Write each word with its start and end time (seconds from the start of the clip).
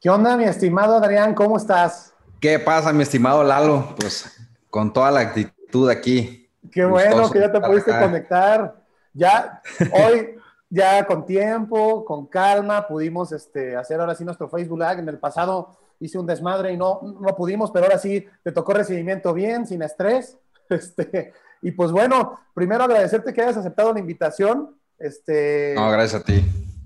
¿Qué 0.00 0.08
onda, 0.10 0.36
mi 0.36 0.44
estimado 0.44 0.96
Adrián? 0.96 1.34
¿Cómo 1.34 1.56
estás? 1.56 2.14
¿Qué 2.40 2.60
pasa, 2.60 2.92
mi 2.92 3.02
estimado 3.02 3.42
Lalo? 3.42 3.96
Pues 3.98 4.32
con 4.70 4.92
toda 4.92 5.10
la 5.10 5.18
actitud 5.18 5.90
aquí. 5.90 6.48
Qué 6.70 6.84
bueno 6.84 7.28
que 7.28 7.40
ya 7.40 7.50
te 7.50 7.60
pudiste 7.60 7.90
conectar. 7.90 8.76
Ya 9.12 9.60
hoy, 9.92 10.36
ya 10.70 11.04
con 11.04 11.26
tiempo, 11.26 12.04
con 12.04 12.26
calma, 12.26 12.86
pudimos 12.86 13.32
este, 13.32 13.74
hacer 13.74 13.98
ahora 13.98 14.14
sí 14.14 14.24
nuestro 14.24 14.48
Facebook 14.48 14.78
Live. 14.78 15.00
En 15.00 15.08
el 15.08 15.18
pasado 15.18 15.76
hice 15.98 16.16
un 16.16 16.26
desmadre 16.26 16.72
y 16.72 16.76
no, 16.76 17.00
no 17.20 17.34
pudimos, 17.34 17.72
pero 17.72 17.86
ahora 17.86 17.98
sí 17.98 18.24
te 18.44 18.52
tocó 18.52 18.74
recibimiento 18.74 19.34
bien, 19.34 19.66
sin 19.66 19.82
estrés. 19.82 20.38
Este, 20.70 21.32
y 21.62 21.70
pues 21.70 21.90
bueno, 21.90 22.38
primero 22.52 22.84
agradecerte 22.84 23.32
que 23.32 23.40
hayas 23.40 23.56
aceptado 23.56 23.92
la 23.94 23.98
invitación. 23.98 24.76
Este, 24.98 25.72
no, 25.74 25.90
gracias 25.90 26.20
a 26.20 26.24
ti. 26.24 26.44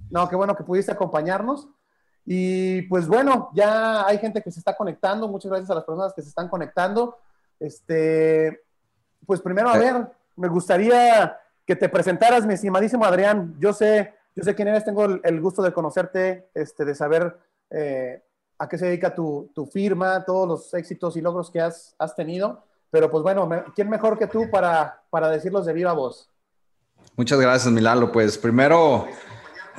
No, 0.08 0.28
qué 0.28 0.36
bueno 0.36 0.54
que 0.54 0.62
pudiste 0.62 0.92
acompañarnos. 0.92 1.68
Y 2.24 2.82
pues 2.82 3.08
bueno, 3.08 3.50
ya 3.52 4.06
hay 4.06 4.18
gente 4.18 4.42
que 4.42 4.50
se 4.50 4.60
está 4.60 4.76
conectando. 4.76 5.28
Muchas 5.28 5.50
gracias 5.50 5.70
a 5.70 5.74
las 5.74 5.84
personas 5.84 6.12
que 6.14 6.22
se 6.22 6.28
están 6.28 6.48
conectando. 6.48 7.18
Este, 7.58 8.62
pues 9.26 9.40
primero, 9.40 9.68
a 9.68 9.78
ver, 9.78 10.06
me 10.36 10.48
gustaría 10.48 11.38
que 11.66 11.76
te 11.76 11.88
presentaras, 11.88 12.46
mi 12.46 12.54
estimadísimo 12.54 13.04
Adrián. 13.04 13.54
Yo 13.58 13.72
sé, 13.72 14.14
yo 14.34 14.42
sé 14.42 14.54
quién 14.54 14.68
eres, 14.68 14.84
tengo 14.84 15.04
el, 15.04 15.40
gusto 15.40 15.62
de 15.62 15.72
conocerte, 15.72 16.48
este, 16.54 16.84
de 16.84 16.94
saber 16.94 17.36
eh, 17.70 18.22
a 18.58 18.68
qué 18.68 18.78
se 18.78 18.86
dedica 18.86 19.14
tu, 19.14 19.50
firma, 19.72 20.24
todos 20.24 20.48
los 20.48 20.74
éxitos 20.74 21.16
y 21.16 21.20
logros 21.20 21.50
que 21.50 21.60
has, 21.60 21.94
has 21.98 22.14
tenido. 22.14 22.64
Pero 22.90 23.10
pues 23.10 23.22
bueno, 23.22 23.48
¿quién 23.74 23.88
mejor 23.88 24.18
que 24.18 24.26
tú 24.26 24.50
para, 24.50 25.02
para 25.10 25.28
decirlos 25.30 25.66
de 25.66 25.72
viva 25.72 25.92
voz? 25.92 26.28
Muchas 27.16 27.40
gracias, 27.40 27.72
Milalo. 27.72 28.12
Pues 28.12 28.36
primero, 28.36 29.06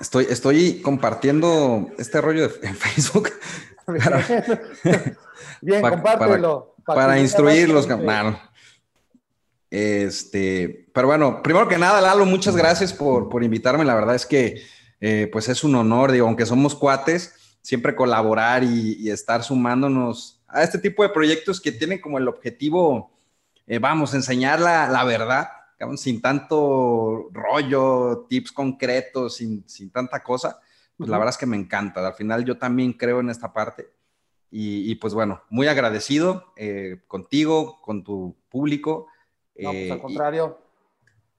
Estoy, 0.04 0.28
estoy 0.30 0.82
compartiendo 0.82 1.90
este 1.98 2.20
rollo 2.20 2.50
de, 2.50 2.68
en 2.68 2.76
Facebook. 2.76 3.30
Bien, 5.62 5.82
compártelo. 5.82 6.76
Para, 6.86 7.18
instruirlos. 7.22 7.88
Este, 9.70 10.90
pero 10.94 11.08
bueno, 11.08 11.42
primero 11.42 11.70
que 11.70 11.78
nada, 11.78 12.02
Lalo, 12.02 12.26
muchas 12.26 12.54
gracias 12.54 12.92
por, 12.92 13.30
por 13.30 13.46
invitarme. 13.46 13.86
La 13.86 13.96
verdad 13.96 14.16
es 14.16 14.26
que, 14.26 14.62
eh, 15.00 15.30
pues 15.32 15.48
es 15.48 15.64
un 15.64 15.74
honor, 15.76 16.12
digo, 16.12 16.28
aunque 16.28 16.46
somos 16.46 16.76
cuates, 16.76 17.36
siempre 17.62 17.96
colaborar 17.96 18.62
y, 18.62 19.10
estar 19.10 19.42
sumándonos 19.42 20.44
a 20.50 20.64
este 20.64 20.80
tipo 20.80 21.04
de 21.04 21.10
proyectos 21.12 21.62
que 21.62 21.72
tienen 21.72 22.02
como 22.02 22.18
el 22.18 22.28
objetivo, 22.28 23.10
eh, 23.68 23.80
vamos, 23.80 24.14
enseñar 24.14 24.60
la, 24.60 24.90
la 24.90 25.06
verdad 25.06 25.48
sin 25.96 26.22
tanto 26.22 27.30
rollo, 27.32 28.26
tips 28.30 28.52
concretos, 28.52 29.36
sin, 29.38 29.64
tanta 29.92 30.24
cosa, 30.24 30.60
pues 30.98 31.10
la 31.10 31.18
verdad 31.18 31.34
es 31.34 31.38
que 31.38 31.46
me 31.46 31.58
encanta. 31.58 32.06
Al 32.06 32.14
final 32.14 32.46
yo 32.46 32.58
también 32.58 32.94
creo 32.94 33.20
en 33.20 33.30
esta 33.30 33.52
parte. 33.54 33.90
Y, 34.56 34.94
pues 34.96 35.16
bueno, 35.16 35.42
muy 35.50 35.68
agradecido 35.68 36.54
eh, 36.56 37.02
contigo, 37.08 37.82
con 37.82 38.04
tu 38.04 38.36
público. 38.50 39.08
No, 39.58 39.72
pues 39.72 39.92
al 39.92 39.98
eh, 39.98 40.02
contrario. 40.02 40.60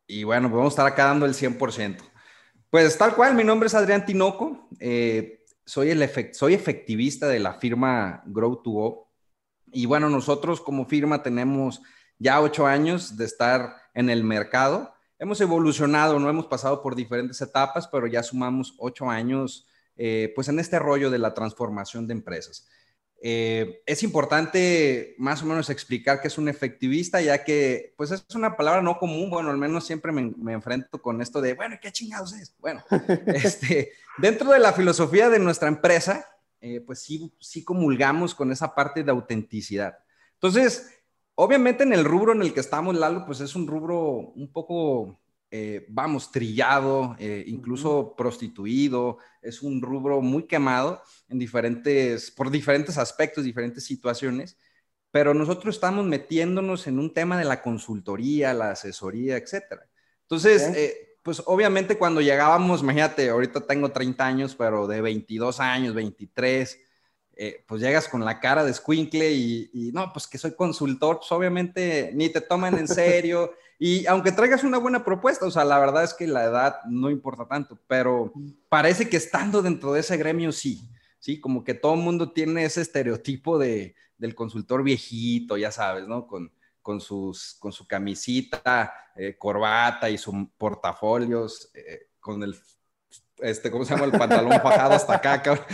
Y, 0.08 0.24
bueno, 0.24 0.48
pues 0.48 0.58
vamos 0.58 0.72
a 0.72 0.74
estar 0.74 0.86
acá 0.86 1.04
dando 1.04 1.24
el 1.24 1.34
100%. 1.34 1.98
Pues 2.70 2.98
tal 2.98 3.14
cual, 3.14 3.36
mi 3.36 3.44
nombre 3.44 3.68
es 3.68 3.74
Adrián 3.74 4.04
Tinoco. 4.04 4.68
Eh, 4.80 5.44
soy, 5.64 5.90
el 5.90 6.34
soy 6.34 6.54
efectivista 6.54 7.28
de 7.28 7.38
la 7.38 7.54
firma 7.54 8.22
Grow 8.26 8.60
2 8.64 8.74
Go. 8.74 9.08
Y 9.72 9.86
bueno, 9.86 10.08
nosotros 10.08 10.60
como 10.60 10.84
firma 10.86 11.22
tenemos 11.22 11.82
ya 12.18 12.40
ocho 12.40 12.66
años 12.66 13.16
de 13.16 13.24
estar 13.24 13.76
en 13.94 14.10
el 14.10 14.24
mercado. 14.24 14.92
Hemos 15.18 15.40
evolucionado, 15.40 16.18
no 16.18 16.28
hemos 16.28 16.46
pasado 16.46 16.82
por 16.82 16.94
diferentes 16.94 17.40
etapas, 17.40 17.88
pero 17.88 18.06
ya 18.06 18.22
sumamos 18.22 18.74
ocho 18.78 19.08
años 19.08 19.66
eh, 19.96 20.32
pues 20.34 20.48
en 20.48 20.58
este 20.58 20.78
rollo 20.78 21.10
de 21.10 21.18
la 21.18 21.34
transformación 21.34 22.06
de 22.06 22.14
empresas. 22.14 22.68
Eh, 23.26 23.80
es 23.86 24.02
importante 24.02 25.14
más 25.16 25.42
o 25.42 25.46
menos 25.46 25.70
explicar 25.70 26.20
que 26.20 26.28
es 26.28 26.36
un 26.36 26.48
efectivista, 26.48 27.22
ya 27.22 27.42
que 27.42 27.94
pues 27.96 28.10
es 28.10 28.22
una 28.34 28.54
palabra 28.56 28.82
no 28.82 28.98
común, 28.98 29.30
bueno, 29.30 29.50
al 29.50 29.56
menos 29.56 29.86
siempre 29.86 30.12
me, 30.12 30.52
enfrento 30.52 31.00
con 31.00 31.22
esto 31.22 31.40
de, 31.40 31.54
bueno, 31.54 31.76
¿qué 31.80 31.90
chingados 31.90 32.34
es? 32.34 32.54
Bueno, 32.58 32.84
este, 33.28 33.92
dentro 34.18 34.50
de 34.50 34.58
la 34.58 34.74
filosofía 34.74 35.30
de 35.30 35.38
nuestra 35.38 35.68
empresa, 35.68 36.26
eh, 36.60 36.80
pues 36.80 37.00
sí, 37.00 37.32
sí 37.40 37.64
comulgamos 37.64 38.34
con 38.34 38.52
esa 38.52 38.74
parte 38.74 39.02
de 39.02 39.10
autenticidad. 39.10 39.96
Entonces, 40.34 40.90
Obviamente 41.36 41.82
en 41.82 41.92
el 41.92 42.04
rubro 42.04 42.32
en 42.32 42.42
el 42.42 42.54
que 42.54 42.60
estamos, 42.60 42.94
Lalo, 42.96 43.24
pues 43.26 43.40
es 43.40 43.56
un 43.56 43.66
rubro 43.66 44.00
un 44.00 44.52
poco, 44.52 45.20
eh, 45.50 45.84
vamos, 45.88 46.30
trillado, 46.30 47.16
eh, 47.18 47.44
incluso 47.46 48.14
prostituido, 48.16 49.18
es 49.42 49.62
un 49.62 49.82
rubro 49.82 50.20
muy 50.20 50.46
quemado 50.46 51.02
en 51.28 51.38
diferentes, 51.38 52.30
por 52.30 52.50
diferentes 52.50 52.98
aspectos, 52.98 53.44
diferentes 53.44 53.84
situaciones, 53.84 54.56
pero 55.10 55.34
nosotros 55.34 55.74
estamos 55.74 56.06
metiéndonos 56.06 56.86
en 56.86 56.98
un 56.98 57.12
tema 57.12 57.36
de 57.38 57.44
la 57.44 57.62
consultoría, 57.62 58.54
la 58.54 58.70
asesoría, 58.72 59.36
etcétera. 59.36 59.88
Entonces, 60.22 60.62
eh, 60.76 61.18
pues 61.22 61.42
obviamente 61.46 61.96
cuando 61.96 62.20
llegábamos, 62.20 62.82
imagínate, 62.82 63.28
ahorita 63.30 63.66
tengo 63.66 63.90
30 63.90 64.26
años, 64.26 64.54
pero 64.54 64.86
de 64.86 65.00
22 65.00 65.58
años, 65.58 65.94
23, 65.94 66.78
eh, 67.36 67.64
pues 67.66 67.80
llegas 67.80 68.08
con 68.08 68.24
la 68.24 68.40
cara 68.40 68.64
de 68.64 68.72
squinkle 68.72 69.32
y, 69.32 69.90
no, 69.92 70.12
pues 70.12 70.26
que 70.26 70.38
soy 70.38 70.54
consultor, 70.54 71.18
pues 71.18 71.32
obviamente 71.32 72.12
ni 72.14 72.28
te 72.28 72.40
toman 72.40 72.78
en 72.78 72.88
serio. 72.88 73.52
Y 73.76 74.06
aunque 74.06 74.30
traigas 74.30 74.62
una 74.62 74.78
buena 74.78 75.04
propuesta, 75.04 75.44
o 75.46 75.50
sea, 75.50 75.64
la 75.64 75.80
verdad 75.80 76.04
es 76.04 76.14
que 76.14 76.28
la 76.28 76.44
edad 76.44 76.76
no 76.88 77.10
importa 77.10 77.44
tanto, 77.46 77.76
pero 77.88 78.32
parece 78.68 79.08
que 79.08 79.16
estando 79.16 79.62
dentro 79.62 79.92
de 79.92 80.00
ese 80.00 80.16
gremio 80.16 80.52
sí, 80.52 80.88
sí, 81.18 81.40
como 81.40 81.64
que 81.64 81.74
todo 81.74 81.94
el 81.94 82.00
mundo 82.00 82.30
tiene 82.30 82.64
ese 82.64 82.82
estereotipo 82.82 83.58
de, 83.58 83.96
del 84.16 84.34
consultor 84.36 84.84
viejito, 84.84 85.56
ya 85.56 85.72
sabes, 85.72 86.06
¿no? 86.06 86.26
Con, 86.28 86.52
con, 86.82 87.00
sus, 87.00 87.56
con 87.58 87.72
su 87.72 87.86
camisita, 87.86 88.94
eh, 89.16 89.36
corbata 89.36 90.08
y 90.08 90.18
sus 90.18 90.34
portafolios, 90.56 91.70
eh, 91.74 92.10
con 92.20 92.42
el 92.42 92.54
este, 93.38 93.70
¿cómo 93.70 93.84
se 93.84 93.94
llama? 93.94 94.06
El 94.06 94.12
pantalón 94.12 94.52
fajado 94.62 94.94
hasta 94.94 95.14
acá, 95.14 95.42
cabrón. 95.42 95.64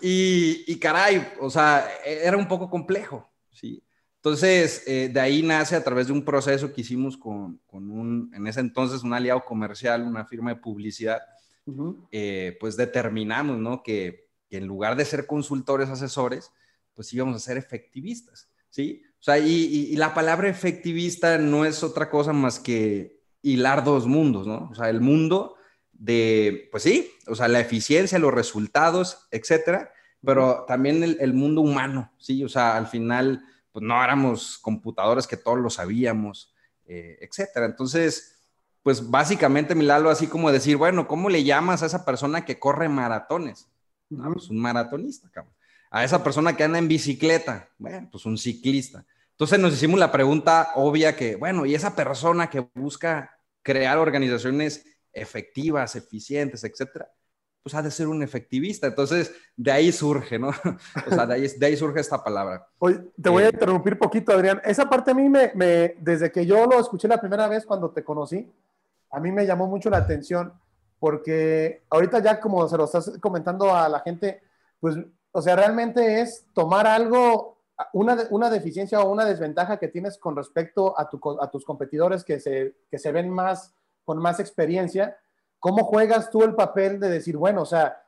Y, 0.00 0.64
y, 0.66 0.78
caray, 0.78 1.26
o 1.40 1.50
sea, 1.50 1.88
era 2.04 2.36
un 2.36 2.48
poco 2.48 2.70
complejo, 2.70 3.28
¿sí? 3.50 3.82
Entonces, 4.16 4.82
eh, 4.86 5.10
de 5.12 5.20
ahí 5.20 5.42
nace 5.42 5.76
a 5.76 5.84
través 5.84 6.08
de 6.08 6.12
un 6.12 6.24
proceso 6.24 6.72
que 6.72 6.80
hicimos 6.80 7.16
con, 7.16 7.60
con, 7.66 7.90
un, 7.90 8.30
en 8.34 8.46
ese 8.46 8.60
entonces, 8.60 9.02
un 9.02 9.14
aliado 9.14 9.44
comercial, 9.44 10.02
una 10.02 10.24
firma 10.24 10.50
de 10.50 10.60
publicidad, 10.60 11.20
eh, 12.10 12.56
pues 12.58 12.76
determinamos, 12.76 13.58
¿no? 13.58 13.82
Que, 13.82 14.28
que, 14.48 14.56
en 14.56 14.66
lugar 14.66 14.96
de 14.96 15.04
ser 15.04 15.26
consultores, 15.26 15.88
asesores, 15.88 16.50
pues 16.94 17.12
íbamos 17.12 17.36
a 17.36 17.40
ser 17.40 17.58
efectivistas, 17.58 18.48
¿sí? 18.70 19.02
O 19.20 19.22
sea, 19.22 19.38
y, 19.38 19.88
y 19.90 19.96
la 19.96 20.14
palabra 20.14 20.48
efectivista 20.48 21.38
no 21.38 21.64
es 21.64 21.82
otra 21.82 22.08
cosa 22.10 22.32
más 22.32 22.58
que 22.58 23.20
hilar 23.42 23.84
dos 23.84 24.06
mundos, 24.06 24.46
¿no? 24.46 24.68
O 24.70 24.74
sea, 24.74 24.88
el 24.90 25.00
mundo 25.00 25.57
de, 25.98 26.68
pues 26.70 26.84
sí, 26.84 27.12
o 27.26 27.34
sea, 27.34 27.48
la 27.48 27.60
eficiencia, 27.60 28.18
los 28.18 28.32
resultados, 28.32 29.26
etcétera, 29.30 29.92
pero 30.24 30.64
también 30.66 31.02
el, 31.02 31.34
mundo 31.34 31.60
humano, 31.60 32.12
sí, 32.18 32.42
o 32.44 32.48
sea, 32.48 32.76
al 32.76 32.86
final, 32.86 33.42
pues 33.72 33.84
no 33.84 34.02
éramos 34.02 34.58
computadores 34.58 35.26
que 35.26 35.36
todos 35.36 35.58
lo 35.58 35.70
sabíamos, 35.70 36.54
eh, 36.86 37.18
etcétera. 37.20 37.66
Entonces, 37.66 38.40
pues 38.82 39.10
básicamente, 39.10 39.74
Milalo, 39.74 40.08
así 40.08 40.26
como 40.26 40.50
decir, 40.50 40.76
bueno, 40.76 41.06
¿cómo 41.06 41.28
le 41.28 41.44
llamas 41.44 41.82
a 41.82 41.86
esa 41.86 42.04
persona 42.04 42.44
que 42.44 42.58
corre 42.58 42.88
maratones? 42.88 43.68
No, 44.08 44.32
pues 44.32 44.48
un 44.48 44.58
maratonista. 44.58 45.28
A 45.90 46.04
esa 46.04 46.22
persona 46.24 46.56
que 46.56 46.64
anda 46.64 46.78
en 46.78 46.88
bicicleta, 46.88 47.68
bueno, 47.78 48.08
pues 48.10 48.24
un 48.24 48.38
ciclista. 48.38 49.04
Entonces 49.32 49.58
nos 49.58 49.74
hicimos 49.74 50.00
la 50.00 50.10
pregunta 50.10 50.70
obvia 50.74 51.14
que, 51.14 51.36
bueno, 51.36 51.66
y 51.66 51.74
esa 51.74 51.94
persona 51.94 52.50
que 52.50 52.68
busca 52.74 53.38
crear 53.62 53.98
organizaciones 53.98 54.84
efectivas, 55.20 55.96
eficientes, 55.96 56.64
etcétera, 56.64 57.10
pues 57.62 57.74
ha 57.74 57.82
de 57.82 57.90
ser 57.90 58.08
un 58.08 58.22
efectivista. 58.22 58.86
Entonces, 58.86 59.32
de 59.56 59.70
ahí 59.70 59.92
surge, 59.92 60.38
¿no? 60.38 60.48
O 61.06 61.10
sea, 61.10 61.26
de 61.26 61.66
ahí, 61.66 61.76
surge 61.76 62.00
esta 62.00 62.22
palabra. 62.22 62.66
Oye, 62.78 63.00
te 63.20 63.28
voy 63.28 63.42
a 63.42 63.46
eh, 63.46 63.50
interrumpir 63.52 63.98
poquito, 63.98 64.32
Adrián. 64.32 64.60
Esa 64.64 64.88
parte 64.88 65.10
a 65.10 65.14
mí 65.14 65.28
me, 65.28 65.52
me, 65.54 65.94
desde 66.00 66.32
que 66.32 66.46
yo 66.46 66.66
lo 66.66 66.80
escuché 66.80 67.08
la 67.08 67.20
primera 67.20 67.48
vez 67.48 67.66
cuando 67.66 67.90
te 67.90 68.04
conocí, 68.04 68.50
a 69.10 69.20
mí 69.20 69.32
me 69.32 69.46
llamó 69.46 69.66
mucho 69.66 69.90
la 69.90 69.98
atención 69.98 70.52
porque 70.98 71.82
ahorita 71.90 72.20
ya 72.20 72.40
como 72.40 72.66
se 72.68 72.76
lo 72.76 72.84
estás 72.84 73.18
comentando 73.20 73.74
a 73.74 73.88
la 73.88 74.00
gente, 74.00 74.40
pues, 74.80 74.96
o 75.32 75.42
sea, 75.42 75.56
realmente 75.56 76.20
es 76.20 76.46
tomar 76.52 76.86
algo, 76.86 77.58
una, 77.92 78.16
una 78.30 78.50
deficiencia 78.50 79.00
o 79.00 79.10
una 79.10 79.24
desventaja 79.24 79.78
que 79.78 79.88
tienes 79.88 80.18
con 80.18 80.36
respecto 80.36 80.98
a, 80.98 81.08
tu, 81.08 81.20
a 81.40 81.50
tus 81.50 81.64
competidores 81.64 82.24
que 82.24 82.40
se, 82.40 82.74
que 82.90 82.98
se 82.98 83.12
ven 83.12 83.30
más 83.30 83.74
con 84.08 84.22
más 84.22 84.40
experiencia, 84.40 85.18
¿cómo 85.58 85.84
juegas 85.84 86.30
tú 86.30 86.42
el 86.42 86.54
papel 86.54 86.98
de 86.98 87.10
decir, 87.10 87.36
bueno, 87.36 87.60
o 87.60 87.66
sea, 87.66 88.02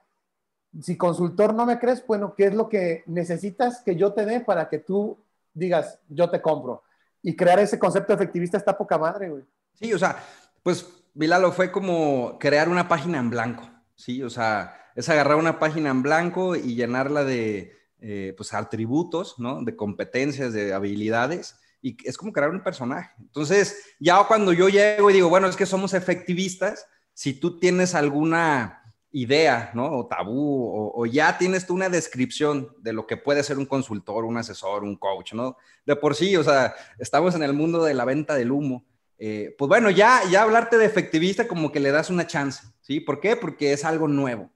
si 0.81 0.97
consultor 0.97 1.53
no 1.53 1.67
me 1.67 1.79
crees, 1.79 2.03
bueno, 2.07 2.35
¿qué 2.35 2.47
es 2.47 2.55
lo 2.55 2.71
que 2.71 3.05
necesitas 3.05 3.83
que 3.83 3.97
yo 3.97 4.15
te 4.15 4.25
dé 4.25 4.41
para 4.41 4.71
que 4.71 4.79
tú 4.79 5.19
digas, 5.53 5.99
yo 6.09 6.31
te 6.31 6.41
compro? 6.41 6.85
Y 7.21 7.37
crear 7.37 7.59
ese 7.59 7.79
concepto 7.79 8.15
efectivista 8.15 8.57
está 8.57 8.79
poca 8.79 8.97
madre, 8.97 9.29
güey. 9.29 9.45
Sí, 9.75 9.93
o 9.93 9.99
sea, 9.99 10.17
pues 10.63 10.89
Vilalo 11.13 11.53
fue 11.53 11.71
como 11.71 12.39
crear 12.39 12.71
una 12.71 12.89
página 12.89 13.19
en 13.19 13.29
blanco, 13.29 13.69
¿sí? 13.95 14.23
O 14.23 14.31
sea, 14.31 14.75
es 14.95 15.07
agarrar 15.11 15.37
una 15.37 15.59
página 15.59 15.91
en 15.91 16.03
blanco 16.03 16.57
y 16.57 16.77
llenarla 16.77 17.25
de, 17.25 17.77
eh, 18.01 18.33
pues, 18.39 18.55
atributos, 18.55 19.39
¿no? 19.39 19.63
De 19.63 19.77
competencias, 19.77 20.55
de 20.55 20.73
habilidades, 20.73 21.60
y 21.83 21.97
es 22.07 22.17
como 22.17 22.33
crear 22.33 22.51
un 22.51 22.63
personaje. 22.63 23.11
Entonces, 23.19 23.83
ya 23.99 24.23
cuando 24.25 24.53
yo 24.53 24.69
llego 24.69 25.11
y 25.11 25.15
digo, 25.15 25.29
bueno, 25.29 25.47
es 25.49 25.57
que 25.57 25.67
somos 25.67 25.95
efectivistas, 25.95 26.87
si 27.15 27.35
tú 27.35 27.59
tienes 27.59 27.95
alguna 27.95 28.81
idea, 29.13 29.71
¿no? 29.75 29.99
O 29.99 30.07
tabú, 30.07 30.93
o, 30.95 31.07
ya 31.07 31.37
tienes 31.37 31.67
tú 31.67 31.75
una 31.75 31.89
descripción 31.89 32.69
de 32.79 32.93
lo 32.93 33.07
que 33.07 33.17
puede 33.17 33.43
ser 33.43 33.59
un 33.59 33.67
consultor, 33.67 34.25
un 34.25 34.37
asesor, 34.37 34.85
un 34.85 34.97
coach, 34.97 35.33
¿no? 35.33 35.57
De 35.85 35.97
por 35.97 36.15
sí, 36.15 36.37
o 36.37 36.45
sea, 36.45 36.75
estamos 36.99 37.35
en 37.35 37.43
el 37.43 37.53
mundo 37.53 37.83
de 37.83 37.95
la 37.95 38.05
venta 38.05 38.35
del 38.35 38.53
humo. 38.53 38.85
Eh, 39.19 39.55
pues 39.59 39.69
bueno, 39.69 39.91
ya, 39.91 40.23
ya 40.31 40.43
hablarte 40.43 40.79
de 40.79 40.87
efectivista 40.87 41.49
como 41.49 41.73
que 41.73 41.81
le 41.81 41.91
das 41.91 42.09
una 42.09 42.27
chance, 42.27 42.67
¿sí? 42.81 43.01
¿Por 43.01 43.21
qué? 43.21 43.37
Porque 43.37 43.73
es 43.73 43.85
algo 43.85 44.07
nuevo, 44.07 44.51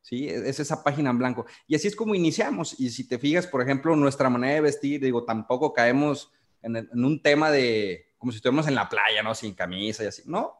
¿sí? 0.00 0.28
Es 0.28 0.58
esa 0.58 0.82
página 0.82 1.10
en 1.10 1.18
blanco. 1.18 1.46
Y 1.66 1.76
así 1.76 1.86
es 1.86 1.94
como 1.94 2.14
iniciamos. 2.14 2.80
Y 2.80 2.90
si 2.90 3.06
te 3.06 3.18
fijas, 3.18 3.46
por 3.46 3.62
ejemplo, 3.62 3.94
nuestra 3.94 4.30
manera 4.30 4.54
de 4.54 4.60
vestir, 4.62 5.00
digo, 5.02 5.24
tampoco 5.24 5.72
caemos 5.72 6.32
en, 6.62 6.88
un 7.04 7.22
tema 7.22 7.50
de, 7.50 8.14
como 8.18 8.32
si 8.32 8.36
estuviéramos 8.36 8.68
en 8.68 8.74
la 8.74 8.88
playa, 8.88 9.22
¿no? 9.22 9.34
Sin 9.34 9.54
camisa 9.54 10.04
y 10.04 10.06
así, 10.06 10.22
¿no? 10.26 10.58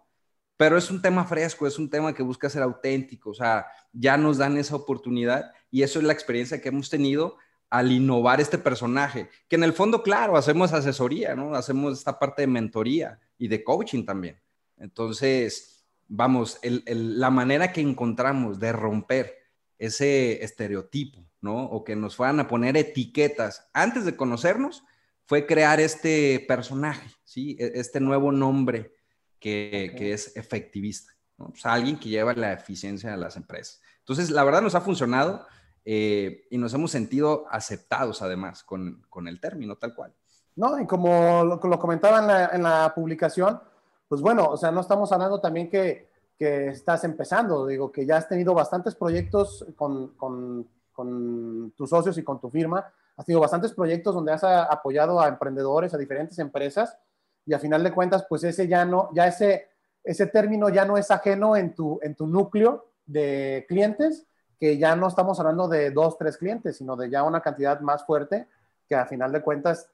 pero 0.59 0.77
es 0.77 0.91
un 0.91 1.01
tema 1.01 1.25
fresco, 1.25 1.69
es 1.69 1.79
un 1.79 1.89
tema 1.89 2.13
que 2.13 2.23
busca 2.25 2.51
ser 2.51 2.65
auténtico, 2.65 3.31
o 3.31 3.35
sea, 3.35 3.69
ya 3.93 4.17
nos 4.17 4.39
dan 4.39 4.59
esa 4.59 4.75
oportunidad 4.75 5.53
y 5.71 5.83
eso 5.83 6.01
es 6.01 6.05
la 6.05 6.13
experiencia 6.13 6.61
que 6.61 6.71
hemos 6.71 6.91
tenido 6.91 7.37
al 7.71 7.93
innovar 7.93 8.41
este 8.41 8.59
personaje, 8.59 9.31
que 9.49 9.55
en 9.55 9.63
el 9.63 9.73
fondo, 9.73 10.03
claro, 10.03 10.37
hacemos 10.37 10.73
asesoría, 10.73 11.37
¿no? 11.37 11.55
Hacemos 11.55 11.97
esta 11.97 12.19
parte 12.19 12.43
de 12.43 12.49
mentoría 12.49 13.21
y 13.39 13.47
de 13.47 13.63
coaching 13.63 14.05
también. 14.05 14.41
Entonces, 14.79 15.87
vamos, 16.09 16.59
la 16.63 17.31
manera 17.31 17.73
que 17.73 17.81
encontramos 17.81 18.59
de 18.59 18.73
romper 18.73 19.37
ese 19.79 20.43
estereotipo, 20.43 21.25
¿no? 21.41 21.67
O 21.67 21.85
que 21.85 21.95
nos 21.95 22.17
fueran 22.17 22.41
a 22.41 22.49
poner 22.49 22.77
etiquetas 22.77 23.69
antes 23.73 24.05
de 24.05 24.17
conocernos, 24.17 24.83
fue 25.29 25.47
crear 25.47 25.79
este 25.79 26.43
personaje, 26.49 27.07
¿sí? 27.23 27.55
E, 27.61 27.73
este 27.75 28.01
nuevo 28.01 28.33
nombre 28.33 28.95
que, 29.39 29.93
es 30.11 30.35
efectivista, 30.37 31.13
¿no? 31.37 31.53
sea, 31.55 31.75
alguien 31.75 31.99
que 31.99 32.09
lleva 32.09 32.33
la 32.33 32.55
eficiencia 32.55 33.13
a 33.13 33.17
las 33.19 33.37
empresas. 33.37 33.83
Entonces, 33.99 34.31
la 34.31 34.43
verdad 34.43 34.63
nos 34.63 34.75
ha 34.75 34.81
funcionado 34.81 35.47
eh, 35.85 36.47
y 36.51 36.57
nos 36.57 36.73
hemos 36.73 36.91
sentido 36.91 37.45
aceptados 37.51 38.23
además 38.23 38.65
con, 38.65 39.05
con, 39.11 39.29
el 39.29 39.39
término 39.39 39.77
tal 39.77 39.95
cual. 39.95 40.15
No, 40.57 40.81
y 40.81 40.87
como 40.87 41.45
lo, 41.45 41.61
lo 41.63 41.79
comentaba 41.79 42.21
en 42.21 42.27
la, 42.27 42.47
en 42.47 42.63
la, 42.63 42.93
publicación, 42.95 43.61
pues 44.09 44.23
bueno, 44.23 44.47
o 44.47 44.57
sea, 44.57 44.71
no 44.73 44.81
estamos 44.81 45.13
hablando 45.13 45.41
también 45.41 45.69
que, 45.69 46.09
que 46.39 46.69
estás 46.69 47.05
empezando, 47.05 47.67
digo, 47.67 47.93
que 47.93 48.07
ya 48.07 48.17
has 48.17 48.29
tenido 48.29 48.55
bastantes 48.55 48.95
proyectos 48.95 49.67
con, 49.77 50.15
con, 50.15 50.67
con 50.99 51.73
tus 51.77 51.91
socios 51.91 52.19
y 52.19 52.25
con 52.25 52.41
tu 52.41 52.51
firma, 52.51 52.93
has 53.17 53.25
tenido 53.25 53.41
bastantes 53.41 53.73
proyectos 53.73 54.17
donde 54.17 54.33
has 54.33 54.43
apoyado 54.43 55.21
a 55.21 55.29
emprendedores, 55.29 55.95
a 55.95 55.97
diferentes 55.97 56.41
empresas, 56.41 56.99
y 57.47 57.55
a 57.55 57.61
final 57.61 57.85
de 57.85 57.93
cuentas, 57.93 58.27
pues 58.29 58.43
ese 58.43 58.67
ya 58.67 58.85
no, 58.85 59.11
ya 59.15 59.29
ese, 59.29 59.69
ese 60.03 60.27
término 60.27 60.71
ya 60.71 60.85
no 60.85 60.99
es 60.99 61.13
ajeno 61.13 61.57
en 61.57 61.73
tu, 61.73 62.01
en 62.03 62.17
tu 62.17 62.27
núcleo 62.27 62.87
de 63.07 63.65
clientes, 63.69 64.27
que 64.59 64.77
ya 64.77 64.97
no 64.97 65.07
estamos 65.07 65.39
hablando 65.39 65.69
de 65.69 65.93
dos, 65.93 66.19
tres 66.19 66.37
clientes, 66.37 66.79
sino 66.79 66.97
de 66.97 67.09
ya 67.09 67.23
una 67.23 67.41
cantidad 67.41 67.79
más 67.79 68.05
fuerte, 68.05 68.49
que 68.89 68.97
a 68.97 69.07
final 69.07 69.31
de 69.31 69.41
cuentas, 69.41 69.89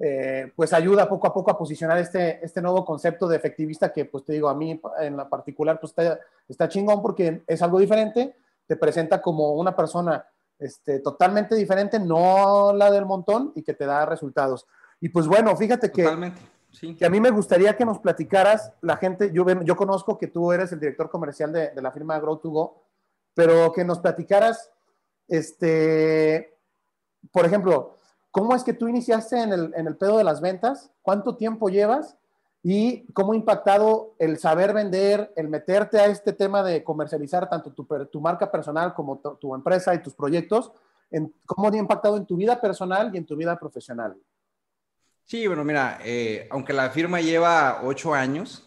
eh, 0.00 0.52
pues 0.56 0.72
ayuda 0.72 1.08
poco 1.08 1.28
a 1.28 1.32
poco 1.32 1.52
a 1.52 1.58
posicionar 1.58 1.98
este, 1.98 2.44
este 2.44 2.60
nuevo 2.60 2.84
concepto 2.84 3.28
de 3.28 3.36
efectivista 3.36 3.92
que, 3.92 4.06
pues 4.06 4.24
te 4.24 4.32
digo, 4.32 4.48
a 4.48 4.56
mí 4.56 4.80
en 4.98 5.16
la 5.16 5.28
particular, 5.28 5.78
pues 5.78 5.92
está, 5.92 6.18
está 6.48 6.68
chingón 6.68 7.00
porque 7.00 7.44
es 7.46 7.62
algo 7.62 7.78
diferente, 7.78 8.34
te 8.66 8.76
presenta 8.76 9.22
como 9.22 9.52
una 9.52 9.74
persona 9.74 10.26
este, 10.58 11.00
totalmente 11.00 11.54
diferente, 11.54 11.98
no 11.98 12.72
la 12.72 12.90
del 12.90 13.06
montón 13.06 13.52
y 13.54 13.62
que 13.62 13.74
te 13.74 13.86
da 13.86 14.06
resultados. 14.06 14.66
Y 15.00 15.08
pues 15.08 15.26
bueno, 15.26 15.56
fíjate 15.56 15.90
que... 15.90 16.02
Totalmente 16.02 16.40
que 16.98 17.06
a 17.06 17.10
mí 17.10 17.20
me 17.20 17.30
gustaría 17.30 17.76
que 17.76 17.84
nos 17.84 17.98
platicaras, 17.98 18.72
la 18.82 18.96
gente, 18.96 19.30
yo, 19.32 19.44
yo 19.62 19.76
conozco 19.76 20.18
que 20.18 20.28
tú 20.28 20.52
eres 20.52 20.70
el 20.72 20.80
director 20.80 21.10
comercial 21.10 21.52
de, 21.52 21.72
la 21.80 21.90
firma 21.90 22.20
Grow2Go, 22.20 22.74
pero 23.34 23.72
que 23.72 23.84
nos 23.84 23.98
platicaras, 23.98 24.70
este, 25.26 26.56
por 27.32 27.46
ejemplo, 27.46 27.96
¿cómo 28.30 28.54
es 28.54 28.62
que 28.62 28.74
tú 28.74 28.86
iniciaste 28.86 29.40
en 29.40 29.52
el, 29.52 29.74
en 29.76 29.86
el 29.86 29.96
pedo 29.96 30.18
de 30.18 30.24
las 30.24 30.40
ventas? 30.40 30.90
¿Cuánto 31.02 31.36
tiempo 31.36 31.68
llevas? 31.68 32.16
¿Y 32.62 33.06
cómo 33.12 33.32
ha 33.32 33.36
impactado 33.36 34.14
el 34.18 34.38
saber 34.38 34.72
vender, 34.72 35.32
el 35.36 35.48
meterte 35.48 35.98
a 35.98 36.06
este 36.06 36.32
tema 36.32 36.62
de 36.62 36.82
comercializar 36.82 37.48
tanto 37.48 37.72
tu, 37.72 38.20
marca 38.20 38.50
personal 38.50 38.94
como 38.94 39.18
tu, 39.18 39.54
empresa 39.54 39.94
y 39.94 40.02
tus 40.02 40.14
proyectos? 40.14 40.72
En, 41.10 41.32
¿Cómo 41.46 41.68
ha 41.68 41.76
impactado 41.76 42.16
en 42.16 42.26
tu 42.26 42.36
vida 42.36 42.60
personal 42.60 43.10
y 43.14 43.18
en 43.18 43.24
tu 43.24 43.36
vida 43.36 43.58
profesional? 43.58 44.16
Sí, 45.24 45.46
bueno, 45.46 45.64
mira, 45.64 45.98
eh, 46.04 46.48
aunque 46.50 46.72
la 46.72 46.90
firma 46.90 47.20
lleva 47.20 47.80
ocho 47.84 48.14
años. 48.14 48.66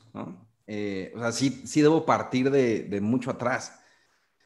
Eh, 0.67 1.11
o 1.15 1.19
sea, 1.19 1.31
sí, 1.31 1.63
sí 1.65 1.81
debo 1.81 2.05
partir 2.05 2.49
de, 2.49 2.83
de 2.83 3.01
mucho 3.01 3.31
atrás. 3.31 3.77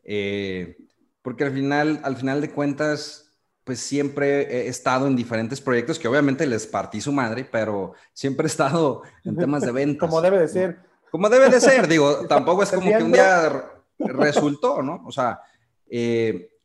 Eh, 0.04 0.78
porque 1.22 1.44
al 1.44 1.52
final, 1.52 2.00
al 2.04 2.16
final 2.16 2.40
de 2.40 2.52
cuentas, 2.52 3.25
pues 3.66 3.80
siempre 3.80 4.44
he 4.44 4.68
estado 4.68 5.08
en 5.08 5.16
diferentes 5.16 5.60
proyectos 5.60 6.00
que 6.00 6.08
obviamente 6.08 6.46
les 6.46 6.66
partí 6.68 7.02
su 7.02 7.12
madre, 7.12 7.44
pero 7.52 7.94
siempre 8.14 8.46
he 8.46 8.48
estado 8.48 9.02
en 9.26 9.36
temas 9.36 9.64
de 9.64 9.72
ventas. 9.72 10.08
Como 10.08 10.22
debe 10.22 10.40
de 10.40 10.48
ser. 10.48 10.80
Como 11.12 11.30
debe 11.30 11.50
de 11.50 11.60
ser, 11.60 11.88
digo, 11.88 12.28
tampoco 12.28 12.64
es 12.64 12.72
como 12.72 12.90
que 12.90 13.04
un 13.04 13.12
día 13.12 13.72
resultó, 13.98 14.84
¿no? 14.84 15.02
O 15.06 15.12
sea, 15.12 15.42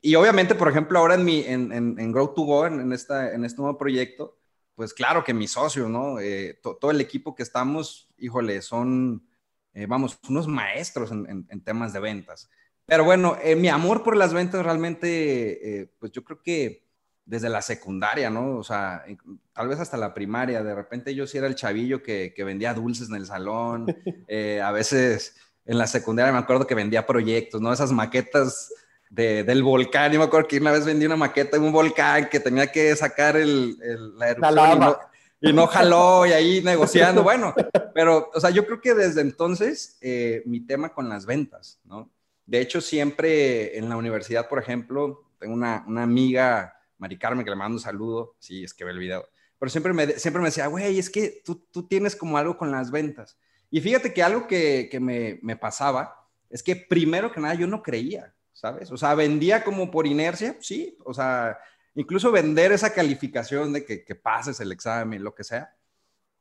y 0.03 0.15
obviamente, 0.15 0.55
por 0.55 0.69
ejemplo, 0.69 0.99
ahora 0.99 1.15
en 1.15 1.25
mi, 1.25 1.41
en, 1.41 1.73
en, 1.73 1.99
en 1.99 2.13
Grow 2.13 2.35
to 2.35 2.43
Go, 2.43 2.67
en, 2.67 2.93
esta, 2.93 3.33
en 3.33 3.45
este 3.45 3.61
nuevo 3.61 3.79
proyecto, 3.79 4.39
pues 4.75 4.95
claro 4.95 5.25
que 5.25 5.35
mis 5.35 5.53
socios, 5.53 5.91
¿no? 5.91 6.21
Eh, 6.21 6.59
todo 6.63 6.91
el 6.91 7.01
equipo 7.01 7.35
que 7.35 7.43
estamos, 7.43 8.09
híjole, 8.19 8.63
son, 8.63 9.27
eh, 9.75 9.87
vamos, 9.87 10.19
unos 10.29 10.49
maestros 10.49 11.11
en, 11.13 11.65
temas 11.65 11.93
de 11.93 12.01
ventas. 12.01 12.51
Pero 12.87 13.05
bueno, 13.05 13.37
eh, 13.43 13.57
mi 13.57 13.69
amor 13.69 14.03
por 14.03 14.17
las 14.17 14.33
ventas 14.33 14.65
realmente, 14.65 15.91
pues 15.99 16.13
yo 16.13 16.25
creo 16.25 16.43
que 16.43 16.90
desde 17.25 17.49
la 17.49 17.63
secundaria, 17.63 18.31
¿no? 18.31 18.57
O 18.57 18.65
sea, 18.65 19.05
tal 19.53 19.69
vez 19.69 19.79
hasta 19.79 19.97
la 19.97 20.13
primaria, 20.15 20.63
de 20.63 20.75
repente 20.75 21.15
yo 21.15 21.27
sí 21.27 21.39
era 21.39 21.47
el 21.47 21.55
chavillo 21.55 22.03
que, 22.03 22.33
que 22.35 22.45
vendía 22.45 22.75
dulces 22.75 23.09
en 23.09 23.17
el 23.17 23.27
salón, 23.27 23.87
a 24.63 24.73
veces 24.73 25.37
en 25.65 25.79
la 25.79 25.87
secundaria 25.87 26.33
me 26.33 26.39
acuerdo 26.39 26.67
que 26.67 26.75
vendía 26.75 27.07
proyectos, 27.07 27.61
¿no? 27.61 27.73
Esas 27.73 27.93
maquetas 27.93 28.73
del 29.11 29.63
volcán. 29.63 30.13
Yo 30.13 30.19
me 30.19 30.25
acuerdo 30.25 30.49
que 30.49 30.59
una 30.59 30.71
vez 30.71 30.85
vendí 30.85 31.05
una 31.05 31.17
maqueta 31.17 31.59
de 31.59 31.65
un 31.65 31.73
volcán 31.73 32.29
que 32.29 32.41
tenía 32.41 32.69
que 32.69 32.95
sacar 32.97 33.37
el, 33.37 33.77
la 34.17 34.31
erupción 34.31 34.97
y, 35.41 35.53
no, 35.53 35.67
jaló 35.67 36.27
y 36.27 36.33
ahí 36.33 36.63
negociando. 36.63 37.23
Bueno, 37.23 37.55
pero, 37.95 38.31
o 38.35 38.41
sea, 38.41 38.51
yo 38.51 38.67
creo 38.67 38.81
que 38.81 38.95
desde 38.95 39.23
entonces 39.23 39.99
eh, 40.01 40.43
mi 40.45 40.61
tema 40.61 40.93
con 40.93 41.09
las 41.09 41.27
ventas, 41.27 41.81
¿no? 41.85 42.11
De 42.47 42.61
hecho, 42.61 42.81
siempre 42.81 43.79
en 43.79 43.89
la 43.89 43.97
universidad, 43.97 44.49
por 44.49 44.59
ejemplo, 44.59 45.25
tengo 45.39 45.55
una, 45.55 45.85
una 45.87 46.03
amiga, 46.03 46.80
Mari 47.01 47.19
Carmen, 47.19 47.45
que 47.45 47.51
le 47.51 47.57
mando 47.57 47.77
un 47.77 47.83
saludo, 47.83 48.37
sí, 48.39 48.63
es 48.63 48.73
que 48.73 48.85
ve 48.85 48.93
el 48.93 48.99
video, 48.99 49.27
pero 49.59 49.69
siempre 49.69 49.93
me, 49.93 50.07
siempre 50.07 50.41
me 50.41 50.49
decía, 50.49 50.69
güey, 50.69 50.99
es 50.99 51.11
que 51.11 51.43
tú, 51.45 51.67
tú 51.73 51.89
tienes 51.89 52.15
como 52.15 52.39
algo 52.39 52.57
con 52.57 52.71
las 52.71 52.93
ventas. 52.93 53.37
Y 53.71 53.81
fíjate 53.81 54.15
que 54.15 54.23
algo 54.23 54.47
que, 54.47 54.89
que 54.89 55.01
me, 55.01 55.41
me 55.43 55.57
pasaba 55.57 56.29
es 56.49 56.63
que 56.63 56.77
primero 56.77 57.33
que 57.33 57.41
nada 57.41 57.55
yo 57.55 57.67
no 57.67 57.83
creía. 57.83 58.33
¿sabes? 58.61 58.91
O 58.93 58.99
sea, 58.99 59.15
vendía 59.15 59.65
como 59.65 59.91
por 59.91 60.07
inercia, 60.07 60.55
sí, 60.61 60.99
o 61.07 61.15
sea, 61.15 61.59
incluso 61.95 62.31
vender 62.31 62.73
esa 62.73 62.93
calificación 62.93 63.73
de 63.73 63.87
que, 63.87 64.15
pases 64.15 64.61
el 64.61 64.71
examen, 64.71 65.25
lo 65.25 65.35
que 65.35 65.45
sea, 65.45 65.75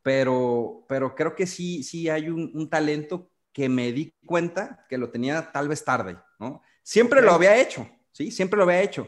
pero, 0.01 0.85
pero 0.89 1.15
creo 1.15 1.33
que 1.33 1.47
sí, 1.47 1.81
sí 1.81 2.09
hay 2.09 2.27
un, 2.29 2.69
talento 2.69 3.31
que 3.53 3.69
me 3.69 3.93
di 3.93 4.13
cuenta 4.25 4.85
que 4.89 4.97
lo 4.97 5.11
tenía 5.11 5.49
tal 5.53 5.69
vez 5.69 5.85
tarde, 5.85 6.17
¿no? 6.39 6.61
Siempre 6.83 7.21
lo 7.21 7.31
había 7.31 7.55
hecho, 7.55 7.89
¿sí? 8.11 8.31
Siempre 8.31 8.57
lo 8.57 8.63
había 8.63 8.81
hecho. 8.81 9.07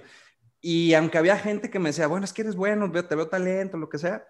Y 0.61 0.93
aunque 0.93 1.17
había 1.17 1.37
gente 1.37 1.69
que 1.69 1.79
me 1.79 1.89
decía, 1.89 2.07
bueno, 2.07 2.25
es 2.25 2.33
que 2.33 2.43
eres 2.43 2.55
bueno, 2.55 2.91
te 2.91 3.15
veo 3.15 3.27
talento, 3.27 3.77
lo 3.77 3.89
que 3.89 3.97
sea, 3.97 4.25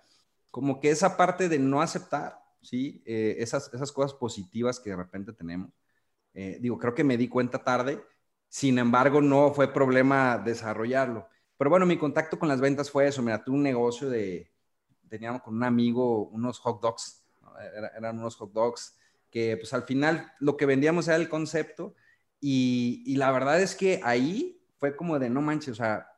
como 0.50 0.80
que 0.80 0.90
esa 0.90 1.18
parte 1.18 1.50
de 1.50 1.60
no 1.60 1.82
aceptar, 1.82 2.40
¿sí? 2.62 3.04
Eh, 3.06 3.36
esas, 3.40 3.74
esas 3.74 3.92
cosas 3.92 4.14
positivas 4.14 4.80
que 4.80 4.92
de 4.92 4.96
repente 4.96 5.34
tenemos. 5.34 5.72
Eh, 6.34 6.58
digo, 6.62 6.78
creo 6.78 6.96
que 6.96 7.04
me 7.04 7.18
di 7.18 7.28
cuenta 7.28 7.64
tarde 7.64 8.02
sin 8.52 8.80
embargo, 8.80 9.22
no 9.22 9.54
fue 9.54 9.72
problema 9.74 10.38
desarrollarlo. 10.38 11.26
Pero 11.58 11.70
bueno, 11.70 11.86
mi 11.86 11.98
contacto 11.98 12.38
con 12.38 12.50
las 12.50 12.60
ventas 12.60 12.92
fue 12.92 13.08
eso. 13.08 13.22
Mira, 13.22 13.42
tuve 13.42 13.56
un 13.56 13.64
negocio 13.64 14.10
de, 14.10 14.52
teníamos 15.08 15.42
con 15.42 15.56
un 15.56 15.64
amigo 15.64 16.28
unos 16.28 16.60
hot 16.60 16.82
dogs, 16.82 17.24
eran 17.96 18.20
unos 18.20 18.36
hot 18.36 18.52
dogs 18.52 18.98
que 19.30 19.56
pues 19.56 19.74
al 19.74 19.84
final 19.84 20.34
lo 20.42 20.58
que 20.58 20.66
vendíamos 20.66 21.08
era 21.08 21.16
el 21.16 21.30
concepto 21.30 21.96
y, 22.42 23.16
la 23.16 23.32
verdad 23.32 23.62
es 23.62 23.74
que 23.74 24.02
ahí 24.04 24.62
fue 24.80 24.98
como 24.98 25.18
de 25.18 25.30
no 25.30 25.42
manches, 25.42 25.70
o 25.70 25.76
sea, 25.76 26.11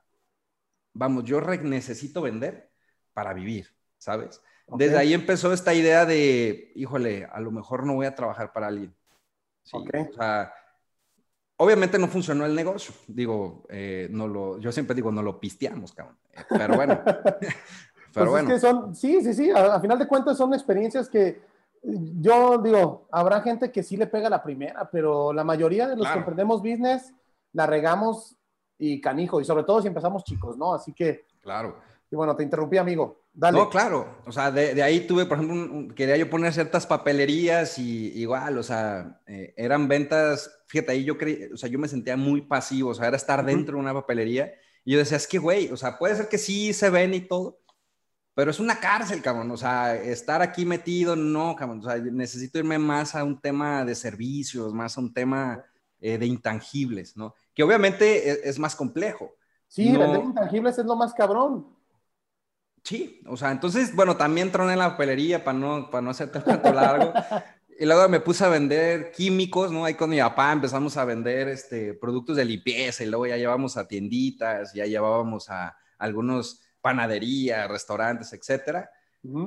vamos, 0.93 1.23
yo 1.23 1.41
necesito 1.41 2.21
vender 2.21 2.71
para 3.13 3.33
vivir, 3.33 3.67
¿sabes? 3.97 4.41
Desde 4.67 4.97
ahí 4.97 5.13
empezó 5.13 5.51
esta 5.53 5.73
idea 5.73 6.05
de, 6.05 6.71
híjole, 6.75 7.25
a 7.31 7.39
lo 7.39 7.51
mejor 7.51 7.85
no 7.85 7.95
voy 7.95 8.05
a 8.05 8.15
trabajar 8.15 8.53
para 8.53 8.67
alguien. 8.67 8.95
Sí, 9.63 9.77
O 9.77 10.13
sea, 10.13 10.53
obviamente 11.57 11.99
no 11.99 12.07
funcionó 12.07 12.45
el 12.45 12.55
negocio. 12.55 12.93
Digo, 13.07 13.65
eh, 13.69 14.07
no 14.09 14.27
lo, 14.27 14.59
yo 14.59 14.71
siempre 14.71 14.95
digo, 14.95 15.11
no 15.11 15.21
lo 15.21 15.39
pisteamos, 15.39 15.93
cabrón. 15.93 16.17
Eh, 16.31 16.41
pero 16.49 16.75
bueno. 16.75 17.01
pero 17.05 17.51
pues 18.13 18.29
bueno. 18.29 18.49
Es 18.49 18.55
que 18.55 18.59
son, 18.59 18.95
sí, 18.95 19.21
sí, 19.21 19.33
sí. 19.33 19.51
A, 19.51 19.79
final 19.79 19.99
de 19.99 20.07
cuentas 20.07 20.37
son 20.37 20.53
experiencias 20.53 21.09
que 21.09 21.41
yo 21.83 22.57
digo, 22.59 23.07
habrá 23.11 23.41
gente 23.41 23.71
que 23.71 23.83
sí 23.83 23.97
le 23.97 24.07
pega 24.07 24.29
la 24.29 24.41
primera, 24.41 24.89
pero 24.89 25.33
la 25.33 25.43
mayoría 25.43 25.87
de 25.87 25.97
los 25.97 26.07
que 26.07 26.19
emprendemos 26.19 26.61
business 26.61 27.13
la 27.51 27.67
regamos 27.67 28.37
y 28.83 28.99
canijo, 28.99 29.39
y 29.39 29.45
sobre 29.45 29.63
todo 29.63 29.81
si 29.81 29.87
empezamos 29.87 30.23
chicos, 30.23 30.57
¿no? 30.57 30.73
Así 30.73 30.93
que. 30.93 31.25
Claro. 31.41 31.77
Y 32.11 32.15
bueno, 32.15 32.35
te 32.35 32.43
interrumpí, 32.43 32.77
amigo. 32.77 33.23
Dale. 33.33 33.57
No, 33.57 33.69
claro. 33.69 34.17
O 34.27 34.31
sea, 34.31 34.51
de, 34.51 34.75
de 34.75 34.83
ahí 34.83 35.07
tuve, 35.07 35.25
por 35.25 35.39
ejemplo, 35.39 35.95
quería 35.95 36.17
yo 36.17 36.29
poner 36.29 36.53
ciertas 36.53 36.85
papelerías 36.85 37.79
y 37.79 38.11
igual, 38.19 38.57
o 38.57 38.63
sea, 38.63 39.19
eh, 39.25 39.53
eran 39.57 39.87
ventas, 39.87 40.51
fíjate, 40.67 40.91
ahí 40.91 41.03
yo 41.03 41.17
creí, 41.17 41.49
o 41.51 41.57
sea, 41.57 41.69
yo 41.69 41.79
me 41.79 41.87
sentía 41.87 42.15
muy 42.15 42.41
pasivo, 42.41 42.91
o 42.91 42.93
sea, 42.93 43.07
era 43.07 43.17
estar 43.17 43.43
dentro 43.43 43.75
de 43.75 43.81
una 43.81 43.93
papelería 43.93 44.53
y 44.85 44.93
yo 44.93 44.99
decía, 44.99 45.17
es 45.17 45.27
que, 45.27 45.39
güey, 45.39 45.71
o 45.71 45.77
sea, 45.77 45.97
puede 45.97 46.15
ser 46.15 46.27
que 46.27 46.37
sí 46.37 46.73
se 46.73 46.91
ven 46.91 47.13
y 47.15 47.21
todo, 47.21 47.59
pero 48.35 48.51
es 48.51 48.59
una 48.59 48.79
cárcel, 48.79 49.21
cabrón, 49.21 49.49
o 49.49 49.57
sea, 49.57 49.95
estar 49.95 50.41
aquí 50.43 50.65
metido, 50.65 51.15
no, 51.15 51.55
cabrón, 51.55 51.79
o 51.79 51.83
sea, 51.83 51.97
necesito 51.97 52.59
irme 52.59 52.77
más 52.77 53.15
a 53.15 53.23
un 53.23 53.41
tema 53.41 53.83
de 53.85 53.95
servicios, 53.95 54.73
más 54.73 54.97
a 54.97 55.01
un 55.01 55.13
tema 55.13 55.63
eh, 55.99 56.17
de 56.17 56.25
intangibles, 56.25 57.15
¿no? 57.15 57.33
Que 57.53 57.63
obviamente 57.63 58.29
e, 58.29 58.49
es, 58.49 58.59
más 58.59 58.75
complejo. 58.75 59.35
Sí, 59.67 59.91
vender 59.91 60.23
intangibles 60.23 60.77
es 60.77 60.85
lo 60.85 60.95
más 60.95 61.13
cabrón. 61.13 61.67
Sí, 62.83 63.21
o 63.27 63.37
sea, 63.37 63.51
entonces, 63.51 63.95
bueno, 63.95 64.17
también 64.17 64.51
troné 64.51 64.75
la 64.75 64.89
papelería 64.89 65.43
para 65.43 65.57
no, 65.57 65.89
para 65.89 66.01
no 66.01 66.09
hacer 66.09 66.31
tanto 66.31 66.73
largo. 66.73 67.13
y 67.79 67.85
luego 67.85 68.07
me 68.09 68.19
puse 68.19 68.43
a 68.43 68.49
vender 68.49 69.11
químicos, 69.11 69.71
¿no? 69.71 69.85
Ahí 69.85 69.93
con 69.93 70.09
mi 70.09 70.19
papá 70.19 70.51
empezamos 70.51 70.97
a 70.97 71.05
vender 71.05 71.47
este, 71.47 71.93
productos 71.93 72.35
de 72.35 72.45
limpieza 72.45 73.03
y 73.03 73.07
luego 73.07 73.27
ya 73.27 73.37
llevamos 73.37 73.77
a 73.77 73.87
tienditas, 73.87 74.73
ya 74.73 74.85
llevábamos 74.85 75.49
a 75.49 75.75
algunos 75.97 76.61
panaderías, 76.81 77.69
restaurantes, 77.69 78.33
etcétera. 78.33 78.89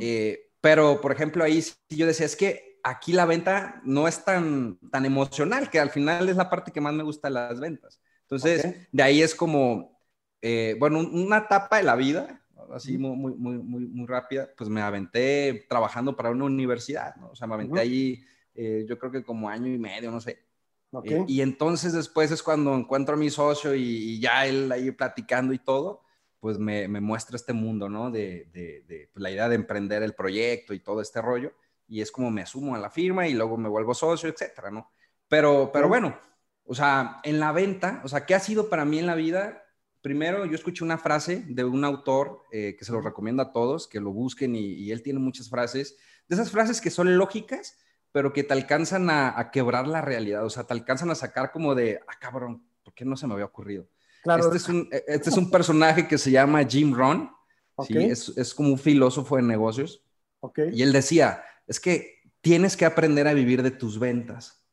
Eh, 0.00 0.50
pero, 0.60 1.00
por 1.00 1.12
ejemplo, 1.12 1.44
ahí 1.44 1.62
yo 1.90 2.06
decía, 2.06 2.26
es 2.26 2.36
que 2.36 2.75
aquí 2.86 3.12
la 3.12 3.26
venta 3.26 3.80
no 3.84 4.06
es 4.06 4.24
tan, 4.24 4.78
tan 4.90 5.04
emocional, 5.04 5.70
que 5.70 5.80
al 5.80 5.90
final 5.90 6.28
es 6.28 6.36
la 6.36 6.48
parte 6.48 6.70
que 6.70 6.80
más 6.80 6.94
me 6.94 7.02
gusta 7.02 7.28
de 7.28 7.34
las 7.34 7.58
ventas. 7.58 8.00
Entonces, 8.22 8.88
de 8.92 9.02
ahí 9.02 9.22
es 9.22 9.34
como, 9.34 10.00
eh, 10.40 10.76
bueno, 10.78 11.00
una 11.00 11.38
etapa 11.38 11.78
de 11.78 11.82
la 11.82 11.96
vida, 11.96 12.42
así 12.72 12.96
muy, 12.96 13.16
muy, 13.16 13.58
muy, 13.58 13.86
muy 13.86 14.06
rápida, 14.06 14.48
pues 14.56 14.70
me 14.70 14.80
aventé 14.82 15.66
trabajando 15.68 16.16
para 16.16 16.30
una 16.30 16.44
universidad, 16.44 17.16
¿no? 17.16 17.30
O 17.30 17.34
sea, 17.34 17.46
me 17.46 17.54
aventé 17.54 17.80
ahí, 17.80 18.24
eh, 18.54 18.84
yo 18.88 18.98
creo 18.98 19.10
que 19.10 19.24
como 19.24 19.48
año 19.48 19.72
y 19.72 19.78
medio, 19.78 20.10
no 20.10 20.20
sé. 20.20 20.44
Eh, 21.04 21.24
y 21.26 21.40
entonces 21.40 21.92
después 21.92 22.30
es 22.30 22.42
cuando 22.42 22.74
encuentro 22.74 23.14
a 23.14 23.18
mi 23.18 23.30
socio 23.30 23.74
y, 23.74 24.20
ya 24.20 24.46
él 24.46 24.70
ahí 24.70 24.92
platicando 24.92 25.52
y 25.52 25.58
todo, 25.58 26.02
pues 26.38 26.58
me, 26.58 26.86
me 26.86 27.00
muestra 27.00 27.36
este 27.36 27.52
mundo, 27.52 27.88
¿no? 27.88 28.10
De, 28.12 28.48
de, 28.52 28.84
de 28.86 29.10
pues, 29.12 29.22
la 29.22 29.30
idea 29.30 29.48
de 29.48 29.56
emprender 29.56 30.02
el 30.04 30.14
proyecto 30.14 30.72
y 30.72 30.80
todo 30.80 31.00
este 31.00 31.20
rollo. 31.20 31.52
Y 31.88 32.00
es 32.00 32.10
como 32.10 32.30
me 32.30 32.42
asumo 32.42 32.74
a 32.74 32.78
la 32.78 32.90
firma 32.90 33.28
y 33.28 33.34
luego 33.34 33.56
me 33.56 33.68
vuelvo 33.68 33.94
socio, 33.94 34.28
etcétera, 34.28 34.70
¿no? 34.70 34.90
Pero, 35.28 35.70
pero 35.72 35.88
bueno, 35.88 36.18
o 36.66 36.74
sea, 36.74 37.20
en 37.22 37.38
la 37.38 37.52
venta, 37.52 38.00
o 38.04 38.08
sea, 38.08 38.26
¿qué 38.26 38.34
ha 38.34 38.40
sido 38.40 38.68
para 38.68 38.84
mí 38.84 38.98
en 38.98 39.06
la 39.06 39.14
vida? 39.14 39.64
Primero, 40.02 40.44
yo 40.46 40.54
escuché 40.54 40.84
una 40.84 40.98
frase 40.98 41.44
de 41.46 41.64
un 41.64 41.84
autor 41.84 42.42
eh, 42.52 42.76
que 42.78 42.84
se 42.84 42.92
lo 42.92 43.00
recomiendo 43.00 43.42
a 43.42 43.52
todos, 43.52 43.86
que 43.86 44.00
lo 44.00 44.12
busquen 44.12 44.56
y, 44.56 44.90
él 44.90 45.02
tiene 45.02 45.20
muchas 45.20 45.48
frases, 45.48 45.96
de 46.28 46.34
esas 46.34 46.50
frases 46.50 46.80
que 46.80 46.90
son 46.90 47.16
lógicas, 47.18 47.78
pero 48.10 48.32
que 48.32 48.42
te 48.42 48.52
alcanzan 48.52 49.08
a, 49.10 49.50
quebrar 49.52 49.86
la 49.86 50.00
realidad, 50.00 50.44
o 50.44 50.50
sea, 50.50 50.64
te 50.64 50.74
alcanzan 50.74 51.10
a 51.10 51.14
sacar 51.14 51.52
como 51.52 51.74
de, 51.74 52.00
ah, 52.06 52.14
cabrón, 52.20 52.66
¿por 52.82 52.94
qué 52.94 53.04
no 53.04 53.16
se 53.16 53.26
me 53.26 53.34
había 53.34 53.46
ocurrido? 53.46 53.88
Claro. 54.22 54.44
Este, 54.44 54.56
es 54.56 54.68
un, 54.68 54.88
e, 54.90 55.04
este 55.06 55.30
es 55.30 55.36
un 55.36 55.50
personaje 55.50 56.08
que 56.08 56.18
se 56.18 56.30
llama 56.32 56.64
Jim 56.64 56.94
Rohn, 56.94 57.30
¿sí? 57.86 57.96
es, 57.98 58.32
es, 58.36 58.54
como 58.54 58.70
un 58.70 58.78
filósofo 58.78 59.36
de 59.36 59.42
negocios, 59.42 60.02
okay. 60.40 60.70
y 60.72 60.82
él 60.82 60.92
decía, 60.92 61.44
es 61.66 61.80
que 61.80 62.22
tienes 62.40 62.76
que 62.76 62.84
aprender 62.84 63.26
a 63.28 63.34
vivir 63.34 63.62
de 63.62 63.70
tus 63.70 63.98
ventas, 63.98 64.64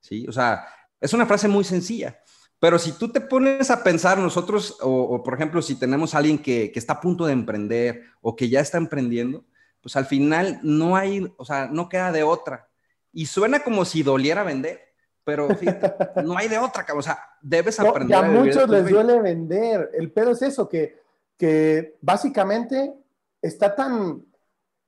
¿sí? 0.00 0.26
O 0.28 0.32
sea, 0.32 0.66
es 1.00 1.12
una 1.12 1.26
frase 1.26 1.48
muy 1.48 1.64
sencilla, 1.64 2.20
pero 2.58 2.78
si 2.78 2.92
tú 2.92 3.10
te 3.10 3.20
pones 3.20 3.70
a 3.70 3.82
pensar 3.82 4.18
nosotros, 4.18 4.76
o, 4.80 5.22
por 5.22 5.34
ejemplo, 5.34 5.62
si 5.62 5.76
tenemos 5.76 6.14
a 6.14 6.18
alguien 6.18 6.38
que, 6.38 6.70
que, 6.72 6.78
está 6.78 6.94
a 6.94 7.00
punto 7.00 7.26
de 7.26 7.32
emprender 7.32 8.04
o 8.20 8.36
que 8.36 8.48
ya 8.48 8.60
está 8.60 8.78
emprendiendo, 8.78 9.44
pues 9.80 9.96
al 9.96 10.06
final 10.06 10.60
no 10.62 10.96
hay, 10.96 11.32
o 11.36 11.44
sea, 11.44 11.68
no 11.68 11.88
queda 11.88 12.12
de 12.12 12.22
otra. 12.22 12.68
Y 13.12 13.26
suena 13.26 13.60
como 13.60 13.84
si 13.84 14.02
doliera 14.02 14.44
vender, 14.44 14.80
pero 15.24 15.48
fíjate, 15.54 16.20
no 16.24 16.36
hay 16.36 16.48
de 16.48 16.58
otra, 16.58 16.86
o 16.94 17.02
sea, 17.02 17.18
debes 17.40 17.80
aprender. 17.80 18.18
a, 18.18 18.22
muchos 18.22 18.68
les 18.68 18.88
duele 18.88 19.20
vender. 19.20 19.90
El 19.94 20.12
pedo 20.12 20.32
es 20.32 20.42
eso, 20.42 20.68
que, 20.68 21.00
que 21.36 21.96
básicamente 22.00 22.92
está 23.40 23.74
tan, 23.74 24.22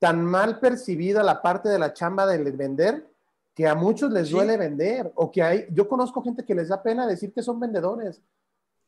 tan 0.03 0.25
mal 0.25 0.59
percibida 0.59 1.23
la 1.23 1.41
parte 1.41 1.69
de 1.69 1.79
la 1.79 1.93
chamba 1.93 2.25
de 2.25 2.37
vender 2.51 3.09
que 3.55 3.65
a 3.65 3.73
muchos 3.73 4.11
les 4.11 4.31
duele 4.31 4.57
vender 4.57 5.09
o 5.15 5.31
que 5.31 5.41
hay, 5.41 5.65
yo 5.71 5.87
conozco 5.87 6.21
gente 6.21 6.43
que 6.43 6.53
les 6.53 6.67
da 6.67 6.83
pena 6.83 7.07
decir 7.07 7.31
que 7.31 7.41
son 7.41 7.57
vendedores. 7.57 8.21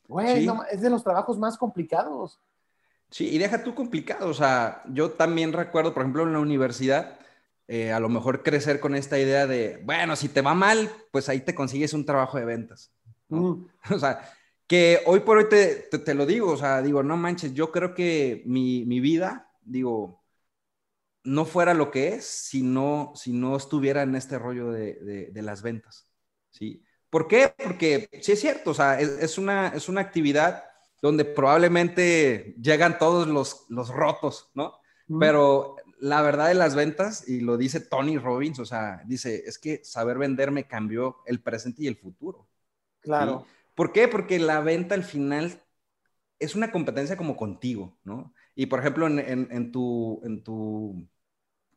Güey, 0.10 0.46
es 0.70 0.82
de 0.82 0.90
los 0.90 1.06
trabajos 1.06 1.40
más 1.40 1.58
complicados. 1.58 2.42
Sí, 3.12 3.30
y 3.30 3.38
deja 3.38 3.64
tú 3.64 3.74
complicado, 3.74 4.28
o 4.28 4.34
sea, 4.34 4.84
yo 4.90 5.12
también 5.12 5.54
recuerdo, 5.54 5.94
por 5.94 6.04
ejemplo, 6.04 6.24
en 6.24 6.34
la 6.34 6.40
universidad, 6.42 7.18
eh, 7.70 7.94
a 7.94 8.02
lo 8.02 8.10
mejor 8.10 8.44
crecer 8.44 8.82
con 8.82 8.94
esta 8.94 9.18
idea 9.18 9.48
de, 9.48 9.82
bueno, 9.86 10.18
si 10.18 10.28
te 10.28 10.42
va 10.42 10.54
mal, 10.54 10.92
pues 11.12 11.30
ahí 11.30 11.40
te 11.40 11.56
consigues 11.56 11.94
un 11.94 12.06
trabajo 12.06 12.38
de 12.38 12.44
ventas. 12.44 12.92
Mm. 13.30 13.68
O 13.96 14.00
sea, 14.00 14.20
que 14.68 15.00
hoy 15.06 15.22
por 15.22 15.38
hoy 15.38 15.48
te, 15.48 15.76
te, 15.76 16.14
lo 16.14 16.26
digo, 16.26 16.52
o 16.52 16.58
sea, 16.58 16.82
digo, 16.82 17.04
no 17.04 17.16
manches, 17.16 17.54
yo 17.54 17.72
creo 17.72 17.94
que 17.94 18.44
mi, 18.46 18.84
mi 18.84 19.00
vida, 19.00 19.50
digo, 19.64 20.25
no 21.26 21.46
fuera 21.46 21.74
lo 21.74 21.92
que 21.92 22.10
es 22.10 22.26
si 22.26 22.64
no, 22.64 23.12
si 23.16 23.34
no 23.34 23.58
estuviera 23.58 24.04
en 24.04 24.16
este 24.16 24.40
rollo 24.40 24.72
de, 24.72 25.32
las 25.34 25.62
ventas. 25.62 26.08
¿sí? 26.50 26.84
¿Por 27.10 27.28
qué? 27.28 27.54
Porque 27.62 28.10
sí 28.22 28.32
es 28.32 28.40
cierto, 28.40 28.72
o 28.72 28.74
sea, 28.74 29.00
es, 29.00 29.38
una, 29.38 29.70
es 29.70 29.90
una 29.90 30.02
actividad 30.02 30.64
donde 31.02 31.26
probablemente 31.26 32.56
llegan 32.62 32.98
todos 32.98 33.28
los, 33.28 33.66
los 33.70 33.90
rotos, 33.90 34.50
¿no? 34.54 34.80
Pero 35.20 35.76
la 36.00 36.22
verdad 36.22 36.48
de 36.48 36.56
las 36.56 36.76
ventas, 36.76 37.28
y 37.28 37.42
lo 37.42 37.58
dice 37.58 37.80
Tony 37.80 38.18
Robbins, 38.18 38.60
o 38.60 38.66
sea, 38.66 39.02
dice, 39.06 39.44
es 39.46 39.58
que 39.60 39.84
saber 39.84 40.18
vender 40.18 40.52
me 40.52 40.68
cambió 40.68 41.18
el 41.26 41.42
presente 41.42 41.84
y 41.84 41.88
el 41.88 41.96
futuro. 41.96 42.48
Claro. 43.02 43.46
¿Por 43.76 43.92
qué? 43.92 44.08
Porque 44.08 44.40
la 44.40 44.62
venta 44.62 44.96
al 44.96 45.04
final 45.04 45.62
es 46.40 46.56
una 46.56 46.72
competencia 46.72 47.18
como 47.18 47.36
contigo, 47.36 47.98
¿no? 48.04 48.34
Y 48.56 48.68
por 48.68 48.80
ejemplo, 48.80 49.08
en, 49.08 49.72
tu, 49.72 50.22
en 50.24 50.44
tu 50.44 51.08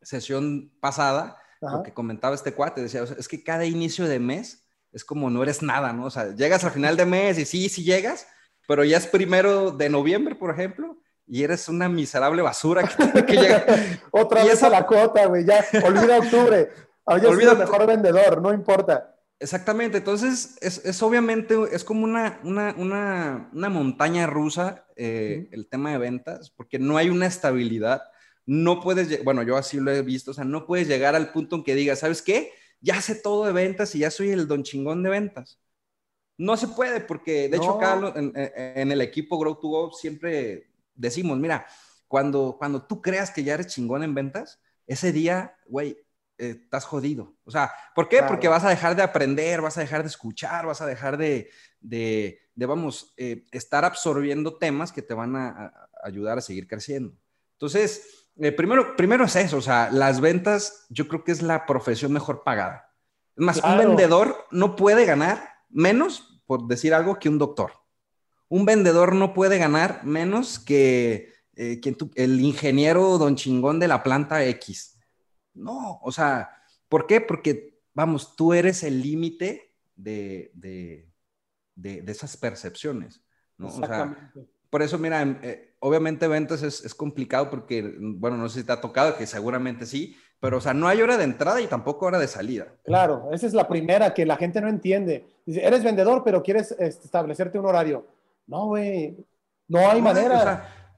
sesión 0.09 0.73
pasada, 0.81 1.37
lo 1.61 1.83
que 1.83 1.93
comentaba 1.93 2.35
este 2.35 2.55
cuate, 2.55 2.81
decía, 2.81 3.03
es 3.03 3.29
que 3.29 3.45
cada 3.45 3.67
inicio 3.67 4.07
de 4.07 4.19
mes 4.19 4.67
es 4.91 5.05
como 5.05 5.29
no 5.29 5.43
eres 5.43 5.63
nada, 5.63 5.93
¿no? 5.93 6.07
O 6.07 6.11
sea, 6.11 6.35
llegas 6.35 6.65
al 6.65 6.71
final 6.71 6.97
de 6.97 7.05
mes 7.05 7.39
y 7.39 7.45
sí, 7.45 7.69
sí 7.69 7.85
llegas, 7.85 8.27
pero 8.67 8.85
ya 8.85 8.97
es 8.97 9.07
primero 9.07 9.71
de 9.71 9.91
noviembre, 9.91 10.35
por 10.35 10.51
ejemplo, 10.51 10.97
y 11.27 11.43
eres 11.43 11.69
una 11.69 11.91
miserable 11.91 12.41
basura 12.41 12.89
que, 13.27 13.37
llega. 13.37 13.67
Otra 14.11 14.45
vez 14.45 14.63
a 14.63 14.71
la 14.71 14.87
cuota, 14.87 15.27
güey, 15.27 15.45
ya, 15.45 15.63
olvida 15.85 16.19
octubre. 16.19 16.71
olvida 17.05 17.53
el 17.53 17.59
mejor 17.59 17.87
vendedor, 17.87 18.41
no 18.41 18.55
importa. 18.55 19.15
Exactamente, 19.39 19.99
entonces 19.99 20.57
es, 20.63 20.85
es 20.87 21.03
obviamente, 21.03 21.55
es 21.71 21.85
como 21.85 22.05
una, 22.05 22.41
una, 22.45 22.75
una, 22.79 23.51
una 23.53 23.69
montaña 23.69 24.27
rusa 24.27 24.87
eh, 24.97 25.51
el 25.53 25.69
tema 25.69 25.91
de 25.91 25.99
ventas, 25.99 26.51
porque 26.51 26.79
no 26.79 26.97
hay 26.97 27.11
una 27.11 27.27
estabilidad 27.27 28.03
no 28.49 28.81
puedes, 28.81 29.23
bueno, 29.25 29.43
yo 29.43 29.59
así 29.59 29.79
lo 29.79 29.91
he 29.91 30.01
visto, 30.01 30.31
o 30.31 30.35
sea, 30.35 30.43
no 30.43 30.65
puedes 30.65 30.89
llegar 30.89 31.15
al 31.15 31.33
punto 31.33 31.57
en 31.57 31.65
que 31.65 31.75
digas, 31.75 31.99
¿sabes 31.99 32.23
qué? 32.23 32.51
Ya 32.81 32.99
sé 33.03 33.15
todo 33.15 33.45
de 33.45 33.53
ventas 33.53 33.95
y 33.95 33.99
ya 33.99 34.11
soy 34.11 34.31
el 34.31 34.49
don 34.49 34.63
chingón 34.63 35.03
de 35.03 35.11
ventas. 35.11 35.61
No 36.39 36.57
se 36.57 36.69
puede, 36.69 37.01
porque 37.01 37.51
de 37.51 37.59
hecho 37.59 37.77
acá 37.77 38.15
en, 38.17 38.91
el 38.91 39.03
equipo 39.03 39.39
Grow 39.39 39.61
to 39.61 39.69
Go 39.69 39.93
siempre 39.93 40.71
decimos, 40.95 41.39
mira, 41.39 41.67
cuando, 42.07 42.57
cuando 42.59 42.87
tú 42.87 43.03
creas 43.03 43.31
que 43.31 43.45
ya 43.45 43.53
eres 43.53 43.67
chingón 43.67 44.03
en 44.03 44.15
ventas, 44.15 44.59
ese 44.87 45.13
día, 45.13 45.55
güey, 45.67 45.99
eh, 46.39 46.57
estás 46.63 46.87
jodido. 46.87 47.37
O 47.45 47.51
sea, 47.51 47.71
¿por 47.95 48.09
qué? 48.09 48.23
Porque 48.23 48.49
vas 48.49 48.65
a 48.65 48.71
dejar 48.71 48.97
de 48.97 49.03
aprender, 49.03 49.61
vas 49.61 49.77
a 49.77 49.83
dejar 49.83 50.01
de 50.01 50.09
escuchar, 50.09 50.65
vas 50.65 50.81
a 50.81 50.87
dejar 50.87 51.19
de, 51.19 51.51
de, 51.81 52.41
vamos, 52.55 53.13
eh, 53.19 53.45
estar 53.53 53.85
absorbiendo 53.85 54.57
temas 54.57 54.91
que 54.91 55.03
te 55.03 55.13
van 55.13 55.37
a 55.37 55.91
ayudar 56.03 56.39
a 56.39 56.41
seguir 56.41 56.67
creciendo. 56.67 57.15
Entonces, 57.53 58.28
eh, 58.41 58.53
primero, 58.53 58.95
primero 58.97 59.25
es 59.25 59.35
eso, 59.37 59.57
o 59.57 59.61
sea, 59.61 59.91
las 59.91 60.21
ventas 60.21 60.87
yo 60.91 61.09
creo 61.09 61.25
que 61.25 61.33
es 61.33 61.43
la 61.43 61.67
profesión 61.67 62.13
mejor 62.13 62.45
pagada. 62.45 62.95
Es 63.37 63.45
más, 63.45 63.63
un 63.63 63.79
vendedor 63.79 64.47
no 64.51 64.77
puede 64.77 65.05
ganar 65.05 65.49
menos, 65.69 66.43
por 66.47 66.67
decir 66.67 66.95
algo, 66.95 67.19
que 67.19 67.29
un 67.29 67.39
doctor. 67.39 67.73
Un 68.49 68.65
vendedor 68.65 69.15
no 69.15 69.35
puede 69.35 69.59
ganar 69.59 70.05
menos 70.05 70.59
que, 70.59 71.33
eh, 71.57 71.81
el 72.15 72.41
ingeniero 72.41 73.19
don 73.19 73.37
chingón 73.37 73.81
de 73.81 73.89
la 73.89 74.03
planta 74.03 74.45
X. 74.45 74.99
No, 75.55 75.99
o 76.03 76.13
sea, 76.13 76.51
¿por 76.89 77.07
qué? 77.07 77.21
Porque, 77.21 77.81
vamos, 77.93 78.37
tú 78.37 78.53
eres 78.53 78.85
el 78.85 79.03
límite 79.03 79.75
de, 79.97 80.53
de, 80.55 82.05
esas 82.07 82.37
percepciones, 82.37 83.21
¿no? 83.57 83.69
O 83.69 83.87
sea, 83.87 84.33
por 84.71 84.83
eso, 84.83 84.99
mira, 84.99 85.23
eh, 85.43 85.75
obviamente 85.81 86.29
ventas 86.29 86.63
es, 86.63 86.85
es, 86.85 86.95
complicado 86.95 87.51
porque, 87.51 87.95
bueno, 87.99 88.37
no 88.37 88.49
sé 88.49 88.61
si 88.61 88.67
te 88.67 88.73
ha 88.73 88.81
tocado, 88.81 89.17
que 89.17 89.27
seguramente 89.27 89.87
sí, 89.87 90.17
pero, 90.41 90.59
o 90.59 90.61
sea, 90.61 90.73
no 90.73 90.87
hay 90.87 91.03
hora 91.03 91.17
de 91.17 91.25
entrada 91.25 91.61
y 91.61 91.67
tampoco 91.67 92.07
hora 92.07 92.19
de 92.19 92.29
salida. 92.29 92.69
Claro, 92.85 93.31
esa 93.33 93.47
es 93.47 93.55
la 93.55 93.67
primera 93.67 94.15
que 94.15 94.25
la 94.25 94.37
gente 94.37 94.61
no 94.61 94.69
entiende. 94.69 95.27
Dice, 95.45 95.65
eres 95.65 95.83
vendedor, 95.83 96.23
pero 96.25 96.43
quieres 96.43 96.73
este, 96.79 97.07
establecerte 97.07 97.59
un 97.59 97.67
horario. 97.67 98.07
No, 98.47 98.67
güey, 98.67 99.17
no 99.67 99.91
hay 99.91 100.01
manera. 100.01 100.39
O 100.39 100.43
sea, 100.43 100.95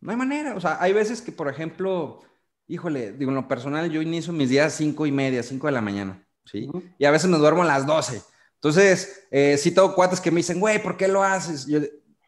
no 0.00 0.10
hay 0.12 0.16
manera. 0.16 0.54
O 0.54 0.60
sea, 0.60 0.80
hay 0.80 0.92
veces 0.92 1.20
que, 1.20 1.32
por 1.32 1.48
ejemplo, 1.48 2.20
híjole, 2.68 3.12
digo, 3.12 3.30
en 3.30 3.36
lo 3.36 3.48
personal, 3.48 3.90
yo 3.90 4.02
inicio 4.02 4.32
mis 4.32 4.50
días 4.50 4.72
cinco 4.74 5.04
y 5.04 5.12
media, 5.12 5.42
cinco 5.42 5.66
de 5.66 5.72
la 5.72 5.80
mañana, 5.80 6.24
¿sí? 6.44 6.70
Y 6.98 7.04
a 7.04 7.10
veces 7.10 7.28
me 7.28 7.38
duermo 7.38 7.62
a 7.62 7.66
las 7.66 7.86
12. 7.86 8.22
Entonces, 8.54 9.26
eh, 9.32 9.56
sí 9.58 9.72
tengo 9.72 9.94
cuates 9.94 10.20
que 10.20 10.30
me 10.30 10.38
dicen, 10.38 10.60
güey, 10.60 10.80
¿por 10.80 10.96
qué 10.96 11.08
lo 11.08 11.24
haces? 11.24 11.66
Yo, 11.66 11.80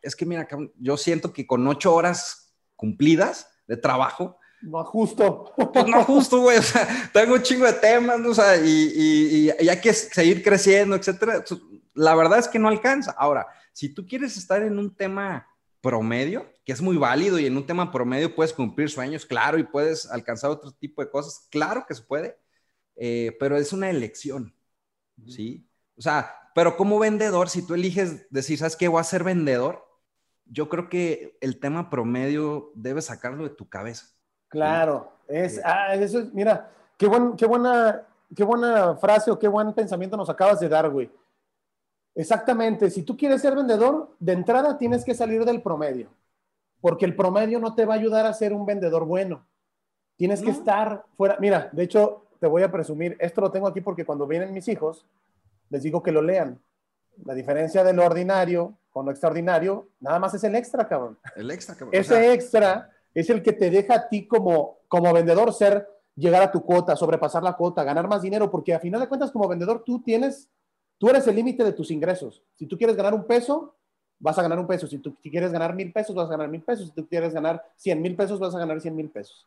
es 0.03 0.17
que 0.17 0.27
mira, 0.27 0.47
yo 0.79 0.97
siento 0.97 1.33
que 1.33 1.47
con 1.47 1.67
ocho 1.67 1.95
horas 1.95 2.55
cumplidas 2.77 3.49
de 3.67 3.77
trabajo, 3.77 4.39
no 4.61 4.85
justo. 4.85 5.53
Pues 5.73 5.87
no 5.87 6.05
justo, 6.05 6.41
güey. 6.41 6.59
O 6.59 6.63
sea, 6.63 7.11
tengo 7.13 7.35
un 7.35 7.43
chingo 7.43 7.65
de 7.65 7.75
temas, 7.75 8.19
¿no? 8.19 8.31
o 8.31 8.35
sea, 8.35 8.57
y, 8.57 8.93
y, 8.95 9.51
y, 9.61 9.69
hay 9.69 9.81
que 9.81 9.93
seguir 9.93 10.43
creciendo, 10.43 10.97
etcétera. 10.97 11.45
La 11.95 12.15
verdad 12.15 12.39
es 12.39 12.49
que 12.49 12.59
no 12.59 12.69
alcanza. 12.69 13.13
Ahora, 13.13 13.47
si 13.73 13.89
tú 13.89 14.07
quieres 14.07 14.37
estar 14.37 14.63
en 14.63 14.79
un 14.79 14.95
tema 14.95 15.47
promedio, 15.81 16.53
que 16.65 16.73
es 16.73 16.83
muy 16.83 16.97
válido, 16.97 17.39
y 17.39 17.47
en 17.47 17.57
un 17.57 17.67
tema 17.67 17.93
promedio 17.93 18.35
puedes 18.35 18.53
cumplir 18.53 18.91
sueños, 18.91 19.25
claro, 19.25 19.59
y 19.59 19.65
puedes 19.65 20.11
alcanzar 20.11 20.51
otro 20.51 20.73
tipo 20.73 21.03
de 21.03 21.11
cosas, 21.11 21.47
claro 21.51 21.85
que 21.87 21.95
se 21.95 22.03
puede, 22.03 22.37
eh, 22.97 23.37
pero 23.39 23.57
es 23.57 23.73
una 23.73 23.89
elección, 23.91 24.55
¿sí? 25.27 25.69
O 25.97 26.03
sea, 26.03 26.35
pero 26.55 26.77
como 26.77 26.99
vendedor, 26.99 27.49
si 27.49 27.65
tú 27.65 27.75
eliges 27.75 28.29
decir, 28.31 28.59
¿sabes 28.59 28.75
qué? 28.75 28.89
Voy 28.89 29.01
a 29.01 29.05
ser 29.05 29.23
vendedor, 29.23 29.88
yo 30.51 30.69
creo 30.69 30.89
que 30.89 31.37
el 31.41 31.59
tema 31.59 31.91
promedio 31.91 32.71
debes 32.75 33.07
sacarlo 33.07 33.45
de 33.45 33.51
tu 33.51 33.69
cabeza. 33.69 34.07
Claro, 34.49 35.13
es, 35.27 35.61
ah, 35.65 35.95
eso 35.95 36.21
es, 36.21 36.33
mira, 36.33 36.71
qué, 36.97 37.07
buen, 37.07 37.37
qué, 37.37 37.47
buena, 37.47 38.07
qué 38.35 38.45
buena 38.45 38.97
frase 38.97 39.31
o 39.31 39.39
qué 39.39 39.49
buen 39.49 39.73
pensamiento 39.75 40.17
nos 40.17 40.31
acabas 40.31 40.61
de 40.61 40.69
dar, 40.69 40.89
güey. 40.89 41.11
Exactamente, 42.15 42.91
si 42.91 43.03
tú 43.03 43.17
quieres 43.17 43.43
ser 43.43 43.55
vendedor, 43.55 44.17
de 44.19 44.33
entrada 44.33 44.79
tienes 44.79 45.05
que 45.05 45.15
salir 45.15 45.45
del 45.45 45.63
promedio, 45.63 46.09
porque 46.81 47.05
el 47.05 47.15
promedio 47.15 47.61
no 47.61 47.75
te 47.75 47.85
va 47.85 47.95
a 47.95 47.99
ayudar 47.99 48.27
a 48.27 48.33
ser 48.33 48.53
un 48.53 48.67
vendedor 48.67 49.05
bueno. 49.05 49.47
Tienes 50.17 50.43
que 50.43 50.51
estar 50.51 51.05
fuera. 51.17 51.37
Mira, 51.39 51.69
de 51.71 51.85
hecho, 51.85 52.27
te 52.41 52.49
voy 52.49 52.65
a 52.65 52.73
presumir, 52.73 53.17
esto 53.21 53.41
lo 53.41 53.53
tengo 53.53 53.69
aquí 53.69 53.81
porque 53.81 54.05
cuando 54.05 54.27
vienen 54.27 54.53
mis 54.53 54.67
hijos, 54.67 55.07
les 55.71 55.85
digo 55.85 56.03
que 56.03 56.11
lo 56.11 56.23
lean. 56.23 56.61
La 57.25 57.35
diferencia 57.35 57.85
de 57.85 57.93
lo 57.93 58.05
ordinario 58.05 58.77
con 58.99 59.07
lo 59.07 59.13
extraordinario, 59.13 59.91
nada 60.01 60.19
más 60.19 60.35
es 60.35 60.43
el 60.43 60.57
extra, 60.57 60.89
cabrón. 60.89 61.17
El 61.37 61.53
extra, 61.53 61.77
cabrón. 61.77 61.91
Ese 61.93 62.33
extra 62.33 62.91
es 63.15 63.31
el 63.31 63.45
que 63.45 63.53
te 63.53 63.71
deja 63.71 63.95
a 63.95 64.09
ti 64.09 64.27
como, 64.27 64.79
como 64.89 65.13
vendedor 65.13 65.53
ser, 65.53 65.89
llegar 66.17 66.43
a 66.43 66.51
tu 66.51 66.65
cuota, 66.65 66.97
sobrepasar 66.97 67.45
la 67.45 67.53
cuota, 67.53 67.85
ganar 67.85 68.09
más 68.09 68.23
dinero, 68.23 68.51
porque 68.51 68.75
a 68.75 68.81
final 68.81 69.01
de 69.01 69.07
cuentas 69.07 69.31
como 69.31 69.47
vendedor 69.47 69.85
tú 69.87 70.03
tienes, 70.03 70.51
tú 70.99 71.09
eres 71.11 71.29
el 71.29 71.37
límite 71.37 71.63
de 71.63 71.73
tus 71.73 71.93
ingresos. 71.93 72.43
Si 72.57 72.67
tú 72.67 72.77
quieres 72.77 72.97
ganar 72.97 73.15
un 73.15 73.25
peso, 73.25 73.77
vas 74.19 74.37
a 74.37 74.43
ganar 74.43 74.59
un 74.59 74.67
peso. 74.67 74.89
Si 74.89 74.99
tú 74.99 75.15
quieres 75.23 75.53
ganar 75.53 75.77
mil 75.77 75.93
pesos, 75.93 76.17
vas 76.17 76.27
a 76.27 76.33
ganar 76.33 76.49
mil 76.49 76.63
pesos. 76.63 76.89
Si 76.89 76.93
tú 76.93 77.07
quieres 77.07 77.33
ganar 77.33 77.65
cien 77.77 78.03
mil 78.03 78.17
pesos, 78.17 78.41
vas 78.41 78.53
a 78.53 78.59
ganar 78.59 78.81
cien 78.81 78.97
mil 78.97 79.11
pesos. 79.11 79.47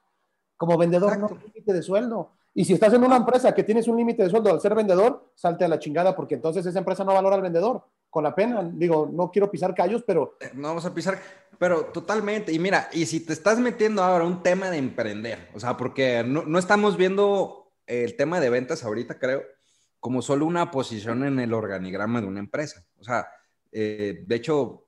Como 0.55 0.77
vendedor 0.77 1.17
no 1.17 1.27
hay 1.27 1.47
límite 1.47 1.73
de 1.73 1.81
sueldo. 1.81 2.29
Y 2.53 2.63
si 2.63 2.71
estás 2.71 2.93
en 2.93 3.03
una 3.03 3.17
empresa 3.17 3.53
que 3.53 3.65
tienes 3.65 3.89
un 3.89 3.97
límite 3.97 4.23
de 4.23 4.29
sueldo 4.29 4.49
al 4.49 4.61
ser 4.61 4.75
vendedor, 4.75 5.29
salte 5.35 5.65
a 5.65 5.67
la 5.67 5.77
chingada 5.77 6.15
porque 6.15 6.35
entonces 6.35 6.65
esa 6.65 6.79
empresa 6.79 7.03
no 7.03 7.13
valora 7.13 7.35
al 7.35 7.41
vendedor. 7.41 7.83
Con 8.11 8.23
la 8.23 8.35
pena, 8.35 8.69
digo, 8.71 9.09
no 9.11 9.31
quiero 9.31 9.49
pisar 9.49 9.73
callos, 9.73 10.03
pero... 10.05 10.37
Eh, 10.39 10.51
no 10.53 10.67
vamos 10.67 10.85
a 10.85 10.93
pisar, 10.93 11.19
pero 11.57 11.85
totalmente. 11.85 12.51
Y 12.51 12.59
mira, 12.59 12.89
y 12.91 13.07
si 13.07 13.21
te 13.21 13.33
estás 13.33 13.57
metiendo 13.57 14.03
ahora 14.03 14.25
un 14.25 14.43
tema 14.43 14.69
de 14.69 14.77
emprender, 14.77 15.49
o 15.55 15.59
sea, 15.59 15.77
porque 15.77 16.23
no, 16.23 16.43
no 16.43 16.59
estamos 16.59 16.97
viendo 16.97 17.71
el 17.87 18.15
tema 18.17 18.39
de 18.39 18.49
ventas 18.49 18.83
ahorita, 18.83 19.17
creo, 19.17 19.43
como 19.99 20.21
solo 20.21 20.45
una 20.45 20.71
posición 20.71 21.23
en 21.23 21.39
el 21.39 21.53
organigrama 21.53 22.21
de 22.21 22.27
una 22.27 22.41
empresa. 22.41 22.85
O 22.99 23.03
sea, 23.03 23.27
eh, 23.71 24.23
de 24.27 24.35
hecho, 24.35 24.87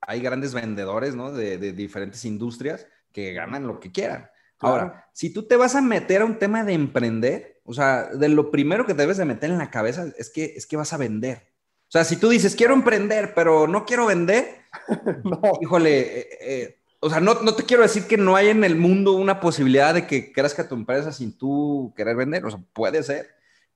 hay 0.00 0.20
grandes 0.20 0.54
vendedores, 0.54 1.16
¿no? 1.16 1.32
De, 1.32 1.58
de 1.58 1.72
diferentes 1.72 2.24
industrias 2.24 2.86
que 3.12 3.32
ganan 3.32 3.66
lo 3.66 3.80
que 3.80 3.90
quieran. 3.92 4.30
Ahora, 4.58 5.08
si 5.12 5.32
tú 5.32 5.48
te 5.48 5.56
vas 5.56 5.74
a 5.74 5.80
meter 5.80 6.22
a 6.22 6.24
un 6.24 6.38
tema 6.38 6.62
de 6.62 6.74
emprender, 6.74 7.60
o 7.64 7.74
sea, 7.74 8.06
de 8.14 8.28
lo 8.28 8.50
primero 8.52 8.86
que 8.86 8.94
debes 8.94 9.16
de 9.16 9.24
meter 9.24 9.50
en 9.50 9.58
la 9.58 9.70
cabeza 9.70 10.06
es 10.16 10.30
que, 10.30 10.44
es 10.56 10.66
que 10.66 10.76
vas 10.76 10.92
a 10.92 10.98
vender. 10.98 11.51
O 11.92 11.98
sea, 11.98 12.04
si 12.04 12.16
tú 12.16 12.30
dices, 12.30 12.56
quiero 12.56 12.72
emprender, 12.72 13.34
pero 13.34 13.66
no 13.66 13.84
quiero 13.84 14.06
vender, 14.06 14.62
híjole, 15.60 16.20
eh, 16.20 16.28
eh, 16.40 16.78
o 17.00 17.10
sea, 17.10 17.20
no, 17.20 17.34
no, 17.42 17.54
te 17.54 17.64
quiero 17.64 17.82
decir 17.82 18.06
que 18.06 18.16
no 18.16 18.34
hay 18.34 18.48
en 18.48 18.64
el 18.64 18.76
mundo 18.76 19.12
una 19.12 19.40
posibilidad 19.40 19.92
de 19.92 20.06
que 20.06 20.32
crezca 20.32 20.68
tu 20.68 20.74
empresa 20.74 21.12
sin 21.12 21.36
tú 21.36 21.92
querer 21.96 22.16
vender, 22.16 22.46
o 22.46 22.50
sea, 22.50 22.60
puede 22.72 23.02
ser, 23.02 23.28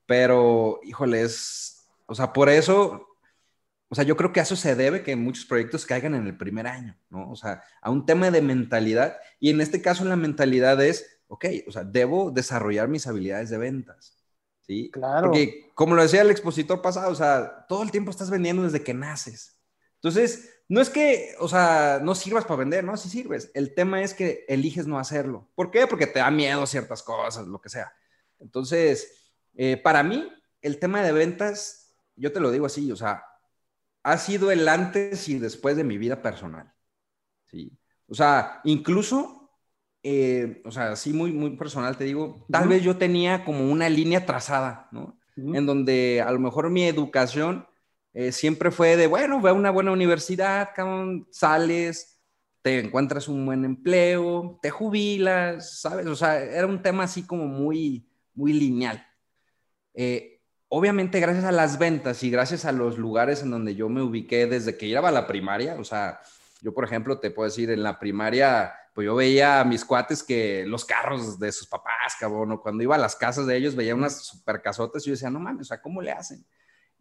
pero, 0.07 0.81
híjole, 0.85 1.23
es, 1.23 1.89
o 2.07 2.15
sea, 2.15 2.33
por 2.33 2.49
eso 2.49 3.07
o 3.89 3.95
sea, 3.95 4.05
yo 4.05 4.17
creo 4.17 4.33
que 4.33 4.41
a 4.41 4.43
eso 4.43 4.57
se 4.57 4.75
debe 4.75 5.03
que 5.03 5.15
muchos 5.15 5.45
proyectos 5.45 5.87
caigan 5.87 6.15
en 6.15 6.27
el 6.27 6.37
primer 6.37 6.67
año, 6.67 6.97
¿no? 7.09 7.31
O 7.31 7.37
sea, 7.37 7.63
a 7.81 7.91
un 7.91 8.05
tema 8.05 8.31
de 8.31 8.43
mentalidad. 8.43 9.17
Y 9.39 9.51
en 9.51 9.61
este 9.61 9.81
caso 9.81 10.05
la 10.05 10.17
mentalidad 10.17 10.83
es, 10.83 11.21
ok, 11.29 11.45
o 11.69 11.73
sea, 11.73 11.85
debo 11.85 12.33
desarrollar 12.33 12.89
mis 12.89 13.07
habilidades 13.07 13.49
de 13.51 13.59
ventas. 13.59 14.16
¿Sí? 14.67 14.91
Claro. 14.91 15.29
Porque, 15.29 15.71
como 15.75 15.95
lo 15.95 16.03
decía 16.03 16.23
el 16.23 16.31
expositor 16.31 16.83
pasado, 16.83 17.11
o 17.11 17.15
sea, 17.15 17.67
todo 17.69 17.83
el 17.83 17.91
tiempo 17.91 18.11
estás 18.11 18.31
vendiendo 18.31 18.63
desde 18.63 18.83
que 18.83 18.95
naces. 18.95 19.61
Entonces, 19.95 20.51
no 20.69 20.81
es 20.81 20.91
que, 20.91 21.35
o 21.39 21.49
sea, 21.49 22.01
no 22.03 22.15
sirvas 22.15 22.45
para 22.45 22.59
vender, 22.59 22.83
¿no? 22.83 22.97
Sí 22.97 23.09
sirves. 23.09 23.51
El 23.55 23.75
tema 23.75 24.03
es 24.03 24.15
que 24.15 24.45
eliges 24.49 24.87
no 24.87 24.99
hacerlo. 24.99 25.49
¿Por 25.55 25.71
qué? 25.71 25.87
Porque 25.87 26.07
te 26.07 26.19
da 26.19 26.31
miedo 26.31 26.67
ciertas 26.67 27.03
cosas, 27.03 27.47
lo 27.47 27.61
que 27.61 27.69
sea. 27.69 27.93
Entonces, 28.41 29.33
eh, 29.55 29.77
para 29.77 30.03
mí, 30.03 30.29
el 30.61 30.79
tema 30.79 31.03
de 31.03 31.13
ventas, 31.13 31.95
yo 32.17 32.33
te 32.33 32.41
lo 32.41 32.51
digo 32.51 32.67
así, 32.67 32.91
o 32.91 32.97
sea, 32.97 33.25
ha 34.03 34.19
sido 34.19 34.51
el 34.51 34.69
antes 34.69 35.29
y 35.29 35.39
después 35.39 35.77
de 35.77 35.85
mi 35.85 35.99
vida 35.99 36.23
personal. 36.23 36.73
¿sí? 37.47 37.77
O 38.09 38.15
sea, 38.15 38.61
incluso, 38.65 39.36
eh, 40.03 40.63
o 40.65 40.71
sea, 40.71 40.97
sí, 40.97 41.13
muy, 41.13 41.33
muy 41.33 41.57
personal 41.57 41.97
te 41.97 42.05
digo, 42.05 42.47
tal 42.51 42.69
vez 42.69 42.83
yo 42.83 42.97
tenía 42.97 43.45
como 43.45 43.71
una 43.71 43.89
línea 43.89 44.25
trazada, 44.25 44.89
¿no? 44.93 45.19
En 45.37 45.67
donde 45.67 46.23
a 46.27 46.31
lo 46.31 46.39
mejor 46.39 46.71
mi 46.71 46.85
educación 46.85 47.67
eh, 48.15 48.33
siempre 48.33 48.71
fue 48.71 48.97
de, 48.97 49.07
bueno, 49.07 49.41
ve 49.41 49.51
a 49.51 49.53
una 49.53 49.71
buena 49.71 49.93
universidad, 49.93 50.71
sales, 51.31 52.19
te 52.63 52.81
encuentras 52.81 53.29
un 53.29 53.45
buen 53.45 53.65
empleo, 53.65 54.59
te 54.63 54.71
jubilas, 54.71 55.81
¿sabes? 55.81 56.07
O 56.07 56.17
sea, 56.17 56.43
era 56.43 56.67
un 56.67 56.83
tema 56.83 57.05
así 57.05 57.25
como 57.25 57.47
muy, 57.47 58.09
muy 58.35 58.53
lineal. 58.53 59.07
Eh, 59.95 60.41
obviamente 60.69 61.21
gracias 61.21 61.45
a 61.45 61.53
las 61.53 61.79
ventas 61.79 62.23
y 62.23 62.31
gracias 62.31 62.65
a 62.65 62.73
los 62.73 62.99
lugares 62.99 63.43
en 63.43 63.51
donde 63.51 63.75
yo 63.75 63.89
me 63.89 64.03
ubiqué 64.03 64.47
desde 64.47 64.77
que 64.77 64.87
iba 64.87 65.09
a 65.09 65.13
la 65.13 65.27
primaria, 65.27 65.77
o 65.79 65.85
sea, 65.85 66.21
yo 66.61 66.75
por 66.75 66.85
ejemplo 66.85 67.19
te 67.19 67.31
puedo 67.31 67.49
decir, 67.49 67.71
en 67.71 67.83
la 67.83 67.99
primaria, 67.99 68.75
pues 68.97 69.05
yo 69.05 69.15
veía 69.15 69.61
a 69.61 69.65
mis 69.67 69.85
cuates 69.85 70.23
que 70.23 70.65
los 70.67 70.87
carros 70.87 71.39
de 71.39 71.53
sus 71.53 71.67
papás, 71.69 72.17
cabrón, 72.19 72.53
o 72.53 72.63
cuando 72.63 72.83
iba 72.83 72.95
a 72.95 72.99
las 72.99 73.15
casas 73.15 73.47
de 73.47 73.55
ellos 73.55 73.77
veía 73.77 73.95
unas 73.95 74.25
super 74.25 74.63
casotas 74.63 75.03
y 75.03 75.09
yo 75.09 75.13
decía, 75.13 75.29
no 75.29 75.39
mames, 75.39 75.61
o 75.61 75.65
sea, 75.67 75.83
¿cómo 75.83 76.01
le 76.01 76.13
hacen? 76.13 76.47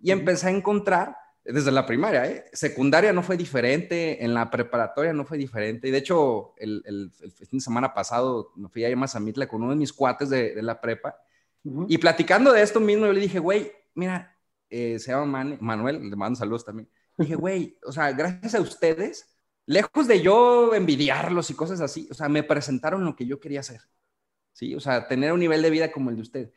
Y 0.02 0.12
empecé 0.12 0.48
a 0.48 0.50
encontrar, 0.50 1.16
desde 1.46 1.72
la 1.72 1.86
primaria, 1.86 2.30
¿eh? 2.30 2.44
secundaria 2.52 3.14
no 3.14 3.24
fue 3.24 3.38
diferente, 3.38 4.22
en 4.26 4.34
la 4.34 4.52
preparatoria 4.52 5.14
no 5.14 5.24
fue 5.24 5.38
diferente, 5.38 5.88
y 5.88 5.92
de 5.92 6.00
hecho 6.00 6.54
el, 6.58 6.84
el, 6.86 7.12
fin 7.48 7.60
de 7.60 7.64
semana 7.64 7.94
pasado 7.94 8.52
me 8.58 8.68
fui 8.68 8.84
a 8.84 8.94
Mazamitla 8.94 9.48
con 9.48 9.62
uno 9.62 9.72
de 9.72 9.78
mis 9.78 9.94
cuates 9.94 10.30
de, 10.30 10.54
de 10.54 10.62
la 10.64 10.82
prepa, 10.82 11.16
y 11.88 11.98
platicando 11.98 12.52
de 12.52 12.62
esto 12.62 12.82
mismo, 12.82 13.06
yo 13.06 13.14
le 13.14 13.22
dije, 13.22 13.40
güey, 13.40 13.72
mira, 13.94 14.38
eh, 14.70 15.00
se 15.00 15.14
llama 15.14 15.58
Manuel, 15.62 16.10
le 16.10 16.16
mando 16.18 16.38
saludos 16.38 16.66
también. 16.66 16.90
dije, 17.18 17.36
güey, 17.36 17.80
o 17.86 17.94
sea, 17.94 18.12
gracias 18.12 18.54
a 18.54 18.60
ustedes, 18.60 19.34
lejos 19.66 20.08
de 20.08 20.22
yo 20.22 20.74
envidiarlos 20.74 21.50
y 21.50 21.56
cosas 21.56 21.82
así, 21.82 22.08
o 22.12 22.14
sea, 22.14 22.30
me 22.30 22.44
presentaron 22.44 23.04
lo 23.04 23.16
que 23.16 23.26
yo 23.26 23.40
quería 23.40 23.62
hacer. 23.62 23.82
¿Sí? 24.54 24.74
O 24.74 24.80
sea, 24.80 25.08
tener 25.08 25.34
un 25.34 25.40
nivel 25.40 25.62
de 25.62 25.70
vida 25.70 25.92
como 25.92 26.10
el 26.10 26.16
de 26.16 26.22
usted. 26.22 26.54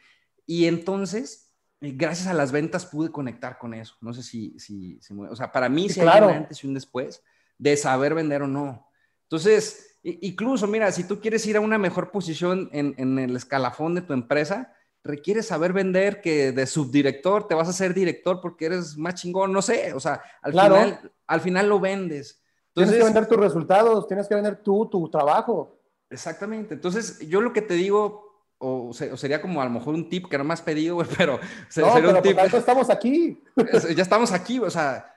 Y 0.47 0.67
entonces, 0.67 1.53
eh, 1.81 1.93
gracias 1.97 2.29
a 2.29 2.35
las 2.35 2.53
ventas 2.53 2.87
pude 2.87 3.11
conectar 3.11 3.59
con 3.59 3.75
eso. 3.75 3.97
No 4.01 4.13
sé 4.13 4.23
si, 4.23 4.59
si, 4.59 5.01
o 5.31 5.35
sea, 5.35 5.51
para 5.51 5.69
mí 5.69 5.89
sí, 5.89 6.01
hay 6.01 6.23
un 6.23 6.31
antes 6.31 6.63
y 6.63 6.67
un 6.67 6.75
después 6.75 7.23
de 7.59 7.77
saber 7.77 8.15
vender 8.15 8.43
o 8.43 8.47
no. 8.47 8.89
Entonces, 9.25 9.99
incluso, 10.03 10.67
mira, 10.69 10.93
si 10.93 11.05
tú 11.05 11.21
quieres 11.21 11.45
ir 11.47 11.57
a 11.57 11.61
una 11.61 11.77
mejor 11.77 12.13
posición 12.13 12.71
en, 12.73 12.95
en 12.99 13.19
el 13.19 13.35
escalafón 13.35 13.97
de 13.97 14.03
tu 14.03 14.13
empresa, 14.13 14.73
requiere 15.05 15.43
saber 15.43 15.73
vender 15.73 16.21
que 16.21 16.53
de 16.53 16.67
subdirector 16.67 17.49
te 17.49 17.55
vas 17.55 17.69
a 17.69 17.73
ser 17.73 17.95
director 17.95 18.41
porque 18.41 18.67
eres 18.67 18.97
más 18.97 19.15
chingón, 19.15 19.53
no 19.53 19.63
sé, 19.63 19.93
o 19.95 20.01
sea, 20.01 20.23
al, 20.43 20.53
final, 20.53 21.13
al 21.27 21.41
final 21.41 21.69
lo 21.69 21.81
vendes. 21.81 22.43
Tienes 22.79 22.97
que 22.97 23.05
vender 23.05 23.27
tus 23.27 23.39
resultados, 23.39 24.07
tienes 24.07 24.29
que 24.29 24.35
vender 24.35 24.57
tú, 24.57 24.87
tu 24.87 25.09
trabajo. 25.09 25.77
Exactamente, 26.11 26.75
entonces 26.75 27.19
yo 27.29 27.41
lo 27.41 27.53
que 27.53 27.63
te 27.63 27.75
digo, 27.75 28.47
o, 28.59 28.93
sería 28.93 29.41
como 29.43 29.61
a 29.61 29.65
lo 29.65 29.71
mejor 29.71 29.95
un 29.95 30.09
tip 30.09 30.29
que 30.29 30.39
no 30.39 30.45
me 30.45 30.55
has 30.55 30.63
pedido, 30.63 30.99
pero 31.17 31.39
no, 31.77 31.95
pero 31.95 32.11
un 32.17 32.23
tip. 32.23 32.39
estamos 32.39 32.91
aquí. 32.91 33.43
ya 33.95 34.03
estamos 34.03 34.33
aquí, 34.33 34.59
o 34.59 34.71
sea, 34.71 35.15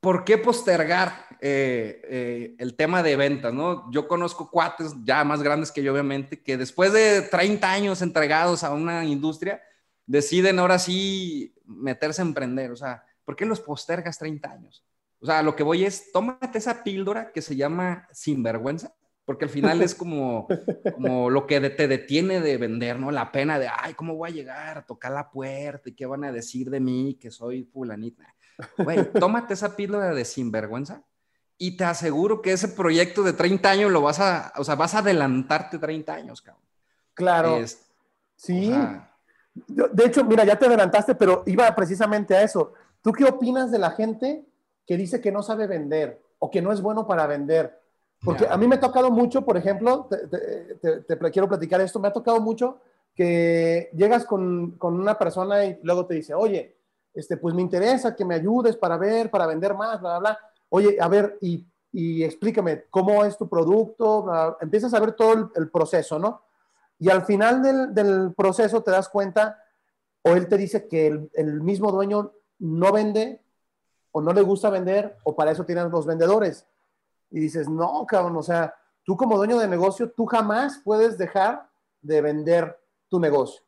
¿por 0.00 0.24
qué 0.24 0.36
postergar 0.36 1.12
eh, 1.40 2.02
eh, 2.04 2.56
el 2.58 2.74
tema 2.74 3.02
de 3.02 3.16
ventas, 3.16 3.52
no? 3.52 3.90
Yo 3.90 4.08
conozco 4.08 4.50
cuates 4.50 4.92
ya 5.04 5.24
más 5.24 5.42
grandes 5.42 5.72
que 5.72 5.82
yo, 5.82 5.92
obviamente, 5.92 6.42
que 6.42 6.56
después 6.56 6.92
de 6.92 7.22
30 7.22 7.70
años 7.70 8.02
entregados 8.02 8.64
a 8.64 8.72
una 8.72 9.04
industria, 9.04 9.62
deciden 10.06 10.58
ahora 10.58 10.78
sí 10.78 11.54
meterse 11.64 12.22
a 12.22 12.24
emprender. 12.24 12.70
O 12.70 12.76
sea, 12.76 13.04
¿por 13.24 13.36
qué 13.36 13.46
los 13.46 13.60
postergas 13.60 14.18
30 14.18 14.50
años? 14.50 14.84
O 15.24 15.26
sea, 15.26 15.42
lo 15.42 15.56
que 15.56 15.62
voy 15.62 15.86
es, 15.86 16.12
tómate 16.12 16.58
esa 16.58 16.84
píldora 16.84 17.32
que 17.32 17.40
se 17.40 17.56
llama 17.56 18.06
sinvergüenza, 18.12 18.94
porque 19.24 19.46
al 19.46 19.50
final 19.50 19.80
es 19.80 19.94
como, 19.94 20.46
como 20.94 21.30
lo 21.30 21.46
que 21.46 21.58
te 21.70 21.88
detiene 21.88 22.42
de 22.42 22.58
vender, 22.58 23.00
¿no? 23.00 23.10
La 23.10 23.32
pena 23.32 23.58
de, 23.58 23.66
ay, 23.74 23.94
¿cómo 23.94 24.16
voy 24.16 24.28
a 24.28 24.34
llegar 24.34 24.76
a 24.76 24.84
tocar 24.84 25.12
la 25.12 25.30
puerta? 25.30 25.88
¿Y 25.88 25.94
qué 25.94 26.04
van 26.04 26.24
a 26.24 26.30
decir 26.30 26.68
de 26.68 26.78
mí 26.78 27.16
que 27.18 27.30
soy 27.30 27.64
fulanita? 27.64 28.22
Güey, 28.76 28.98
tómate 29.18 29.54
esa 29.54 29.74
píldora 29.74 30.12
de 30.12 30.26
sinvergüenza 30.26 31.02
y 31.56 31.78
te 31.78 31.84
aseguro 31.84 32.42
que 32.42 32.52
ese 32.52 32.68
proyecto 32.68 33.22
de 33.22 33.32
30 33.32 33.70
años 33.70 33.90
lo 33.90 34.02
vas 34.02 34.20
a, 34.20 34.52
o 34.56 34.64
sea, 34.64 34.74
vas 34.74 34.94
a 34.94 34.98
adelantarte 34.98 35.78
30 35.78 36.12
años, 36.12 36.42
cabrón. 36.42 36.62
Claro. 37.14 37.64
sí. 38.36 38.70
de 39.54 40.04
hecho, 40.04 40.22
mira, 40.24 40.44
ya 40.44 40.58
te 40.58 40.66
adelantaste, 40.66 41.14
pero 41.14 41.44
iba 41.46 41.74
precisamente 41.74 42.36
a 42.36 42.42
eso. 42.42 42.74
¿Tú 43.00 43.10
qué 43.10 43.24
opinas 43.24 43.70
de 43.70 43.78
la 43.78 43.90
gente 43.92 44.44
que 44.86 44.96
dice 44.96 45.20
que 45.20 45.32
no 45.32 45.42
sabe 45.42 45.66
vender 45.66 46.20
o 46.38 46.50
que 46.50 46.62
no 46.62 46.72
es 46.72 46.80
bueno 46.80 47.06
para 47.06 47.26
vender? 47.26 47.80
Porque 48.24 48.46
a 48.48 48.56
mí 48.56 48.66
me 48.66 48.76
ha 48.76 48.80
tocado 48.80 49.10
mucho, 49.10 49.44
por 49.44 49.56
ejemplo, 49.56 50.08
te, 50.08 51.18
quiero 51.30 51.48
platicar 51.48 51.80
esto, 51.80 52.00
me 52.00 52.08
ha 52.08 52.12
tocado 52.12 52.40
mucho 52.40 52.80
que 53.14 53.90
llegas 53.94 54.24
con, 54.24 54.72
con, 54.72 54.98
una 54.98 55.16
persona 55.18 55.64
y 55.64 55.78
luego 55.82 56.06
te 56.06 56.14
dice, 56.14 56.34
oye, 56.34 56.76
este, 57.12 57.36
pues 57.36 57.54
me 57.54 57.62
interesa 57.62 58.16
que 58.16 58.24
me 58.24 58.34
ayudes 58.34 58.76
para 58.76 58.96
ver, 58.96 59.30
para 59.30 59.46
vender 59.46 59.74
más, 59.74 60.00
bla, 60.00 60.18
bla, 60.18 60.18
bla. 60.18 60.38
Oye, 60.70 60.96
a 61.00 61.06
ver, 61.06 61.38
y, 61.40 61.64
y 61.92 62.24
explícame 62.24 62.86
cómo 62.90 63.24
es 63.24 63.38
tu 63.38 63.48
producto, 63.48 64.26
empiezas 64.60 64.92
a 64.94 65.00
ver 65.00 65.12
todo 65.12 65.52
el, 65.54 65.70
proceso, 65.70 66.18
¿no? 66.18 66.42
Y 66.98 67.08
al 67.08 67.24
final 67.24 67.62
del, 67.62 67.94
del, 67.94 68.34
proceso 68.34 68.82
te 68.82 68.90
das 68.90 69.08
cuenta, 69.08 69.62
o 70.22 70.32
él 70.32 70.48
te 70.48 70.56
dice 70.56 70.88
que 70.88 71.06
el, 71.06 71.30
el, 71.34 71.60
mismo 71.60 71.92
dueño 71.92 72.32
no 72.58 72.90
vende, 72.90 73.43
o 74.16 74.20
no 74.20 74.32
le 74.32 74.42
gusta 74.42 74.70
vender, 74.70 75.16
o 75.24 75.34
para 75.34 75.50
eso 75.50 75.64
tienen 75.64 75.90
los 75.90 76.06
vendedores. 76.06 76.64
Y 77.32 77.40
dices, 77.40 77.68
no, 77.68 78.06
cabrón, 78.06 78.36
o 78.36 78.44
sea, 78.44 78.72
tú 79.02 79.16
como 79.16 79.36
dueño 79.36 79.58
de 79.58 79.66
negocio, 79.66 80.08
tú 80.08 80.24
jamás 80.24 80.80
puedes 80.84 81.18
dejar 81.18 81.68
de 82.00 82.20
vender 82.20 82.78
tu 83.08 83.18
negocio. 83.18 83.60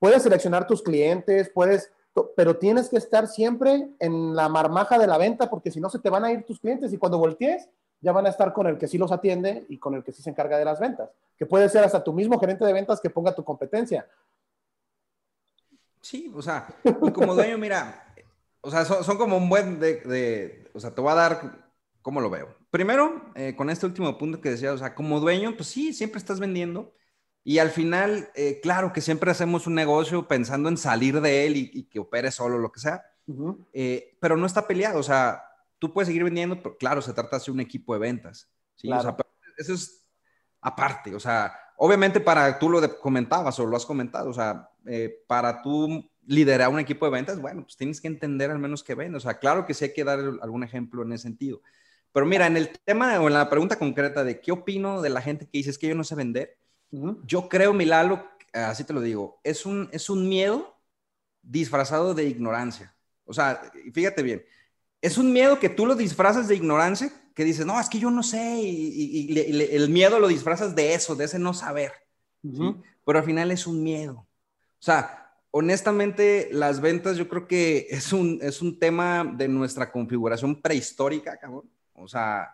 Puedes 0.00 0.24
seleccionar 0.24 0.66
tus 0.66 0.82
clientes, 0.82 1.48
puedes 1.54 1.92
pero 2.36 2.56
tienes 2.56 2.88
que 2.88 2.96
estar 2.96 3.26
siempre 3.26 3.88
en 3.98 4.34
la 4.34 4.48
marmaja 4.48 4.98
de 4.98 5.06
la 5.06 5.18
venta 5.18 5.50
porque 5.50 5.70
si 5.70 5.80
no 5.80 5.90
se 5.90 5.98
te 5.98 6.10
van 6.10 6.24
a 6.24 6.32
ir 6.32 6.44
tus 6.44 6.60
clientes 6.60 6.92
y 6.92 6.98
cuando 6.98 7.18
voltees 7.18 7.68
ya 8.00 8.12
van 8.12 8.26
a 8.26 8.30
estar 8.30 8.52
con 8.52 8.66
el 8.66 8.78
que 8.78 8.86
sí 8.86 8.98
los 8.98 9.10
atiende 9.10 9.64
y 9.68 9.78
con 9.78 9.94
el 9.94 10.04
que 10.04 10.12
sí 10.12 10.22
se 10.22 10.30
encarga 10.30 10.58
de 10.58 10.64
las 10.64 10.78
ventas, 10.78 11.10
que 11.36 11.46
puede 11.46 11.68
ser 11.68 11.82
hasta 11.82 12.04
tu 12.04 12.12
mismo 12.12 12.38
gerente 12.38 12.64
de 12.64 12.72
ventas 12.72 13.00
que 13.00 13.10
ponga 13.10 13.34
tu 13.34 13.42
competencia. 13.42 14.06
Sí, 16.00 16.30
o 16.36 16.42
sea, 16.42 16.68
y 16.84 17.10
como 17.10 17.34
dueño, 17.34 17.58
mira, 17.58 18.03
o 18.64 18.70
sea, 18.70 18.84
son, 18.84 19.18
como 19.18 19.36
un 19.36 19.48
buen 19.48 19.78
de, 19.78 20.70
o 20.72 20.80
sea, 20.80 20.94
te 20.94 21.00
voy 21.00 21.12
a 21.12 21.16
dar 21.16 21.70
cómo 22.00 22.20
lo 22.20 22.30
veo. 22.30 22.56
Primero, 22.70 23.30
eh, 23.34 23.54
con 23.56 23.70
este 23.70 23.86
último 23.86 24.16
punto 24.16 24.40
que 24.40 24.50
decía, 24.50 24.72
o 24.72 24.78
sea, 24.78 24.94
como 24.94 25.20
dueño, 25.20 25.54
pues 25.54 25.68
sí, 25.68 25.92
siempre 25.92 26.18
estás 26.18 26.40
vendiendo, 26.40 26.94
y 27.44 27.58
al 27.58 27.70
final, 27.70 28.30
eh, 28.34 28.60
claro 28.62 28.92
que 28.92 29.02
siempre 29.02 29.30
hacemos 29.30 29.66
un 29.66 29.74
negocio 29.74 30.26
pensando 30.26 30.70
en 30.70 30.78
salir 30.78 31.20
de 31.20 31.46
él 31.46 31.56
y, 31.56 31.84
que 31.84 31.98
opere 31.98 32.30
solo, 32.30 32.58
lo 32.58 32.72
que 32.72 32.80
sea, 32.80 33.04
eh, 33.74 34.16
pero 34.18 34.38
no 34.38 34.46
está 34.46 34.66
peleado. 34.66 34.98
O 34.98 35.02
sea, 35.02 35.44
tú 35.78 35.92
puedes 35.92 36.06
seguir 36.06 36.24
vendiendo, 36.24 36.56
pero 36.56 36.78
claro, 36.78 37.02
se 37.02 37.12
trata 37.12 37.38
de 37.38 37.50
un 37.50 37.60
equipo 37.60 37.92
de 37.92 38.00
ventas. 38.00 38.50
¿sí? 38.76 38.90
O 38.90 38.98
sea, 38.98 39.14
eso 39.58 39.74
es 39.74 40.06
aparte. 40.62 41.14
O 41.14 41.20
sea, 41.20 41.54
obviamente 41.76 42.18
para 42.18 42.58
tú 42.58 42.70
lo 42.70 42.98
comentabas 42.98 43.58
o 43.58 43.66
lo 43.66 43.76
has 43.76 43.84
comentado, 43.84 44.30
o 44.30 44.34
sea, 44.34 44.70
para 45.26 45.60
tú 45.60 46.10
liderar 46.26 46.68
un 46.68 46.78
equipo 46.78 47.06
de 47.06 47.12
ventas, 47.12 47.40
bueno, 47.40 47.62
pues 47.62 47.76
tienes 47.76 48.00
que 48.00 48.08
entender 48.08 48.50
al 48.50 48.58
menos 48.58 48.82
qué 48.82 48.94
vende. 48.94 49.16
O 49.18 49.20
sea, 49.20 49.38
claro 49.38 49.66
que 49.66 49.74
sí 49.74 49.84
hay 49.84 49.92
que 49.92 50.04
dar 50.04 50.18
algún 50.40 50.64
ejemplo 50.64 51.02
en 51.02 51.12
ese 51.12 51.24
sentido. 51.24 51.60
Pero 52.12 52.26
mira, 52.26 52.46
en 52.46 52.56
el 52.56 52.70
tema 52.84 53.20
o 53.20 53.26
en 53.26 53.34
la 53.34 53.50
pregunta 53.50 53.76
concreta 53.76 54.22
de 54.22 54.40
qué 54.40 54.52
opino 54.52 55.02
de 55.02 55.10
la 55.10 55.20
gente 55.20 55.46
que 55.46 55.58
dice 55.58 55.70
es 55.70 55.78
que 55.78 55.88
yo 55.88 55.94
no 55.94 56.04
sé 56.04 56.14
vender, 56.14 56.56
yo 57.24 57.48
creo, 57.48 57.72
Milalo, 57.72 58.24
así 58.52 58.84
te 58.84 58.92
lo 58.92 59.00
digo, 59.00 59.40
es 59.42 59.66
un, 59.66 59.88
es 59.90 60.08
un 60.08 60.28
miedo 60.28 60.78
disfrazado 61.42 62.14
de 62.14 62.24
ignorancia. 62.24 62.94
O 63.24 63.32
sea, 63.32 63.60
fíjate 63.92 64.22
bien, 64.22 64.44
es 65.00 65.18
un 65.18 65.32
miedo 65.32 65.58
que 65.58 65.68
tú 65.68 65.86
lo 65.86 65.96
disfrazas 65.96 66.46
de 66.46 66.54
ignorancia, 66.54 67.12
que 67.34 67.44
dices, 67.44 67.66
no, 67.66 67.80
es 67.80 67.88
que 67.88 67.98
yo 67.98 68.10
no 68.10 68.22
sé, 68.22 68.60
y, 68.62 69.36
el 69.72 69.90
miedo 69.90 70.20
lo 70.20 70.28
disfrazas 70.28 70.74
de 70.74 70.94
eso, 70.94 71.16
de 71.16 71.24
ese 71.24 71.38
no 71.38 71.52
saber. 71.52 71.92
Pero 72.42 73.18
al 73.18 73.24
final 73.24 73.50
es 73.50 73.66
un 73.66 73.82
miedo. 73.82 74.14
O 74.14 74.82
sea, 74.84 75.23
honestamente, 75.56 76.48
las 76.50 76.80
ventas 76.80 77.16
yo 77.16 77.28
creo 77.28 77.46
que 77.46 77.86
es 77.88 78.12
un, 78.12 78.40
es 78.42 78.60
un 78.60 78.76
tema 78.76 79.24
de 79.24 79.46
nuestra 79.46 79.92
configuración 79.92 80.60
prehistórica, 80.60 81.38
cabrón. 81.38 81.70
O 81.92 82.08
sea, 82.08 82.52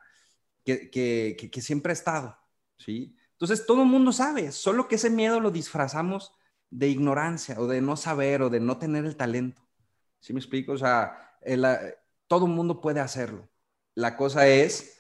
que, 0.63 0.91
que, 0.91 1.61
siempre 1.63 1.93
ha 1.93 1.95
estado, 1.95 2.37
¿sí? 2.77 3.17
Entonces, 3.33 3.65
todo 3.65 3.85
el 3.85 3.89
mundo 3.89 4.13
sabe, 4.13 4.53
solo 4.53 4.87
que 4.87 4.97
ese 4.97 5.09
miedo 5.09 5.41
lo 5.41 5.51
disfrazamos 5.51 6.33
de 6.69 6.89
ignorancia 6.89 7.59
o 7.59 7.67
de 7.67 7.81
no 7.81 7.97
saber 7.97 8.43
o 8.43 8.51
de 8.51 8.61
no 8.61 8.77
tener 8.77 9.07
el 9.07 9.17
talento. 9.17 9.63
¿Sí 10.21 10.35
me 10.35 10.41
explico? 10.41 10.73
O 10.73 10.79
sea, 10.79 11.39
todo 12.27 12.45
el 12.45 12.53
mundo 12.53 12.83
puede 12.83 13.01
hacerlo. 13.01 13.49
La 13.95 14.15
cosa 14.15 14.47
es, 14.47 14.99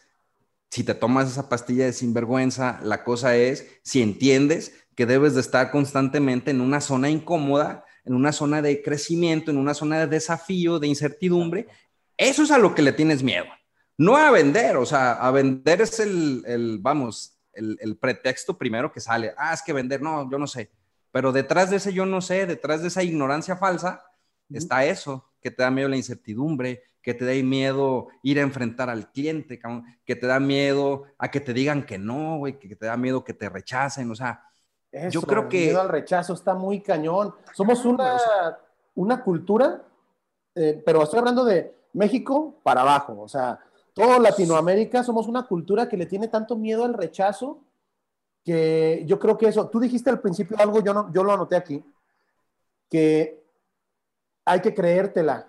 si 0.70 0.84
te 0.84 0.94
tomas 0.94 1.30
esa 1.30 1.50
pastilla 1.50 1.84
de 1.84 1.92
sinvergüenza, 1.92 2.80
la 2.82 3.04
cosa 3.04 3.36
es, 3.36 3.68
si 3.82 4.00
entiendes 4.00 4.72
que 4.96 5.04
debes 5.04 5.34
de 5.34 5.42
estar 5.42 5.70
constantemente 5.70 6.50
en 6.50 6.62
una 6.62 6.80
zona 6.80 7.10
incómoda, 7.10 7.84
en 8.04 8.14
una 8.14 8.32
zona 8.32 8.62
de 8.62 8.82
crecimiento, 8.82 9.50
en 9.50 9.58
una 9.58 9.74
zona 9.74 10.00
de 10.00 10.06
desafío, 10.06 10.78
de 10.78 10.88
incertidumbre, 10.88 11.66
eso 12.16 12.42
es 12.42 12.50
a 12.50 12.58
lo 12.58 12.74
que 12.74 12.82
le 12.82 12.92
tienes 12.92 13.22
miedo. 13.22 13.46
No 13.96 14.16
a 14.16 14.30
vender, 14.30 14.76
o 14.76 14.86
sea, 14.86 15.12
a 15.12 15.30
vender 15.30 15.82
es 15.82 16.00
el, 16.00 16.42
el 16.46 16.78
vamos, 16.78 17.38
el, 17.52 17.96
pretexto 17.98 18.56
primero 18.56 18.92
que 18.92 19.00
sale. 19.00 19.34
Ah, 19.36 19.52
es 19.52 19.62
que 19.62 19.72
vender, 19.72 20.00
no, 20.00 20.30
yo 20.30 20.38
no 20.38 20.46
sé. 20.46 20.70
Pero 21.12 21.32
detrás 21.32 21.70
de 21.70 21.76
ese 21.76 21.92
yo 21.92 22.06
no 22.06 22.20
sé, 22.20 22.46
detrás 22.46 22.82
de 22.82 22.88
esa 22.88 23.02
ignorancia 23.02 23.56
falsa, 23.56 24.02
está 24.48 24.84
eso, 24.84 25.30
que 25.40 25.50
te 25.50 25.62
da 25.62 25.70
miedo 25.70 25.88
la 25.88 25.96
incertidumbre, 25.96 26.82
que 27.02 27.14
te 27.14 27.24
da 27.24 27.42
miedo 27.42 28.08
ir 28.22 28.38
a 28.38 28.42
enfrentar 28.42 28.90
al 28.90 29.10
cliente, 29.10 29.60
que 30.04 30.16
te 30.16 30.26
da 30.26 30.38
miedo 30.40 31.04
a 31.18 31.30
que 31.30 31.40
te 31.40 31.52
digan 31.52 31.84
que 31.84 31.98
no, 31.98 32.38
güey, 32.38 32.58
que 32.58 32.76
te 32.76 32.86
da 32.86 32.96
miedo 32.96 33.24
que 33.24 33.34
te 33.34 33.48
rechacen, 33.48 34.10
o 34.10 34.14
sea, 34.14 34.42
yo 35.10 35.22
creo 35.22 35.48
que... 35.48 35.58
El 35.58 35.66
miedo 35.68 35.80
al 35.80 35.88
rechazo 35.88 36.34
está 36.34 36.54
muy 36.54 36.80
cañón. 36.80 37.34
Somos 37.54 37.84
una, 37.84 38.18
una 38.94 39.22
cultura, 39.22 39.82
eh, 40.54 40.82
pero 40.84 41.02
estoy 41.02 41.18
hablando 41.18 41.44
de 41.44 41.74
México 41.92 42.54
para 42.62 42.82
abajo, 42.82 43.20
o 43.20 43.28
sea, 43.28 43.58
todo 43.92 44.18
Latinoamérica 44.20 45.02
somos 45.02 45.26
una 45.26 45.42
cultura 45.42 45.88
que 45.88 45.96
le 45.96 46.06
tiene 46.06 46.28
tanto 46.28 46.56
miedo 46.56 46.84
al 46.84 46.94
rechazo 46.94 47.58
que 48.44 49.02
yo 49.06 49.18
creo 49.18 49.36
que 49.36 49.48
eso, 49.48 49.68
tú 49.68 49.80
dijiste 49.80 50.10
al 50.10 50.20
principio 50.20 50.56
algo, 50.58 50.80
yo, 50.80 50.94
no, 50.94 51.12
yo 51.12 51.22
lo 51.22 51.32
anoté 51.32 51.56
aquí, 51.56 51.84
que 52.88 53.44
hay 54.44 54.60
que 54.60 54.74
creértela. 54.74 55.46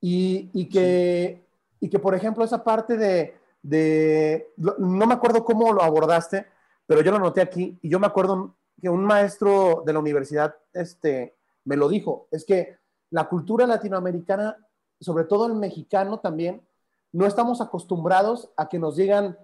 Y, 0.00 0.50
y 0.54 0.68
que, 0.68 1.44
y 1.78 1.88
que, 1.90 1.98
por 1.98 2.14
ejemplo, 2.14 2.42
esa 2.42 2.64
parte 2.64 2.96
de, 2.96 3.38
de, 3.62 4.52
no 4.56 5.06
me 5.06 5.14
acuerdo 5.14 5.44
cómo 5.44 5.72
lo 5.72 5.82
abordaste, 5.82 6.46
pero 6.90 7.02
yo 7.02 7.12
lo 7.12 7.18
anoté 7.18 7.40
aquí 7.40 7.78
y 7.82 7.88
yo 7.88 8.00
me 8.00 8.08
acuerdo 8.08 8.56
que 8.82 8.88
un 8.88 9.04
maestro 9.04 9.84
de 9.86 9.92
la 9.92 10.00
universidad 10.00 10.56
este, 10.72 11.36
me 11.64 11.76
lo 11.76 11.88
dijo, 11.88 12.26
es 12.32 12.44
que 12.44 12.78
la 13.10 13.28
cultura 13.28 13.64
latinoamericana, 13.64 14.56
sobre 14.98 15.22
todo 15.22 15.46
el 15.46 15.54
mexicano 15.54 16.18
también, 16.18 16.66
no 17.12 17.26
estamos 17.26 17.60
acostumbrados 17.60 18.50
a 18.56 18.68
que 18.68 18.80
nos 18.80 18.96
digan, 18.96 19.38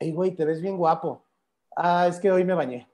hey, 0.00 0.10
güey, 0.10 0.32
te 0.32 0.44
ves 0.44 0.60
bien 0.60 0.76
guapo. 0.76 1.22
Ah, 1.76 2.08
es 2.08 2.18
que 2.18 2.32
hoy 2.32 2.42
me 2.42 2.54
bañé. 2.54 2.90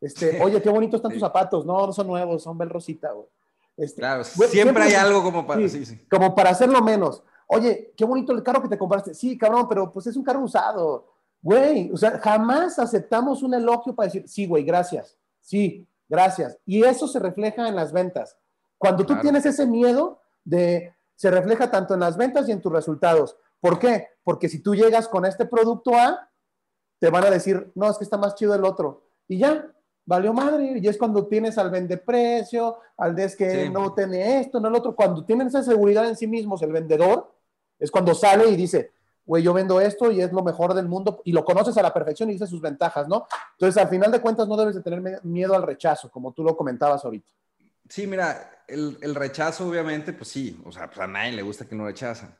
Este, 0.00 0.36
oye, 0.42 0.60
qué 0.60 0.68
bonitos 0.68 0.98
están 0.98 1.12
tus 1.12 1.20
zapatos. 1.20 1.64
No, 1.64 1.86
no 1.86 1.92
son 1.92 2.08
nuevos, 2.08 2.42
son 2.42 2.58
Bel 2.58 2.68
Rosita, 2.68 3.12
güey. 3.12 3.28
Este, 3.76 4.00
claro, 4.00 4.24
siempre, 4.24 4.82
hay 4.82 4.94
algo 4.94 5.22
como 5.22 5.46
para, 5.46 5.68
sí, 5.68 5.86
sí. 5.86 6.04
como 6.10 6.34
para 6.34 6.50
hacerlo 6.50 6.82
menos. 6.82 7.22
Oye, 7.46 7.94
qué 7.96 8.04
bonito 8.04 8.32
el 8.32 8.42
carro 8.42 8.60
que 8.60 8.68
te 8.68 8.76
compraste. 8.76 9.14
Sí, 9.14 9.38
cabrón, 9.38 9.68
pero 9.68 9.92
pues 9.92 10.08
es 10.08 10.16
un 10.16 10.24
carro 10.24 10.40
usado. 10.40 11.17
Güey, 11.40 11.90
o 11.92 11.96
sea, 11.96 12.18
jamás 12.18 12.78
aceptamos 12.78 13.42
un 13.42 13.54
elogio 13.54 13.94
para 13.94 14.06
decir, 14.06 14.28
sí, 14.28 14.46
güey, 14.46 14.64
gracias. 14.64 15.16
Sí, 15.40 15.86
gracias. 16.08 16.58
Y 16.66 16.82
eso 16.82 17.06
se 17.06 17.18
refleja 17.18 17.68
en 17.68 17.76
las 17.76 17.92
ventas. 17.92 18.36
Cuando 18.76 19.04
tú 19.06 19.18
tienes 19.20 19.46
ese 19.46 19.66
miedo 19.66 20.20
de, 20.44 20.94
se 21.14 21.30
refleja 21.30 21.70
tanto 21.70 21.94
en 21.94 22.00
las 22.00 22.16
ventas 22.16 22.48
y 22.48 22.52
en 22.52 22.60
tus 22.60 22.72
resultados. 22.72 23.36
¿Por 23.60 23.78
qué? 23.78 24.08
Porque 24.22 24.48
si 24.48 24.60
tú 24.62 24.74
llegas 24.74 25.08
con 25.08 25.24
este 25.24 25.46
producto 25.46 25.94
A, 25.94 26.30
te 27.00 27.10
van 27.10 27.24
a 27.24 27.30
decir, 27.30 27.70
no, 27.74 27.90
es 27.90 27.98
que 27.98 28.04
está 28.04 28.16
más 28.16 28.34
chido 28.34 28.54
el 28.54 28.64
otro. 28.64 29.08
Y 29.26 29.38
ya, 29.38 29.70
valió 30.04 30.32
madre. 30.32 30.78
Y 30.78 30.86
es 30.86 30.96
cuando 30.96 31.26
tienes 31.26 31.58
al 31.58 31.70
vende 31.70 31.96
precio, 31.96 32.78
al 32.96 33.14
des 33.14 33.36
que 33.36 33.68
no 33.70 33.94
tiene 33.94 34.40
esto, 34.40 34.60
no 34.60 34.68
el 34.68 34.74
otro. 34.74 34.94
Cuando 34.94 35.24
tienen 35.24 35.48
esa 35.48 35.62
seguridad 35.62 36.08
en 36.08 36.16
sí 36.16 36.26
mismos, 36.26 36.62
el 36.62 36.72
vendedor, 36.72 37.34
Es 37.80 37.92
cuando 37.92 38.12
sale 38.12 38.48
y 38.48 38.56
dice, 38.56 38.90
güey, 39.28 39.42
yo 39.42 39.52
vendo 39.52 39.78
esto 39.78 40.10
y 40.10 40.22
es 40.22 40.32
lo 40.32 40.42
mejor 40.42 40.72
del 40.72 40.88
mundo 40.88 41.20
y 41.22 41.32
lo 41.32 41.44
conoces 41.44 41.76
a 41.76 41.82
la 41.82 41.92
perfección 41.92 42.30
y 42.30 42.32
dices 42.32 42.48
sus 42.48 42.62
ventajas, 42.62 43.06
¿no? 43.06 43.26
Entonces, 43.52 43.80
al 43.80 43.90
final 43.90 44.10
de 44.10 44.22
cuentas, 44.22 44.48
no 44.48 44.56
debes 44.56 44.74
de 44.74 44.82
tener 44.82 45.20
miedo 45.22 45.54
al 45.54 45.64
rechazo, 45.64 46.10
como 46.10 46.32
tú 46.32 46.42
lo 46.42 46.56
comentabas 46.56 47.04
ahorita. 47.04 47.30
Sí, 47.90 48.06
mira, 48.06 48.64
el, 48.66 48.96
el 49.02 49.14
rechazo, 49.14 49.68
obviamente, 49.68 50.14
pues 50.14 50.30
sí, 50.30 50.58
o 50.64 50.72
sea, 50.72 50.86
pues 50.86 50.98
a 51.00 51.06
nadie 51.06 51.32
le 51.32 51.42
gusta 51.42 51.68
que 51.68 51.76
no 51.76 51.84
rechazan. 51.84 52.34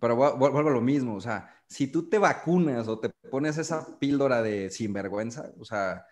Pero 0.00 0.16
vuelvo 0.16 0.58
a 0.60 0.62
lo 0.62 0.80
mismo, 0.80 1.14
o 1.14 1.20
sea, 1.20 1.54
si 1.66 1.88
tú 1.88 2.08
te 2.08 2.16
vacunas 2.16 2.88
o 2.88 2.98
te 2.98 3.10
pones 3.10 3.58
esa 3.58 3.98
píldora 3.98 4.40
de 4.40 4.70
sinvergüenza, 4.70 5.52
o 5.60 5.64
sea, 5.66 6.06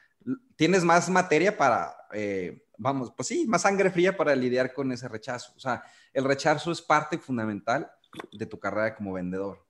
tienes 0.57 0.85
más 0.85 1.09
materia 1.09 1.57
para, 1.57 1.97
eh, 2.12 2.67
vamos, 2.77 3.14
pues 3.17 3.29
sí, 3.29 3.47
más 3.47 3.62
sangre 3.62 3.91
fría 3.91 4.14
para 4.14 4.37
lidiar 4.37 4.75
con 4.75 4.93
ese 4.93 5.09
rechazo. 5.09 5.55
O 5.57 5.61
sea, 5.61 5.83
el 6.12 6.25
rechazo 6.25 6.71
es 6.71 6.83
parte 6.83 7.17
fundamental 7.17 7.91
de 8.31 8.45
tu 8.45 8.59
carrera 8.59 8.95
como 8.95 9.14
vendedor. 9.14 9.67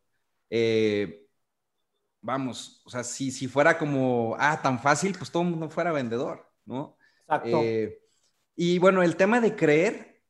Eh, 0.50 1.26
vamos, 2.20 2.82
o 2.84 2.90
sea, 2.90 3.04
si, 3.04 3.30
si 3.30 3.48
fuera 3.48 3.78
como, 3.78 4.36
ah, 4.38 4.60
tan 4.62 4.78
fácil, 4.78 5.14
pues 5.16 5.30
todo 5.30 5.42
el 5.42 5.50
mundo 5.50 5.70
fuera 5.70 5.92
vendedor, 5.92 6.50
¿no? 6.64 6.96
Exacto. 7.22 7.60
Eh, 7.62 7.98
y 8.56 8.78
bueno, 8.78 9.02
el 9.02 9.16
tema 9.16 9.40
de 9.40 9.54
creer, 9.54 10.22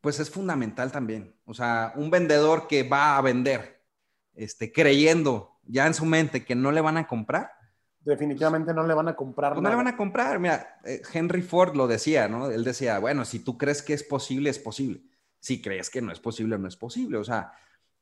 pues 0.00 0.20
es 0.20 0.30
fundamental 0.30 0.92
también. 0.92 1.34
O 1.44 1.54
sea, 1.54 1.92
un 1.96 2.10
vendedor 2.10 2.68
que 2.68 2.82
va 2.82 3.16
a 3.16 3.22
vender, 3.22 3.82
este, 4.34 4.72
creyendo 4.72 5.58
ya 5.64 5.86
en 5.86 5.94
su 5.94 6.04
mente 6.04 6.44
que 6.44 6.54
no 6.54 6.72
le 6.72 6.80
van 6.80 6.96
a 6.96 7.06
comprar, 7.06 7.52
definitivamente 8.04 8.74
no 8.74 8.86
le 8.86 8.94
van 8.94 9.08
a 9.08 9.16
comprar. 9.16 9.52
Pues 9.52 9.62
no 9.62 9.70
le 9.70 9.76
van 9.76 9.88
a 9.88 9.96
comprar. 9.96 10.38
Mira, 10.38 10.80
eh, 10.84 11.02
Henry 11.12 11.42
Ford 11.42 11.76
lo 11.76 11.86
decía, 11.86 12.28
¿no? 12.28 12.50
Él 12.50 12.64
decía, 12.64 12.98
bueno, 12.98 13.24
si 13.24 13.38
tú 13.38 13.58
crees 13.58 13.82
que 13.82 13.94
es 13.94 14.02
posible, 14.02 14.50
es 14.50 14.58
posible. 14.58 15.02
Si 15.38 15.60
crees 15.60 15.90
que 15.90 16.02
no 16.02 16.12
es 16.12 16.20
posible, 16.20 16.58
no 16.58 16.68
es 16.68 16.76
posible. 16.76 17.18
O 17.18 17.24
sea, 17.24 17.52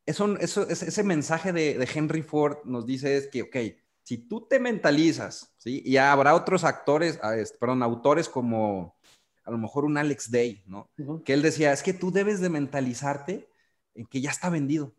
eso, 0.06 0.36
eso, 0.38 0.68
ese 0.68 1.02
mensaje 1.02 1.52
de, 1.52 1.88
Henry 1.94 2.22
Ford 2.22 2.58
nos 2.64 2.86
dice 2.86 3.16
es 3.16 3.28
que, 3.28 3.42
ok, 3.42 3.56
si 4.02 4.18
tú 4.18 4.46
te 4.46 4.58
mentalizas, 4.58 5.52
¿sí? 5.56 5.82
Y 5.84 5.96
habrá 5.96 6.34
otros 6.34 6.64
actores, 6.64 7.18
ah, 7.22 7.34
perdón, 7.58 7.82
autores 7.82 8.28
como 8.28 8.96
a 9.44 9.50
lo 9.50 9.58
mejor 9.58 9.84
un 9.84 9.98
Alex 9.98 10.30
Day, 10.30 10.62
¿no? 10.66 10.90
Que 11.24 11.32
él 11.32 11.42
decía, 11.42 11.72
es 11.72 11.82
que 11.82 11.92
tú 11.92 12.10
debes 12.10 12.40
de 12.40 12.48
mentalizarte 12.48 13.48
en 13.94 14.06
que 14.06 14.20
ya 14.20 14.30
está 14.30 14.50
vendido 14.50 14.94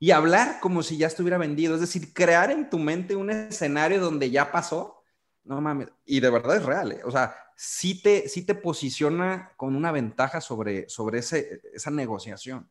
y 0.00 0.12
hablar 0.12 0.60
como 0.60 0.82
si 0.82 0.96
ya 0.96 1.08
estuviera 1.08 1.38
vendido, 1.38 1.74
es 1.74 1.80
decir, 1.80 2.12
crear 2.12 2.50
en 2.50 2.70
tu 2.70 2.78
mente 2.78 3.16
un 3.16 3.30
escenario 3.30 4.00
donde 4.00 4.30
ya 4.30 4.52
pasó, 4.52 5.02
no 5.44 5.60
mames, 5.60 5.88
y 6.04 6.20
de 6.20 6.30
verdad 6.30 6.56
es 6.56 6.64
real, 6.64 6.92
¿eh? 6.92 7.00
o 7.04 7.10
sea, 7.10 7.34
sí 7.56 8.00
te, 8.00 8.28
sí 8.28 8.46
te 8.46 8.54
posiciona 8.54 9.52
con 9.56 9.74
una 9.74 9.90
ventaja 9.90 10.40
sobre, 10.40 10.88
sobre 10.88 11.18
ese, 11.18 11.62
esa 11.72 11.90
negociación. 11.90 12.70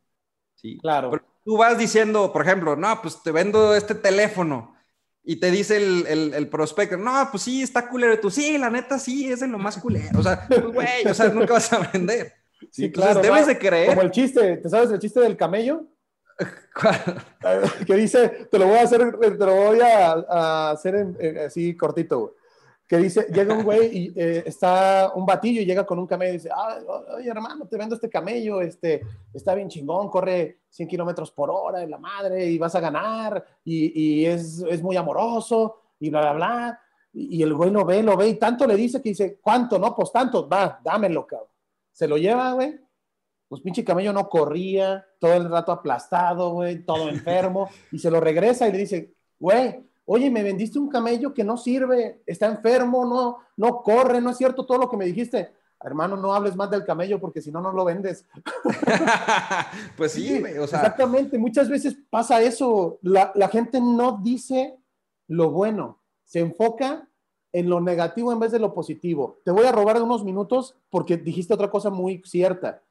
¿sí? 0.54 0.78
Claro. 0.78 1.10
Pero 1.10 1.24
tú 1.48 1.56
vas 1.56 1.78
diciendo, 1.78 2.30
por 2.30 2.42
ejemplo, 2.42 2.76
no, 2.76 3.00
pues 3.00 3.22
te 3.22 3.32
vendo 3.32 3.74
este 3.74 3.94
teléfono 3.94 4.76
y 5.24 5.36
te 5.36 5.50
dice 5.50 5.78
el, 5.78 6.06
el, 6.06 6.34
el 6.34 6.48
prospecto, 6.50 6.98
no, 6.98 7.26
pues 7.30 7.44
sí, 7.44 7.62
está 7.62 7.88
culero, 7.88 8.20
tú, 8.20 8.30
sí, 8.30 8.58
la 8.58 8.68
neta 8.68 8.98
sí, 8.98 9.32
es 9.32 9.40
de 9.40 9.48
lo 9.48 9.56
más 9.56 9.78
culero, 9.78 10.20
o 10.20 10.22
sea, 10.22 10.46
pues, 10.46 10.62
güey, 10.66 11.06
o 11.06 11.14
sea, 11.14 11.30
nunca 11.30 11.54
vas 11.54 11.72
a 11.72 11.90
vender. 11.90 12.34
Sí, 12.70 12.92
claro. 12.92 13.22
debes 13.22 13.46
de 13.46 13.58
creer. 13.58 13.88
Como 13.88 14.02
el 14.02 14.10
chiste, 14.10 14.58
¿te 14.58 14.68
sabes 14.68 14.90
el 14.90 14.98
chiste 14.98 15.20
del 15.20 15.38
camello? 15.38 15.86
que 17.86 17.94
dice, 17.94 18.28
te 18.50 18.58
lo 18.58 18.66
voy 18.66 18.76
a 18.76 18.82
hacer, 18.82 19.18
te 19.18 19.46
lo 19.46 19.54
voy 19.54 19.78
a, 19.80 20.72
hacer 20.72 21.16
así 21.46 21.74
cortito, 21.74 22.36
Que 22.88 22.96
dice, 22.96 23.26
llega 23.30 23.54
un 23.54 23.64
güey 23.64 23.96
y 23.96 24.12
eh, 24.16 24.44
está 24.46 25.12
un 25.14 25.26
batillo 25.26 25.60
y 25.60 25.66
llega 25.66 25.84
con 25.84 25.98
un 25.98 26.06
camello 26.06 26.32
y 26.32 26.36
dice, 26.38 26.50
oye 27.14 27.28
hermano, 27.28 27.66
te 27.66 27.76
vendo 27.76 27.94
este 27.94 28.08
camello, 28.08 28.62
este, 28.62 29.02
está 29.34 29.54
bien 29.54 29.68
chingón, 29.68 30.08
corre 30.08 30.60
100 30.70 30.88
kilómetros 30.88 31.30
por 31.30 31.50
hora 31.50 31.82
en 31.82 31.90
la 31.90 31.98
madre 31.98 32.46
y 32.46 32.56
vas 32.56 32.74
a 32.74 32.80
ganar 32.80 33.44
y, 33.62 34.20
y 34.22 34.26
es, 34.26 34.64
es, 34.68 34.82
muy 34.82 34.96
amoroso 34.96 35.82
y 36.00 36.08
bla, 36.08 36.20
bla, 36.20 36.32
bla. 36.32 36.80
Y, 37.12 37.42
el 37.42 37.52
güey 37.52 37.70
lo 37.70 37.84
ve, 37.84 38.02
lo 38.02 38.16
ve 38.16 38.28
y 38.28 38.34
tanto 38.34 38.66
le 38.66 38.74
dice 38.74 39.02
que 39.02 39.10
dice, 39.10 39.38
¿cuánto? 39.40 39.78
No, 39.78 39.94
pues 39.94 40.10
tanto, 40.10 40.48
va, 40.48 40.80
dámelo, 40.82 41.26
cabrón. 41.26 41.48
Se 41.92 42.08
lo 42.08 42.16
lleva, 42.16 42.52
güey 42.52 42.88
pues 43.48 43.62
pinche 43.62 43.82
camello 43.82 44.12
no 44.12 44.28
corría, 44.28 45.06
todo 45.18 45.32
el 45.32 45.48
rato 45.48 45.72
aplastado, 45.72 46.50
güey, 46.50 46.84
todo 46.84 47.08
enfermo, 47.08 47.70
y 47.90 47.98
se 47.98 48.10
lo 48.10 48.20
regresa 48.20 48.68
y 48.68 48.72
le 48.72 48.78
dice, 48.78 49.14
güey, 49.38 49.87
oye, 50.08 50.30
me 50.30 50.42
vendiste 50.42 50.78
un 50.78 50.88
camello 50.88 51.32
que 51.32 51.44
no 51.44 51.56
sirve, 51.56 52.22
está 52.26 52.46
enfermo, 52.46 53.04
no, 53.04 53.38
no 53.56 53.82
corre, 53.82 54.20
no 54.20 54.30
es 54.30 54.36
cierto 54.36 54.66
todo 54.66 54.78
lo 54.78 54.90
que 54.90 54.96
me 54.96 55.06
dijiste. 55.06 55.52
Hermano, 55.80 56.16
no 56.16 56.34
hables 56.34 56.56
más 56.56 56.70
del 56.70 56.84
camello 56.84 57.20
porque 57.20 57.40
si 57.40 57.52
no, 57.52 57.60
no 57.60 57.72
lo 57.72 57.84
vendes. 57.84 58.26
pues 59.96 60.12
sí, 60.12 60.42
o 60.60 60.66
sea. 60.66 60.80
Exactamente, 60.80 61.38
muchas 61.38 61.68
veces 61.68 61.96
pasa 62.10 62.42
eso. 62.42 62.98
La, 63.02 63.30
la 63.34 63.48
gente 63.48 63.80
no 63.80 64.20
dice 64.22 64.76
lo 65.28 65.50
bueno, 65.50 65.98
se 66.24 66.40
enfoca 66.40 67.08
en 67.52 67.68
lo 67.68 67.80
negativo 67.80 68.32
en 68.32 68.40
vez 68.40 68.50
de 68.50 68.58
lo 68.58 68.74
positivo. 68.74 69.38
Te 69.44 69.52
voy 69.52 69.66
a 69.66 69.72
robar 69.72 70.02
unos 70.02 70.24
minutos 70.24 70.76
porque 70.90 71.16
dijiste 71.16 71.54
otra 71.54 71.70
cosa 71.70 71.90
muy 71.90 72.22
cierta 72.24 72.82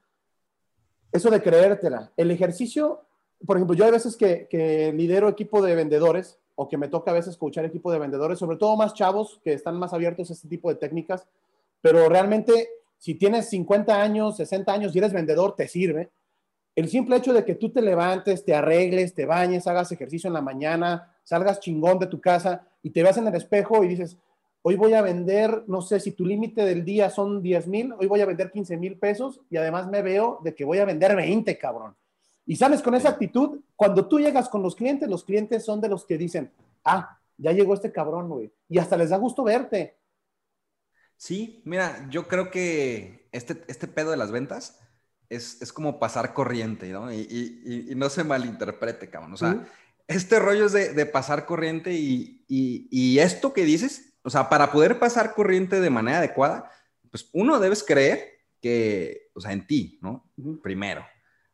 eso 1.12 1.30
de 1.30 1.42
creértela. 1.42 2.12
El 2.18 2.32
ejercicio, 2.32 3.02
por 3.46 3.58
ejemplo, 3.58 3.76
yo 3.76 3.86
hay 3.86 3.92
veces 3.92 4.16
que, 4.16 4.94
lidero 4.96 5.30
equipo 5.30 5.62
de 5.62 5.76
vendedores 5.76 6.40
o 6.60 6.67
que 6.67 6.78
me 6.78 6.88
toca 6.88 7.12
a 7.12 7.13
veces 7.13 7.32
escuchar 7.32 7.65
equipo 7.65 7.91
de 7.91 8.00
vendedores, 8.00 8.39
sobre 8.39 8.58
todo 8.58 8.76
más 8.76 8.96
chavos 8.96 9.39
que 9.43 9.54
están 9.54 9.78
más 9.78 9.93
abiertos 9.93 10.30
a 10.30 10.34
este 10.34 10.48
tipo 10.48 10.70
de 10.70 10.76
técnicas, 10.76 11.28
pero 11.82 12.10
realmente 12.10 12.67
si 12.98 13.13
tienes 13.13 13.48
50 13.52 14.02
años, 14.02 14.38
60 14.38 14.74
años 14.74 14.96
y 14.96 14.98
eres 14.98 15.13
vendedor, 15.13 15.56
te 15.56 15.67
sirve. 15.67 16.10
El 16.76 16.89
simple 16.89 17.17
hecho 17.17 17.32
de 17.32 17.46
que 17.46 17.54
tú 17.54 17.70
te 17.70 17.82
levantes, 17.82 18.43
te 18.43 18.56
arregles, 18.56 19.13
te 19.13 19.28
bañes, 19.28 19.67
hagas 19.67 19.91
ejercicio 19.91 20.30
en 20.30 20.34
la 20.34 20.41
mañana, 20.41 21.15
salgas 21.24 21.60
chingón 21.60 22.00
de 22.00 22.08
tu 22.08 22.20
casa 22.20 22.67
y 22.82 22.89
te 22.89 23.04
veas 23.04 23.17
en 23.17 23.28
el 23.28 23.36
espejo 23.36 23.84
y 23.84 23.88
dices, 23.88 24.17
hoy 24.63 24.78
voy 24.78 24.93
a 24.93 25.04
vender, 25.04 25.63
no 25.67 25.84
sé 25.84 26.00
si 26.00 26.12
tu 26.12 26.26
límite 26.26 26.65
del 26.65 26.84
día 26.84 27.12
son 27.12 27.43
10 27.43 27.67
mil, 27.67 27.93
hoy 28.00 28.08
voy 28.08 28.22
a 28.22 28.26
vender 28.26 28.50
15 28.50 28.78
mil 28.78 28.98
pesos 28.98 29.41
y 29.52 29.58
además 29.58 29.88
me 29.88 30.02
veo 30.02 30.39
de 30.43 30.56
que 30.56 30.65
voy 30.65 30.80
a 30.80 30.86
vender 30.86 31.15
20, 31.15 31.56
cabrón. 31.60 31.96
Y 32.48 32.56
sales 32.56 32.82
con 32.82 32.96
esa 32.96 33.10
actitud, 33.10 33.60
cuando 33.76 34.08
tú 34.08 34.20
llegas 34.20 34.50
con 34.50 34.64
los 34.64 34.76
clientes, 34.76 35.08
los 35.08 35.24
clientes 35.24 35.64
son 35.64 35.80
de 35.82 35.90
los 35.90 36.06
que 36.06 36.18
dicen, 36.18 36.52
ah, 36.84 37.20
ya 37.38 37.52
llegó 37.52 37.76
este 37.76 37.92
cabrón, 37.92 38.30
güey. 38.30 38.52
Y 38.68 38.80
hasta 38.80 38.98
les 38.98 39.12
da 39.12 39.18
gusto 39.18 39.44
verte. 39.44 39.98
Sí, 41.16 41.62
mira, 41.66 42.08
yo 42.10 42.28
creo 42.28 42.50
que 42.50 43.28
este, 43.32 43.64
este 43.68 43.88
pedo 43.88 44.12
de 44.12 44.18
las 44.18 44.32
ventas 44.32 44.80
es, 45.30 45.72
como 45.74 46.00
pasar 46.00 46.34
corriente, 46.34 46.90
¿no? 46.90 47.14
Y, 47.14 47.94
no 47.96 48.10
se 48.10 48.24
malinterprete, 48.24 49.10
cabrón. 49.10 49.34
O 49.34 49.38
sea, 49.38 49.68
este 50.08 50.40
rollo 50.40 50.68
es 50.68 50.74
de, 50.74 51.06
pasar 51.06 51.46
corriente 51.46 51.94
y, 51.94 52.46
y, 52.48 53.20
esto 53.20 53.52
que 53.52 53.66
dices 53.66 54.08
o 54.28 54.30
sea, 54.30 54.50
para 54.50 54.74
poder 54.74 55.00
pasar 55.00 55.34
corriente 55.34 55.80
de 55.80 55.90
manera 55.90 56.18
adecuada, 56.18 56.70
pues 57.10 57.30
uno 57.32 57.62
debes 57.62 57.82
creer 57.82 58.42
que, 58.60 59.30
o 59.34 59.40
sea, 59.40 59.54
en 59.54 59.66
ti, 59.66 60.00
¿no? 60.02 60.30
Primero. 60.62 61.06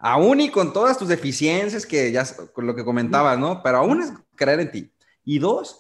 Aún 0.06 0.42
y 0.42 0.50
con 0.50 0.74
todas 0.74 0.98
tus 0.98 1.08
deficiencias 1.08 1.86
que 1.86 2.12
ya, 2.12 2.26
con 2.52 2.68
lo 2.68 2.76
que 2.76 2.84
comentabas, 2.84 3.40
¿no? 3.40 3.64
Pero 3.64 3.78
aún 3.78 4.02
es 4.02 4.12
creer 4.36 4.60
en 4.60 4.70
ti. 4.70 4.92
Y 5.24 5.40
dos, 5.40 5.80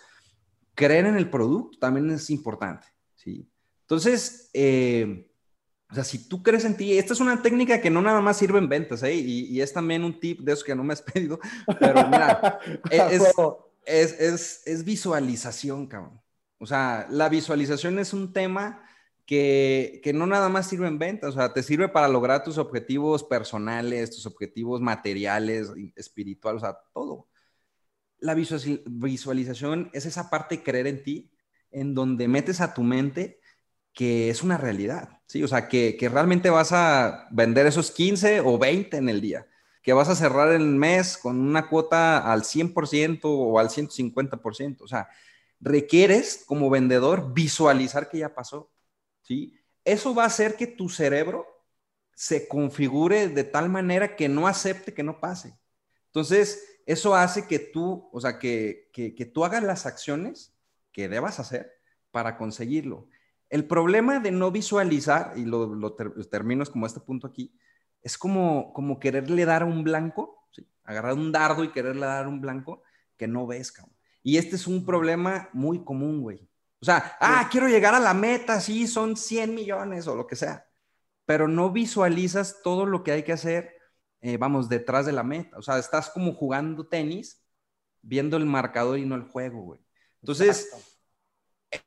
creer 0.74 1.08
en 1.08 1.18
el 1.18 1.30
producto 1.30 1.78
también 1.78 2.10
es 2.10 2.30
importante, 2.30 2.88
¿sí? 3.16 3.46
Entonces, 3.82 4.50
eh, 4.54 5.30
o 5.92 5.94
sea, 5.94 6.06
si 6.06 6.30
tú 6.30 6.42
crees 6.42 6.64
en 6.64 6.78
ti, 6.78 6.98
esta 6.98 7.12
es 7.12 7.20
una 7.20 7.42
técnica 7.42 7.82
que 7.82 7.90
no 7.90 8.02
nada 8.02 8.22
más 8.22 8.38
sirve 8.38 8.60
en 8.60 8.70
ventas, 8.70 9.04
¿eh? 9.04 9.14
Y, 9.14 9.60
es 9.60 9.74
también 9.74 10.06
un 10.06 10.18
tip 10.18 10.40
de 10.40 10.54
esos 10.54 10.64
que 10.64 10.74
no 10.74 10.86
me 10.86 10.94
has 10.94 11.02
pedido, 11.14 11.38
pero 11.78 12.08
mira, 12.08 12.60
es, 12.90 13.34
es, 13.86 14.62
es, 14.66 14.86
visualización, 14.86 15.86
cabrón. 15.88 16.22
O 16.60 16.66
sea, 16.66 17.08
la 17.10 17.28
visualización 17.28 18.00
es 18.00 18.14
un 18.14 18.32
tema 18.32 18.86
que, 19.26 20.12
no 20.14 20.28
nada 20.28 20.50
más 20.50 20.68
sirve 20.68 20.88
en 20.88 21.00
ventas, 21.00 21.32
o 21.32 21.34
sea, 21.34 21.54
te 21.54 21.64
sirve 21.64 21.90
para 21.90 22.08
lograr 22.08 22.44
tus 22.44 22.58
objetivos 22.58 23.24
personales, 23.24 24.12
tus 24.12 24.26
objetivos 24.26 24.82
materiales, 24.82 25.72
espirituales, 25.96 26.62
o 26.62 26.66
sea, 26.66 26.78
todo. 26.94 27.28
La 28.20 28.36
visualización 28.36 29.90
es 29.94 30.06
esa 30.06 30.30
parte 30.30 30.64
creer 30.64 30.88
en 30.88 31.04
ti, 31.04 31.32
en 31.72 31.94
donde 31.94 32.28
metes 32.28 32.62
a 32.62 32.74
tu 32.74 32.84
mente 32.84 33.40
que 33.94 34.30
es 34.30 34.42
una 34.44 34.58
realidad, 34.58 35.22
¿sí? 35.28 35.44
O 35.44 35.48
sea, 35.48 35.68
que, 35.68 35.96
que 35.98 36.10
realmente 36.10 36.50
vas 36.50 36.72
a 36.72 37.28
vender 37.32 37.68
esos 37.68 37.92
15 37.92 38.42
o 38.42 38.58
20 38.58 38.98
en 38.98 39.08
el 39.08 39.22
día, 39.22 39.48
que 39.84 39.94
vas 39.94 40.10
a 40.10 40.16
cerrar 40.16 40.52
el 40.52 40.66
mes 40.66 41.18
con 41.18 41.40
una 41.40 41.70
cuota 41.70 42.32
al 42.32 42.44
100% 42.44 43.20
o 43.24 43.60
al 43.60 43.70
150%, 43.70 44.82
o 44.82 44.88
sea, 44.88 45.10
requieres 45.60 46.44
como 46.48 46.70
vendedor 46.70 47.34
visualizar 47.34 48.10
que 48.10 48.20
ya 48.20 48.34
pasó, 48.34 48.73
¿sí? 49.24 49.60
Eso 49.84 50.14
va 50.16 50.24
a 50.24 50.28
hacer 50.28 50.56
que 50.56 50.68
tu 50.68 50.88
cerebro 50.88 51.48
se 52.16 52.48
configure 52.48 53.28
de 53.28 53.44
tal 53.44 53.70
manera 53.70 54.16
que 54.16 54.30
no 54.30 54.48
acepte 54.48 54.94
que 54.94 55.04
no 55.04 55.20
pase. 55.20 55.58
Entonces, 56.06 56.82
eso 56.86 57.16
hace 57.16 57.48
que 57.48 57.60
tú, 57.60 58.10
o 58.12 58.22
sea, 58.22 58.38
que, 58.38 58.90
que, 58.94 59.26
tú 59.26 59.44
hagas 59.44 59.64
las 59.64 59.86
acciones 59.86 60.54
que 60.92 61.10
debas 61.10 61.40
hacer 61.40 61.72
para 62.12 62.38
conseguirlo. 62.38 63.10
El 63.50 63.66
problema 63.66 64.20
de 64.20 64.32
no 64.32 64.52
visualizar, 64.52 65.34
y 65.36 65.46
lo, 65.46 65.74
lo 65.74 65.96
termino 65.96 66.64
como 66.66 66.86
este 66.86 67.00
punto 67.00 67.28
aquí, 67.28 67.58
es 68.02 68.18
como, 68.18 68.74
como 68.74 69.00
quererle 69.00 69.46
dar 69.46 69.64
un 69.64 69.84
blanco, 69.84 70.46
agarrar 70.84 71.14
un 71.14 71.32
dardo 71.32 71.64
y 71.64 71.72
quererle 71.72 72.06
dar 72.06 72.28
un 72.28 72.42
blanco 72.42 72.84
que 73.18 73.28
no 73.28 73.48
ves. 73.48 73.74
Y 74.22 74.38
este 74.38 74.58
es 74.58 74.68
un 74.68 74.86
problema 74.86 75.50
muy 75.54 75.84
común, 75.84 76.22
güey. 76.22 76.48
O 76.84 76.86
sea, 76.86 77.16
ah, 77.22 77.48
quiero 77.50 77.70
llegar 77.70 77.96
a 77.96 78.00
la 78.02 78.14
meta, 78.14 78.60
sí, 78.60 78.88
son 78.88 79.16
100 79.16 79.56
millones 79.56 80.06
o 80.06 80.18
lo 80.18 80.28
que 80.28 80.36
sea, 80.36 80.68
pero 81.26 81.48
no 81.48 81.72
visualizas 81.72 82.60
todo 82.62 82.86
lo 82.86 83.06
que 83.06 83.14
hay 83.14 83.24
que 83.24 83.32
hacer, 83.32 83.78
eh, 84.20 84.36
vamos, 84.36 84.68
detrás 84.68 85.06
de 85.06 85.14
la 85.14 85.24
meta. 85.24 85.58
O 85.58 85.62
sea, 85.62 85.80
estás 85.80 86.10
como 86.10 86.34
jugando 86.34 86.86
tenis, 86.86 87.42
viendo 88.02 88.36
el 88.36 88.46
marcador 88.46 89.00
y 89.00 89.06
no 89.06 89.16
el 89.16 89.24
juego, 89.24 89.62
güey. 89.62 89.80
Entonces, 90.22 90.72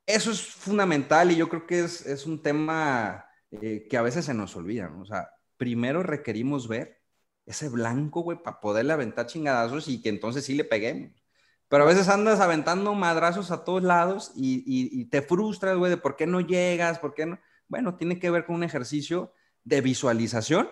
eso 0.07 0.31
es 0.31 0.41
fundamental 0.41 1.31
y 1.31 1.37
yo 1.37 1.51
creo 1.51 1.67
que 1.67 1.81
es, 1.81 2.07
es 2.07 2.25
un 2.25 2.43
tema 2.43 3.27
eh, 3.51 3.87
que 3.91 3.99
a 3.99 4.03
veces 4.03 4.25
se 4.25 4.33
nos 4.33 4.57
olvida, 4.57 4.89
¿no? 4.89 5.03
O 5.03 5.05
sea, 5.05 5.29
primero 5.59 6.03
requerimos 6.05 6.69
ver 6.69 7.03
ese 7.45 7.69
blanco, 7.69 8.23
güey, 8.23 8.43
para 8.43 8.61
poderle 8.61 8.95
aventar 8.95 9.27
chingadazos 9.27 9.89
y 9.89 10.01
que 10.01 10.09
entonces 10.09 10.47
sí 10.47 10.55
le 10.55 10.65
peguemos. 10.65 11.26
Pero 11.69 11.83
a 11.83 11.87
veces 11.87 12.09
andas 12.09 12.41
aventando 12.41 12.95
madrazos 12.95 13.51
a 13.51 13.65
todos 13.65 13.83
lados 13.83 14.33
y, 14.37 14.63
y, 14.67 15.05
te 15.07 15.21
frustras, 15.23 15.77
güey, 15.77 15.91
de 15.91 15.97
por 15.97 16.17
qué 16.17 16.27
no 16.27 16.41
llegas, 16.41 16.99
por 16.99 17.15
qué 17.15 17.27
no. 17.27 17.39
Bueno, 17.69 17.97
tiene 17.97 18.19
que 18.21 18.31
ver 18.31 18.47
con 18.47 18.57
un 18.57 18.63
ejercicio 18.63 19.33
de 19.65 19.81
visualización, 19.81 20.69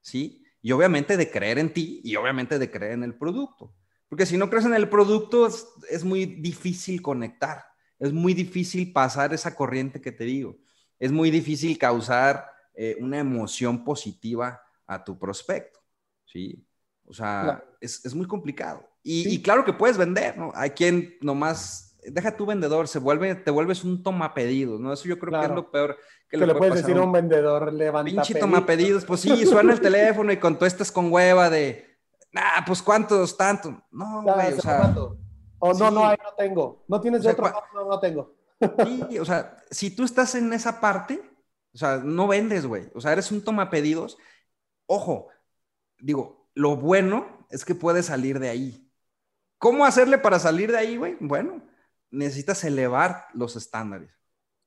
¿sí? 0.00 0.44
Y 0.60 0.72
obviamente 0.72 1.16
de 1.16 1.30
creer 1.30 1.58
en 1.58 1.72
ti 1.72 2.00
y 2.02 2.16
obviamente 2.16 2.58
de 2.58 2.70
creer 2.70 2.92
en 2.92 3.04
el 3.04 3.14
producto. 3.14 3.76
Porque 4.08 4.26
si 4.26 4.36
no 4.36 4.50
crees 4.50 4.64
en 4.64 4.74
el 4.74 4.88
producto, 4.88 5.46
es, 5.46 5.66
es 5.88 6.04
muy 6.04 6.26
difícil 6.26 7.00
conectar, 7.00 7.64
es 7.98 8.12
muy 8.12 8.34
difícil 8.34 8.92
pasar 8.92 9.32
esa 9.32 9.54
corriente 9.54 10.00
que 10.00 10.12
te 10.12 10.24
digo, 10.24 10.58
es 10.98 11.12
muy 11.12 11.30
difícil 11.30 11.78
causar 11.78 12.50
eh, 12.74 12.96
una 13.00 13.18
emoción 13.18 13.84
positiva 13.84 14.60
a 14.86 15.04
tu 15.04 15.18
prospecto, 15.18 15.80
¿sí? 16.24 16.66
O 17.06 17.12
sea, 17.12 17.62
es, 17.80 18.04
es, 18.04 18.14
muy 18.14 18.26
complicado. 18.26 18.88
Y, 19.06 19.42
claro 19.42 19.66
que 19.66 19.74
puedes 19.74 19.98
vender, 19.98 20.38
¿no? 20.38 20.50
Hay 20.54 20.70
quien 20.70 21.18
nomás, 21.20 21.94
deja 22.04 22.36
tu 22.36 22.46
vendedor, 22.46 22.88
se 22.88 22.98
vuelve, 22.98 23.34
te 23.34 23.50
vuelves 23.50 23.84
un 23.84 24.02
toma 24.02 24.32
pedidos, 24.32 24.80
¿no? 24.80 24.94
Eso 24.94 25.06
yo 25.06 25.18
creo 25.18 25.38
que 25.38 25.46
es 25.46 25.52
lo 25.52 25.70
peor 25.70 25.98
que, 26.26 26.38
le, 26.38 26.54
puedes 26.54 26.76
decir 26.76 26.96
a 26.96 27.02
un 27.02 27.12
vendedor, 27.12 27.70
levanta 27.72 28.10
Pinche 28.10 28.34
toma 28.34 28.64
pedidos, 28.64 29.04
pues 29.04 29.20
sí, 29.20 29.44
suena 29.44 29.74
el 29.74 29.80
teléfono 29.82 30.32
y 30.32 30.38
contestas 30.38 30.90
con 30.90 31.12
hueva 31.12 31.50
de, 31.50 31.98
ah, 32.34 32.64
pues 32.66 32.82
cuántos, 32.82 33.36
tanto. 33.36 33.82
No, 33.90 34.22
güey, 34.22 34.54
o 34.54 34.60
sea. 34.60 34.94
O 35.58 35.72
no, 35.74 35.90
no 35.90 36.06
hay, 36.06 36.16
no 36.22 36.34
tengo. 36.36 36.84
No 36.88 37.00
tienes 37.00 37.22
de 37.22 37.30
otro, 37.30 37.52
no, 37.74 37.88
no 37.88 38.00
tengo. 38.00 38.34
Sí, 38.84 39.18
o 39.18 39.24
sea, 39.24 39.56
si 39.70 39.90
tú 39.90 40.04
estás 40.04 40.34
en 40.34 40.52
esa 40.52 40.80
parte, 40.80 41.22
o 41.72 41.78
sea, 41.78 41.98
no 41.98 42.26
vendes, 42.26 42.66
güey. 42.66 42.90
O 42.94 43.00
sea, 43.00 43.12
eres 43.12 43.30
un 43.32 43.42
toma 43.42 43.70
pedidos. 43.70 44.16
Ojo, 44.86 45.28
digo, 45.98 46.48
lo 46.54 46.76
bueno 46.76 47.46
es 47.50 47.64
que 47.64 47.74
puedes 47.74 48.06
salir 48.06 48.38
de 48.38 48.50
ahí. 48.50 48.83
¿Cómo 49.64 49.86
hacerle 49.86 50.18
para 50.18 50.38
salir 50.38 50.70
de 50.70 50.76
ahí, 50.76 50.98
güey? 50.98 51.16
Bueno, 51.20 51.62
necesitas 52.10 52.62
elevar 52.64 53.28
los 53.32 53.56
estándares. 53.56 54.10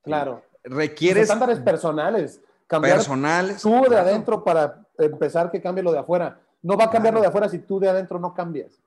Claro. 0.01 0.43
Requieres. 0.63 1.27
Los 1.27 1.35
estándares 1.35 1.59
personales. 1.59 2.41
Cambiar 2.65 2.95
personales. 2.95 3.61
Tú 3.61 3.85
de 3.87 3.95
adentro 3.95 4.43
para 4.43 4.87
empezar 4.97 5.51
que 5.51 5.61
cambie 5.61 5.83
lo 5.83 5.91
de 5.91 5.99
afuera. 5.99 6.41
No 6.63 6.75
va 6.75 6.85
a 6.85 6.89
cambiar 6.89 7.13
lo 7.13 7.21
de 7.21 7.27
afuera 7.27 7.47
si 7.47 7.59
tú 7.59 7.79
de 7.79 7.89
adentro 7.89 8.17
no 8.17 8.33
cambias. 8.33 8.81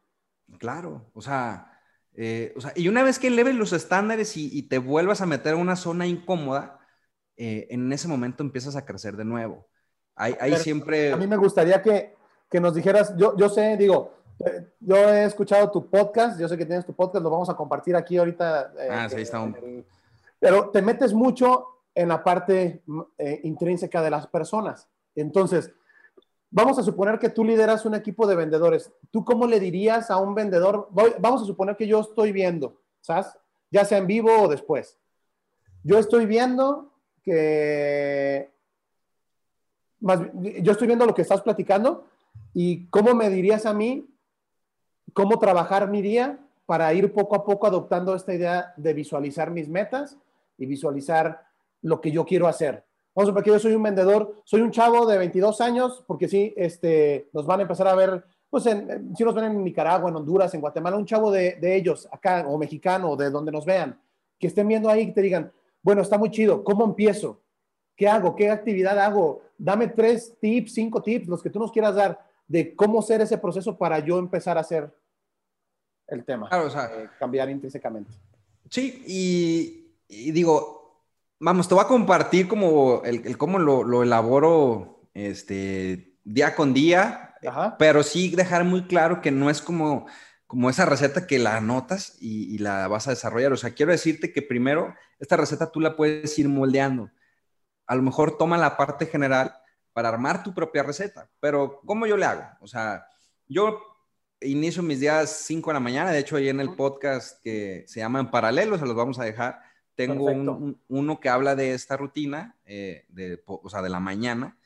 Claro, 0.58 1.06
o 1.14 1.22
sea, 1.22 1.80
eh, 2.14 2.54
o 2.56 2.60
sea 2.60 2.72
y 2.74 2.88
una 2.88 3.04
vez 3.04 3.20
que 3.20 3.28
eleves 3.28 3.54
los 3.54 3.72
estándares 3.72 4.36
y, 4.36 4.62
te 4.64 4.78
vuelvas 4.78 5.20
a 5.20 5.26
meter 5.26 5.54
en 5.54 5.60
una 5.60 5.76
zona 5.76 6.08
incómoda, 6.08 6.80
eh, 7.36 7.68
en 7.70 7.92
ese 7.92 8.08
momento 8.08 8.42
empiezas 8.42 8.74
a 8.74 8.84
crecer 8.84 9.16
de 9.16 9.24
nuevo. 9.24 9.68
Hay, 10.16 10.36
hay 10.40 10.56
siempre... 10.56 11.12
A 11.12 11.16
mí 11.16 11.28
me 11.28 11.36
gustaría 11.36 11.80
que, 11.80 12.16
que 12.50 12.58
nos 12.58 12.74
dijeras, 12.74 13.16
yo, 13.16 13.36
yo 13.36 13.48
sé, 13.48 13.76
digo, 13.76 14.19
yo 14.80 14.96
he 14.96 15.24
escuchado 15.24 15.70
tu 15.70 15.88
podcast, 15.88 16.40
yo 16.40 16.48
sé 16.48 16.56
que 16.56 16.64
tienes 16.64 16.86
tu 16.86 16.94
podcast, 16.94 17.22
lo 17.22 17.30
vamos 17.30 17.50
a 17.50 17.56
compartir 17.56 17.94
aquí 17.94 18.16
ahorita. 18.16 18.72
Eh, 18.78 18.88
ah, 18.90 19.08
sí, 19.08 19.20
está 19.20 19.52
Pero 20.38 20.70
te 20.70 20.80
metes 20.80 21.12
mucho 21.12 21.66
en 21.94 22.08
la 22.08 22.22
parte 22.24 22.82
eh, 23.18 23.40
intrínseca 23.44 24.02
de 24.02 24.10
las 24.10 24.26
personas. 24.26 24.88
Entonces, 25.14 25.70
vamos 26.50 26.78
a 26.78 26.82
suponer 26.82 27.18
que 27.18 27.28
tú 27.28 27.44
lideras 27.44 27.84
un 27.84 27.94
equipo 27.94 28.26
de 28.26 28.36
vendedores. 28.36 28.90
¿Tú 29.10 29.24
cómo 29.24 29.46
le 29.46 29.60
dirías 29.60 30.10
a 30.10 30.16
un 30.16 30.34
vendedor? 30.34 30.88
vamos 31.18 31.42
a 31.42 31.46
suponer 31.46 31.76
que 31.76 31.86
yo 31.86 32.00
estoy 32.00 32.32
viendo, 32.32 32.80
¿sabes? 33.00 33.26
Ya 33.70 33.84
sea 33.84 33.98
en 33.98 34.06
vivo 34.06 34.30
o 34.42 34.48
después. 34.48 34.98
Yo 35.82 35.98
estoy 35.98 36.26
viendo 36.26 36.92
que... 37.22 38.50
Más, 40.00 40.20
yo 40.32 40.72
estoy 40.72 40.86
viendo 40.86 41.04
lo 41.04 41.14
que 41.14 41.22
estás 41.22 41.42
platicando 41.42 42.06
y 42.54 42.86
cómo 42.86 43.14
me 43.14 43.28
dirías 43.28 43.66
a 43.66 43.74
mí 43.74 44.09
cómo 45.12 45.38
trabajar 45.38 45.88
mi 45.88 46.02
día 46.02 46.38
para 46.66 46.92
ir 46.94 47.12
poco 47.12 47.34
a 47.34 47.44
poco 47.44 47.66
adoptando 47.66 48.14
esta 48.14 48.34
idea 48.34 48.72
de 48.76 48.94
visualizar 48.94 49.50
mis 49.50 49.68
metas 49.68 50.16
y 50.56 50.66
visualizar 50.66 51.42
lo 51.82 52.00
que 52.00 52.10
yo 52.10 52.24
quiero 52.24 52.46
hacer. 52.46 52.84
Vamos 53.14 53.30
a 53.30 53.34
porque 53.34 53.50
yo 53.50 53.58
soy 53.58 53.74
un 53.74 53.82
vendedor, 53.82 54.40
soy 54.44 54.60
un 54.60 54.70
chavo 54.70 55.04
de 55.04 55.18
22 55.18 55.60
años, 55.60 56.04
porque 56.06 56.28
sí, 56.28 56.54
este, 56.56 57.28
nos 57.32 57.44
van 57.44 57.58
a 57.58 57.62
empezar 57.62 57.88
a 57.88 57.94
ver, 57.94 58.24
pues 58.48 58.64
si 58.64 59.24
nos 59.24 59.34
ven 59.34 59.46
en 59.46 59.64
Nicaragua, 59.64 60.10
en 60.10 60.16
Honduras, 60.16 60.54
en 60.54 60.60
Guatemala, 60.60 60.96
un 60.96 61.06
chavo 61.06 61.30
de, 61.32 61.56
de 61.56 61.74
ellos, 61.74 62.08
acá, 62.12 62.44
o 62.46 62.56
mexicano, 62.56 63.16
de 63.16 63.30
donde 63.30 63.50
nos 63.50 63.64
vean, 63.64 64.00
que 64.38 64.46
estén 64.46 64.68
viendo 64.68 64.88
ahí 64.88 65.02
y 65.02 65.12
te 65.12 65.22
digan, 65.22 65.50
bueno, 65.82 66.02
está 66.02 66.18
muy 66.18 66.30
chido, 66.30 66.62
¿cómo 66.62 66.84
empiezo? 66.84 67.40
¿Qué 67.96 68.08
hago? 68.08 68.36
¿Qué 68.36 68.48
actividad 68.48 68.98
hago? 68.98 69.42
Dame 69.58 69.88
tres 69.88 70.36
tips, 70.40 70.72
cinco 70.72 71.02
tips, 71.02 71.26
los 71.26 71.42
que 71.42 71.50
tú 71.50 71.58
nos 71.58 71.72
quieras 71.72 71.96
dar 71.96 72.20
de 72.46 72.74
cómo 72.74 73.02
ser 73.02 73.20
ese 73.20 73.38
proceso 73.38 73.76
para 73.76 73.98
yo 73.98 74.18
empezar 74.18 74.56
a 74.56 74.62
hacer 74.62 74.92
el 76.10 76.24
tema. 76.24 76.48
Claro, 76.48 76.66
o 76.66 76.70
sea, 76.70 76.86
eh, 76.86 77.08
cambiar 77.18 77.50
intrínsecamente. 77.50 78.10
Sí, 78.68 79.02
y, 79.06 80.30
digo, 80.32 81.04
vamos, 81.38 81.68
te 81.68 81.74
voy 81.74 81.84
a 81.84 81.88
compartir 81.88 82.48
como 82.48 83.02
el, 83.04 83.36
cómo 83.36 83.58
lo, 83.58 84.02
elaboro 84.02 85.08
este, 85.14 86.18
día 86.24 86.54
con 86.54 86.72
día, 86.72 87.34
pero 87.78 88.02
sí 88.02 88.34
dejar 88.34 88.64
muy 88.64 88.86
claro 88.86 89.20
que 89.20 89.30
no 89.30 89.50
es 89.50 89.60
como, 89.60 90.06
como 90.46 90.70
esa 90.70 90.86
receta 90.86 91.26
que 91.26 91.38
la 91.38 91.56
anotas 91.56 92.16
y, 92.20 92.54
y, 92.54 92.58
la 92.58 92.86
vas 92.88 93.08
a 93.08 93.10
desarrollar. 93.10 93.52
O 93.52 93.56
sea, 93.56 93.70
quiero 93.70 93.92
decirte 93.92 94.32
que 94.32 94.42
primero 94.42 94.94
esta 95.18 95.36
receta 95.36 95.70
tú 95.70 95.80
la 95.80 95.96
puedes 95.96 96.38
ir 96.38 96.48
moldeando. 96.48 97.10
A 97.86 97.96
lo 97.96 98.02
mejor 98.02 98.38
toma 98.38 98.56
la 98.56 98.76
parte 98.76 99.06
general 99.06 99.56
para 99.92 100.08
armar 100.08 100.42
tu 100.42 100.54
propia 100.54 100.82
receta, 100.82 101.28
pero 101.40 101.80
¿cómo 101.84 102.06
yo 102.06 102.16
le 102.16 102.24
hago? 102.24 102.44
O 102.60 102.66
sea, 102.66 103.06
yo 103.48 103.80
inicio 104.40 104.82
mis 104.82 105.00
días 105.00 105.44
5 105.46 105.70
de 105.70 105.74
la 105.74 105.80
mañana. 105.80 106.10
De 106.10 106.18
hecho, 106.18 106.36
ahí 106.36 106.48
en 106.48 106.60
el 106.60 106.74
podcast 106.74 107.42
que 107.42 107.84
se 107.86 108.00
llama 108.00 108.20
En 108.20 108.30
Paralelo, 108.30 108.78
se 108.78 108.86
los 108.86 108.94
vamos 108.94 109.18
a 109.18 109.24
dejar. 109.24 109.60
Tengo 109.94 110.26
uno 110.88 111.20
que 111.20 111.28
habla 111.28 111.54
de 111.54 111.74
esta 111.74 111.96
rutina, 111.96 112.56
eh, 112.64 113.04
de, 113.08 113.42
o 113.46 113.68
sea, 113.68 113.82
de 113.82 113.90
la 113.90 114.00
mañana. 114.00 114.56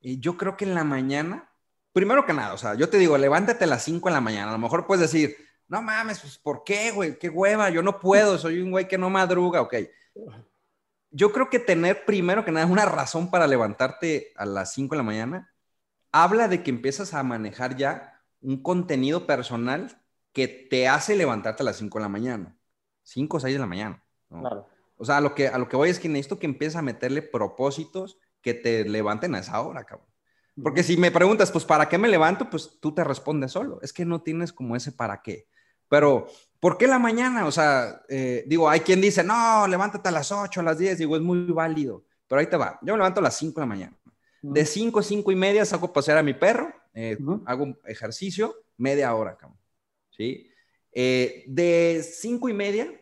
Y 0.00 0.18
yo 0.20 0.36
creo 0.36 0.56
que 0.56 0.64
en 0.64 0.74
la 0.74 0.84
mañana, 0.84 1.50
primero 1.92 2.24
que 2.24 2.32
nada, 2.32 2.54
o 2.54 2.58
sea, 2.58 2.74
yo 2.74 2.88
te 2.88 2.98
digo, 2.98 3.18
levántate 3.18 3.64
a 3.64 3.68
las 3.68 3.82
5 3.82 4.08
de 4.08 4.14
la 4.14 4.20
mañana. 4.20 4.50
A 4.50 4.52
lo 4.52 4.58
mejor 4.58 4.86
puedes 4.86 5.10
decir, 5.10 5.36
no 5.68 5.82
mames, 5.82 6.20
pues, 6.20 6.38
¿por 6.38 6.64
qué, 6.64 6.90
güey? 6.92 7.18
¿Qué 7.18 7.28
hueva? 7.28 7.68
Yo 7.70 7.82
no 7.82 8.00
puedo, 8.00 8.38
soy 8.38 8.60
un 8.60 8.70
güey 8.70 8.88
que 8.88 8.96
no 8.96 9.10
madruga, 9.10 9.60
ok. 9.60 9.74
Yo 11.10 11.32
creo 11.32 11.50
que 11.50 11.58
tener 11.58 12.04
primero 12.04 12.44
que 12.44 12.52
nada 12.52 12.66
una 12.66 12.86
razón 12.86 13.30
para 13.30 13.46
levantarte 13.46 14.32
a 14.36 14.46
las 14.46 14.72
5 14.72 14.94
de 14.94 14.96
la 14.96 15.02
mañana 15.02 15.54
habla 16.12 16.48
de 16.48 16.62
que 16.62 16.70
empiezas 16.70 17.12
a 17.14 17.22
manejar 17.22 17.76
ya 17.76 18.17
un 18.40 18.62
contenido 18.62 19.26
personal 19.26 20.00
que 20.32 20.48
te 20.48 20.88
hace 20.88 21.16
levantarte 21.16 21.62
a 21.62 21.66
las 21.66 21.76
5 21.76 21.98
de 21.98 22.02
la 22.02 22.08
mañana. 22.08 22.56
5 23.02 23.36
o 23.36 23.40
6 23.40 23.54
de 23.54 23.58
la 23.58 23.66
mañana. 23.66 24.04
O 24.96 25.04
sea, 25.04 25.18
a 25.18 25.20
lo, 25.20 25.34
que, 25.34 25.48
a 25.48 25.58
lo 25.58 25.68
que 25.68 25.76
voy 25.76 25.90
es 25.90 25.98
que 25.98 26.08
necesito 26.08 26.38
que 26.38 26.46
empieces 26.46 26.76
a 26.76 26.82
meterle 26.82 27.22
propósitos 27.22 28.18
que 28.42 28.54
te 28.54 28.84
levanten 28.84 29.34
a 29.34 29.40
esa 29.40 29.60
hora, 29.60 29.84
cabrón. 29.84 30.08
Porque 30.62 30.82
si 30.82 30.96
me 30.96 31.12
preguntas, 31.12 31.52
pues, 31.52 31.64
¿para 31.64 31.88
qué 31.88 31.98
me 31.98 32.08
levanto? 32.08 32.50
Pues 32.50 32.78
tú 32.80 32.92
te 32.92 33.04
respondes 33.04 33.52
solo. 33.52 33.78
Es 33.80 33.92
que 33.92 34.04
no 34.04 34.22
tienes 34.22 34.52
como 34.52 34.74
ese 34.74 34.90
para 34.90 35.22
qué. 35.22 35.46
Pero, 35.88 36.26
¿por 36.58 36.76
qué 36.76 36.88
la 36.88 36.98
mañana? 36.98 37.46
O 37.46 37.52
sea, 37.52 38.02
eh, 38.08 38.44
digo, 38.46 38.68
hay 38.68 38.80
quien 38.80 39.00
dice, 39.00 39.22
no, 39.22 39.68
levántate 39.68 40.08
a 40.08 40.12
las 40.12 40.32
8, 40.32 40.60
a 40.60 40.64
las 40.64 40.78
10. 40.78 40.98
Digo, 40.98 41.14
es 41.16 41.22
muy 41.22 41.46
válido. 41.46 42.04
Pero 42.26 42.40
ahí 42.40 42.46
te 42.48 42.56
va. 42.56 42.78
Yo 42.82 42.92
me 42.92 42.98
levanto 42.98 43.20
a 43.20 43.22
las 43.22 43.36
5 43.36 43.60
de 43.60 43.62
la 43.62 43.66
mañana. 43.66 43.96
De 44.42 44.66
5 44.66 44.98
a 44.98 45.02
5 45.02 45.32
y 45.32 45.36
media 45.36 45.64
saco 45.64 45.86
a 45.86 45.92
pasear 45.92 46.18
a 46.18 46.22
mi 46.22 46.34
perro 46.34 46.72
eh, 47.00 47.16
hago 47.46 47.62
un 47.62 47.78
ejercicio 47.86 48.56
media 48.76 49.14
hora, 49.14 49.38
¿sí? 50.10 50.50
Eh, 50.90 51.44
de 51.46 52.02
cinco 52.02 52.48
y 52.48 52.52
media 52.52 52.92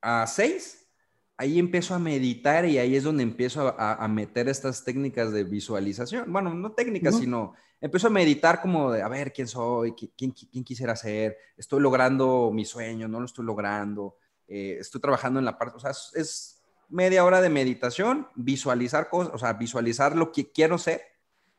a 0.00 0.26
seis, 0.26 0.88
ahí 1.36 1.60
empiezo 1.60 1.94
a 1.94 2.00
meditar 2.00 2.64
y 2.64 2.78
ahí 2.78 2.96
es 2.96 3.04
donde 3.04 3.22
empiezo 3.22 3.76
a, 3.78 4.08
meter 4.08 4.48
estas 4.48 4.84
técnicas 4.84 5.30
de 5.30 5.44
visualización. 5.44 6.32
Bueno, 6.32 6.52
no 6.52 6.72
técnicas, 6.72 7.16
sino 7.16 7.54
empiezo 7.80 8.08
a 8.08 8.10
meditar 8.10 8.60
como 8.60 8.90
de, 8.90 9.02
a 9.02 9.08
ver, 9.08 9.32
¿quién 9.32 9.46
soy? 9.46 9.92
¿Quién, 9.92 10.32
quién, 10.32 10.64
quisiera 10.64 10.96
ser? 10.96 11.36
¿Estoy 11.56 11.80
logrando 11.80 12.50
mi 12.52 12.64
sueño? 12.64 13.06
¿No 13.06 13.20
lo 13.20 13.26
estoy 13.26 13.44
logrando? 13.44 14.16
Eh, 14.48 14.78
estoy 14.80 15.00
trabajando 15.00 15.38
en 15.38 15.44
la 15.44 15.56
parte, 15.56 15.76
o 15.76 15.80
sea, 15.80 15.92
es 15.92 16.60
media 16.88 17.24
hora 17.24 17.40
de 17.40 17.50
meditación, 17.50 18.26
visualizar 18.34 19.08
cosas, 19.08 19.32
o 19.32 19.38
sea, 19.38 19.52
visualizar 19.52 20.16
lo 20.16 20.32
que 20.32 20.50
quiero 20.50 20.76
ser 20.76 21.15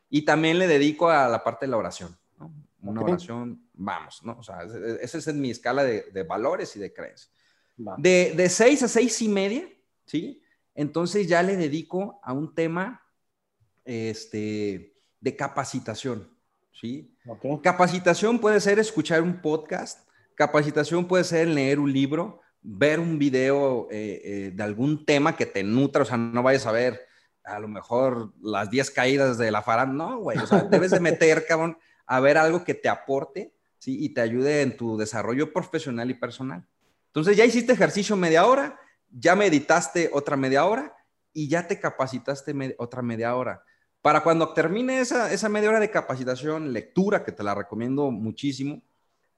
y 0.09 0.23
también 0.23 0.59
le 0.59 0.67
dedico 0.67 1.09
a 1.09 1.27
la 1.27 1.43
parte 1.43 1.65
de 1.65 1.71
la 1.71 1.77
oración, 1.77 2.17
una 2.81 3.01
oración, 3.01 3.61
vamos, 3.73 4.23
¿no? 4.23 4.37
O 4.39 4.43
sea, 4.43 4.59
esa 5.01 5.17
es 5.17 5.33
mi 5.33 5.51
escala 5.51 5.83
de, 5.83 6.23
valores 6.23 6.75
y 6.75 6.79
de 6.79 6.93
creencias. 6.93 7.31
De, 7.97 8.33
de 8.35 8.49
seis 8.49 8.81
a 8.83 8.87
seis 8.87 9.21
y 9.21 9.27
media, 9.27 9.67
¿sí? 10.05 10.41
Entonces 10.73 11.27
ya 11.27 11.43
le 11.43 11.57
dedico 11.57 12.19
a 12.23 12.33
un 12.33 12.53
tema 12.53 13.03
este, 13.83 14.95
de 15.19 15.35
capacitación, 15.35 16.29
¿sí? 16.71 17.15
Capacitación 17.61 18.39
puede 18.39 18.61
ser 18.61 18.79
escuchar 18.79 19.21
un 19.21 19.41
podcast, 19.41 20.07
capacitación 20.35 21.07
puede 21.07 21.23
ser 21.23 21.47
leer 21.47 21.79
un 21.79 21.91
libro, 21.91 22.41
ver 22.61 22.99
un 22.99 23.17
video 23.17 23.87
eh, 23.89 24.21
eh, 24.23 24.51
de 24.53 24.63
algún 24.63 25.05
tema 25.05 25.35
que 25.35 25.45
te 25.45 25.63
nutra, 25.63 26.03
o 26.03 26.05
sea, 26.05 26.17
no 26.17 26.43
vayas 26.43 26.65
a 26.65 26.71
ver 26.71 27.06
a 27.47 27.59
lo 27.59 27.67
mejor 27.67 28.33
las 28.41 28.69
10 28.69 28.91
caídas 28.91 29.37
de 29.37 29.51
la 29.51 29.61
farán, 29.61 29.95
no, 29.95 30.19
güey, 30.19 30.37
o 30.37 30.45
sea, 30.45 30.63
debes 30.63 30.91
de 30.91 30.99
meter, 30.99 31.45
cabrón, 31.47 31.77
a 32.05 32.19
ver 32.19 32.37
algo 32.37 32.63
que 32.63 32.73
te 32.73 32.89
aporte, 32.89 33.53
¿sí? 33.79 33.97
Y 34.03 34.09
te 34.09 34.21
ayude 34.21 34.61
en 34.61 34.75
tu 34.75 34.97
desarrollo 34.97 35.53
profesional 35.53 36.09
y 36.09 36.13
personal. 36.13 36.65
Entonces 37.07 37.37
ya 37.37 37.45
hiciste 37.45 37.73
ejercicio 37.73 38.15
media 38.15 38.45
hora, 38.45 38.79
ya 39.09 39.35
meditaste 39.35 40.09
otra 40.13 40.35
media 40.35 40.65
hora 40.65 40.95
y 41.33 41.47
ya 41.47 41.67
te 41.67 41.79
capacitaste 41.79 42.75
otra 42.77 43.01
media 43.01 43.35
hora. 43.35 43.63
Para 44.01 44.21
cuando 44.23 44.53
termine 44.53 44.99
esa, 44.99 45.31
esa 45.31 45.49
media 45.49 45.69
hora 45.69 45.79
de 45.79 45.89
capacitación, 45.89 46.71
lectura, 46.73 47.23
que 47.23 47.31
te 47.31 47.43
la 47.43 47.55
recomiendo 47.55 48.11
muchísimo, 48.11 48.81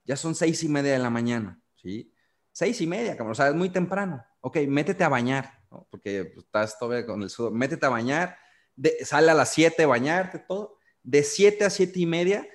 ya 0.03 0.16
son 0.16 0.36
seis 0.36 0.64
y 0.64 0.70
media 0.70 0.93
de 0.93 0.99
la 0.99 1.10
mañana, 1.10 1.60
¿sí? 1.76 2.12
Seis 2.51 2.82
y 2.82 2.88
media, 2.88 3.16
cabrón, 3.16 3.32
o 3.32 3.36
sea, 3.36 3.49
es 3.49 3.55
muy 3.55 3.70
temprano. 3.70 4.26
Ok, 4.41 4.57
métete 4.68 5.03
a 5.03 5.10
bañar, 5.10 5.59
¿no? 5.72 5.88
Porque 5.89 6.26
pues, 6.26 6.45
estás 6.45 6.78
todavía 6.78 7.05
con 7.05 7.22
el 7.22 7.30
sudor. 7.30 7.51
Métete 7.51 7.86
a 7.86 7.89
bañar, 7.89 8.38
de, 8.76 9.03
sale 9.05 9.32
a 9.32 9.34
las 9.34 9.49
siete, 9.49 9.86
bañarte, 9.86 10.39
todo. 10.39 10.78
De 11.03 11.24
siete 11.24 11.65
a 11.65 11.70
siete 11.70 11.99
y 11.99 12.05
media, 12.05 12.47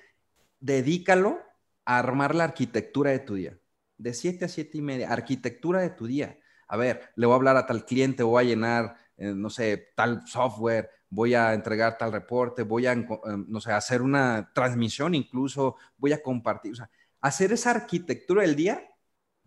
dedícalo 0.60 1.38
a 1.84 1.98
armar 1.98 2.34
la 2.34 2.44
arquitectura 2.44 3.10
de 3.10 3.18
tu 3.18 3.34
día. 3.34 3.58
De 3.96 4.14
siete 4.14 4.44
a 4.44 4.48
siete 4.48 4.78
y 4.78 4.82
media, 4.82 5.12
arquitectura 5.12 5.80
de 5.80 5.90
tu 5.90 6.06
día. 6.06 6.38
A 6.68 6.76
ver, 6.76 7.12
le 7.16 7.26
voy 7.26 7.34
a 7.34 7.36
hablar 7.36 7.56
a 7.56 7.66
tal 7.66 7.84
cliente, 7.84 8.22
voy 8.22 8.44
a 8.44 8.48
llenar, 8.48 8.96
eh, 9.16 9.32
no 9.34 9.50
sé, 9.50 9.92
tal 9.94 10.26
software, 10.26 10.90
voy 11.10 11.34
a 11.34 11.54
entregar 11.54 11.96
tal 11.96 12.12
reporte, 12.12 12.62
voy 12.62 12.86
a, 12.86 12.92
eh, 12.92 13.06
no 13.46 13.60
sé, 13.60 13.72
hacer 13.72 14.02
una 14.02 14.50
transmisión 14.54 15.14
incluso, 15.14 15.76
voy 15.96 16.12
a 16.12 16.22
compartir. 16.22 16.72
O 16.72 16.76
sea, 16.76 16.90
hacer 17.20 17.52
esa 17.52 17.70
arquitectura 17.70 18.42
del 18.42 18.56
día 18.56 18.82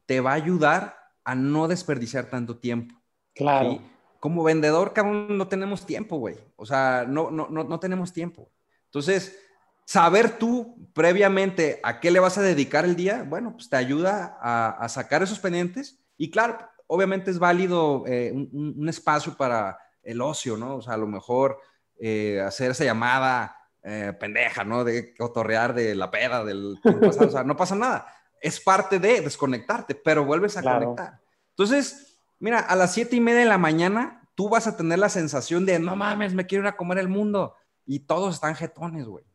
te 0.06 0.22
va 0.22 0.32
a 0.32 0.36
ayudar 0.36 0.98
a 1.24 1.36
no 1.36 1.68
desperdiciar 1.68 2.30
tanto 2.30 2.58
tiempo. 2.58 2.96
Claro. 3.38 3.80
Como 4.20 4.44
vendedor, 4.44 4.94
cabrón, 4.94 5.38
no 5.38 5.48
tenemos 5.48 5.86
tiempo, 5.86 6.18
güey. 6.18 6.36
O 6.56 6.66
sea, 6.66 7.06
no, 7.08 7.30
no, 7.32 7.48
no, 7.50 7.64
no 7.64 7.80
tenemos 7.80 8.12
tiempo. 8.12 8.50
Entonces, 8.86 9.38
saber 9.86 10.38
tú 10.38 10.90
previamente 10.94 11.80
a 11.84 12.00
qué 12.00 12.12
le 12.12 12.20
vas 12.20 12.38
a 12.38 12.42
dedicar 12.42 12.84
el 12.86 12.96
día, 12.96 13.24
bueno, 13.28 13.54
pues 13.54 13.70
te 13.70 13.76
ayuda 13.76 14.38
a, 14.42 14.90
sacar 14.90 15.24
esos 15.24 15.40
pendientes. 15.40 16.00
Y 16.18 16.32
claro, 16.32 16.58
obviamente 16.88 17.30
es 17.32 17.40
válido 17.40 18.04
eh, 18.08 18.32
un, 18.34 18.90
espacio 18.90 19.36
para 19.36 19.78
el 20.02 20.22
ocio, 20.22 20.58
¿no? 20.58 20.78
O 20.78 20.82
sea, 20.82 20.94
a 20.96 20.98
lo 20.98 21.08
mejor 21.08 21.60
eh, 22.00 22.42
hacer 22.42 22.72
esa 22.72 22.86
llamada 22.86 23.56
eh, 23.84 24.14
pendeja, 24.20 24.64
¿no? 24.64 24.84
De 24.84 25.14
otorrear 25.20 25.74
de 25.74 25.94
la 25.94 26.10
peda 26.10 26.44
del 26.44 26.80
pasado. 27.02 27.28
O 27.28 27.32
sea, 27.32 27.44
no 27.44 27.56
pasa 27.56 27.76
nada 27.76 28.08
es 28.42 28.60
parte 28.60 29.00
de 29.00 29.22
desconectarte, 29.22 29.96
pero 29.96 30.26
vuelves 30.26 30.58
a 30.58 30.64
conectar. 30.64 31.20
Entonces, 31.50 32.07
mira, 32.40 32.60
a 32.60 32.76
las 32.76 32.94
siete 32.94 33.16
y 33.16 33.22
media 33.22 33.42
de 33.42 33.46
la 33.46 33.58
mañana, 33.58 34.30
tú 34.36 34.50
vas 34.50 34.68
a 34.68 34.78
tener 34.78 35.00
la 35.00 35.10
sensación 35.10 35.66
de, 35.66 35.80
no 35.80 35.96
mames, 35.96 36.34
me 36.34 36.46
quiero 36.46 36.64
ir 36.64 36.68
a 36.68 36.78
comer 36.78 37.00
el 37.00 37.08
mundo. 37.08 37.56
Y 37.86 38.00
todos 38.00 38.36
están 38.36 38.56
jetones, 38.56 39.08
güey. 39.08 39.26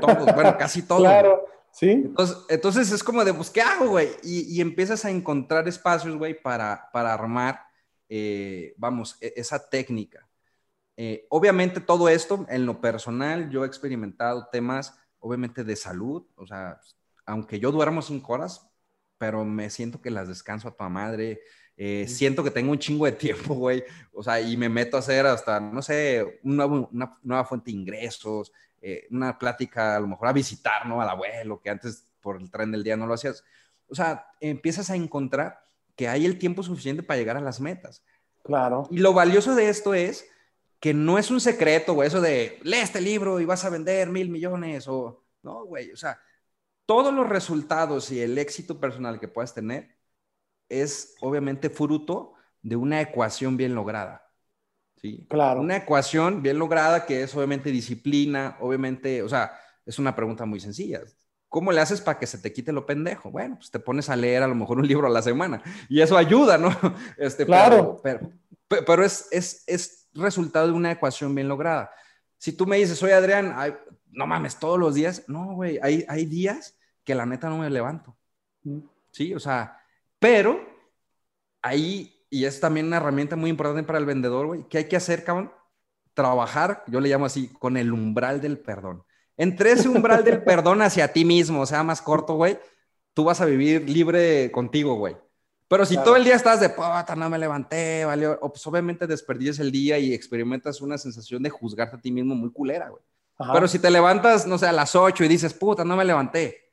Todos, 0.00 0.24
bueno, 0.34 0.56
casi 0.56 0.82
todos. 0.82 1.02
Claro, 1.02 1.44
sí. 1.70 2.12
Entonces, 2.48 2.90
es 2.92 3.02
como 3.02 3.24
de, 3.24 3.34
pues, 3.34 3.50
¿qué 3.50 3.60
hago, 3.60 3.88
güey? 3.88 4.10
Y, 4.22 4.60
empiezas 4.60 5.04
a 5.04 5.10
encontrar 5.10 5.68
espacios, 5.68 6.16
güey, 6.16 6.40
para, 6.40 6.88
para 6.92 7.12
armar, 7.12 7.60
eh, 8.08 8.74
vamos, 8.76 9.18
e, 9.20 9.34
esa 9.36 9.68
técnica. 9.68 10.28
Eh, 10.96 11.26
obviamente 11.30 11.80
todo 11.80 12.08
esto, 12.08 12.44
en 12.48 12.66
lo 12.66 12.80
personal, 12.80 13.50
yo 13.50 13.64
he 13.64 13.66
experimentado 13.66 14.48
temas, 14.50 14.98
obviamente, 15.20 15.62
de 15.62 15.76
salud, 15.76 16.26
o 16.34 16.46
sea, 16.46 16.80
aunque 17.24 17.60
yo 17.60 17.70
duermo 17.70 18.02
cinco 18.02 18.32
horas, 18.32 18.68
pero 19.18 19.44
me 19.44 19.68
siento 19.70 20.00
que 20.00 20.10
las 20.10 20.28
descanso 20.28 20.68
a 20.68 20.76
tu 20.76 20.84
madre. 20.84 21.42
Eh, 21.80 22.08
siento 22.08 22.42
que 22.42 22.50
tengo 22.50 22.72
un 22.72 22.78
chingo 22.78 23.06
de 23.06 23.12
tiempo, 23.12 23.54
güey. 23.54 23.84
O 24.12 24.22
sea, 24.22 24.40
y 24.40 24.56
me 24.56 24.68
meto 24.68 24.96
a 24.96 25.00
hacer 25.00 25.24
hasta, 25.26 25.60
no 25.60 25.80
sé, 25.80 26.40
una, 26.42 26.66
nueva 27.22 27.44
fuente 27.44 27.70
de 27.70 27.76
ingresos, 27.76 28.52
eh, 28.82 29.06
una 29.12 29.38
plática, 29.38 29.94
a 29.94 30.00
lo 30.00 30.08
mejor 30.08 30.26
a 30.26 30.32
visitar, 30.32 30.86
¿no? 30.86 31.00
Al 31.00 31.08
abuelo, 31.08 31.60
que 31.60 31.70
antes 31.70 32.04
por 32.20 32.36
el 32.40 32.50
tren 32.50 32.72
del 32.72 32.82
día 32.82 32.96
no 32.96 33.06
lo 33.06 33.14
hacías. 33.14 33.44
O 33.88 33.94
sea, 33.94 34.26
empiezas 34.40 34.90
a 34.90 34.96
encontrar 34.96 35.60
que 35.94 36.08
hay 36.08 36.26
el 36.26 36.36
tiempo 36.38 36.64
suficiente 36.64 37.04
para 37.04 37.18
llegar 37.18 37.36
a 37.36 37.40
las 37.40 37.60
metas. 37.60 38.04
Claro. 38.42 38.88
Y 38.90 38.98
lo 38.98 39.12
valioso 39.12 39.54
de 39.54 39.68
esto 39.68 39.94
es 39.94 40.28
que 40.80 40.94
no 40.94 41.16
es 41.16 41.30
un 41.30 41.40
secreto, 41.40 41.94
güey, 41.94 42.08
eso 42.08 42.20
de 42.20 42.58
lee 42.62 42.78
este 42.78 43.00
libro 43.00 43.40
y 43.40 43.44
vas 43.44 43.64
a 43.64 43.70
vender 43.70 44.10
mil 44.10 44.30
millones 44.30 44.86
o 44.88 45.24
no, 45.42 45.64
güey, 45.64 45.92
o 45.92 45.96
sea, 45.96 46.20
todos 46.86 47.12
los 47.12 47.28
resultados 47.28 48.10
y 48.12 48.20
el 48.20 48.38
éxito 48.38 48.78
personal 48.78 49.18
que 49.18 49.28
puedas 49.28 49.54
tener 49.54 49.97
es 50.68 51.14
obviamente 51.20 51.70
fruto 51.70 52.34
de 52.62 52.76
una 52.76 53.00
ecuación 53.00 53.56
bien 53.56 53.74
lograda. 53.74 54.28
¿sí? 54.96 55.26
Claro. 55.28 55.60
Una 55.60 55.76
ecuación 55.76 56.42
bien 56.42 56.58
lograda 56.58 57.06
que 57.06 57.22
es 57.22 57.34
obviamente 57.34 57.70
disciplina, 57.70 58.56
obviamente, 58.60 59.22
o 59.22 59.28
sea, 59.28 59.52
es 59.86 59.98
una 59.98 60.14
pregunta 60.14 60.44
muy 60.44 60.60
sencilla. 60.60 61.00
¿Cómo 61.48 61.72
le 61.72 61.80
haces 61.80 62.00
para 62.00 62.18
que 62.18 62.26
se 62.26 62.38
te 62.38 62.52
quite 62.52 62.72
lo 62.72 62.84
pendejo? 62.84 63.30
Bueno, 63.30 63.56
pues 63.56 63.70
te 63.70 63.78
pones 63.78 64.10
a 64.10 64.16
leer 64.16 64.42
a 64.42 64.48
lo 64.48 64.54
mejor 64.54 64.78
un 64.78 64.86
libro 64.88 65.06
a 65.06 65.10
la 65.10 65.22
semana 65.22 65.62
y 65.88 66.00
eso 66.00 66.16
ayuda, 66.16 66.58
¿no? 66.58 66.68
Este, 67.16 67.46
claro. 67.46 68.00
Pero, 68.02 68.30
pero, 68.68 69.04
es, 69.04 69.28
es, 69.30 69.64
es, 69.66 70.08
resultado 70.14 70.66
de 70.66 70.72
una 70.72 70.90
ecuación 70.90 71.34
bien 71.34 71.48
lograda. 71.48 71.90
Si 72.38 72.52
tú 72.52 72.66
me 72.66 72.76
dices, 72.76 72.98
soy 72.98 73.12
Adrián, 73.12 73.54
no 74.10 74.26
mames, 74.26 74.58
todos 74.58 74.78
los 74.78 74.94
días, 74.94 75.24
no, 75.28 75.54
güey, 75.54 75.78
hay, 75.80 76.04
hay 76.08 76.24
días 76.24 76.76
que 77.04 77.14
la 77.14 77.24
neta 77.24 77.48
no 77.48 77.58
me 77.58 77.70
levanto. 77.70 78.16
Mm. 78.64 78.80
Sí, 79.12 79.32
o 79.34 79.38
sea, 79.38 79.77
pero 80.18 80.60
ahí, 81.62 82.24
y 82.30 82.44
es 82.44 82.60
también 82.60 82.86
una 82.86 82.98
herramienta 82.98 83.36
muy 83.36 83.50
importante 83.50 83.82
para 83.82 83.98
el 83.98 84.06
vendedor, 84.06 84.46
güey, 84.46 84.68
¿qué 84.68 84.78
hay 84.78 84.84
que 84.84 84.96
hacer, 84.96 85.24
cabrón? 85.24 85.52
Trabajar, 86.14 86.84
yo 86.88 87.00
le 87.00 87.08
llamo 87.08 87.26
así, 87.26 87.48
con 87.48 87.76
el 87.76 87.92
umbral 87.92 88.40
del 88.40 88.58
perdón. 88.58 89.04
Entre 89.36 89.72
ese 89.72 89.88
umbral 89.88 90.24
del 90.24 90.42
perdón 90.44 90.82
hacia 90.82 91.12
ti 91.12 91.24
mismo, 91.24 91.60
o 91.60 91.66
sea, 91.66 91.82
más 91.82 92.02
corto, 92.02 92.34
güey, 92.34 92.58
tú 93.14 93.24
vas 93.24 93.40
a 93.40 93.46
vivir 93.46 93.88
libre 93.88 94.50
contigo, 94.50 94.94
güey. 94.94 95.16
Pero 95.68 95.84
si 95.84 95.96
todo 95.96 96.16
el 96.16 96.24
día 96.24 96.34
estás 96.34 96.60
de, 96.60 96.70
puta, 96.70 97.14
no 97.14 97.28
me 97.28 97.38
levanté, 97.38 98.04
valió, 98.06 98.40
pues 98.40 98.66
obviamente 98.66 99.06
desperdices 99.06 99.58
el 99.58 99.70
día 99.70 99.98
y 99.98 100.14
experimentas 100.14 100.80
una 100.80 100.96
sensación 100.96 101.42
de 101.42 101.50
juzgarte 101.50 101.96
a 101.96 102.00
ti 102.00 102.10
mismo 102.10 102.34
muy 102.34 102.50
culera, 102.50 102.88
güey. 102.88 103.02
Pero 103.52 103.68
si 103.68 103.78
te 103.78 103.90
levantas, 103.90 104.46
no 104.46 104.58
sé, 104.58 104.66
a 104.66 104.72
las 104.72 104.96
8 104.96 105.24
y 105.24 105.28
dices, 105.28 105.54
puta, 105.54 105.84
no 105.84 105.94
me 105.94 106.04
levanté, 106.04 106.67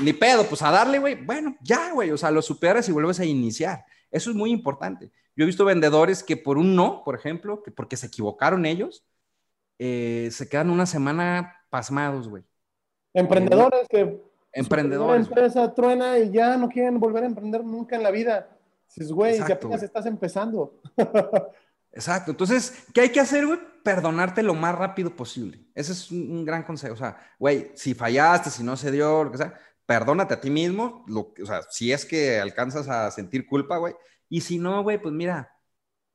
ni 0.00 0.12
pedo, 0.12 0.44
pues 0.46 0.62
a 0.62 0.70
darle, 0.70 0.98
güey. 0.98 1.14
Bueno, 1.14 1.56
ya, 1.60 1.92
güey, 1.92 2.10
o 2.10 2.16
sea, 2.16 2.30
lo 2.30 2.42
superas 2.42 2.88
y 2.88 2.92
vuelves 2.92 3.20
a 3.20 3.24
iniciar. 3.24 3.84
Eso 4.10 4.30
es 4.30 4.36
muy 4.36 4.50
importante. 4.50 5.10
Yo 5.36 5.44
he 5.44 5.46
visto 5.46 5.64
vendedores 5.64 6.22
que 6.22 6.36
por 6.36 6.58
un 6.58 6.74
no, 6.74 7.02
por 7.04 7.14
ejemplo, 7.14 7.62
que 7.62 7.70
porque 7.70 7.96
se 7.96 8.06
equivocaron 8.06 8.64
ellos, 8.66 9.04
eh, 9.78 10.28
se 10.32 10.48
quedan 10.48 10.70
una 10.70 10.86
semana 10.86 11.64
pasmados, 11.70 12.28
güey. 12.28 12.44
Emprendedores 13.12 13.86
que... 13.88 14.20
Emprendedores. 14.52 15.22
La 15.22 15.28
empresa 15.28 15.74
truena 15.74 16.18
y 16.18 16.30
ya 16.30 16.56
no 16.56 16.70
quieren 16.70 16.98
volver 16.98 17.24
a 17.24 17.26
emprender 17.26 17.62
nunca 17.62 17.94
en 17.94 18.02
la 18.02 18.10
vida. 18.10 18.48
Dices, 18.88 19.12
güey, 19.12 19.36
si 19.36 19.52
apenas 19.52 19.82
estás 19.82 20.06
empezando. 20.06 20.80
Exacto. 21.96 22.30
Entonces, 22.30 22.84
¿qué 22.92 23.00
hay 23.00 23.08
que 23.08 23.20
hacer, 23.20 23.46
güey? 23.46 23.58
Perdonarte 23.82 24.42
lo 24.42 24.52
más 24.54 24.74
rápido 24.74 25.16
posible. 25.16 25.66
Ese 25.74 25.92
es 25.92 26.10
un, 26.10 26.44
gran 26.44 26.62
consejo. 26.62 26.92
O 26.92 26.96
sea, 26.98 27.16
güey, 27.38 27.72
si 27.74 27.94
fallaste, 27.94 28.50
si 28.50 28.62
no 28.62 28.76
se 28.76 28.92
dio, 28.92 29.24
lo 29.24 29.32
que 29.32 29.38
sea, 29.38 29.58
perdónate 29.86 30.34
a 30.34 30.40
ti 30.40 30.50
mismo. 30.50 31.06
Lo, 31.08 31.32
o 31.42 31.46
sea, 31.46 31.62
si 31.70 31.90
es 31.92 32.04
que 32.04 32.38
alcanzas 32.38 32.86
a 32.88 33.10
sentir 33.10 33.46
culpa, 33.46 33.78
güey. 33.78 33.94
Y 34.28 34.42
si 34.42 34.58
no, 34.58 34.82
güey, 34.82 35.00
pues 35.00 35.14
mira, 35.14 35.50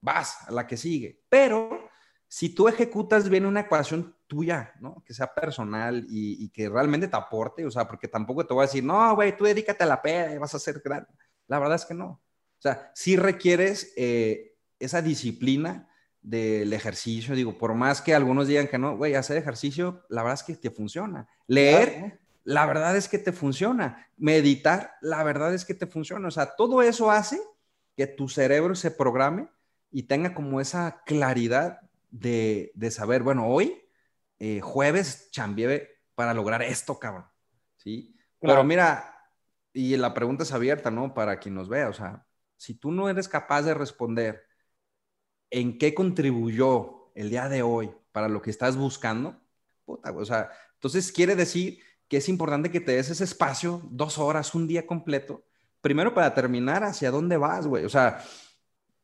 vas 0.02 0.48
a 0.48 0.52
la 0.52 0.68
que 0.68 0.78
sigue. 0.78 1.24
Pero 1.30 1.90
si 2.28 2.50
tú 2.54 2.68
ejecutas 2.68 3.28
bien 3.28 3.48
una 3.48 3.62
ecuación 3.62 4.16
tuya, 4.28 4.74
¿no? 4.80 5.04
Que 5.04 5.16
sea 5.16 5.34
personal 5.34 6.06
y, 6.08 6.48
que 6.50 6.70
realmente 6.70 7.08
te 7.08 7.18
aporte, 7.18 7.66
o 7.66 7.72
sea, 7.72 7.88
porque 7.88 8.08
tampoco 8.08 8.46
te 8.46 8.54
voy 8.54 8.64
a 8.64 8.68
decir, 8.68 8.84
no, 8.84 9.16
güey, 9.16 9.36
tú 9.36 9.46
dedícate 9.46 9.84
a 9.84 9.88
la 9.88 10.02
peda 10.02 10.32
y 10.32 10.38
vas 10.38 10.54
a 10.54 10.60
ser 10.60 10.80
grande. 10.86 11.10
La 11.48 11.58
verdad 11.58 11.76
es 11.76 11.86
que 11.86 11.96
no. 11.96 12.06
O 12.06 12.62
sea, 12.62 12.92
si 12.94 13.16
requieres 13.16 13.94
eh, 13.98 14.51
esa 14.82 15.02
disciplina 15.02 15.88
del 16.22 16.72
ejercicio, 16.74 17.36
digo, 17.36 17.58
por 17.58 17.74
más 17.74 18.02
que 18.02 18.14
algunos 18.14 18.48
digan 18.48 18.68
que 18.68 18.78
no, 18.78 18.96
güey, 18.96 19.16
hacer 19.16 19.38
ejercicio, 19.38 20.06
la 20.10 20.22
verdad 20.22 20.40
es 20.40 20.44
que 20.44 20.56
te 20.56 20.70
funciona. 20.70 21.28
Leer, 21.48 22.20
la 22.44 22.66
verdad 22.66 22.96
es 22.96 23.08
que 23.08 23.18
te 23.18 23.32
funciona. 23.32 24.08
Meditar, 24.18 24.94
la 25.02 25.24
verdad 25.24 25.54
es 25.54 25.66
que 25.66 25.74
te 25.74 25.88
funciona. 25.88 26.28
O 26.28 26.32
sea, 26.32 26.56
todo 26.56 26.82
eso 26.82 27.10
hace 27.10 27.40
que 27.96 28.08
tu 28.08 28.30
cerebro 28.30 28.76
se 28.76 28.92
programe 28.92 29.48
y 29.92 30.04
tenga 30.04 30.34
como 30.34 30.62
esa 30.62 31.02
claridad 31.06 31.82
de, 32.12 32.72
saber, 32.92 33.24
bueno, 33.24 33.48
hoy, 33.48 33.82
eh, 34.40 34.62
jueves, 34.62 35.30
chambié 35.32 35.90
para 36.16 36.34
lograr 36.34 36.62
esto, 36.62 37.00
cabrón. 37.00 37.26
¿Sí? 37.78 38.16
Pero 38.40 38.64
mira, 38.64 39.16
y 39.74 39.96
la 39.98 40.14
pregunta 40.14 40.44
es 40.44 40.52
abierta, 40.52 40.92
¿no? 40.92 41.14
Para 41.14 41.40
quien 41.40 41.56
nos 41.56 41.70
vea, 41.70 41.90
o 41.90 41.94
sea, 41.94 42.26
si 42.58 42.76
tú 42.76 42.92
no 42.92 43.10
eres 43.10 43.28
capaz 43.28 43.64
de 43.64 43.74
responder 43.74 44.44
en 45.52 45.78
qué 45.78 45.94
contribuyó 45.94 47.12
el 47.14 47.30
día 47.30 47.48
de 47.50 47.62
hoy 47.62 47.92
para 48.12 48.30
lo 48.30 48.42
que 48.42 48.50
estás 48.50 48.76
buscando, 48.78 49.40
puta, 49.86 50.12
o 50.12 50.26
sea, 50.26 50.50
entonces 50.74 51.12
quiere 51.12 51.36
decir 51.36 51.80
que 52.08 52.18
es 52.18 52.28
importante 52.28 52.72
que 52.72 52.80
te 52.80 52.94
des 52.94 53.10
ese 53.10 53.24
espacio, 53.24 53.82
dos 53.92 54.18
horas, 54.18 54.56
un 54.56 54.68
día 54.68 54.88
completo, 54.88 55.46
primero 55.82 56.14
para 56.14 56.34
terminar 56.34 56.84
hacia 56.84 57.12
dónde 57.12 57.38
vas, 57.38 57.68
güey. 57.68 57.86
O 57.86 57.90
sea, 57.90 58.24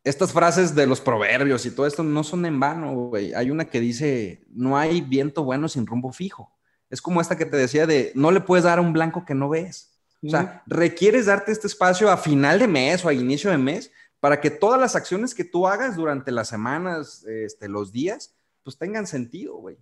estas 0.04 0.32
frases 0.32 0.74
de 0.74 0.88
los 0.88 1.02
proverbios 1.02 1.66
y 1.66 1.72
todo 1.72 1.86
esto 1.86 2.04
no 2.04 2.24
son 2.24 2.46
en 2.46 2.60
vano, 2.60 2.94
güey. 2.94 3.34
Hay 3.34 3.52
una 3.52 3.66
que 3.66 3.80
dice, 3.80 4.46
no 4.50 4.78
hay 4.78 5.02
viento 5.02 5.44
bueno 5.44 5.68
sin 5.68 5.86
rumbo 5.86 6.12
fijo. 6.12 6.52
Es 6.90 7.02
como 7.02 7.20
esta 7.20 7.38
que 7.38 7.46
te 7.46 7.58
decía 7.58 7.86
de, 7.86 8.12
no 8.16 8.32
le 8.32 8.42
puedes 8.42 8.64
dar 8.64 8.80
a 8.80 8.82
un 8.82 8.94
blanco 8.94 9.26
que 9.26 9.36
no 9.36 9.50
ves. 9.50 9.94
O 10.26 10.30
sea, 10.30 10.64
requieres 10.66 11.28
darte 11.28 11.52
este 11.52 11.68
espacio 11.68 12.10
a 12.10 12.18
final 12.18 12.58
de 12.58 12.68
mes 12.68 13.06
o 13.06 13.10
a 13.10 13.14
inicio 13.14 13.52
de 13.52 13.58
mes 13.58 13.92
para 14.20 14.42
que 14.42 14.50
todas 14.50 14.80
las 14.80 14.96
acciones 14.96 15.36
que 15.36 15.44
tú 15.44 15.68
hagas 15.68 15.96
durante 15.96 16.32
las 16.32 16.48
semanas, 16.48 17.24
este, 17.26 17.70
los 17.70 17.92
días, 17.92 18.36
pues 18.64 18.78
tengan 18.78 19.08
sentido, 19.08 19.56
güey. 19.56 19.78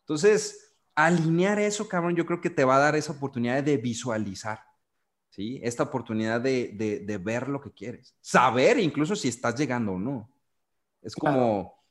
Entonces, 0.00 0.74
alinear 0.94 1.58
eso, 1.58 1.88
cabrón, 1.88 2.16
yo 2.16 2.26
creo 2.26 2.40
que 2.40 2.50
te 2.50 2.64
va 2.64 2.76
a 2.76 2.80
dar 2.80 2.96
esa 2.96 3.12
oportunidad 3.12 3.62
de 3.62 3.76
visualizar, 3.76 4.60
¿sí? 5.30 5.60
Esta 5.62 5.84
oportunidad 5.84 6.40
de, 6.40 7.20
ver 7.22 7.48
lo 7.48 7.60
que 7.60 7.72
quieres. 7.72 8.14
Saber 8.20 8.78
incluso 8.78 9.14
si 9.14 9.28
estás 9.28 9.56
llegando 9.56 9.92
o 9.92 9.98
no. 9.98 10.30
Es 11.02 11.14
como, 11.14 11.84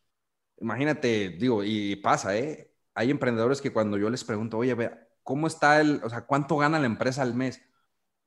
imagínate, 0.59 1.29
digo, 1.29 1.63
y 1.63 1.95
pasa, 1.97 2.38
¿eh? 2.38 2.71
Hay 2.93 3.11
emprendedores 3.11 3.61
que 3.61 3.71
cuando 3.71 3.97
yo 3.97 4.09
les 4.09 4.23
pregunto, 4.23 4.57
oye, 4.57 4.73
vea, 4.73 5.07
¿cómo 5.23 5.47
está 5.47 5.81
el, 5.81 6.01
o 6.03 6.09
sea, 6.09 6.25
cuánto 6.25 6.57
gana 6.57 6.79
la 6.79 6.86
empresa 6.86 7.21
al 7.21 7.36
mes? 7.36 7.61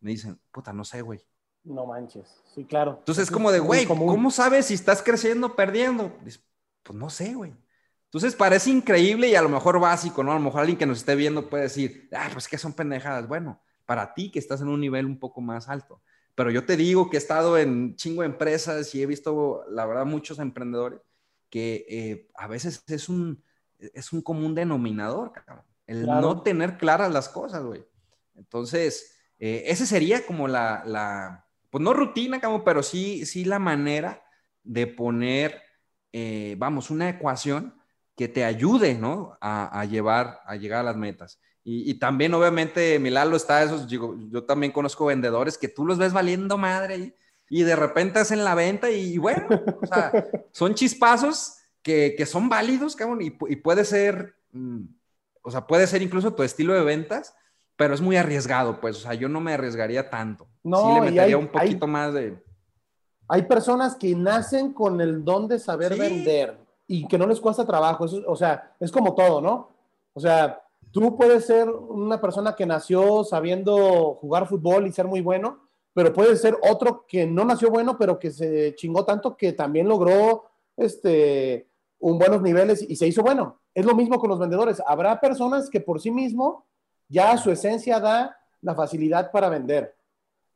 me 0.00 0.12
dicen, 0.12 0.40
puta, 0.50 0.72
no 0.72 0.84
sé, 0.84 1.02
güey. 1.02 1.20
No 1.64 1.86
manches, 1.86 2.40
sí, 2.54 2.64
claro. 2.64 2.96
Entonces 2.98 3.24
es 3.24 3.30
como 3.30 3.52
de, 3.52 3.59
güey, 3.59 3.86
¿cómo 3.86 4.30
sabes 4.30 4.66
si 4.66 4.74
estás 4.74 5.02
creciendo 5.02 5.48
o 5.48 5.56
perdiendo? 5.56 6.12
pues 6.82 6.98
no 6.98 7.11
sé, 7.11 7.34
güey. 7.34 7.54
Entonces 8.04 8.34
parece 8.34 8.70
increíble 8.70 9.28
y 9.28 9.34
a 9.34 9.42
lo 9.42 9.50
mejor 9.50 9.78
básico, 9.78 10.24
¿no? 10.24 10.32
A 10.32 10.36
lo 10.36 10.40
mejor 10.40 10.61
alguien 10.61 10.78
que 10.78 10.86
nos 10.86 10.98
esté 10.98 11.14
viendo 11.14 11.50
puede 11.50 11.64
decir, 11.64 12.09
ah, 12.12 12.30
pues 12.32 12.48
que 12.48 12.56
son 12.56 12.72
pendejadas. 12.72 13.28
Bueno, 13.28 13.61
para 13.84 14.14
ti 14.14 14.30
que 14.30 14.38
estás 14.38 14.62
en 14.62 14.68
un 14.68 14.80
nivel 14.80 15.04
un 15.04 15.18
poco 15.18 15.42
más 15.42 15.68
alto. 15.68 16.02
Pero 16.34 16.50
yo 16.50 16.64
te 16.64 16.76
digo 16.76 17.11
que 17.11 17.16
he 17.16 17.18
estado 17.18 17.59
en 17.59 17.96
chingo 17.96 18.22
de 18.22 18.28
empresas 18.28 18.94
y 18.94 19.02
he 19.02 19.06
visto, 19.06 19.64
la 19.68 19.84
verdad, 19.84 20.06
muchos 20.06 20.38
emprendedores 20.38 21.00
que 21.50 21.84
eh, 21.88 22.28
a 22.34 22.46
veces 22.46 22.82
es 22.86 23.09
un, 23.09 23.42
es 23.78 24.12
un 24.12 24.22
común 24.22 24.54
denominador, 24.54 25.32
cabrón. 25.32 25.64
El 25.86 26.06
no 26.06 26.42
tener 26.42 26.76
claras 26.76 27.11
las 27.11 27.28
cosas, 27.28 27.64
güey. 27.64 27.84
Entonces, 28.36 29.18
eh, 29.38 29.64
ese 29.66 29.86
sería 29.86 30.24
como 30.26 30.48
la, 30.48 31.46
pues 31.70 31.82
no 31.82 31.92
rutina, 31.92 32.40
pero 32.64 32.82
sí, 32.82 33.26
sí 33.26 33.44
la 33.44 33.58
manera 33.58 34.22
de 34.62 34.86
poner, 34.86 35.62
eh, 36.12 36.56
vamos, 36.58 36.90
una 36.90 37.08
ecuación 37.08 37.74
que 38.16 38.28
te 38.28 38.44
ayude, 38.44 38.94
¿no? 38.94 39.38
A, 39.40 39.84
llevar, 39.84 40.40
a 40.44 40.56
llegar 40.56 40.80
a 40.80 40.82
las 40.84 40.96
metas. 40.96 41.40
Y, 41.62 41.94
también, 41.94 42.32
obviamente, 42.32 42.98
Milalo 42.98 43.36
está 43.36 43.62
eso, 43.62 43.86
yo, 43.86 44.16
yo, 44.30 44.44
también 44.44 44.72
conozco 44.72 45.04
vendedores 45.04 45.58
que 45.58 45.68
tú 45.68 45.84
los 45.84 45.98
ves 45.98 46.14
valiendo 46.14 46.56
madre 46.56 47.14
y, 47.50 47.62
de 47.62 47.76
repente 47.76 48.18
hacen 48.18 48.42
la 48.42 48.54
venta 48.54 48.90
y, 48.90 49.18
bueno, 49.18 49.46
o 49.82 49.86
sea, 49.86 50.10
son 50.52 50.74
chispazos 50.74 51.58
que, 51.82 52.24
son 52.26 52.48
válidos, 52.48 52.96
cabrón, 52.96 53.20
y, 53.20 53.36
y 53.48 53.56
puede 53.56 53.84
ser, 53.84 54.34
mm, 54.52 54.84
o 55.42 55.50
sea, 55.50 55.66
puede 55.66 55.86
ser 55.86 56.00
incluso 56.00 56.34
tu 56.34 56.42
estilo 56.42 56.72
de 56.72 56.82
ventas, 56.82 57.34
pero 57.79 57.95
es 57.95 58.01
muy 58.01 58.16
arriesgado, 58.16 58.81
pues, 58.81 58.97
o 58.97 59.01
sea, 59.03 59.14
yo 59.14 59.29
no 59.29 59.41
me 59.41 59.53
arriesgaría 59.53 60.11
tanto. 60.11 60.49
No, 60.64 60.79
sí 60.79 60.95
le 60.95 61.01
metería 61.12 61.39
un 61.39 61.47
poquito 61.47 61.87
más 61.87 62.12
de... 62.12 62.37
Hay 63.29 63.43
personas 63.43 63.95
que 63.95 64.16
nacen 64.16 64.72
con 64.72 65.01
el 65.01 65.24
don 65.24 65.47
de 65.47 65.61
saber 65.61 65.97
vender 65.97 66.59
y 66.89 67.07
que 67.07 67.16
no 67.16 67.24
les 67.24 67.39
cuesta 67.39 67.64
trabajo, 67.64 68.05
Eso, 68.05 68.20
o 68.26 68.35
sea, 68.35 68.74
es 68.81 68.91
como 68.91 69.14
todo, 69.14 69.41
¿no? 69.41 69.70
O 70.12 70.18
sea, 70.18 70.61
tú 70.91 71.16
puedes 71.16 71.47
ser 71.47 71.68
una 71.70 72.20
persona 72.20 72.57
que 72.57 72.66
nació 72.66 73.22
sabiendo 73.22 74.14
jugar 74.14 74.49
fútbol 74.49 74.89
y 74.89 74.93
ser 74.93 75.07
muy 75.07 75.20
bueno, 75.20 75.61
pero 75.95 76.12
puedes 76.12 76.41
ser 76.41 76.59
otro 76.68 77.05
que 77.07 77.26
no 77.26 77.45
nació 77.45 77.70
bueno, 77.70 77.97
pero 77.97 78.18
que 78.18 78.33
se 78.33 78.74
chingó 78.74 79.05
tanto 79.05 79.37
que 79.37 79.53
también 79.53 79.87
logró 79.87 80.47
este, 80.76 81.68
un 82.01 82.18
buenos 82.18 82.43
niveles 82.43 82.85
y 82.89 82.97
se 82.97 83.07
hizo 83.07 83.22
bueno. 83.22 83.61
Es 83.72 83.87
lo 83.87 83.95
mismo 83.95 84.18
con 84.18 84.31
los 84.31 84.41
vendedores. 84.41 84.83
Habrá 84.85 85.20
personas 85.20 85.70
que 85.70 85.81
por 85.81 86.01
sí 86.01 86.11
mismo 86.11 86.66
ya 87.09 87.36
su 87.36 87.50
esencia 87.50 88.00
da 88.00 88.38
la 88.61 88.74
facilidad 88.74 89.30
para 89.30 89.48
vender, 89.48 89.94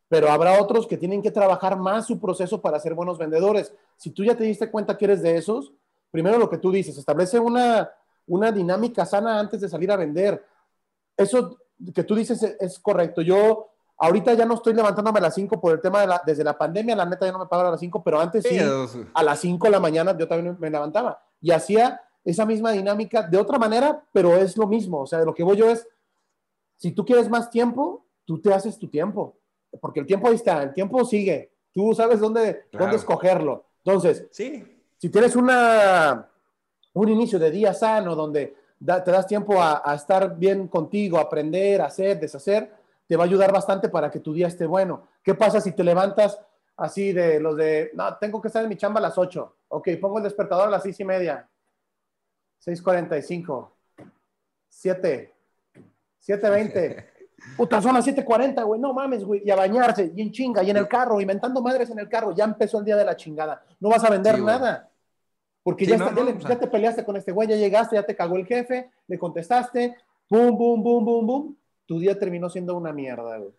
pero 0.09 0.31
habrá 0.31 0.61
otros 0.61 0.87
que 0.87 0.99
tienen 0.99 1.23
que 1.23 1.31
trabajar 1.31 1.77
más 1.77 2.07
su 2.07 2.21
proceso 2.21 2.61
para 2.61 2.79
ser 2.79 2.95
buenos 2.95 3.19
vendedores. 3.19 3.73
Si 3.97 4.11
tú 4.11 4.25
ya 4.25 4.37
te 4.37 4.45
diste 4.45 4.71
cuenta 4.71 4.97
que 4.97 5.07
eres 5.07 5.23
de 5.23 5.37
esos, 5.37 5.73
primero 6.11 6.39
lo 6.39 6.51
que 6.51 6.59
tú 6.59 6.71
dices, 6.71 6.99
establece 6.99 7.39
una, 7.39 7.91
una 8.27 8.53
dinámica 8.53 9.07
sana 9.07 9.39
antes 9.39 9.61
de 9.61 9.69
salir 9.69 9.91
a 9.91 9.97
vender. 9.97 10.45
Eso 11.17 11.59
que 11.95 12.05
tú 12.05 12.15
dices 12.15 12.43
es, 12.43 12.79
correcto. 12.79 13.23
Yo 13.23 13.71
ahorita 13.97 14.35
ya 14.35 14.45
no 14.45 14.55
estoy 14.55 14.75
levantándome 14.75 15.19
a 15.19 15.23
las 15.23 15.35
5 15.35 15.61
por 15.61 15.73
el 15.73 15.81
tema 15.81 16.03
de 16.03 16.07
la, 16.09 16.23
desde 16.25 16.45
la 16.45 16.59
pandemia, 16.59 16.95
la 16.95 17.07
neta 17.07 17.27
ya 17.27 17.33
no 17.33 17.39
me 17.39 17.47
pagaba 17.47 17.71
a 17.71 17.73
las 17.73 17.81
5, 17.81 18.03
pero 18.05 18.21
antes 18.21 18.45
sí, 18.45 18.59
a 19.15 19.23
las 19.23 19.41
5 19.41 19.67
de 19.67 19.71
la 19.71 19.81
mañana 19.81 20.17
yo 20.17 20.29
también 20.29 20.57
me 20.61 20.71
levantaba 20.71 21.23
y 21.41 21.51
hacía 21.51 22.01
esa 22.25 22.47
misma 22.47 22.71
dinámica 22.73 23.23
de 23.23 23.39
otra 23.39 23.59
manera, 23.59 24.05
pero 24.13 24.37
es 24.37 24.57
lo 24.57 24.67
mismo. 24.67 25.01
O 25.01 25.07
sea, 25.07 25.19
de 25.19 25.27
lo 25.27 25.35
que 25.35 25.43
voy 25.43 25.57
yo 25.57 25.71
es, 25.71 25.87
si 26.83 26.91
tú 26.91 27.05
quieres 27.05 27.31
más 27.31 27.49
tiempo, 27.49 28.05
tú 28.25 28.41
te 28.41 28.53
haces 28.53 28.77
tu 28.77 28.89
tiempo, 28.89 29.39
porque 29.81 30.01
el 30.01 30.07
tiempo 30.07 30.27
ahí 30.27 30.35
está, 30.35 30.65
el 30.65 30.75
tiempo 30.75 31.05
sigue, 31.05 31.53
tú 31.71 31.95
sabes 31.95 32.19
dónde, 32.19 32.65
dónde 32.73 32.97
escogerlo. 32.97 33.67
Entonces, 33.85 34.27
sí. 34.33 34.65
si 34.99 35.09
tienes 35.09 35.37
una, 35.37 36.29
un 36.93 37.09
inicio 37.09 37.39
de 37.39 37.53
día 37.53 37.73
sano 37.73 38.17
donde 38.17 38.57
te 38.81 39.11
das 39.13 39.29
tiempo 39.29 39.63
a, 39.63 39.89
a, 39.89 39.95
estar 39.95 40.37
bien 40.37 40.67
contigo, 40.67 41.21
aprender, 41.21 41.83
hacer, 41.83 42.19
deshacer, 42.19 42.75
te 43.07 43.17
va 43.17 43.23
a 43.23 43.27
ayudar 43.27 43.53
bastante 43.53 43.89
para 43.89 44.11
que 44.11 44.19
tu 44.19 44.33
día 44.33 44.49
esté 44.49 44.67
bueno. 44.67 45.07
¿Qué 45.23 45.37
pasa 45.37 45.61
si 45.61 45.71
te 45.71 45.85
levantas 45.85 46.37
así 46.77 47.13
de 47.13 47.39
los 47.39 47.57
de, 47.57 47.93
no, 47.95 48.17
tengo 48.17 48.43
que 48.43 48.49
estar 48.49 48.65
en 48.65 48.69
mi 48.69 48.77
chamba 48.77 48.99
a 48.99 49.03
las 49.03 49.17
8? 49.17 49.57
Ok, 49.69 49.89
pongo 50.01 50.19
el 50.19 50.25
despertador 50.25 50.67
a 50.67 50.71
las 50.73 50.83
seis 50.83 50.99
y 50.99 51.05
media. 51.05 51.49
6.45. 52.67 53.71
7. 54.69 55.33
7.20. 56.27 57.07
Puta, 57.57 57.83
son 57.83 57.95
las 57.95 58.07
7.40, 58.07 58.65
güey. 58.65 58.81
No 58.81 58.93
mames, 58.93 59.25
güey. 59.25 59.43
Y 59.45 59.51
a 59.51 59.57
bañarse, 59.57 60.13
y 60.15 60.23
en 60.23 60.31
chinga, 60.31 60.63
y 60.63 60.71
en 60.71 60.77
el 60.77 60.89
carro, 60.89 61.21
inventando 61.21 61.61
madres 61.61 61.91
en 61.91 61.99
el 61.99 62.09
carro. 62.09 62.35
Ya 62.35 62.45
empezó 62.45 62.79
el 62.79 62.85
día 62.85 62.97
de 62.97 63.05
la 63.05 63.17
chingada. 63.17 63.65
No 63.81 63.89
vas 63.89 64.05
a 64.05 64.11
vender 64.11 64.39
nada. 64.41 64.91
Porque 65.63 65.87
ya, 65.87 65.97
ya, 65.97 66.59
te 66.59 66.67
peleaste 66.67 67.05
con 67.05 67.17
este 67.17 67.31
güey, 67.31 67.49
ya 67.49 67.57
llegaste, 67.57 67.95
ya 67.95 68.03
te 68.03 68.17
cagó 68.17 68.37
el 68.37 68.47
jefe, 68.47 68.91
le 69.07 69.17
contestaste, 69.17 69.97
boom, 70.29 70.59
boom, 70.59 70.83
boom, 70.83 71.05
boom, 71.05 71.27
boom. 71.27 71.59
Tu 71.87 72.01
día 72.01 72.19
terminó 72.19 72.51
siendo 72.51 72.77
una 72.77 72.93
mierda, 72.93 73.39
güey. 73.39 73.53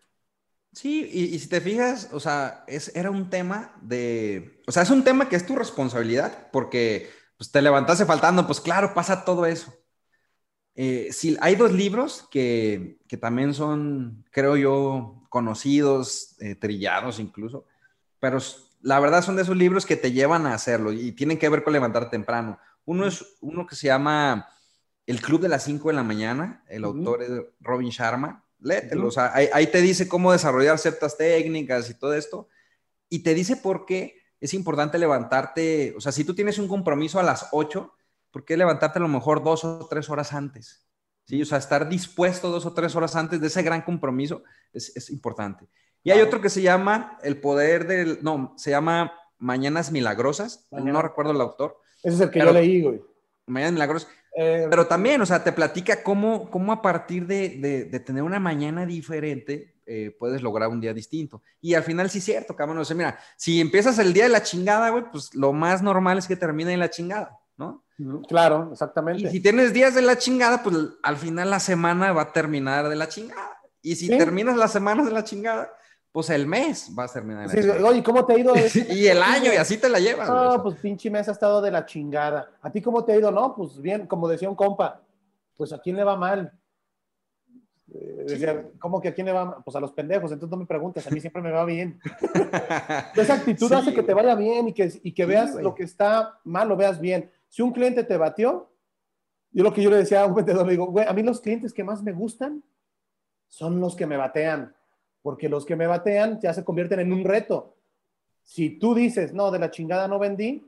Sí, 0.74 1.08
y, 1.14 1.38
si 1.38 1.48
te 1.48 1.62
fijas, 1.62 2.10
o 2.14 2.20
sea, 2.20 2.64
es, 2.68 2.94
era 2.96 3.12
un 3.12 3.30
tema 3.30 3.76
de, 3.82 4.60
o 4.68 4.72
sea, 4.72 4.82
es 4.82 4.90
un 4.90 5.04
tema 5.04 5.30
que 5.30 5.36
es 5.36 5.46
tu 5.46 5.56
responsabilidad, 5.56 6.50
porque 6.52 7.10
pues, 7.38 7.52
te 7.52 7.62
levantaste 7.62 8.06
faltando, 8.06 8.48
pues 8.48 8.60
claro, 8.60 8.94
pasa 8.96 9.24
todo 9.24 9.46
eso. 9.46 9.72
Eh, 10.76 11.10
sí, 11.12 11.38
hay 11.40 11.56
dos 11.56 11.72
libros 11.72 12.28
que, 12.32 12.98
que, 13.08 13.18
también 13.18 13.54
son, 13.54 14.26
creo 14.32 14.58
yo, 14.58 15.24
conocidos, 15.30 16.36
eh, 16.40 16.56
trillados 16.56 17.20
incluso, 17.20 17.66
pero 18.20 18.40
la 18.82 19.00
verdad 19.00 19.24
son 19.24 19.36
de 19.36 19.44
esos 19.44 19.56
libros 19.56 19.86
que 19.86 19.96
te 19.96 20.12
llevan 20.12 20.48
a 20.48 20.56
hacerlo 20.56 20.92
y 20.92 21.12
tienen 21.12 21.38
que 21.38 21.50
ver 21.50 21.64
con 21.64 21.74
levantar 21.74 22.10
temprano. 22.10 22.58
Uno 22.86 23.06
es 23.06 23.24
uno 23.42 23.68
que 23.68 23.76
se 23.76 23.88
llama 23.88 24.50
El 25.06 25.22
Club 25.22 25.42
de 25.42 25.50
las 25.50 25.64
5 25.64 25.90
de 25.90 25.96
la 25.96 26.04
mañana, 26.04 26.64
el 26.68 26.84
autor 26.84 27.22
es 27.22 27.30
Robin 27.60 27.90
Sharma. 27.90 28.44
Léetelo, 28.60 29.08
o 29.08 29.12
sea, 29.12 29.32
ahí, 29.34 29.50
ahí, 29.54 29.68
te 29.68 29.82
dice 29.82 30.08
cómo 30.08 30.32
desarrollar 30.32 30.80
ciertas 30.80 31.18
técnicas 31.18 31.90
y 31.90 31.96
todo 31.96 32.14
esto, 32.14 32.48
y 33.10 33.20
te 33.20 33.34
dice 33.34 33.58
por 33.58 33.86
qué 33.86 34.22
es 34.40 34.54
importante 34.54 34.98
levantarte, 34.98 35.94
o 35.98 36.02
sea, 36.02 36.12
si 36.12 36.24
tú 36.24 36.34
tienes 36.34 36.58
un 36.58 36.68
compromiso 36.70 37.20
a 37.20 37.24
las 37.24 37.50
8, 37.52 37.94
¿por 38.34 38.44
qué 38.44 38.58
levantarte 38.58 38.98
a 39.00 39.02
lo 39.02 39.08
mejor 39.08 39.44
dos 39.44 39.64
o 39.64 39.88
tres 39.88 40.10
horas 40.10 40.34
antes? 40.34 40.86
¿Sí? 41.26 41.42
O 41.42 41.46
sea, 41.46 41.60
estar 41.60 41.88
dispuesto 41.88 42.50
dos 42.50 42.66
o 42.66 42.74
tres 42.74 42.96
horas 42.96 43.16
antes 43.16 43.40
de 43.40 43.48
ese 43.48 43.62
gran 43.62 43.84
compromiso 43.84 44.44
es, 44.74 45.10
importante. 45.12 45.68
Y 46.04 46.12
hay 46.12 46.20
otro 46.20 46.42
que 46.42 46.50
se 46.50 46.62
llama 46.62 47.18
El 47.24 47.40
Poder 47.40 47.88
del... 47.88 48.20
No, 48.22 48.54
se 48.58 48.72
llama 48.72 49.14
Mañanas 49.38 49.92
Milagrosas. 49.92 50.68
No 50.72 51.02
recuerdo 51.02 51.32
el 51.32 51.40
autor. 51.40 51.78
Ese 52.02 52.16
es 52.16 52.22
el 52.22 52.30
que 52.32 52.40
yo 52.40 52.52
leí, 52.52 52.82
güey. 52.82 53.02
Mañanas 53.46 53.74
Milagrosas. 53.74 54.10
Eh, 54.36 54.68
pero 54.70 54.88
también, 54.88 55.22
o 55.22 55.26
sea, 55.26 55.44
te 55.44 55.54
platica 55.54 56.04
cómo, 56.04 56.50
cómo 56.50 56.74
a 56.74 56.82
partir 56.82 57.28
de, 57.28 57.88
de, 57.90 58.00
tener 58.00 58.24
una 58.24 58.40
mañana 58.40 58.86
diferente 58.86 59.76
eh, 59.86 60.14
puedes 60.18 60.42
lograr 60.42 60.70
un 60.70 60.82
día 60.82 60.94
distinto. 60.94 61.42
Y 61.62 61.76
al 61.76 61.84
final 61.84 62.10
sí 62.10 62.18
es 62.18 62.26
cierto, 62.26 62.56
cabrón. 62.56 62.80
O 62.80 62.86
sea, 62.86 62.98
mira, 62.98 63.20
si 63.38 63.62
empiezas 63.62 64.00
el 64.00 64.12
día 64.12 64.24
de 64.24 64.30
la 64.30 64.44
chingada, 64.44 64.90
güey, 64.90 65.06
pues 65.12 65.34
lo 65.36 65.54
más 65.54 65.82
normal 65.84 66.18
es 66.18 66.28
que 66.28 66.36
termine 66.36 66.74
en 66.74 66.80
la 66.80 66.90
chingada. 66.90 67.40
Claro, 68.28 68.70
exactamente. 68.72 69.24
Y 69.24 69.30
si 69.30 69.40
tienes 69.40 69.74
días 69.74 69.94
de 69.96 70.02
la 70.02 70.18
chingada, 70.18 70.64
pues 70.64 70.76
al 71.02 71.18
final 71.18 71.50
la 71.50 71.60
semana 71.60 72.12
va 72.12 72.24
a 72.24 72.32
terminar 72.34 72.90
de 72.90 72.96
la 72.96 73.08
chingada. 73.08 73.58
Y 73.82 73.96
si 73.96 74.08
terminas 74.08 74.58
las 74.58 74.72
semanas 74.72 75.06
de 75.06 75.12
la 75.12 75.24
chingada, 75.24 75.72
pues 76.12 76.30
el 76.30 76.48
mes 76.48 76.92
va 76.98 77.06
a 77.06 77.08
terminar. 77.08 77.50
Sí, 77.50 77.60
oye, 77.60 78.04
¿cómo 78.04 78.26
te 78.26 78.34
ha 78.34 78.38
ido? 78.38 78.54
y 78.90 79.08
el 79.08 79.22
año, 79.22 79.52
y 79.52 79.58
así 79.58 79.78
te 79.78 79.90
la 79.90 80.00
llevas. 80.00 80.30
No, 80.30 80.62
pues 80.62 80.76
pinche 80.76 81.10
mes 81.10 81.28
ha 81.28 81.32
estado 81.32 81.62
de 81.62 81.72
la 81.72 81.86
chingada. 81.86 82.52
¿A 82.62 82.72
ti 82.72 82.82
cómo 82.82 83.04
te 83.04 83.14
ha 83.14 83.18
ido? 83.18 83.32
No, 83.32 83.56
pues 83.56 83.82
bien, 83.82 84.08
como 84.08 84.28
decía 84.28 84.50
un 84.50 84.56
compa, 84.56 85.02
pues 85.58 85.74
a 85.74 85.80
quién 85.80 85.96
le 85.96 86.04
va 86.04 86.16
mal. 86.16 86.54
Eh, 87.94 88.26
decía, 88.28 88.64
¿cómo 88.80 89.02
que 89.02 89.10
a 89.10 89.14
quién 89.14 89.26
le 89.26 89.34
va 89.34 89.46
mal? 89.46 89.56
Pues 89.66 89.76
a 89.76 89.80
los 89.80 89.92
pendejos, 89.92 90.32
entonces 90.32 90.52
no 90.52 90.58
me 90.58 90.66
preguntes, 90.66 91.06
a 91.06 91.10
mí 91.10 91.20
siempre 91.20 91.42
me 91.42 91.52
va 91.52 91.66
bien. 91.66 92.00
Esa 93.16 93.34
actitud 93.34 93.72
hace 93.74 93.94
que 93.94 94.04
te 94.04 94.14
vaya 94.14 94.36
bien 94.36 94.70
y 94.70 94.74
que, 94.74 94.92
y 95.04 95.12
que 95.14 95.26
veas 95.26 95.56
lo 95.56 95.76
que 95.76 95.84
está 95.84 96.40
mal, 96.44 96.70
lo 96.70 96.78
veas 96.78 97.00
bien. 97.00 97.30
Si 97.54 97.62
un 97.62 97.72
cliente 97.72 98.04
te 98.04 98.18
batió, 98.18 98.72
yo 99.52 99.64
lo 99.64 99.72
que 99.72 99.84
yo 99.84 99.92
le 99.92 99.98
decía 99.98 100.24
a 100.24 100.26
un 100.26 100.34
vendedor, 100.34 100.66
le 100.66 100.72
digo, 100.72 100.88
güey, 100.88 101.06
a 101.08 101.14
mí 101.14 101.22
los 101.22 101.40
clientes 101.40 101.72
que 101.72 101.84
más 101.84 102.02
me 102.02 102.12
gustan 102.12 102.64
son 103.48 103.80
los 103.80 103.96
que 103.96 104.08
me 104.08 104.18
batean, 104.18 104.76
porque 105.22 105.48
los 105.48 105.64
que 105.64 105.76
me 105.76 105.86
batean 105.86 106.40
ya 106.42 106.52
se 106.52 106.64
convierten 106.64 107.00
en 107.00 107.14
un 107.14 107.24
reto. 107.24 107.76
Si 108.42 108.72
tú 108.80 108.96
dices, 108.96 109.34
no, 109.34 109.52
de 109.52 109.60
la 109.60 109.70
chingada 109.70 110.08
no 110.08 110.18
vendí, 110.18 110.68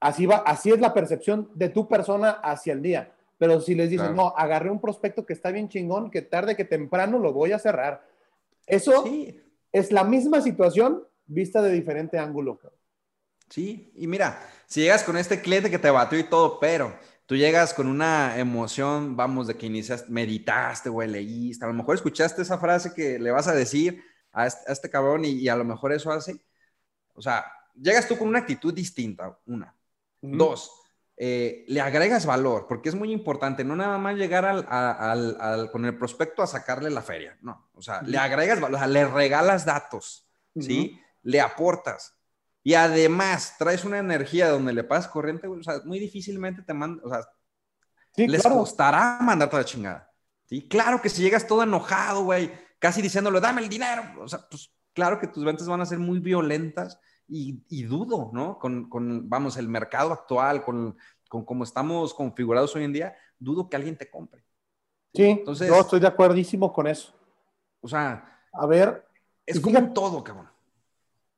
así 0.00 0.24
va, 0.24 0.36
así 0.36 0.70
es 0.70 0.80
la 0.80 0.94
percepción 0.94 1.50
de 1.54 1.68
tu 1.68 1.86
persona 1.86 2.30
hacia 2.30 2.72
el 2.72 2.80
día. 2.80 3.12
Pero 3.36 3.60
si 3.60 3.74
les 3.74 3.90
dices, 3.90 4.10
no, 4.12 4.32
agarré 4.38 4.70
un 4.70 4.80
prospecto 4.80 5.26
que 5.26 5.34
está 5.34 5.50
bien 5.50 5.68
chingón, 5.68 6.10
que 6.10 6.22
tarde 6.22 6.56
que 6.56 6.64
temprano 6.64 7.18
lo 7.18 7.34
voy 7.34 7.52
a 7.52 7.58
cerrar. 7.58 8.02
Eso 8.66 9.04
es 9.70 9.92
la 9.92 10.02
misma 10.02 10.40
situación 10.40 11.04
vista 11.26 11.60
de 11.60 11.72
diferente 11.72 12.18
ángulo. 12.18 12.58
Sí, 13.48 13.92
y 13.94 14.06
mira, 14.06 14.40
si 14.66 14.80
llegas 14.80 15.04
con 15.04 15.16
este 15.16 15.40
cliente 15.40 15.70
que 15.70 15.78
te 15.78 15.90
batió 15.90 16.18
y 16.18 16.24
todo, 16.24 16.58
pero 16.58 16.98
tú 17.26 17.36
llegas 17.36 17.74
con 17.74 17.86
una 17.86 18.38
emoción, 18.38 19.16
vamos, 19.16 19.46
de 19.46 19.56
que 19.56 19.66
iniciaste, 19.66 20.10
meditaste, 20.10 20.88
güey, 20.88 21.08
leíste, 21.08 21.64
a 21.64 21.68
lo 21.68 21.74
mejor 21.74 21.94
escuchaste 21.94 22.42
esa 22.42 22.58
frase 22.58 22.92
que 22.94 23.18
le 23.18 23.30
vas 23.30 23.48
a 23.48 23.54
decir 23.54 24.02
a 24.32 24.46
este, 24.46 24.90
cabrón 24.90 25.24
y, 25.24 25.48
a 25.48 25.56
lo 25.56 25.64
mejor 25.64 25.92
eso 25.92 26.10
hace, 26.10 26.40
o 27.14 27.22
sea, 27.22 27.46
llegas 27.74 28.06
tú 28.06 28.18
con 28.18 28.28
una 28.28 28.40
actitud 28.40 28.74
distinta, 28.74 29.38
una. 29.46 29.74
Dos, 30.20 30.72
eh, 31.16 31.64
le 31.68 31.80
agregas 31.80 32.26
valor, 32.26 32.66
porque 32.68 32.88
es 32.88 32.94
muy 32.96 33.12
importante, 33.12 33.62
no 33.62 33.76
nada 33.76 33.96
más 33.96 34.16
llegar 34.16 34.44
al, 34.44 35.70
con 35.70 35.84
el 35.84 35.96
prospecto 35.96 36.42
a 36.42 36.48
sacarle 36.48 36.90
la 36.90 37.02
feria, 37.02 37.38
no, 37.42 37.70
o 37.74 37.80
sea, 37.80 38.02
le 38.02 38.18
agregas 38.18 38.60
valor, 38.60 38.76
o 38.76 38.78
sea, 38.78 38.88
le 38.88 39.06
regalas 39.06 39.64
datos, 39.64 40.28
¿sí? 40.58 41.00
Le 41.22 41.40
aportas. 41.40 42.15
Y 42.66 42.74
además 42.74 43.54
traes 43.56 43.84
una 43.84 44.00
energía 44.00 44.48
donde 44.48 44.72
le 44.72 44.82
pasas 44.82 45.06
corriente, 45.06 45.46
o 45.46 45.62
sea, 45.62 45.82
muy 45.84 46.00
difícilmente 46.00 46.62
te 46.62 46.74
manda, 46.74 47.00
o 47.04 47.08
sea, 47.08 47.20
les 48.16 48.42
costará 48.42 49.18
mandarte 49.20 49.54
a 49.54 49.60
la 49.60 49.64
chingada. 49.64 50.12
¿sí? 50.46 50.66
Claro 50.66 51.00
que 51.00 51.08
si 51.08 51.22
llegas 51.22 51.46
todo 51.46 51.62
enojado, 51.62 52.24
güey, 52.24 52.50
casi 52.80 53.00
diciéndole, 53.00 53.38
dame 53.38 53.62
el 53.62 53.68
dinero, 53.68 54.02
o 54.20 54.26
sea, 54.26 54.40
pues 54.50 54.74
claro 54.92 55.20
que 55.20 55.28
tus 55.28 55.44
ventas 55.44 55.68
van 55.68 55.80
a 55.80 55.86
ser 55.86 56.00
muy 56.00 56.18
violentas 56.18 56.98
y, 57.28 57.62
y 57.68 57.84
dudo, 57.84 58.30
¿no? 58.32 58.58
Con, 58.58 58.88
con, 58.88 59.28
vamos, 59.28 59.56
el 59.58 59.68
mercado 59.68 60.12
actual, 60.12 60.64
con, 60.64 60.96
con 61.28 61.44
cómo 61.44 61.62
estamos 61.62 62.14
configurados 62.14 62.74
hoy 62.74 62.82
en 62.82 62.92
día, 62.92 63.16
dudo 63.38 63.70
que 63.70 63.76
alguien 63.76 63.96
te 63.96 64.10
compre. 64.10 64.44
Sí, 65.14 65.22
Entonces, 65.22 65.68
yo 65.68 65.78
estoy 65.78 66.00
de 66.00 66.08
acuerdísimo 66.08 66.72
con 66.72 66.88
eso. 66.88 67.14
O 67.80 67.86
sea, 67.86 68.40
a 68.52 68.66
ver, 68.66 69.06
es 69.46 69.60
como 69.60 69.92
todo, 69.92 70.24
cabrón. 70.24 70.55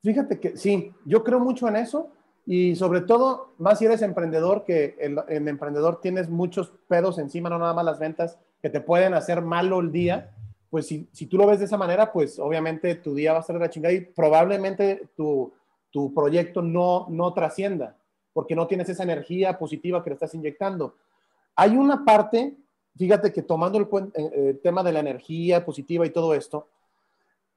Fíjate 0.01 0.39
que 0.39 0.55
sí, 0.55 0.93
yo 1.05 1.23
creo 1.23 1.39
mucho 1.39 1.67
en 1.67 1.75
eso 1.75 2.11
y 2.45 2.75
sobre 2.75 3.01
todo, 3.01 3.53
más 3.59 3.77
si 3.77 3.85
eres 3.85 4.01
emprendedor, 4.01 4.65
que 4.65 4.95
en, 4.99 5.47
emprendedor 5.47 6.01
tienes 6.01 6.29
muchos 6.29 6.73
pedos 6.87 7.19
encima, 7.19 7.49
no 7.49 7.59
nada 7.59 7.73
más 7.75 7.85
las 7.85 7.99
ventas, 7.99 8.39
que 8.61 8.71
te 8.71 8.81
pueden 8.81 9.13
hacer 9.13 9.41
malo 9.41 9.79
el 9.79 9.91
día, 9.91 10.31
pues 10.69 10.87
si, 10.87 11.07
si 11.11 11.27
tú 11.27 11.37
lo 11.37 11.45
ves 11.45 11.59
de 11.59 11.65
esa 11.65 11.77
manera, 11.77 12.11
pues 12.11 12.39
obviamente 12.39 12.95
tu 12.95 13.13
día 13.13 13.33
va 13.33 13.39
a 13.39 13.41
estar 13.41 13.55
de 13.55 13.59
la 13.59 13.69
chingada 13.69 13.93
y 13.93 14.01
probablemente 14.01 15.09
tu, 15.15 15.53
tu 15.91 16.13
proyecto 16.13 16.61
no, 16.61 17.05
no 17.09 17.33
trascienda, 17.33 17.95
porque 18.33 18.55
no 18.55 18.67
tienes 18.67 18.89
esa 18.89 19.03
energía 19.03 19.59
positiva 19.59 20.03
que 20.03 20.09
le 20.09 20.15
estás 20.15 20.33
inyectando. 20.33 20.95
Hay 21.55 21.77
una 21.77 22.03
parte, 22.03 22.55
fíjate 22.97 23.31
que 23.31 23.43
tomando 23.43 23.77
el, 23.77 23.87
eh, 24.15 24.49
el 24.49 24.59
tema 24.59 24.81
de 24.81 24.93
la 24.93 25.01
energía 25.01 25.63
positiva 25.63 26.05
y 26.05 26.09
todo 26.09 26.33
esto, 26.33 26.67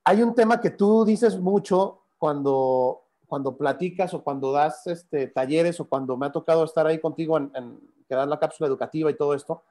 hay 0.04 0.22
un 0.22 0.34
tema 0.34 0.60
que 0.60 0.70
tú 0.70 1.04
dices 1.04 1.38
mucho 1.38 2.01
cuando, 2.22 3.02
cuando 3.26 3.56
platicas 3.56 4.14
o 4.14 4.22
cuando 4.22 4.52
das 4.52 4.86
este, 4.86 5.26
talleres 5.26 5.80
o 5.80 5.88
cuando 5.88 6.16
me 6.16 6.26
ha 6.26 6.30
tocado 6.30 6.62
estar 6.62 6.86
ahí 6.86 7.00
contigo 7.00 7.36
en, 7.36 7.50
en 7.52 7.80
que 8.08 8.14
das 8.14 8.28
la 8.28 8.38
cápsula 8.38 8.68
educativa 8.68 9.10
y 9.10 9.16
todo 9.16 9.34
esto, 9.34 9.64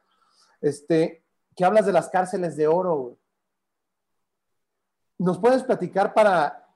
este, 0.60 1.24
que 1.56 1.64
hablas 1.64 1.86
de 1.86 1.94
las 1.94 2.10
cárceles 2.10 2.58
de 2.58 2.68
oro. 2.68 3.16
¿Nos 5.18 5.40
puedes 5.40 5.64
platicar 5.64 6.14
para, 6.14 6.68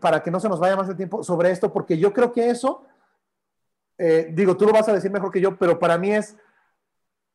para 0.00 0.22
que 0.22 0.30
no 0.30 0.38
se 0.38 0.48
nos 0.48 0.60
vaya 0.60 0.76
más 0.76 0.88
el 0.88 0.96
tiempo 0.96 1.24
sobre 1.24 1.50
esto? 1.50 1.72
Porque 1.72 1.98
yo 1.98 2.12
creo 2.12 2.32
que 2.32 2.50
eso, 2.50 2.84
eh, 3.98 4.30
digo, 4.32 4.56
tú 4.56 4.66
lo 4.66 4.72
vas 4.72 4.88
a 4.88 4.92
decir 4.92 5.10
mejor 5.10 5.32
que 5.32 5.40
yo, 5.40 5.58
pero 5.58 5.80
para 5.80 5.98
mí 5.98 6.12
es 6.12 6.36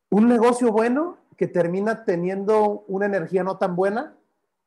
un 0.08 0.26
negocio 0.26 0.72
bueno 0.72 1.18
que 1.36 1.48
termina 1.48 2.06
teniendo 2.06 2.86
una 2.88 3.04
energía 3.04 3.44
no 3.44 3.58
tan 3.58 3.76
buena 3.76 4.16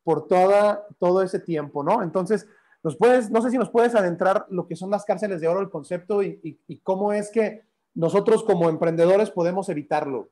por 0.04 0.28
toda, 0.28 0.86
todo 1.00 1.24
ese 1.24 1.40
tiempo, 1.40 1.84
¿no? 1.84 2.04
Entonces, 2.04 2.48
¿Nos 2.84 2.98
puedes, 2.98 3.30
no 3.30 3.42
sé 3.42 3.52
si 3.52 3.58
nos 3.58 3.70
puedes 3.70 3.94
adentrar 3.94 4.48
lo 4.50 4.68
que 4.68 4.76
son 4.76 4.90
las 4.90 5.06
cárceles 5.06 5.40
de 5.40 5.48
oro, 5.48 5.62
el 5.62 5.70
concepto 5.70 6.24
y, 6.24 6.60
cómo 6.84 7.14
es 7.14 7.30
que 7.30 7.64
nosotros 7.94 8.44
como 8.44 8.70
emprendedores 8.70 9.30
podemos 9.30 9.70
evitarlo? 9.70 10.32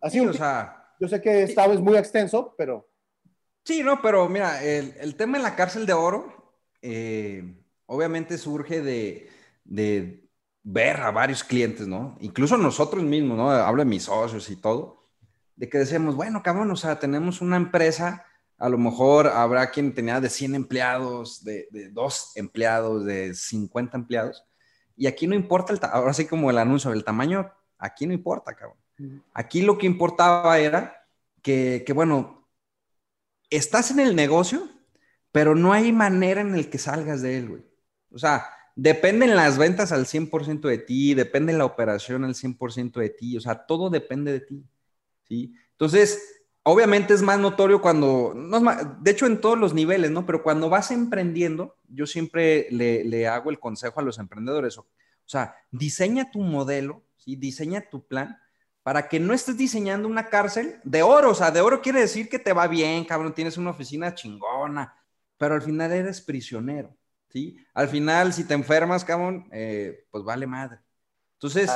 Así, 0.00 0.20
o 0.20 0.32
sea, 0.32 0.94
yo 0.98 1.08
sé 1.08 1.20
que 1.20 1.42
esta 1.42 1.66
vez 1.66 1.76
es 1.76 1.82
muy 1.82 1.96
extenso, 1.96 2.54
pero... 2.56 2.88
Sí, 3.64 3.82
no, 3.82 4.00
pero 4.02 4.28
mira, 4.28 4.62
el, 4.64 5.14
tema 5.14 5.36
en 5.36 5.42
la 5.42 5.54
cárcel 5.54 5.86
de 5.86 5.92
oro, 5.92 6.54
eh, 6.80 7.54
obviamente 7.86 8.38
surge 8.38 8.80
de, 8.80 9.28
de, 9.64 10.28
ver 10.64 11.00
a 11.00 11.10
varios 11.10 11.44
clientes, 11.44 11.86
¿no? 11.86 12.16
Incluso 12.20 12.56
nosotros 12.56 13.02
mismos, 13.02 13.36
¿no? 13.36 13.50
Hablo 13.50 13.82
de 13.82 13.90
mis 13.90 14.04
socios 14.04 14.48
y 14.50 14.56
todo, 14.56 15.08
de 15.56 15.68
que 15.68 15.78
decimos, 15.78 16.16
bueno, 16.16 16.42
cabrón, 16.42 16.70
o 16.70 16.76
sea, 16.76 16.98
tenemos 16.98 17.40
una 17.40 17.56
empresa 17.56 18.26
a 18.62 18.68
lo 18.68 18.78
mejor 18.78 19.26
habrá 19.26 19.72
quien 19.72 19.92
tenía 19.92 20.20
de 20.20 20.30
100 20.30 20.54
empleados, 20.54 21.42
de, 21.42 21.66
de 21.72 21.88
2 21.88 22.36
empleados, 22.36 23.04
de 23.04 23.34
50 23.34 23.96
empleados. 23.96 24.44
Y 24.96 25.08
aquí 25.08 25.26
no 25.26 25.34
importa, 25.34 25.72
el 25.72 25.80
ahora 25.82 26.14
sí 26.14 26.26
como 26.26 26.48
el 26.48 26.58
anuncio, 26.58 26.92
el 26.92 27.02
tamaño, 27.02 27.52
aquí 27.76 28.06
no 28.06 28.12
importa, 28.12 28.54
cabrón. 28.54 28.78
Aquí 29.34 29.62
lo 29.62 29.78
que 29.78 29.86
importaba 29.86 30.60
era 30.60 31.08
que, 31.42 31.82
que, 31.84 31.92
bueno, 31.92 32.48
estás 33.50 33.90
en 33.90 33.98
el 33.98 34.14
negocio, 34.14 34.68
pero 35.32 35.56
no 35.56 35.72
hay 35.72 35.90
manera 35.90 36.40
en 36.40 36.54
el 36.54 36.70
que 36.70 36.78
salgas 36.78 37.20
de 37.20 37.38
él, 37.38 37.48
güey. 37.48 37.64
O 38.12 38.18
sea, 38.18 38.46
dependen 38.76 39.34
las 39.34 39.58
ventas 39.58 39.90
al 39.90 40.06
100% 40.06 40.68
de 40.68 40.78
ti, 40.78 41.14
depende 41.14 41.52
la 41.52 41.64
operación 41.64 42.22
al 42.22 42.36
100% 42.36 43.00
de 43.00 43.10
ti, 43.10 43.36
o 43.36 43.40
sea, 43.40 43.66
todo 43.66 43.90
depende 43.90 44.30
de 44.30 44.40
ti, 44.40 44.64
¿sí? 45.24 45.52
Entonces, 45.72 46.41
obviamente 46.64 47.14
es 47.14 47.22
más 47.22 47.38
notorio 47.38 47.80
cuando, 47.80 48.34
de 49.00 49.10
hecho 49.10 49.26
en 49.26 49.40
todos 49.40 49.58
los 49.58 49.74
niveles, 49.74 50.10
¿no? 50.10 50.26
Pero 50.26 50.42
cuando 50.42 50.68
vas 50.68 50.90
emprendiendo, 50.90 51.76
yo 51.88 52.06
siempre 52.06 52.68
le, 52.70 53.26
hago 53.26 53.50
el 53.50 53.58
consejo 53.58 54.00
a 54.00 54.02
los 54.02 54.18
emprendedores, 54.18 54.78
o, 54.78 54.86
sea, 55.24 55.56
diseña 55.70 56.30
tu 56.30 56.40
modelo, 56.40 57.04
¿sí? 57.16 57.36
Diseña 57.36 57.88
tu 57.88 58.06
plan 58.06 58.38
para 58.82 59.08
que 59.08 59.20
no 59.20 59.32
estés 59.32 59.56
diseñando 59.56 60.08
una 60.08 60.28
cárcel 60.28 60.80
de 60.82 61.02
oro, 61.02 61.30
o 61.30 61.34
sea, 61.34 61.52
de 61.52 61.60
oro 61.60 61.80
quiere 61.80 62.00
decir 62.00 62.28
que 62.28 62.40
te 62.40 62.52
va 62.52 62.66
bien, 62.66 63.04
cabrón, 63.04 63.32
tienes 63.32 63.56
una 63.56 63.70
oficina 63.70 64.14
chingona, 64.14 64.94
pero 65.38 65.54
al 65.54 65.62
final 65.62 65.92
eres 65.92 66.20
prisionero, 66.20 66.96
¿sí? 67.28 67.56
Al 67.74 67.88
final, 67.88 68.32
si 68.32 68.44
te 68.44 68.54
enfermas, 68.54 69.04
cabrón, 69.04 69.48
eh, 69.52 70.04
pues 70.10 70.24
vale 70.24 70.46
madre. 70.46 70.80
Entonces, 71.34 71.70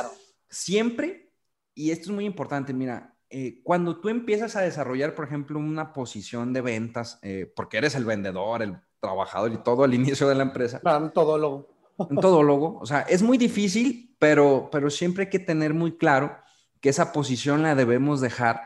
siempre, 0.49 1.31
y 1.73 1.91
esto 1.91 2.09
es 2.09 2.11
muy 2.15 2.25
importante, 2.25 2.73
mira, 2.73 3.16
eh, 3.29 3.61
cuando 3.63 3.99
tú 3.99 4.09
empiezas 4.09 4.55
a 4.55 4.61
desarrollar, 4.61 5.13
por 5.13 5.25
ejemplo, 5.25 5.59
una 5.59 5.91
posición 5.91 6.53
de 6.53 6.61
ventas, 6.61 7.19
eh, 7.21 7.51
porque 7.55 7.77
eres 7.77 7.95
el 7.95 8.05
vendedor, 8.05 8.61
el 8.61 8.77
trabajador 8.99 9.51
y 9.51 9.57
todo 9.57 9.83
al 9.83 9.93
inicio 9.93 10.27
de 10.27 10.35
la 10.35 10.43
empresa. 10.43 10.79
Claro, 10.79 11.05
un 11.05 11.11
todólogo. 11.11 11.67
Un 11.97 12.17
todólogo. 12.17 12.77
O 12.79 12.85
sea, 12.85 13.01
es 13.01 13.21
muy 13.21 13.37
difícil, 13.37 14.15
pero, 14.19 14.69
pero 14.71 14.89
siempre 14.89 15.25
hay 15.25 15.29
que 15.29 15.39
tener 15.39 15.73
muy 15.73 15.97
claro 15.97 16.37
que 16.79 16.89
esa 16.89 17.11
posición 17.11 17.63
la 17.63 17.75
debemos 17.75 18.21
dejar 18.21 18.61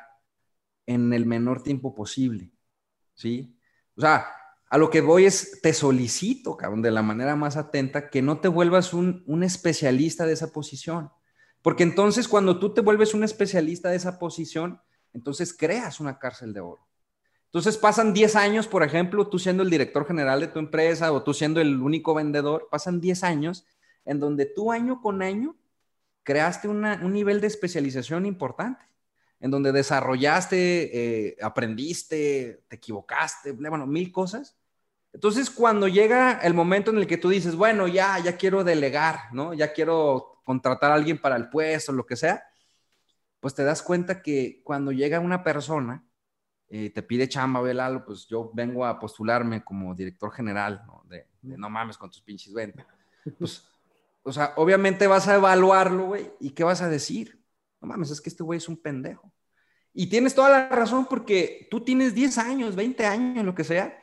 en 0.85 1.13
el 1.13 1.25
menor 1.25 1.63
tiempo 1.63 1.95
posible. 1.95 2.51
¿Sí? 3.13 3.57
O 3.95 4.01
sea, 4.01 4.27
a 4.69 4.77
lo 4.77 4.89
que 4.89 5.01
voy 5.01 5.25
es, 5.25 5.59
te 5.61 5.73
solicito, 5.73 6.55
cabrón, 6.57 6.81
de 6.81 6.91
la 6.91 7.01
manera 7.01 7.35
más 7.35 7.57
atenta, 7.57 8.09
que 8.09 8.21
no 8.21 8.39
te 8.39 8.47
vuelvas 8.47 8.93
un, 8.93 9.23
un 9.27 9.43
especialista 9.43 10.25
de 10.25 10.33
esa 10.33 10.51
posición. 10.51 11.11
Porque 11.61 11.83
entonces 11.83 12.27
cuando 12.27 12.59
tú 12.59 12.73
te 12.73 12.81
vuelves 12.81 13.13
un 13.13 13.23
especialista 13.23 13.89
de 13.89 13.97
esa 13.97 14.17
posición, 14.17 14.81
entonces 15.13 15.53
creas 15.53 15.99
una 15.99 16.17
cárcel 16.17 16.53
de 16.53 16.61
oro. 16.61 16.87
Entonces 17.45 17.77
pasan 17.77 18.13
10 18.13 18.35
años, 18.37 18.67
por 18.67 18.81
ejemplo, 18.81 19.27
tú 19.27 19.37
siendo 19.37 19.61
el 19.61 19.69
director 19.69 20.07
general 20.07 20.39
de 20.39 20.47
tu 20.47 20.59
empresa 20.59 21.11
o 21.11 21.21
tú 21.21 21.33
siendo 21.33 21.59
el 21.59 21.81
único 21.81 22.13
vendedor, 22.13 22.69
pasan 22.71 23.01
10 23.01 23.23
años 23.23 23.65
en 24.05 24.19
donde 24.19 24.45
tú 24.45 24.71
año 24.71 25.01
con 25.01 25.21
año 25.21 25.55
creaste 26.23 26.67
un 26.67 27.13
nivel 27.13 27.41
de 27.41 27.47
especialización 27.47 28.25
importante, 28.25 28.85
en 29.39 29.51
donde 29.51 29.71
desarrollaste, 29.71 31.27
eh, 31.27 31.37
aprendiste, 31.41 32.63
te 32.67 32.75
equivocaste, 32.75 33.51
bueno, 33.53 33.85
mil 33.87 34.11
cosas. 34.11 34.55
Entonces, 35.13 35.49
cuando 35.49 35.87
llega 35.87 36.39
el 36.43 36.53
momento 36.53 36.91
en 36.91 36.99
el 36.99 37.07
que 37.07 37.17
tú 37.17 37.29
dices, 37.29 37.55
bueno, 37.55 37.87
ya, 37.87 38.17
ya 38.19 38.37
quiero 38.37 38.63
delegar, 38.63 39.33
¿no? 39.33 39.53
Ya 39.53 39.73
quiero 39.73 40.30
contratar 40.43 40.91
a 40.91 40.95
alguien 40.95 41.19
para 41.19 41.35
el 41.35 41.49
puesto, 41.49 41.91
lo 41.91 42.05
que 42.05 42.15
sea, 42.15 42.43
pues 43.39 43.55
te 43.55 43.63
das 43.63 43.81
cuenta 43.81 44.21
que 44.21 44.61
cuando 44.63 44.91
llega 44.91 45.19
una 45.19 45.43
persona, 45.43 46.05
eh, 46.69 46.89
te 46.89 47.03
pide 47.03 47.27
chamba, 47.27 47.61
Belalo, 47.61 48.05
pues 48.05 48.27
yo 48.27 48.51
vengo 48.53 48.85
a 48.85 48.97
postularme 48.99 49.63
como 49.63 49.93
director 49.93 50.31
general, 50.31 50.83
¿no? 50.85 51.03
De, 51.09 51.27
no 51.41 51.69
mames 51.69 51.97
con 51.97 52.09
tus 52.09 52.21
pinches 52.21 52.53
ventas. 52.53 52.85
Pues, 53.37 53.67
o 54.23 54.31
sea, 54.31 54.53
obviamente 54.55 55.07
vas 55.07 55.27
a 55.27 55.35
evaluarlo, 55.35 56.05
güey, 56.05 56.31
¿y 56.39 56.51
qué 56.51 56.63
vas 56.63 56.81
a 56.81 56.89
decir? 56.89 57.43
No 57.81 57.87
mames, 57.87 58.11
es 58.11 58.21
que 58.21 58.29
este 58.29 58.43
güey 58.43 58.57
es 58.57 58.69
un 58.69 58.77
pendejo. 58.77 59.33
Y 59.93 60.07
tienes 60.07 60.33
toda 60.33 60.49
la 60.49 60.69
razón 60.69 61.07
porque 61.07 61.67
tú 61.69 61.81
tienes 61.81 62.15
10 62.15 62.37
años, 62.37 62.75
20 62.75 63.05
años, 63.05 63.43
lo 63.45 63.53
que 63.53 63.63
sea, 63.63 64.01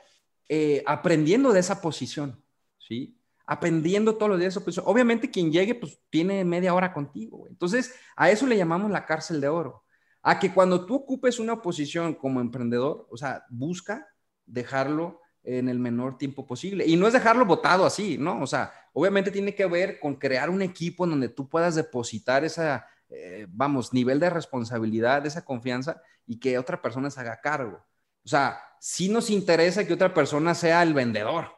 eh, 0.49 0.82
aprendiendo 0.86 1.53
de 1.53 1.61
esa 1.61 1.80
posición, 1.80 2.43
¿sí? 2.78 3.17
Aprendiendo 3.49 4.16
todos 4.16 4.30
los 4.30 4.38
días. 4.38 4.61
Pues, 4.62 4.78
obviamente 4.78 5.30
quien 5.30 5.51
llegue, 5.51 5.74
pues 5.74 5.99
tiene 6.11 6.44
media 6.44 6.74
hora 6.74 6.92
contigo. 6.92 7.46
Entonces, 7.49 7.94
a 8.14 8.30
eso 8.30 8.46
le 8.46 8.59
llamamos 8.59 8.90
la 8.90 9.07
cárcel 9.07 9.40
de 9.40 9.49
oro. 9.49 9.84
A 10.22 10.38
que 10.38 10.53
cuando 10.53 10.84
tú 10.84 10.94
ocupes 10.94 11.38
una 11.38 11.62
posición 11.62 12.14
como 12.14 12.42
emprendedor, 12.42 13.09
o 13.11 13.16
sea, 13.16 13.46
busca 13.49 14.07
dejarlo 14.44 15.22
en 15.42 15.70
el 15.70 15.78
menor 15.78 16.18
tiempo 16.18 16.46
posible. 16.46 16.84
Y 16.86 16.96
no 16.96 17.07
es 17.07 17.14
dejarlo 17.14 17.46
votado 17.46 17.86
así, 17.86 18.18
¿no? 18.18 18.42
O 18.42 18.46
sea, 18.46 18.70
obviamente 18.92 19.30
tiene 19.30 19.55
que 19.55 19.64
ver 19.64 19.99
con 19.99 20.16
crear 20.16 20.51
un 20.51 20.61
equipo 20.61 21.05
en 21.05 21.11
donde 21.11 21.30
tú 21.30 21.49
puedas 21.49 21.74
depositar 21.74 22.44
esa, 22.44 22.86
eh, 23.09 23.46
vamos, 23.49 23.94
nivel 23.94 24.20
de 24.20 24.28
responsabilidad, 24.28 25.24
esa 25.24 25.46
confianza 25.46 26.03
y 26.26 26.38
que 26.38 26.59
otra 26.59 26.82
persona 26.82 27.11
se 27.11 27.20
haga 27.20 27.40
cargo. 27.40 27.82
O 28.22 28.28
sea, 28.28 28.61
sí 28.78 29.09
nos 29.09 29.30
interesa 29.30 29.86
que 29.86 29.94
otra 29.94 30.12
persona 30.12 30.55
sea 30.55 30.82
el 30.82 30.92
vendedor. 30.92 31.57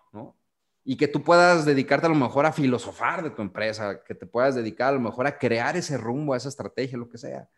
Y 0.85 0.97
que 0.97 1.09
tú 1.09 1.23
puedas 1.23 1.65
dedicarte 1.65 2.07
a 2.07 2.11
lo 2.11 2.15
mejor 2.15 2.47
a 2.47 2.53
filosofar 2.53 3.23
de 3.23 3.31
tu 3.31 3.43
empresa, 3.43 4.03
que 4.03 4.15
te 4.15 4.27
puedas 4.27 4.55
dedicar 4.55 4.89
a 4.89 4.93
lo 4.93 5.01
mejor 5.01 5.27
a 5.27 5.39
crear 5.39 5.77
ese 5.77 5.99
rumbo, 5.99 6.35
a 6.35 6.37
esa 6.37 6.49
estrategia, 6.49 6.99
lo 6.99 7.09
que 7.09 7.19
sea. 7.19 7.49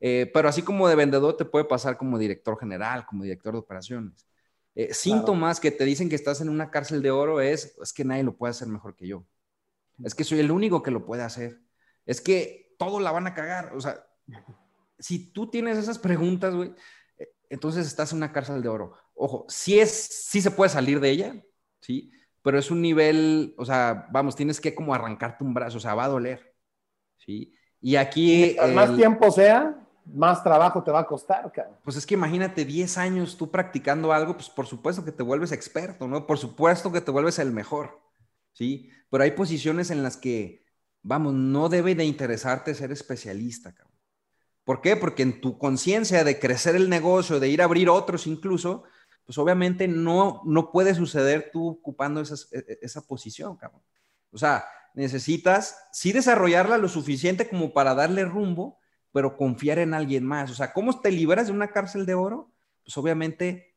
Eh, 0.00 0.30
pero 0.32 0.48
así 0.48 0.62
como 0.62 0.88
de 0.88 0.94
vendedor 0.94 1.36
te 1.36 1.44
puede 1.44 1.64
pasar 1.64 1.96
como 1.96 2.18
director 2.18 2.58
general, 2.58 3.04
como 3.06 3.24
director 3.24 3.52
de 3.52 3.58
operaciones. 3.58 4.26
Eh, 4.74 4.94
síntomas 4.94 5.58
que 5.58 5.72
te 5.72 5.84
dicen 5.84 6.08
que 6.08 6.14
estás 6.14 6.40
en 6.40 6.48
una 6.48 6.70
cárcel 6.70 7.02
de 7.02 7.10
oro 7.10 7.40
es, 7.40 7.76
es 7.82 7.92
que 7.92 8.04
nadie 8.04 8.22
lo 8.22 8.36
puede 8.36 8.52
hacer 8.52 8.68
mejor 8.68 8.94
que 8.94 9.08
yo. 9.08 9.24
Es 10.04 10.14
que 10.14 10.22
soy 10.22 10.38
el 10.38 10.52
único 10.52 10.82
que 10.82 10.92
lo 10.92 11.04
puede 11.04 11.22
hacer. 11.22 11.60
Es 12.06 12.20
que 12.20 12.76
todo 12.78 13.00
la 13.00 13.10
van 13.10 13.26
a 13.26 13.34
cagar. 13.34 13.74
O 13.74 13.80
sea, 13.80 14.06
si 14.98 15.32
tú 15.32 15.50
tienes 15.50 15.78
esas 15.78 15.98
preguntas, 15.98 16.54
güey, 16.54 16.72
eh, 17.18 17.34
entonces 17.50 17.86
estás 17.88 18.12
en 18.12 18.18
una 18.18 18.32
cárcel 18.32 18.62
de 18.62 18.68
oro. 18.68 18.94
Ojo, 19.14 19.46
si 19.48 19.80
es, 19.80 19.90
sí 19.90 20.40
se 20.40 20.52
puede 20.52 20.70
salir 20.70 21.00
de 21.00 21.10
ella, 21.10 21.44
¿sí? 21.80 22.12
Pero 22.48 22.58
es 22.58 22.70
un 22.70 22.80
nivel, 22.80 23.52
o 23.58 23.66
sea, 23.66 24.06
vamos, 24.10 24.34
tienes 24.34 24.58
que 24.58 24.74
como 24.74 24.94
arrancarte 24.94 25.44
un 25.44 25.52
brazo, 25.52 25.76
o 25.76 25.80
sea, 25.80 25.94
va 25.94 26.04
a 26.04 26.08
doler, 26.08 26.56
¿sí? 27.18 27.54
Y 27.78 27.96
aquí... 27.96 28.56
más 28.72 28.96
tiempo 28.96 29.30
sea, 29.30 29.86
más 30.06 30.42
trabajo 30.42 30.82
te 30.82 30.90
va 30.90 31.00
a 31.00 31.06
costar, 31.06 31.52
cara. 31.52 31.78
Pues 31.84 31.96
es 31.96 32.06
que 32.06 32.14
imagínate 32.14 32.64
10 32.64 32.96
años 32.96 33.36
tú 33.36 33.50
practicando 33.50 34.14
algo, 34.14 34.32
pues 34.32 34.48
por 34.48 34.64
supuesto 34.64 35.04
que 35.04 35.12
te 35.12 35.22
vuelves 35.22 35.52
experto, 35.52 36.08
¿no? 36.08 36.26
Por 36.26 36.38
supuesto 36.38 36.90
que 36.90 37.02
te 37.02 37.10
vuelves 37.10 37.38
el 37.38 37.52
mejor, 37.52 38.00
¿sí? 38.54 38.88
Pero 39.10 39.24
hay 39.24 39.32
posiciones 39.32 39.90
en 39.90 40.02
las 40.02 40.16
que, 40.16 40.64
vamos, 41.02 41.34
no 41.34 41.68
debe 41.68 41.94
de 41.94 42.06
interesarte 42.06 42.74
ser 42.74 42.92
especialista, 42.92 43.74
cabrón. 43.74 43.98
¿Por 44.64 44.80
qué? 44.80 44.96
Porque 44.96 45.22
en 45.22 45.42
tu 45.42 45.58
conciencia 45.58 46.24
de 46.24 46.38
crecer 46.38 46.76
el 46.76 46.88
negocio, 46.88 47.40
de 47.40 47.50
ir 47.50 47.60
a 47.60 47.66
abrir 47.66 47.90
otros 47.90 48.26
incluso, 48.26 48.84
pues 49.28 49.36
obviamente 49.36 49.86
no, 49.88 50.40
no 50.46 50.72
puede 50.72 50.94
suceder 50.94 51.50
tú 51.52 51.68
ocupando 51.68 52.22
e, 52.22 52.24
e, 52.50 52.78
esa 52.80 53.06
posición, 53.06 53.58
cabrón. 53.58 53.82
O 54.30 54.38
sea, 54.38 54.64
necesitas 54.94 55.76
sí 55.92 56.12
desarrollarla 56.12 56.78
lo 56.78 56.88
suficiente 56.88 57.46
como 57.46 57.74
para 57.74 57.94
darle 57.94 58.24
rumbo, 58.24 58.78
pero 59.12 59.36
confiar 59.36 59.80
en 59.80 59.92
alguien 59.92 60.24
más. 60.24 60.50
O 60.50 60.54
sea, 60.54 60.72
¿cómo 60.72 61.02
te 61.02 61.12
liberas 61.12 61.48
de 61.48 61.52
una 61.52 61.72
cárcel 61.72 62.06
de 62.06 62.14
oro? 62.14 62.50
Pues 62.82 62.96
obviamente 62.96 63.76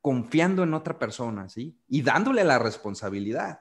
confiando 0.00 0.62
en 0.62 0.72
otra 0.72 1.00
persona, 1.00 1.48
¿sí? 1.48 1.76
Y 1.88 2.02
dándole 2.02 2.44
la 2.44 2.60
responsabilidad, 2.60 3.60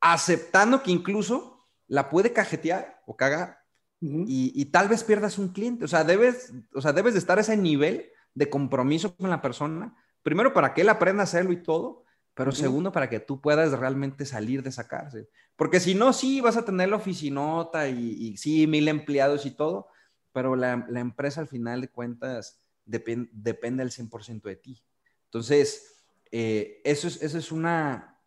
aceptando 0.00 0.84
que 0.84 0.92
incluso 0.92 1.66
la 1.88 2.08
puede 2.08 2.32
cajetear 2.32 3.02
o 3.06 3.16
cagar 3.16 3.58
y, 4.00 4.52
y, 4.54 4.66
tal 4.66 4.88
vez 4.88 5.02
pierdas 5.02 5.36
un 5.36 5.48
cliente. 5.48 5.84
O 5.84 5.88
sea, 5.88 6.04
debes, 6.04 6.52
o 6.72 6.80
sea, 6.80 6.92
debes 6.92 7.14
de 7.14 7.18
estar 7.18 7.38
a 7.38 7.40
ese 7.40 7.56
nivel 7.56 8.08
de 8.34 8.48
compromiso 8.48 9.16
con 9.16 9.30
la 9.30 9.42
persona 9.42 9.96
primero 10.22 10.52
para 10.52 10.74
que 10.74 10.82
él 10.82 10.88
aprenda 10.88 11.22
a 11.22 11.24
hacerlo 11.24 11.52
y 11.52 11.62
todo, 11.62 12.04
pero 12.34 12.52
segundo 12.52 12.90
para 12.92 13.10
que 13.10 13.20
tú 13.20 13.40
puedas 13.40 13.72
realmente 13.72 14.24
salir 14.24 14.62
de 14.62 14.70
esa 14.70 14.88
cárcel. 14.88 15.28
Porque 15.56 15.78
si 15.78 15.94
no, 15.94 16.12
sí, 16.12 16.40
vas 16.40 16.56
a 16.56 16.64
tener 16.64 16.88
la 16.88 16.96
oficinota 16.96 17.88
y, 17.88 18.36
sí, 18.36 18.66
mil 18.66 18.88
empleados 18.88 19.44
y 19.44 19.50
todo, 19.50 19.88
pero 20.32 20.56
la, 20.56 20.86
empresa 20.94 21.42
al 21.42 21.48
final 21.48 21.82
de 21.82 21.88
cuentas 21.88 22.60
depende 22.84 23.82
al 23.82 23.90
100% 23.90 24.42
de 24.42 24.56
ti. 24.56 24.82
Entonces, 25.26 26.02
eh, 26.30 26.80
eso, 26.84 27.08
es, 27.08 27.22
eso 27.22 27.36
es 27.36 27.52
una, 27.52 28.18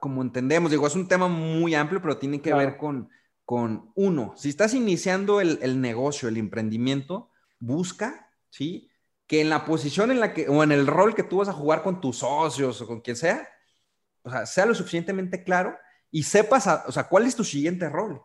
como 0.00 0.22
entendemos, 0.22 0.70
digo, 0.70 0.86
es 0.86 0.94
un 0.94 1.08
tema 1.08 1.28
muy 1.28 1.74
amplio, 1.74 2.00
pero 2.00 2.16
tiene 2.16 2.40
que 2.40 2.54
ver 2.54 2.76
con, 2.76 3.10
con, 3.44 3.92
uno, 3.94 4.32
si 4.36 4.48
estás 4.48 4.74
iniciando 4.74 5.40
el, 5.40 5.58
el 5.62 5.80
negocio, 5.80 6.28
el 6.28 6.36
emprendimiento, 6.36 7.30
busca, 7.58 8.30
¿sí? 8.50 8.87
Que 9.28 9.42
en 9.42 9.50
la 9.50 9.64
posición 9.66 10.10
en 10.10 10.20
la 10.20 10.32
que, 10.32 10.48
o 10.48 10.64
en 10.64 10.72
el 10.72 10.86
rol 10.86 11.14
que 11.14 11.22
tú 11.22 11.36
vas 11.36 11.48
a 11.48 11.52
jugar 11.52 11.82
con 11.82 12.00
tus 12.00 12.18
socios 12.18 12.80
o 12.80 12.86
con 12.86 13.00
quien 13.02 13.14
sea, 13.14 13.46
o 14.22 14.30
sea, 14.30 14.46
sea 14.46 14.66
lo 14.66 14.74
suficientemente 14.74 15.44
claro 15.44 15.76
y 16.10 16.22
sepas, 16.22 16.66
o 16.86 16.90
sea, 16.90 17.04
cuál 17.04 17.26
es 17.26 17.36
tu 17.36 17.44
siguiente 17.44 17.90
rol, 17.90 18.22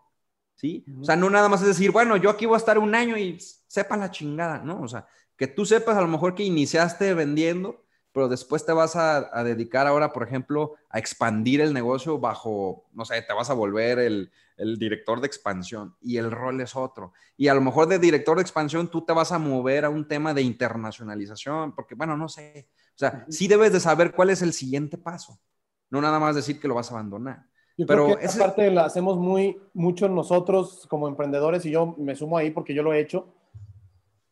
¿sí? 0.56 0.86
O 1.02 1.04
sea, 1.04 1.18
no 1.18 1.30
nada 1.30 1.50
más 1.50 1.62
es 1.62 1.68
decir, 1.68 1.92
bueno, 1.92 2.16
yo 2.16 2.30
aquí 2.30 2.46
voy 2.46 2.56
a 2.56 2.58
estar 2.58 2.80
un 2.80 2.96
año 2.96 3.18
y 3.18 3.38
sepa 3.68 3.98
la 3.98 4.12
chingada, 4.12 4.60
¿no? 4.60 4.82
O 4.82 4.88
sea, 4.88 5.06
que 5.36 5.48
tú 5.48 5.66
sepas 5.66 5.98
a 5.98 6.02
lo 6.02 6.08
mejor 6.08 6.36
que 6.36 6.44
iniciaste 6.44 7.14
vendiendo, 7.14 7.84
pero 8.14 8.30
después 8.30 8.66
te 8.66 8.72
vas 8.72 8.96
a, 8.96 9.30
a 9.38 9.44
dedicar 9.44 9.88
ahora, 9.88 10.14
por 10.14 10.24
ejemplo, 10.26 10.76
a 10.90 11.00
expandir 11.00 11.60
el 11.60 11.74
negocio 11.74 12.18
bajo, 12.18 12.86
no 12.94 13.04
sé, 13.04 13.22
te 13.22 13.34
vas 13.34 13.50
a 13.50 13.54
volver 13.54 14.00
el, 14.00 14.32
el 14.58 14.78
director 14.78 15.20
de 15.20 15.28
expansión 15.28 15.96
y 16.02 16.18
el 16.18 16.32
rol 16.32 16.62
es 16.62 16.76
otro. 16.76 17.14
Y 17.38 17.48
a 17.48 17.54
lo 17.54 17.62
mejor 17.62 17.88
de 17.88 18.00
director 18.00 18.38
de 18.38 18.44
expansión 18.44 18.90
tú 18.90 19.02
te 19.06 19.14
vas 19.14 19.32
a 19.32 19.40
mover 19.40 19.86
a 19.86 19.90
un 19.90 20.08
tema 20.08 20.34
de 20.34 20.42
internacionalización, 20.42 21.74
porque 21.76 21.96
bueno, 21.96 22.16
no 22.18 22.30
sé. 22.30 22.70
O 22.96 22.98
sea, 22.98 23.26
sí 23.30 23.48
debes 23.48 23.74
de 23.74 23.80
saber 23.80 24.14
cuál 24.14 24.30
es 24.30 24.42
el 24.42 24.54
siguiente 24.54 24.98
paso, 24.98 25.40
no 25.90 26.02
nada 26.02 26.20
más 26.20 26.36
decir 26.36 26.60
que 26.60 26.68
lo 26.68 26.76
vas 26.76 26.92
a 26.92 26.96
abandonar. 26.96 27.46
Yo 27.76 27.88
Pero 27.88 28.06
creo 28.06 28.18
que 28.20 28.26
esa 28.26 28.40
parte 28.40 28.70
la 28.70 28.86
hacemos 28.86 29.18
muy 29.18 29.60
mucho 29.74 30.08
nosotros 30.08 30.86
como 30.88 31.08
emprendedores 31.08 31.66
y 31.66 31.72
yo 31.72 31.96
me 31.98 32.16
sumo 32.16 32.38
ahí 32.38 32.52
porque 32.52 32.76
yo 32.76 32.84
lo 32.84 32.94
he 32.94 33.00
hecho, 33.00 33.34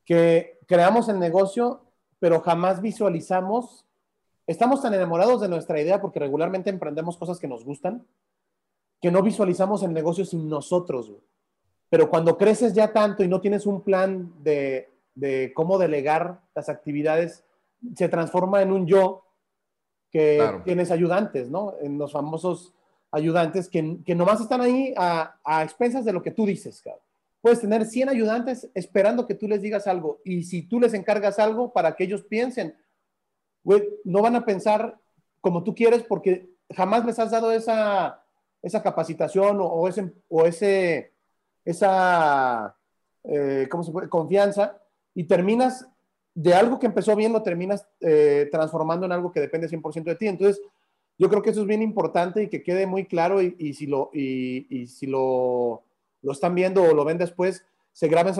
que 0.05 0.59
creamos 0.67 1.09
el 1.09 1.19
negocio, 1.19 1.81
pero 2.19 2.41
jamás 2.41 2.81
visualizamos, 2.81 3.87
estamos 4.45 4.81
tan 4.81 4.93
enamorados 4.93 5.41
de 5.41 5.49
nuestra 5.49 5.81
idea 5.81 5.99
porque 5.99 6.19
regularmente 6.19 6.69
emprendemos 6.69 7.17
cosas 7.17 7.39
que 7.39 7.47
nos 7.47 7.65
gustan, 7.65 8.05
que 9.01 9.11
no 9.11 9.23
visualizamos 9.23 9.81
el 9.83 9.93
negocio 9.93 10.23
sin 10.23 10.47
nosotros. 10.47 11.11
Pero 11.89 12.09
cuando 12.09 12.37
creces 12.37 12.73
ya 12.73 12.93
tanto 12.93 13.23
y 13.23 13.27
no 13.27 13.41
tienes 13.41 13.65
un 13.65 13.81
plan 13.81 14.31
de, 14.43 14.87
cómo 15.55 15.77
delegar 15.77 16.41
las 16.55 16.69
actividades, 16.69 17.43
se 17.95 18.07
transforma 18.07 18.61
en 18.61 18.71
un 18.71 18.85
yo 18.85 19.25
que 20.11 20.41
tienes 20.63 20.91
ayudantes, 20.91 21.49
¿no? 21.49 21.73
En 21.81 21.97
los 21.97 22.11
famosos 22.11 22.73
ayudantes 23.11 23.67
que, 23.69 23.97
que 24.05 24.15
nomás 24.15 24.39
están 24.39 24.61
ahí 24.61 24.93
a, 24.95 25.35
a, 25.43 25.63
expensas 25.63 26.05
de 26.05 26.13
lo 26.13 26.21
que 26.21 26.31
tú 26.31 26.45
dices, 26.45 26.81
cabrón. 26.81 27.03
Puedes 27.41 27.59
tener 27.59 27.85
100 27.85 28.09
ayudantes 28.09 28.69
esperando 28.75 29.25
que 29.25 29.33
tú 29.33 29.47
les 29.47 29.61
digas 29.61 29.87
algo 29.87 30.21
y 30.23 30.43
si 30.43 30.61
tú 30.61 30.79
les 30.79 30.93
encargas 30.93 31.39
algo 31.39 31.73
para 31.73 31.95
que 31.95 32.03
ellos 32.03 32.23
piensen, 32.23 32.75
güey, 33.63 33.83
no 34.03 34.21
van 34.21 34.35
a 34.35 34.45
pensar 34.45 34.99
como 35.41 35.63
tú 35.63 35.73
quieres 35.73 36.03
porque 36.03 36.51
jamás 36.69 37.03
les 37.03 37.17
has 37.17 37.31
dado 37.31 37.51
esa, 37.51 38.20
esa 38.61 38.83
capacitación 38.83 39.57
o, 39.59 39.87
ese, 39.87 40.11
o 40.29 40.45
ese, 40.45 41.11
esa, 41.65 42.75
eh, 43.23 43.67
¿cómo 43.69 43.83
se 43.83 43.91
puede? 43.91 44.09
Confianza 44.09 44.77
y 45.13 45.23
terminas 45.23 45.87
de 46.33 46.53
algo 46.53 46.79
que 46.79 46.85
empezó 46.85 47.15
bien, 47.15 47.33
lo 47.33 47.43
terminas 47.43 47.87
eh, 47.99 48.47
transformando 48.51 49.05
en 49.05 49.11
algo 49.11 49.31
que 49.31 49.41
depende 49.41 49.67
100% 49.67 50.03
de 50.03 50.15
ti. 50.15 50.27
Entonces, 50.27 50.61
yo 51.17 51.29
creo 51.29 51.41
que 51.41 51.49
eso 51.49 51.61
es 51.61 51.67
bien 51.67 51.81
importante 51.81 52.43
y 52.43 52.47
que 52.49 52.63
quede 52.63 52.87
muy 52.87 53.05
claro 53.05 53.41
y, 53.41 53.73
si, 53.73 53.85
lo, 53.85 54.09
y, 54.13 54.87
si 54.87 55.07
lo, 55.07 55.83
lo, 56.21 56.31
están 56.31 56.55
viendo 56.55 56.83
o 56.83 56.93
lo 56.93 57.05
ven 57.05 57.17
después, 57.17 57.65
se 57.91 58.07
graben 58.07 58.33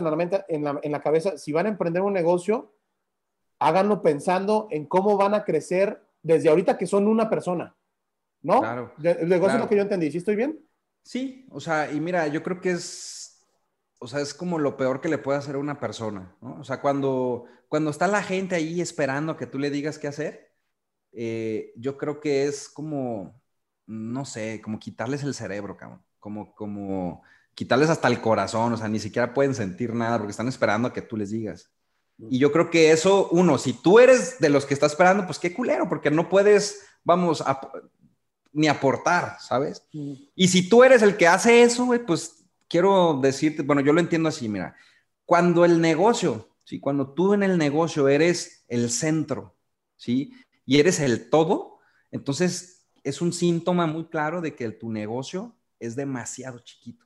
en 0.47 0.63
la, 0.63 0.80
en 0.82 0.91
la 0.91 1.01
cabeza. 1.01 1.38
Si 1.38 1.51
van 1.51 1.65
a 1.65 1.69
emprender 1.69 2.01
un 2.01 2.13
negocio, 2.13 2.72
háganlo 3.59 4.01
pensando 4.01 4.67
en 4.72 4.86
cómo 4.86 5.17
van 5.17 5.34
a 5.34 5.43
crecer 5.43 6.01
desde 6.24 6.49
ahorita 6.49 6.78
que 6.78 6.88
son 6.88 7.07
una 7.07 7.30
persona. 7.30 7.76
¿No? 8.41 8.59
Claro. 8.59 8.93
El 9.03 9.29
negocio 9.29 9.55
es 9.55 9.61
lo 9.61 9.69
que 9.69 9.75
yo 9.75 9.81
entendí. 9.81 10.11
¿Sí 10.11 10.17
estoy 10.17 10.35
bien? 10.35 10.59
Sí, 11.03 11.47
o 11.49 11.59
sea, 11.59 11.91
y 11.91 11.99
mira, 11.99 12.27
yo 12.27 12.43
creo 12.43 12.61
que 12.61 12.71
es 12.71 13.21
o 14.03 14.07
sea, 14.07 14.19
es 14.19 14.33
como 14.33 14.57
lo 14.57 14.77
peor 14.77 14.99
que 14.99 15.09
le 15.09 15.19
puede 15.19 15.37
hacer 15.37 15.53
a 15.53 15.59
una 15.59 15.79
persona, 15.79 16.35
¿no? 16.41 16.59
O 16.59 16.63
sea, 16.63 16.81
cuando, 16.81 17.45
cuando 17.67 17.91
está 17.91 18.07
la 18.07 18.23
gente 18.23 18.55
ahí 18.55 18.81
esperando 18.81 19.37
que 19.37 19.45
tú 19.45 19.59
le 19.59 19.69
digas 19.69 19.99
qué 19.99 20.07
hacer, 20.07 20.51
eh, 21.11 21.71
yo 21.75 21.99
creo 21.99 22.19
que 22.19 22.47
es 22.47 22.67
como, 22.67 23.39
no 23.85 24.25
sé, 24.25 24.59
como 24.59 24.79
quitarles 24.79 25.21
el 25.21 25.35
cerebro, 25.35 25.77
cabrón. 25.77 26.01
Como, 26.19 26.55
como 26.55 27.21
quitarles 27.53 27.91
hasta 27.91 28.07
el 28.07 28.21
corazón, 28.21 28.73
o 28.73 28.77
sea, 28.77 28.87
ni 28.87 28.97
siquiera 28.97 29.35
pueden 29.35 29.53
sentir 29.53 29.93
nada 29.93 30.17
porque 30.17 30.31
están 30.31 30.47
esperando 30.47 30.87
a 30.87 30.93
que 30.93 31.03
tú 31.03 31.15
les 31.15 31.29
digas. 31.29 31.71
Y 32.17 32.39
yo 32.39 32.51
creo 32.51 32.71
que 32.71 32.91
eso, 32.91 33.29
uno, 33.29 33.59
si 33.59 33.73
tú 33.73 33.99
eres 33.99 34.39
de 34.39 34.49
los 34.49 34.65
que 34.65 34.73
está 34.73 34.87
esperando, 34.87 35.27
pues 35.27 35.37
qué 35.37 35.53
culero, 35.53 35.87
porque 35.87 36.09
no 36.09 36.27
puedes, 36.27 36.81
vamos, 37.03 37.43
ni 38.54 38.68
aportar, 38.68 39.38
¿sabes? 39.39 39.84
Y 40.36 40.47
si 40.47 40.68
tú 40.68 40.84
eres 40.84 41.02
el 41.02 41.18
que 41.18 41.28
hace 41.28 41.64
eso, 41.64 41.86
güey, 41.86 42.06
pues 42.06 42.45
quiero 42.68 43.20
decirte, 43.22 43.64
bueno, 43.64 43.82
yo 43.82 43.93
lo 43.93 43.99
entiendo 43.99 44.30
así, 44.30 44.49
mira, 44.49 44.76
cuando 45.26 45.66
el 45.66 45.80
negocio, 45.80 46.49
¿sí? 46.64 46.80
Cuando 46.80 47.14
tú 47.14 47.34
en 47.34 47.43
el 47.43 47.58
negocio 47.58 48.08
eres 48.08 48.66
el 48.68 48.89
centro, 48.89 49.56
¿sí? 49.95 50.34
Y 50.66 50.80
eres 50.80 50.99
el 50.99 51.30
todo, 51.30 51.80
entonces 52.12 52.88
es 53.04 53.22
un 53.22 53.34
síntoma 53.34 53.88
muy 53.88 54.06
claro 54.06 54.41
de 54.41 54.56
que 54.56 54.70
tu 54.72 54.91
negocio 54.91 55.56
es 55.80 55.95
demasiado 55.95 56.60
chiquito. 56.60 57.06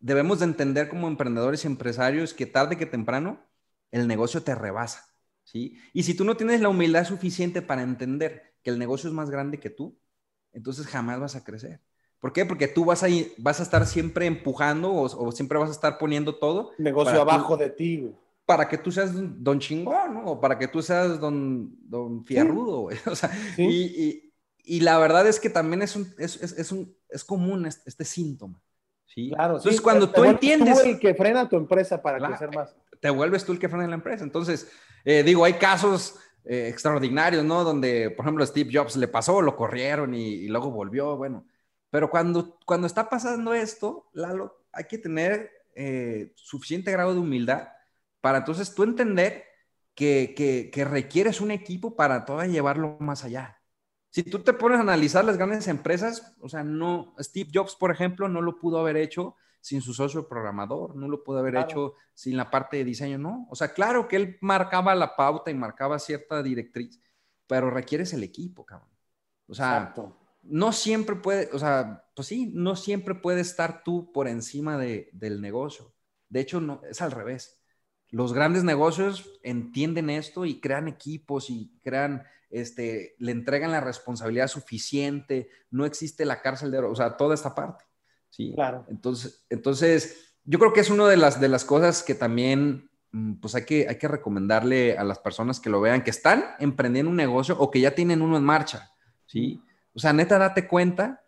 Debemos 0.00 0.40
de 0.40 0.44
entender 0.44 0.88
como 0.88 1.08
emprendedores 1.08 1.64
y 1.64 1.66
empresarios 1.66 2.34
que 2.34 2.46
tarde 2.46 2.76
que 2.76 2.86
temprano 2.86 3.44
el 3.90 4.06
negocio 4.06 4.42
te 4.42 4.54
rebasa, 4.54 5.08
¿sí? 5.44 5.78
Y 5.92 6.02
si 6.02 6.14
tú 6.14 6.24
no 6.24 6.36
tienes 6.36 6.60
la 6.60 6.68
humildad 6.68 7.04
suficiente 7.04 7.62
para 7.62 7.82
entender 7.82 8.54
que 8.62 8.70
el 8.70 8.78
negocio 8.78 9.08
es 9.08 9.14
más 9.14 9.30
grande 9.30 9.58
que 9.58 9.70
tú, 9.70 9.98
entonces 10.52 10.86
jamás 10.86 11.20
vas 11.20 11.36
a 11.36 11.44
crecer. 11.44 11.80
¿Por 12.20 12.32
qué? 12.32 12.44
Porque 12.44 12.66
tú 12.66 12.84
vas 12.84 13.04
a, 13.04 13.06
vas 13.38 13.60
a 13.60 13.62
estar 13.62 13.86
siempre 13.86 14.26
empujando 14.26 14.92
o, 14.92 15.32
siempre 15.32 15.58
vas 15.58 15.68
a 15.68 15.72
estar 15.72 15.98
poniendo 15.98 16.34
todo. 16.34 16.72
Negocio 16.78 17.20
abajo 17.20 17.56
de 17.56 17.70
ti. 17.70 18.12
Para 18.44 18.68
que 18.68 18.78
tú 18.78 18.90
seas 18.90 19.12
don 19.14 19.60
chingón, 19.60 20.14
¿no? 20.14 20.24
O 20.24 20.40
para 20.40 20.58
que 20.58 20.66
tú 20.66 20.82
seas 20.82 21.20
don, 21.20 21.76
don 21.82 22.24
fierrudo, 22.24 22.80
güey. 22.80 22.96
O 23.06 23.14
sea, 23.14 23.30
y, 23.56 24.32
y, 24.64 24.80
la 24.80 24.98
verdad 24.98 25.26
es 25.26 25.38
que 25.38 25.50
también 25.50 25.82
es, 25.82 25.94
un, 25.94 26.12
es, 26.18 26.42
es, 26.42 26.72
un, 26.72 26.96
es 27.08 27.22
común 27.24 27.66
este, 27.66 27.88
este 27.88 28.04
síntoma. 28.04 28.60
¿sí? 29.06 29.30
Claro, 29.30 29.58
Entonces, 29.58 29.80
cuando 29.80 30.10
tú 30.10 30.24
entiendes... 30.24 30.82
Tú 30.82 30.88
el 30.88 30.98
que 30.98 31.14
frena 31.14 31.48
tu 31.48 31.56
empresa 31.56 32.02
para 32.02 32.26
crecer 32.26 32.54
más. 32.54 32.74
Te 33.00 33.10
vuelves 33.10 33.44
tú 33.44 33.52
el 33.52 33.58
que 33.58 33.68
frena 33.68 33.86
la 33.86 33.94
empresa. 33.94 34.24
Entonces, 34.24 34.68
eh, 35.04 35.22
digo, 35.22 35.44
hay 35.44 35.54
casos 35.54 36.16
eh, 36.48 36.68
extraordinarios, 36.68 37.44
¿no? 37.44 37.62
Donde, 37.62 38.10
por 38.10 38.24
ejemplo, 38.24 38.46
Steve 38.46 38.70
Jobs 38.72 38.96
le 38.96 39.06
pasó, 39.06 39.42
lo 39.42 39.54
corrieron 39.54 40.14
y, 40.14 40.48
luego 40.48 40.70
volvió, 40.70 41.16
bueno. 41.16 41.46
Pero 41.90 42.10
cuando, 42.10 42.58
cuando 42.64 42.86
está 42.86 43.10
pasando 43.10 43.52
esto, 43.52 44.08
Lalo, 44.14 44.64
hay 44.72 44.84
que 44.84 44.96
tener 44.96 45.50
eh, 45.74 46.32
suficiente 46.36 46.90
grado 46.90 47.12
de 47.12 47.20
humildad 47.20 47.68
para 48.22 48.38
entonces 48.38 48.74
tú 48.74 48.82
entender 48.82 49.44
que, 49.94 50.34
que, 50.34 50.70
que 50.72 50.84
requieres 50.86 51.40
un 51.42 51.50
equipo 51.50 51.96
para 51.96 52.24
todavía 52.24 52.52
llevarlo 52.54 52.96
más 52.98 53.24
allá. 53.24 53.60
Si 54.10 54.22
tú 54.22 54.38
te 54.38 54.54
pones 54.54 54.78
a 54.78 54.82
analizar 54.82 55.24
las 55.26 55.36
grandes 55.36 55.68
empresas, 55.68 56.34
o 56.40 56.48
sea, 56.48 56.64
no, 56.64 57.14
Steve 57.20 57.50
Jobs, 57.52 57.76
por 57.76 57.90
ejemplo, 57.92 58.28
no 58.28 58.40
lo 58.40 58.58
pudo 58.58 58.78
haber 58.80 58.96
hecho 58.96 59.36
sin 59.68 59.82
su 59.82 59.92
socio 59.92 60.26
programador, 60.26 60.96
no 60.96 61.08
lo 61.08 61.22
pudo 61.22 61.40
haber 61.40 61.56
hecho 61.56 61.92
sin 62.14 62.38
la 62.38 62.50
parte 62.50 62.78
de 62.78 62.84
diseño, 62.84 63.18
no. 63.18 63.46
O 63.50 63.54
sea, 63.54 63.74
claro 63.74 64.08
que 64.08 64.16
él 64.16 64.38
marcaba 64.40 64.94
la 64.94 65.14
pauta 65.14 65.50
y 65.50 65.54
marcaba 65.54 65.98
cierta 65.98 66.42
directriz, 66.42 67.02
pero 67.46 67.68
requieres 67.68 68.14
el 68.14 68.22
equipo, 68.22 68.64
cabrón. 68.64 68.88
O 69.46 69.54
sea, 69.54 69.94
no 70.42 70.72
siempre 70.72 71.16
puede, 71.16 71.50
o 71.52 71.58
sea, 71.58 72.02
pues 72.16 72.28
sí, 72.28 72.50
no 72.54 72.76
siempre 72.76 73.14
puede 73.14 73.42
estar 73.42 73.84
tú 73.84 74.10
por 74.10 74.26
encima 74.26 74.78
de, 74.78 75.10
del 75.12 75.42
negocio. 75.42 75.92
De 76.30 76.40
hecho, 76.40 76.62
no, 76.62 76.80
es 76.88 77.02
al 77.02 77.10
revés. 77.12 77.60
Los 78.08 78.32
grandes 78.32 78.64
negocios 78.64 79.38
entienden 79.42 80.08
esto 80.08 80.46
y 80.46 80.60
crean 80.60 80.88
equipos 80.88 81.50
y 81.50 81.78
crean, 81.82 82.24
este, 82.48 83.16
le 83.18 83.32
entregan 83.32 83.70
la 83.70 83.82
responsabilidad 83.82 84.48
suficiente, 84.48 85.50
no 85.70 85.84
existe 85.84 86.24
la 86.24 86.40
cárcel 86.40 86.70
de, 86.70 86.78
o 86.78 86.96
sea, 86.96 87.18
toda 87.18 87.34
esta 87.34 87.54
parte. 87.54 87.84
¿Sí? 88.30 88.52
Claro. 88.54 88.84
Entonces, 88.88 89.44
entonces, 89.50 90.34
yo 90.44 90.58
creo 90.58 90.72
que 90.72 90.80
es 90.80 90.90
una 90.90 91.06
de 91.06 91.16
las, 91.16 91.40
de 91.40 91.48
las 91.48 91.64
cosas 91.64 92.02
que 92.02 92.14
también, 92.14 92.90
mm, 93.12 93.34
pues 93.34 93.54
hay 93.54 93.64
que, 93.64 93.86
hay 93.88 93.96
que 93.96 94.08
recomendarle 94.08 94.96
a 94.96 95.04
las 95.04 95.18
personas 95.18 95.60
que 95.60 95.70
lo 95.70 95.80
vean, 95.80 96.02
que 96.02 96.10
están 96.10 96.44
emprendiendo 96.58 97.10
un 97.10 97.16
negocio 97.16 97.56
o 97.58 97.70
que 97.70 97.80
ya 97.80 97.94
tienen 97.94 98.22
uno 98.22 98.36
en 98.36 98.44
marcha, 98.44 98.90
¿sí? 99.26 99.62
O 99.94 99.98
sea, 99.98 100.12
neta, 100.12 100.38
date 100.38 100.66
cuenta 100.66 101.24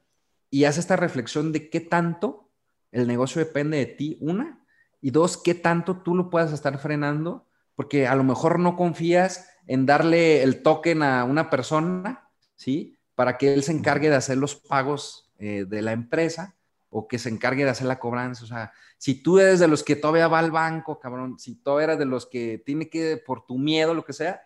y 0.48 0.64
haz 0.64 0.78
esta 0.78 0.96
reflexión 0.96 1.53
de 1.53 1.68
qué 1.68 1.80
tanto 1.80 2.51
el 2.92 3.07
negocio 3.07 3.40
depende 3.40 3.78
de 3.78 3.86
ti, 3.86 4.16
una, 4.20 4.64
y 5.01 5.11
dos, 5.11 5.36
qué 5.36 5.55
tanto 5.55 6.03
tú 6.03 6.14
lo 6.14 6.30
puedas 6.30 6.53
estar 6.53 6.78
frenando, 6.78 7.46
porque 7.74 8.07
a 8.07 8.14
lo 8.14 8.24
mejor 8.24 8.59
no 8.59 8.76
confías 8.76 9.48
en 9.66 9.86
darle 9.86 10.42
el 10.42 10.62
token 10.62 11.03
a 11.03 11.24
una 11.24 11.51
persona, 11.51 12.28
¿sí? 12.57 12.98
Para 13.14 13.38
que 13.38 13.55
él 13.55 13.62
se 13.62 13.72
encargue 13.72 14.11
de 14.11 14.16
hacer 14.16 14.38
los 14.38 14.57
pagos 14.57 15.30
eh, 15.38 15.64
de 15.68 15.82
la 15.82 15.92
empresa 15.92 16.57
o 16.91 17.07
que 17.07 17.18
se 17.18 17.28
encargue 17.28 17.64
de 17.64 17.70
hacer 17.70 17.86
la 17.86 17.99
cobranza. 17.99 18.45
O 18.45 18.49
sea, 18.49 18.72
si 18.99 19.22
tú 19.22 19.38
eres 19.38 19.61
de 19.61 19.68
los 19.68 19.82
que 19.82 19.97
todavía 19.97 20.28
va 20.28 20.41
al 20.41 20.51
banco, 20.51 20.99
cabrón, 20.99 21.38
si 21.38 21.55
tú 21.55 21.78
eres 21.78 21.99
de 21.99 22.05
los 22.05 22.26
que 22.26 22.59
tiene 22.59 22.91
que, 22.91 23.16
por 23.16 23.47
tu 23.47 23.57
miedo, 23.57 23.95
lo 23.95 24.05
que 24.05 24.12
sea, 24.12 24.43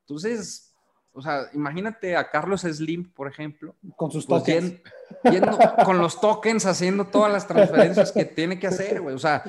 entonces, 0.00 0.74
o 1.12 1.22
sea, 1.22 1.48
imagínate 1.54 2.16
a 2.16 2.28
Carlos 2.28 2.62
Slim, 2.62 3.12
por 3.12 3.28
ejemplo. 3.28 3.76
Con 3.96 4.10
sus 4.10 4.26
pues, 4.26 4.42
tokens. 4.42 4.80
con 5.84 5.98
los 5.98 6.20
tokens, 6.20 6.66
haciendo 6.66 7.06
todas 7.06 7.32
las 7.32 7.46
transferencias 7.46 8.12
que 8.12 8.24
tiene 8.24 8.58
que 8.58 8.66
hacer, 8.66 9.00
güey. 9.00 9.14
O 9.14 9.18
sea, 9.18 9.42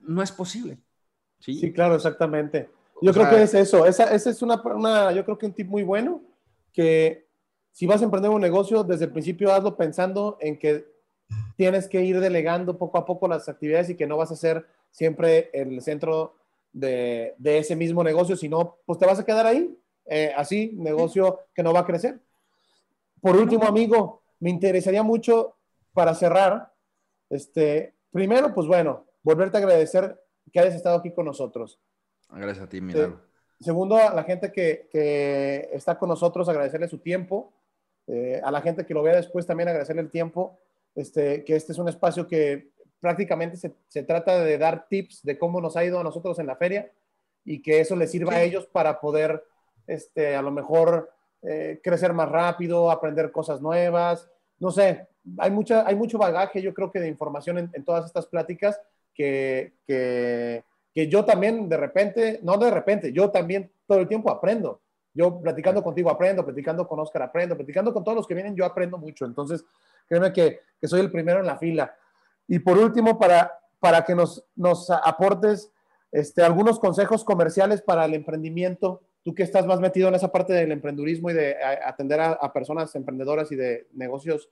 no 0.00 0.22
es 0.22 0.32
posible. 0.32 0.78
Sí, 1.38 1.54
sí 1.54 1.72
claro, 1.72 1.94
exactamente. 1.94 2.68
Yo 3.00 3.12
creo 3.12 3.30
que 3.30 3.42
es 3.42 3.54
eso. 3.54 3.86
Esa, 3.86 4.14
esa 4.14 4.30
es 4.30 4.42
una, 4.42 4.60
una, 4.62 5.12
yo 5.12 5.24
creo 5.24 5.38
que 5.38 5.46
un 5.46 5.52
tip 5.52 5.68
muy 5.68 5.82
bueno, 5.82 6.22
que 6.72 7.28
si 7.70 7.86
vas 7.86 8.00
a 8.00 8.04
emprender 8.04 8.30
un 8.30 8.40
negocio, 8.40 8.84
desde 8.84 9.06
el 9.06 9.12
principio 9.12 9.52
hazlo 9.52 9.76
pensando 9.76 10.38
en 10.40 10.58
que 10.58 10.93
tienes 11.56 11.88
que 11.88 12.02
ir 12.02 12.20
delegando 12.20 12.78
poco 12.78 12.98
a 12.98 13.04
poco 13.04 13.28
las 13.28 13.48
actividades 13.48 13.90
y 13.90 13.96
que 13.96 14.06
no 14.06 14.16
vas 14.16 14.30
a 14.30 14.36
ser 14.36 14.66
siempre 14.90 15.50
el 15.52 15.80
centro 15.82 16.36
de, 16.72 17.34
ese 17.42 17.76
mismo 17.76 18.02
negocio, 18.02 18.36
sino 18.36 18.78
pues 18.84 18.98
te 18.98 19.06
vas 19.06 19.18
a 19.18 19.24
quedar 19.24 19.46
ahí, 19.46 19.78
eh, 20.06 20.32
así, 20.36 20.72
negocio 20.74 21.40
que 21.54 21.62
no 21.62 21.72
va 21.72 21.80
a 21.80 21.86
crecer. 21.86 22.20
Por 23.20 23.36
último, 23.36 23.64
amigo, 23.64 24.22
me 24.40 24.50
interesaría 24.50 25.02
mucho 25.02 25.56
para 25.92 26.14
cerrar, 26.14 26.72
este, 27.30 27.94
primero, 28.10 28.52
pues 28.52 28.66
bueno, 28.66 29.06
volverte 29.22 29.56
a 29.56 29.60
agradecer 29.60 30.20
que 30.52 30.60
hayas 30.60 30.74
estado 30.74 30.98
aquí 30.98 31.12
con 31.12 31.24
nosotros. 31.24 31.80
Gracias 32.28 32.66
a 32.66 32.68
ti, 32.68 32.80
Milano. 32.80 33.20
segundo, 33.60 33.96
a 33.96 34.12
la 34.12 34.24
gente 34.24 34.52
que, 34.52 35.70
está 35.72 35.98
con 35.98 36.08
nosotros, 36.08 36.48
agradecerle 36.48 36.88
su 36.88 36.98
tiempo. 36.98 37.52
Eh, 38.06 38.40
a 38.44 38.50
la 38.50 38.60
gente 38.60 38.84
que 38.84 38.92
lo 38.92 39.02
vea 39.02 39.16
después 39.16 39.46
también 39.46 39.68
agradecerle 39.68 40.02
el 40.02 40.10
tiempo 40.10 40.58
este, 40.94 41.44
que 41.44 41.56
este 41.56 41.72
es 41.72 41.78
un 41.78 41.88
espacio 41.88 42.26
que 42.26 42.70
prácticamente 43.00 43.56
se, 43.56 44.02
trata 44.02 44.42
de 44.42 44.56
dar 44.56 44.86
tips 44.88 45.22
de 45.22 45.38
cómo 45.38 45.60
nos 45.60 45.76
ha 45.76 45.84
ido 45.84 46.00
a 46.00 46.04
nosotros 46.04 46.38
en 46.38 46.46
la 46.46 46.56
feria 46.56 46.90
y 47.44 47.60
que 47.60 47.80
eso 47.80 47.96
les 47.96 48.10
sirva 48.10 48.36
a 48.36 48.42
ellos 48.42 48.66
para 48.66 49.00
poder, 49.00 49.44
este, 49.86 50.34
a 50.34 50.40
lo 50.40 50.50
mejor, 50.50 51.10
eh, 51.42 51.80
crecer 51.82 52.14
más 52.14 52.30
rápido, 52.30 52.90
aprender 52.90 53.30
cosas 53.30 53.60
nuevas. 53.60 54.30
No 54.58 54.70
sé, 54.70 55.06
hay, 55.36 55.50
mucha, 55.50 55.86
hay 55.86 55.94
mucho 55.94 56.16
bagaje, 56.16 56.62
yo 56.62 56.72
creo 56.72 56.90
que 56.90 57.00
de 57.00 57.08
información 57.08 57.58
en, 57.58 57.84
todas 57.84 58.06
estas 58.06 58.26
pláticas 58.26 58.80
que, 59.12 59.74
que, 59.86 60.64
que, 60.94 61.08
yo 61.08 61.26
también 61.26 61.68
de 61.68 61.76
repente, 61.76 62.40
no 62.42 62.56
de 62.56 62.70
repente, 62.70 63.12
yo 63.12 63.30
también 63.30 63.70
todo 63.86 63.98
el 63.98 64.08
tiempo 64.08 64.30
aprendo. 64.30 64.80
Yo 65.12 65.40
platicando 65.40 65.82
contigo 65.82 66.10
aprendo, 66.10 66.44
platicando 66.44 66.88
con 66.88 66.98
Oscar 66.98 67.22
aprendo, 67.22 67.54
platicando 67.54 67.92
con 67.92 68.02
todos 68.02 68.16
los 68.16 68.26
que 68.26 68.34
vienen, 68.34 68.56
yo 68.56 68.64
aprendo 68.64 68.98
mucho. 68.98 69.24
Entonces, 69.24 69.64
créeme 70.06 70.32
que, 70.32 70.60
que 70.80 70.88
soy 70.88 71.00
el 71.00 71.10
primero 71.10 71.40
en 71.40 71.46
la 71.46 71.58
fila. 71.58 71.94
Y 72.46 72.58
por 72.58 72.78
último, 72.78 73.18
para, 73.18 73.58
para 73.80 74.04
que 74.04 74.14
nos, 74.14 74.44
nos 74.54 74.90
aportes 74.90 75.72
este, 76.14 76.42
algunos 76.42 76.78
consejos 76.78 77.24
comerciales 77.24 77.82
para 77.82 78.04
el 78.04 78.14
emprendimiento, 78.14 79.02
tú 79.24 79.34
que 79.34 79.42
estás 79.42 79.66
más 79.66 79.80
metido 79.80 80.08
en 80.08 80.14
esa 80.14 80.30
parte 80.30 80.52
del 80.52 80.70
emprendurismo 80.70 81.30
y 81.30 81.34
de 81.34 81.56
atender 81.84 82.20
a, 82.20 82.52
personas 82.52 82.94
emprendedoras 82.94 83.50
y 83.50 83.56
de 83.56 83.88
negocios, 83.94 84.48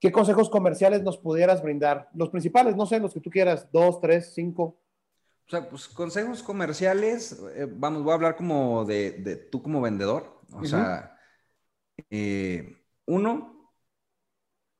¿qué 0.00 0.10
consejos 0.10 0.50
comerciales 0.50 1.02
nos 1.02 1.18
pudieras 1.18 1.62
brindar? 1.62 2.08
Los 2.14 2.30
principales, 2.30 2.74
no 2.74 2.86
sé, 2.86 2.98
los 2.98 3.14
que 3.14 3.20
tú 3.20 3.30
quieras, 3.30 3.68
dos, 3.70 4.00
tres, 4.00 4.32
cinco. 4.34 4.80
O 5.46 5.50
sea, 5.50 5.68
pues 5.68 5.86
consejos 5.86 6.42
comerciales, 6.42 7.40
eh, 7.54 7.68
vamos, 7.70 8.02
voy 8.02 8.12
a 8.12 8.14
hablar 8.14 8.34
como 8.34 8.84
de, 8.84 9.12
de 9.12 9.36
tú 9.36 9.62
como 9.62 9.80
vendedor. 9.80 10.40
O 10.52 10.64
sea, 10.64 11.16
eh, 12.08 12.82
uno, 13.06 13.59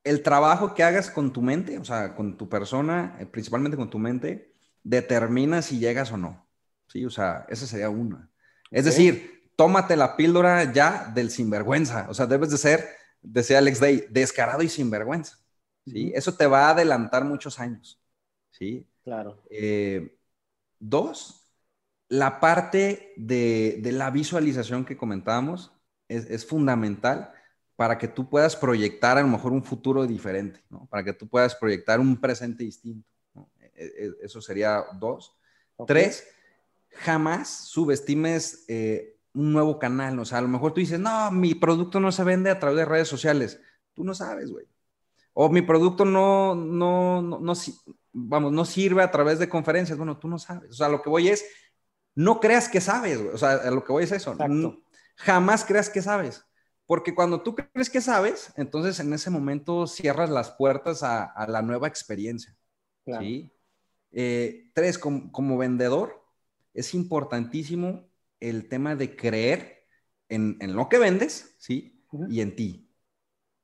el 0.05 0.23
trabajo 0.23 0.75
que 0.75 0.83
hagas 0.83 1.11
con 1.11 1.33
tu 1.33 1.43
mente, 1.43 1.79
o 1.79 1.85
sea, 1.85 2.15
con 2.15 2.37
tu 2.37 2.49
persona, 2.49 3.17
eh, 3.21 3.27
principalmente 3.27 3.77
con 3.77 3.91
tu 3.91 3.99
mente, 3.99 4.55
determina 4.83 5.63
si 5.63 5.79
llegas 5.79 6.13
o 6.13 6.17
no. 6.17 6.47
Sí, 6.87 7.05
o 7.05 7.11
sea, 7.11 7.47
esa 7.49 7.67
sería 7.67 7.91
una. 7.91 8.31
Es 8.71 8.85
decir, 8.85 9.51
tómate 9.57 9.97
la 9.97 10.17
píldora 10.17 10.73
ya 10.73 11.11
del 11.15 11.31
sinvergüenza. 11.31 12.07
O 12.09 12.15
sea, 12.15 12.27
debes 12.27 12.51
de 12.51 12.59
ser, 12.59 12.89
decía 13.21 13.59
Alex 13.59 13.81
Day, 13.81 14.07
descarado 14.11 14.63
y 14.63 14.69
sinvergüenza. 14.69 15.39
¿sí? 15.87 16.13
Eso 16.15 16.35
te 16.35 16.47
va 16.47 16.67
a 16.67 16.71
adelantar 16.71 17.25
muchos 17.25 17.61
años. 17.61 18.01
¿sí? 18.51 18.89
Claro. 19.05 19.43
Eh, 19.51 20.17
dos, 20.79 21.53
la 22.09 22.41
parte 22.41 23.13
de, 23.17 23.81
la 23.93 24.11
visualización 24.11 24.85
que 24.85 24.97
comentábamos 24.97 25.73
es, 26.09 26.47
fundamental 26.47 27.33
para 27.81 27.97
que 27.97 28.09
tú 28.09 28.29
puedas 28.29 28.57
proyectar 28.57 29.17
a 29.17 29.23
lo 29.23 29.29
mejor 29.29 29.53
un 29.53 29.65
futuro 29.65 30.07
diferente, 30.07 30.63
¿no? 30.69 30.87
Para 30.91 31.03
que 31.03 31.15
tú 31.15 31.27
puedas 31.27 31.55
proyectar 31.55 31.99
un 31.99 32.21
presente 32.21 32.63
distinto. 32.63 33.09
E, 33.75 33.87
e, 33.87 34.11
eso 34.21 34.43
sería 34.43 34.85
dos. 34.99 35.35
Tres, 35.87 36.29
jamás 36.91 37.49
subestimes 37.49 38.67
eh, 38.69 39.17
un 39.33 39.55
nuevo 39.55 39.79
canal. 39.79 40.19
O 40.19 40.27
sea, 40.27 40.37
a 40.37 40.43
lo 40.43 40.49
mejor 40.49 40.75
tú 40.75 40.81
dices, 40.81 41.01
no, 41.01 41.31
mi 41.31 41.55
producto 41.55 42.01
no 42.01 42.13
se 42.13 42.23
vende 42.23 42.51
a 42.51 42.59
través 42.59 42.77
de 42.77 42.85
redes 42.85 43.09
sociales. 43.09 43.59
Tú 43.95 44.05
no 44.05 44.13
sabes, 44.13 44.51
güey. 44.51 44.67
O 45.33 45.49
mi 45.49 45.63
producto 45.63 46.05
no, 46.05 46.55
no, 46.55 47.23
no, 47.23 47.41
no, 47.41 47.53
vamos, 48.13 48.53
no 48.53 48.67
sirve 48.67 49.03
a 49.03 49.11
través 49.11 49.39
de 49.39 49.49
conferencias. 49.49 49.97
Bueno, 49.97 50.19
tú 50.19 50.29
no 50.29 50.39
sabes. 50.39 50.69
O 50.69 50.75
sea, 50.75 50.91
lo 50.91 51.01
que 51.01 51.09
voy 51.09 51.29
es, 51.29 51.47
no 52.15 52.41
creas 52.41 52.69
que 52.69 52.83
sabes, 52.83 53.23
güey. 53.23 53.35
O 53.35 53.39
sea, 53.39 53.53
a 53.53 53.71
lo 53.71 53.83
que 53.83 53.93
voy 53.93 54.05
es 54.05 54.13
eso. 54.13 54.37
jamás 55.17 55.65
creas 55.65 55.89
que 55.89 56.03
sabes. 56.03 56.45
Porque 56.91 57.15
cuando 57.15 57.41
tú 57.41 57.55
crees 57.55 57.89
que 57.89 58.01
sabes, 58.01 58.53
entonces 58.57 58.99
en 58.99 59.13
ese 59.13 59.31
momento 59.31 59.87
cierras 59.87 60.29
las 60.29 60.51
puertas 60.51 61.05
a, 61.05 61.47
la 61.47 61.63
nueva 61.63 61.87
experiencia. 61.87 62.57
¿sí? 63.07 63.53
Eh, 64.11 64.73
tres, 64.75 64.99
como, 64.99 65.57
vendedor, 65.57 66.21
es 66.75 66.93
importantísimo 66.95 68.11
el 68.41 68.69
tema 68.69 68.97
de 68.97 69.15
creer 69.15 69.87
en, 70.29 70.59
lo 70.75 70.89
que 70.89 70.99
vendes, 70.99 71.55
¿sí? 71.61 72.05
Y 72.29 72.41
en 72.41 72.57
ti. 72.57 72.93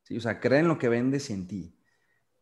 ¿sí? 0.04 0.18
O 0.18 0.20
sea, 0.20 0.38
creer 0.38 0.60
en 0.60 0.68
lo 0.68 0.78
que 0.78 0.88
vendes 0.88 1.28
y 1.28 1.32
en 1.32 1.48
ti. 1.48 1.76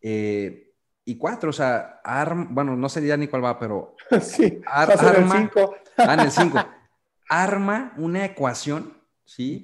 Eh, 0.03 0.75
y 1.07 1.17
cuatro, 1.17 1.49
o 1.49 1.55
sea, 1.55 2.03
arma, 2.05 2.47
bueno, 2.51 2.77
no 2.77 2.91
sé 2.91 3.07
ya 3.07 3.17
ni 3.17 3.27
cuál 3.27 3.43
va, 3.43 3.59
pero... 3.59 3.97
sí, 4.21 4.61
arma, 4.67 5.13
el 5.17 5.31
cinco. 5.31 5.77
ah, 5.97 6.13
en 6.13 6.21
el 6.21 6.31
cinco. 6.31 6.59
Arma 7.31 7.95
una 7.97 8.27
ecuación, 8.27 8.99
¿sí? 9.25 9.63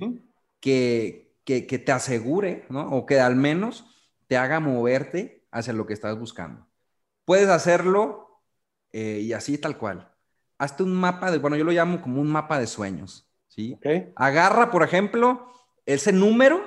Que, 0.60 1.34
que, 1.44 1.66
que 1.66 1.78
te 1.78 1.92
asegure, 1.92 2.66
¿no? 2.68 2.90
O 2.90 3.06
que 3.06 3.20
al 3.20 3.36
menos 3.36 3.86
te 4.26 4.36
haga 4.36 4.60
moverte 4.60 5.46
hacia 5.50 5.72
lo 5.72 5.86
que 5.86 5.94
estás 5.94 6.18
buscando. 6.18 6.66
Puedes 7.24 7.48
hacerlo 7.48 8.42
eh, 8.92 9.20
y 9.22 9.32
así 9.32 9.58
tal 9.58 9.76
cual. 9.78 10.12
Hazte 10.58 10.82
un 10.82 10.94
mapa 10.94 11.30
de, 11.30 11.38
bueno, 11.38 11.56
yo 11.56 11.64
lo 11.64 11.72
llamo 11.72 12.02
como 12.02 12.20
un 12.20 12.28
mapa 12.28 12.58
de 12.58 12.66
sueños, 12.66 13.28
¿sí? 13.48 13.78
Agarra, 14.14 14.70
por 14.70 14.82
ejemplo, 14.82 15.50
ese 15.86 16.12
número 16.12 16.62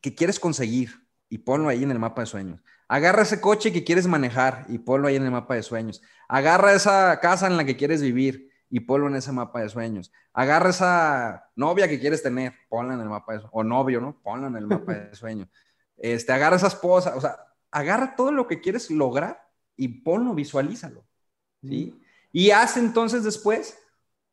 que 0.00 0.14
quieres 0.14 0.38
conseguir 0.38 1.06
y 1.28 1.38
ponlo 1.38 1.68
ahí 1.68 1.82
en 1.82 1.90
el 1.90 1.98
mapa 1.98 2.22
de 2.22 2.26
sueños. 2.26 2.60
Agarra 2.88 3.22
ese 3.22 3.40
coche 3.40 3.72
que 3.72 3.82
quieres 3.82 4.06
manejar 4.06 4.64
y 4.68 4.78
ponlo 4.78 5.08
ahí 5.08 5.16
en 5.16 5.24
el 5.24 5.32
mapa 5.32 5.56
de 5.56 5.64
sueños. 5.64 6.02
Agarra 6.28 6.72
esa 6.72 7.18
casa 7.20 7.48
en 7.48 7.56
la 7.56 7.64
que 7.64 7.76
quieres 7.76 8.00
vivir 8.00 8.50
y 8.68 8.80
ponlo 8.80 9.08
en 9.08 9.16
ese 9.16 9.32
mapa 9.32 9.60
de 9.60 9.68
sueños. 9.68 10.12
Agarra 10.32 10.70
esa 10.70 11.50
novia 11.54 11.88
que 11.88 12.00
quieres 12.00 12.22
tener, 12.22 12.52
ponla 12.68 12.94
en 12.94 13.00
el 13.00 13.08
mapa 13.08 13.32
de 13.32 13.38
sueños. 13.40 13.52
O 13.54 13.64
novio, 13.64 14.00
¿no? 14.00 14.20
Ponla 14.22 14.48
en 14.48 14.56
el 14.56 14.66
mapa 14.66 14.94
de 14.94 15.14
sueños. 15.14 15.48
Este, 15.96 16.32
agarra 16.32 16.56
esa 16.56 16.66
esposa, 16.66 17.16
o 17.16 17.20
sea, 17.20 17.36
agarra 17.70 18.16
todo 18.16 18.32
lo 18.32 18.46
que 18.46 18.60
quieres 18.60 18.90
lograr 18.90 19.40
y 19.76 19.88
ponlo, 19.88 20.34
visualízalo. 20.34 21.04
¿sí? 21.62 21.98
Y 22.32 22.50
haz 22.50 22.76
entonces 22.76 23.24
después 23.24 23.78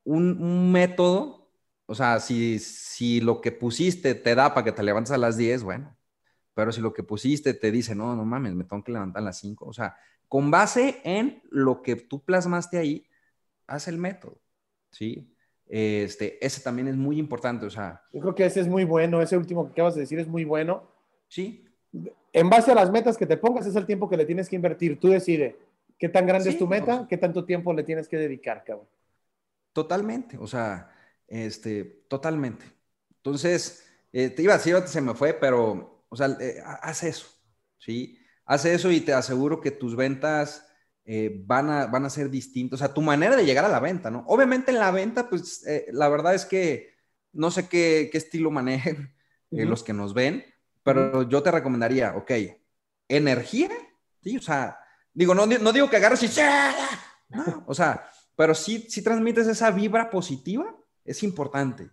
un, 0.03 0.71
método, 0.71 1.49
o 1.85 1.95
sea, 1.95 2.19
si, 2.19 2.59
si 2.59 3.21
lo 3.21 3.41
que 3.41 3.51
pusiste 3.51 4.15
te 4.15 4.35
da 4.35 4.53
para 4.53 4.65
que 4.65 4.71
te 4.71 4.83
levantes 4.83 5.11
a 5.11 5.17
las 5.17 5.37
10, 5.37 5.63
bueno, 5.63 5.95
pero 6.53 6.71
si 6.71 6.81
lo 6.81 6.93
que 6.93 7.03
pusiste 7.03 7.53
te 7.53 7.71
dice, 7.71 7.95
no, 7.95 8.15
no 8.15 8.25
mames, 8.25 8.53
me 8.53 8.63
tengo 8.63 8.83
que 8.83 8.91
levantar 8.91 9.21
a 9.21 9.25
las 9.25 9.39
5, 9.39 9.65
o 9.65 9.73
sea, 9.73 9.95
con 10.27 10.51
base 10.51 11.01
en 11.03 11.41
lo 11.49 11.81
que 11.81 11.95
tú 11.95 12.23
plasmaste 12.23 12.77
ahí, 12.77 13.05
haz 13.67 13.87
el 13.87 13.97
método, 13.97 14.39
¿sí? 14.91 15.29
Este, 15.67 16.45
ese 16.45 16.61
también 16.61 16.87
es 16.87 16.95
muy 16.95 17.17
importante, 17.17 17.65
o 17.65 17.69
sea. 17.69 18.01
Yo 18.11 18.21
creo 18.21 18.35
que 18.35 18.45
ese 18.45 18.59
es 18.59 18.67
muy 18.67 18.83
bueno, 18.83 19.21
ese 19.21 19.37
último 19.37 19.65
que 19.65 19.71
acabas 19.71 19.95
de 19.95 20.01
decir 20.01 20.19
es 20.19 20.27
muy 20.27 20.43
bueno. 20.43 20.91
Sí. 21.27 21.65
En 22.31 22.49
base 22.49 22.71
a 22.71 22.75
las 22.75 22.91
metas 22.91 23.17
que 23.17 23.25
te 23.25 23.37
pongas, 23.37 23.65
es 23.65 23.75
el 23.75 23.85
tiempo 23.85 24.09
que 24.09 24.17
le 24.17 24.25
tienes 24.25 24.49
que 24.49 24.55
invertir. 24.55 24.99
Tú 24.99 25.09
decides 25.09 25.55
¿Qué 26.03 26.09
tan 26.09 26.27
grande 26.27 26.49
es 26.49 26.57
tu 26.57 26.67
meta? 26.67 27.07
¿Qué 27.09 27.17
tanto 27.17 27.45
tiempo 27.45 27.73
le 27.73 27.83
tienes 27.83 28.09
que 28.09 28.17
dedicar, 28.17 28.65
cabrón? 28.65 28.89
Totalmente, 29.71 30.37
o 30.37 30.47
sea, 30.47 30.91
este, 31.29 31.85
totalmente. 32.09 32.65
Entonces, 33.17 33.85
eh, 34.11 34.29
te 34.29 34.41
iba 34.41 34.53
a 34.53 34.57
decir, 34.57 34.75
se 34.85 34.99
me 34.99 35.13
fue, 35.13 35.33
pero, 35.33 36.03
o 36.09 36.15
sea, 36.17 36.27
eh, 36.41 36.61
haz 36.65 37.03
eso, 37.03 37.27
¿sí? 37.79 38.19
Haz 38.45 38.65
eso 38.65 38.91
y 38.91 38.99
te 38.99 39.13
aseguro 39.13 39.61
que 39.61 39.71
tus 39.71 39.95
ventas 39.95 40.67
eh, 41.05 41.41
van, 41.45 41.69
a, 41.69 41.85
van 41.87 42.05
a 42.05 42.09
ser 42.09 42.29
distintas. 42.29 42.79
O 42.79 42.83
sea, 42.85 42.93
tu 42.93 43.01
manera 43.01 43.35
de 43.35 43.45
llegar 43.45 43.65
a 43.65 43.69
la 43.69 43.79
venta, 43.79 44.09
¿no? 44.09 44.23
Obviamente 44.27 44.71
en 44.71 44.79
la 44.79 44.91
venta, 44.91 45.29
pues, 45.29 45.65
la 45.91 46.09
verdad 46.09 46.35
es 46.35 46.45
que 46.45 46.93
no 47.31 47.51
sé 47.51 47.67
qué, 47.67 48.09
estilo 48.13 48.51
manejen 48.51 49.13
los 49.49 49.83
que 49.83 49.93
nos 49.93 50.13
ven, 50.13 50.45
pero 50.83 51.27
yo 51.29 51.43
te 51.43 51.51
recomendaría, 51.51 52.15
ok, 52.15 52.31
energía, 53.07 53.69
¿sí? 54.21 54.37
O 54.37 54.41
sea, 54.41 54.79
Digo, 55.13 55.35
no, 55.35 55.45
no 55.45 55.71
digo 55.71 55.89
que 55.89 55.97
agarres 55.97 56.23
y... 56.23 56.41
No, 57.29 57.63
o 57.67 57.73
sea, 57.73 58.09
pero 58.35 58.55
sí, 58.55 58.85
si 58.89 59.03
transmites 59.03 59.47
esa 59.47 59.69
vibra 59.71 60.09
positiva, 60.09 60.75
es 61.05 61.23
importante. 61.23 61.91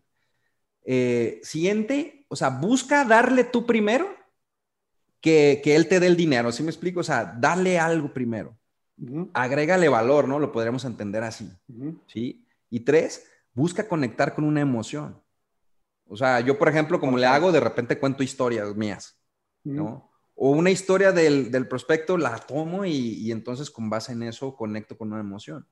Eh, 0.84 1.40
siguiente, 1.42 2.24
o 2.28 2.36
sea, 2.36 2.48
busca 2.48 3.04
darle 3.04 3.44
tú 3.44 3.66
primero 3.66 4.08
que, 5.20 5.60
que, 5.62 5.76
él 5.76 5.86
te 5.86 6.00
dé 6.00 6.06
el 6.06 6.16
dinero, 6.16 6.50
¿sí 6.50 6.62
me 6.62 6.70
explico? 6.70 7.00
O 7.00 7.04
sea, 7.04 7.36
dale 7.38 7.78
algo 7.78 8.12
primero. 8.12 8.58
Agrégale 9.32 9.88
valor, 9.88 10.28
¿no? 10.28 10.38
Lo 10.38 10.52
podríamos 10.52 10.84
entender 10.84 11.22
así, 11.22 11.50
¿sí? 12.06 12.46
Y 12.68 12.80
tres, 12.80 13.26
busca 13.54 13.88
conectar 13.88 14.34
con 14.34 14.44
una 14.44 14.60
emoción. 14.60 15.20
O 16.06 16.16
sea, 16.16 16.40
yo, 16.40 16.58
por 16.58 16.68
ejemplo, 16.68 17.00
como 17.00 17.16
le 17.16 17.26
hago, 17.26 17.52
de 17.52 17.60
repente 17.60 17.98
cuento 17.98 18.22
historias 18.22 18.74
mías, 18.74 19.18
¿no? 19.64 20.10
o 20.42 20.52
una 20.52 20.70
historia 20.70 21.12
del, 21.12 21.50
del 21.50 21.68
prospecto 21.68 22.16
la 22.16 22.38
tomo 22.38 22.86
y, 22.86 23.30
entonces 23.30 23.70
con 23.70 23.90
base 23.90 24.12
en 24.12 24.22
eso 24.22 24.56
conecto 24.56 24.96
con 24.96 25.12
una 25.12 25.20
emoción. 25.20 25.66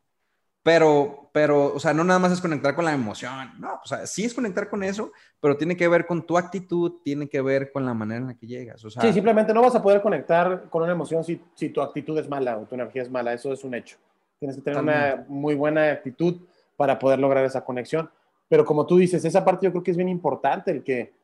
Pero, 0.68 1.30
pero, 1.32 1.74
o 1.74 1.80
sea, 1.80 1.94
no 1.94 2.04
nada 2.04 2.18
más 2.18 2.30
es 2.30 2.42
conectar 2.42 2.74
con 2.74 2.84
la 2.84 2.92
emoción, 2.92 3.52
no, 3.58 3.80
o 3.82 3.86
sea, 3.86 4.06
sí 4.06 4.26
es 4.26 4.34
conectar 4.34 4.68
con 4.68 4.82
eso, 4.82 5.12
pero 5.40 5.56
tiene 5.56 5.78
que 5.78 5.88
ver 5.88 6.04
con 6.04 6.26
tu 6.26 6.36
actitud, 6.36 7.00
tiene 7.02 7.26
que 7.26 7.40
ver 7.40 7.72
con 7.72 7.86
la 7.86 7.94
manera 7.94 8.20
en 8.20 8.26
la 8.26 8.34
que 8.34 8.46
llegas. 8.46 8.84
O 8.84 8.90
sea, 8.90 9.00
sí, 9.00 9.14
simplemente 9.14 9.54
no 9.54 9.62
vas 9.62 9.74
a 9.74 9.82
poder 9.82 10.02
conectar 10.02 10.64
con 10.68 10.82
una 10.82 10.92
emoción 10.92 11.24
si, 11.24 11.40
si 11.54 11.70
tu 11.70 11.80
actitud 11.80 12.18
es 12.18 12.28
mala 12.28 12.58
o 12.58 12.66
tu 12.66 12.74
energía 12.74 13.00
es 13.00 13.10
mala, 13.10 13.32
eso 13.32 13.50
es 13.50 13.64
un 13.64 13.72
hecho. 13.72 13.96
Tienes 14.38 14.56
que 14.56 14.62
tener 14.62 14.78
una 14.78 15.24
muy 15.26 15.54
buena 15.54 15.90
actitud 15.90 16.42
para 16.76 16.98
poder 16.98 17.18
lograr 17.18 17.46
esa 17.46 17.64
conexión. 17.64 18.10
Pero 18.46 18.66
como 18.66 18.84
tú 18.84 18.98
dices, 18.98 19.24
esa 19.24 19.46
parte 19.46 19.64
yo 19.64 19.70
creo 19.70 19.82
que 19.82 19.92
es 19.92 19.96
bien 19.96 20.10
importante, 20.10 20.70
el 20.70 20.84
que, 20.84 21.14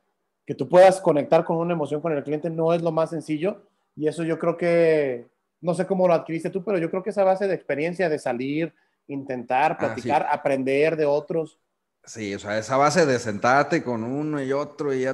que 0.47 0.55
tú 0.55 0.67
puedas 0.71 1.03
conectar 1.03 1.45
con 1.45 1.59
una 1.59 1.75
emoción 1.75 2.01
con 2.01 2.17
el 2.17 2.25
cliente 2.25 2.49
no 2.49 2.73
es 2.73 2.81
lo 2.81 2.93
más 2.93 3.11
sencillo 3.11 3.61
y 3.95 4.09
eso 4.09 4.25
yo 4.25 4.39
creo 4.39 4.57
que, 4.57 5.27
no 5.61 5.75
sé 5.75 5.87
cómo 5.87 6.09
lo 6.09 6.15
adquiriste 6.15 6.49
tú, 6.49 6.65
pero 6.65 6.79
yo 6.79 6.89
creo 6.89 7.03
que 7.03 7.11
esa 7.11 7.25
base 7.25 7.47
de 7.47 7.55
experiencia 7.55 8.09
de 8.09 8.19
salir, 8.19 8.73
intentar, 9.07 9.73
ah, 9.73 9.79
platicar, 9.79 10.27
aprender 10.31 10.97
de 10.97 11.07
otros. 11.07 11.61
Sí, 12.05 12.35
o 12.35 12.39
sea, 12.39 12.59
esa 12.59 12.77
base 12.77 13.07
de 13.07 13.19
sentarte 13.19 13.83
con 13.83 14.05
uno 14.05 14.43
y 14.43 14.53
otro 14.53 14.95
y, 14.95 15.07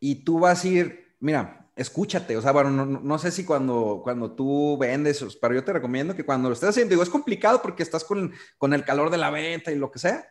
y 0.00 0.24
tú 0.24 0.40
vas 0.40 0.64
a 0.64 0.68
ir, 0.68 1.16
mira, 1.20 1.68
escúchate, 1.76 2.36
o 2.36 2.42
sea, 2.42 2.52
bueno, 2.52 2.70
no, 2.70 3.18
sé 3.18 3.30
si 3.30 3.44
cuando, 3.44 4.00
cuando 4.02 4.32
tú 4.32 4.78
vendes, 4.78 5.24
pero 5.40 5.54
yo 5.54 5.64
te 5.64 5.72
recomiendo 5.72 6.14
que 6.14 6.24
cuando 6.24 6.48
lo 6.48 6.54
estés 6.54 6.70
haciendo, 6.70 6.90
digo, 6.90 7.02
es 7.02 7.10
complicado 7.10 7.60
porque 7.60 7.82
estás 7.82 8.04
con, 8.04 8.32
con 8.58 8.72
el 8.72 8.84
calor 8.84 9.10
de 9.10 9.18
la 9.18 9.30
venta 9.30 9.72
y 9.72 9.76
lo 9.76 9.90
que 9.90 9.98
sea, 9.98 10.26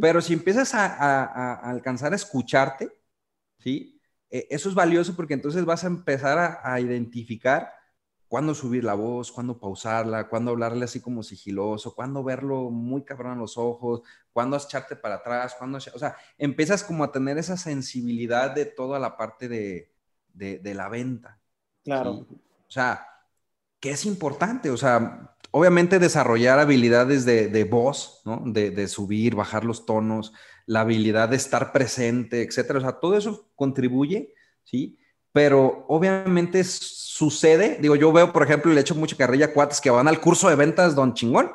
pero 0.00 0.20
si 0.20 0.32
empiezas 0.32 0.74
a, 0.74 0.86
a 0.86 1.70
alcanzar 1.70 2.12
a 2.12 2.16
escucharte, 2.16 2.90
¿sí? 3.58 4.00
E, 4.32 4.48
eso 4.50 4.68
es 4.68 4.74
valioso 4.74 5.14
porque 5.14 5.34
entonces 5.34 5.64
vas 5.64 5.84
a 5.84 5.88
empezar 5.88 6.60
a, 6.64 6.80
identificar 6.80 7.72
cuándo 8.32 8.54
subir 8.54 8.82
la 8.82 8.94
voz, 8.94 9.30
cuándo 9.30 9.60
pausarla, 9.60 10.26
cuándo 10.26 10.52
hablarle 10.52 10.86
así 10.86 11.00
como 11.00 11.22
sigiloso, 11.22 11.94
cuándo 11.94 12.24
verlo 12.24 12.70
muy 12.70 13.04
cabrón 13.04 13.32
a 13.32 13.36
los 13.36 13.58
ojos, 13.58 14.00
cuándo 14.32 14.56
echarte 14.56 14.96
para 14.96 15.16
atrás, 15.16 15.54
cuándo, 15.58 15.76
o 15.76 15.98
sea, 15.98 16.16
empiezas 16.38 16.82
como 16.82 17.04
a 17.04 17.12
tener 17.12 17.36
esa 17.36 17.58
sensibilidad 17.58 18.50
de 18.50 18.64
toda 18.64 18.98
la 18.98 19.18
parte 19.18 19.50
de, 19.50 20.74
la 20.74 20.88
venta. 20.88 21.38
Claro. 21.84 22.26
O 22.66 22.70
sea, 22.70 23.06
que 23.78 23.90
es 23.90 24.06
importante, 24.06 24.70
o 24.70 24.78
sea, 24.78 25.36
obviamente 25.50 25.98
desarrollar 25.98 26.58
habilidades 26.58 27.26
de, 27.26 27.64
voz, 27.64 28.22
¿no? 28.24 28.42
De, 28.46 28.70
de, 28.70 28.88
subir, 28.88 29.34
bajar 29.34 29.66
los 29.66 29.84
tonos, 29.84 30.32
la 30.64 30.80
habilidad 30.80 31.28
de 31.28 31.36
estar 31.36 31.70
presente, 31.70 32.40
etcétera. 32.40 32.78
O 32.78 32.82
sea, 32.82 32.92
todo 32.92 33.14
eso 33.14 33.50
contribuye, 33.56 34.32
¿sí? 34.64 34.98
Pero 35.32 35.84
obviamente 35.88 36.60
sucede, 37.12 37.76
digo, 37.78 37.94
yo 37.94 38.10
veo, 38.10 38.32
por 38.32 38.42
ejemplo, 38.42 38.72
le 38.72 38.80
echo 38.80 38.94
mucha 38.94 39.16
carrilla 39.16 39.46
a 39.46 39.52
cuates 39.52 39.82
que 39.82 39.90
van 39.90 40.08
al 40.08 40.18
curso 40.18 40.48
de 40.48 40.54
ventas 40.54 40.94
Don 40.94 41.12
Chingón 41.12 41.52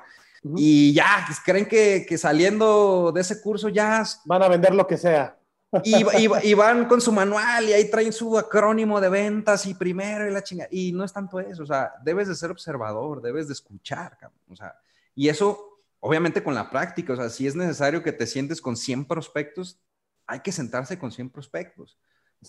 y 0.56 0.94
ya, 0.94 1.24
pues, 1.26 1.40
creen 1.44 1.66
que, 1.66 2.06
que, 2.08 2.16
saliendo 2.16 3.12
de 3.12 3.22
ese 3.22 3.42
curso 3.42 3.68
ya... 3.68 4.04
Van 4.26 4.44
a 4.44 4.48
vender 4.48 4.76
lo 4.76 4.86
que 4.86 4.98
sea. 4.98 5.36
Y, 5.84 6.54
van 6.54 6.86
con 6.86 7.02
su 7.02 7.12
manual 7.12 7.68
y 7.68 7.74
ahí 7.74 7.90
traen 7.90 8.14
su 8.14 8.38
acrónimo 8.38 9.02
de 9.02 9.10
ventas 9.10 9.66
y 9.66 9.74
primero 9.74 10.30
y 10.30 10.32
la 10.32 10.44
chinga. 10.44 10.68
Y 10.70 10.92
no 10.94 11.04
es 11.04 11.12
tanto 11.12 11.40
eso, 11.40 11.64
o 11.64 11.66
sea, 11.66 11.92
debes 12.04 12.28
de 12.28 12.36
ser 12.36 12.52
observador, 12.52 13.22
debes 13.22 13.48
de 13.48 13.54
escuchar, 13.54 14.16
o 14.50 14.56
sea, 14.56 14.76
y 15.16 15.28
eso, 15.28 15.82
obviamente 16.00 16.44
con 16.44 16.54
la 16.54 16.70
práctica, 16.70 17.14
o 17.14 17.16
sea, 17.16 17.30
si 17.30 17.48
es 17.48 17.56
necesario 17.56 18.04
que 18.04 18.14
te 18.14 18.28
sientes 18.28 18.62
con 18.62 18.78
100 18.78 19.06
prospectos, 19.06 19.80
hay 20.28 20.42
que 20.42 20.52
sentarse 20.52 21.00
con 21.00 21.12
100 21.12 21.32
prospectos. 21.32 21.98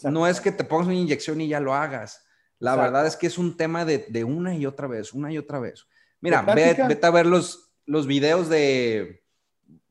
No 0.05 0.27
es 0.27 0.41
que 0.41 0.53
te 0.53 0.65
pongas 0.65 0.89
una 0.89 0.97
inyección 0.97 1.41
y 1.41 1.49
ya 1.49 1.59
lo 1.59 1.75
hagas. 1.75 2.23
La 2.59 2.75
verdad 2.75 3.07
es 3.07 3.17
que 3.17 3.27
es 3.29 3.39
un 3.39 3.57
tema 3.57 3.85
de, 3.85 4.07
de, 4.09 4.25
una 4.25 4.55
y 4.55 4.67
otra 4.67 4.89
vez, 4.89 5.13
una 5.13 5.33
y 5.33 5.39
otra 5.39 5.61
vez. 5.61 5.87
Mira, 6.21 6.43
vete, 6.43 7.07
a 7.07 7.11
ver 7.11 7.27
los, 7.27 7.71
los 7.87 8.07
videos 8.07 8.49
de 8.49 9.23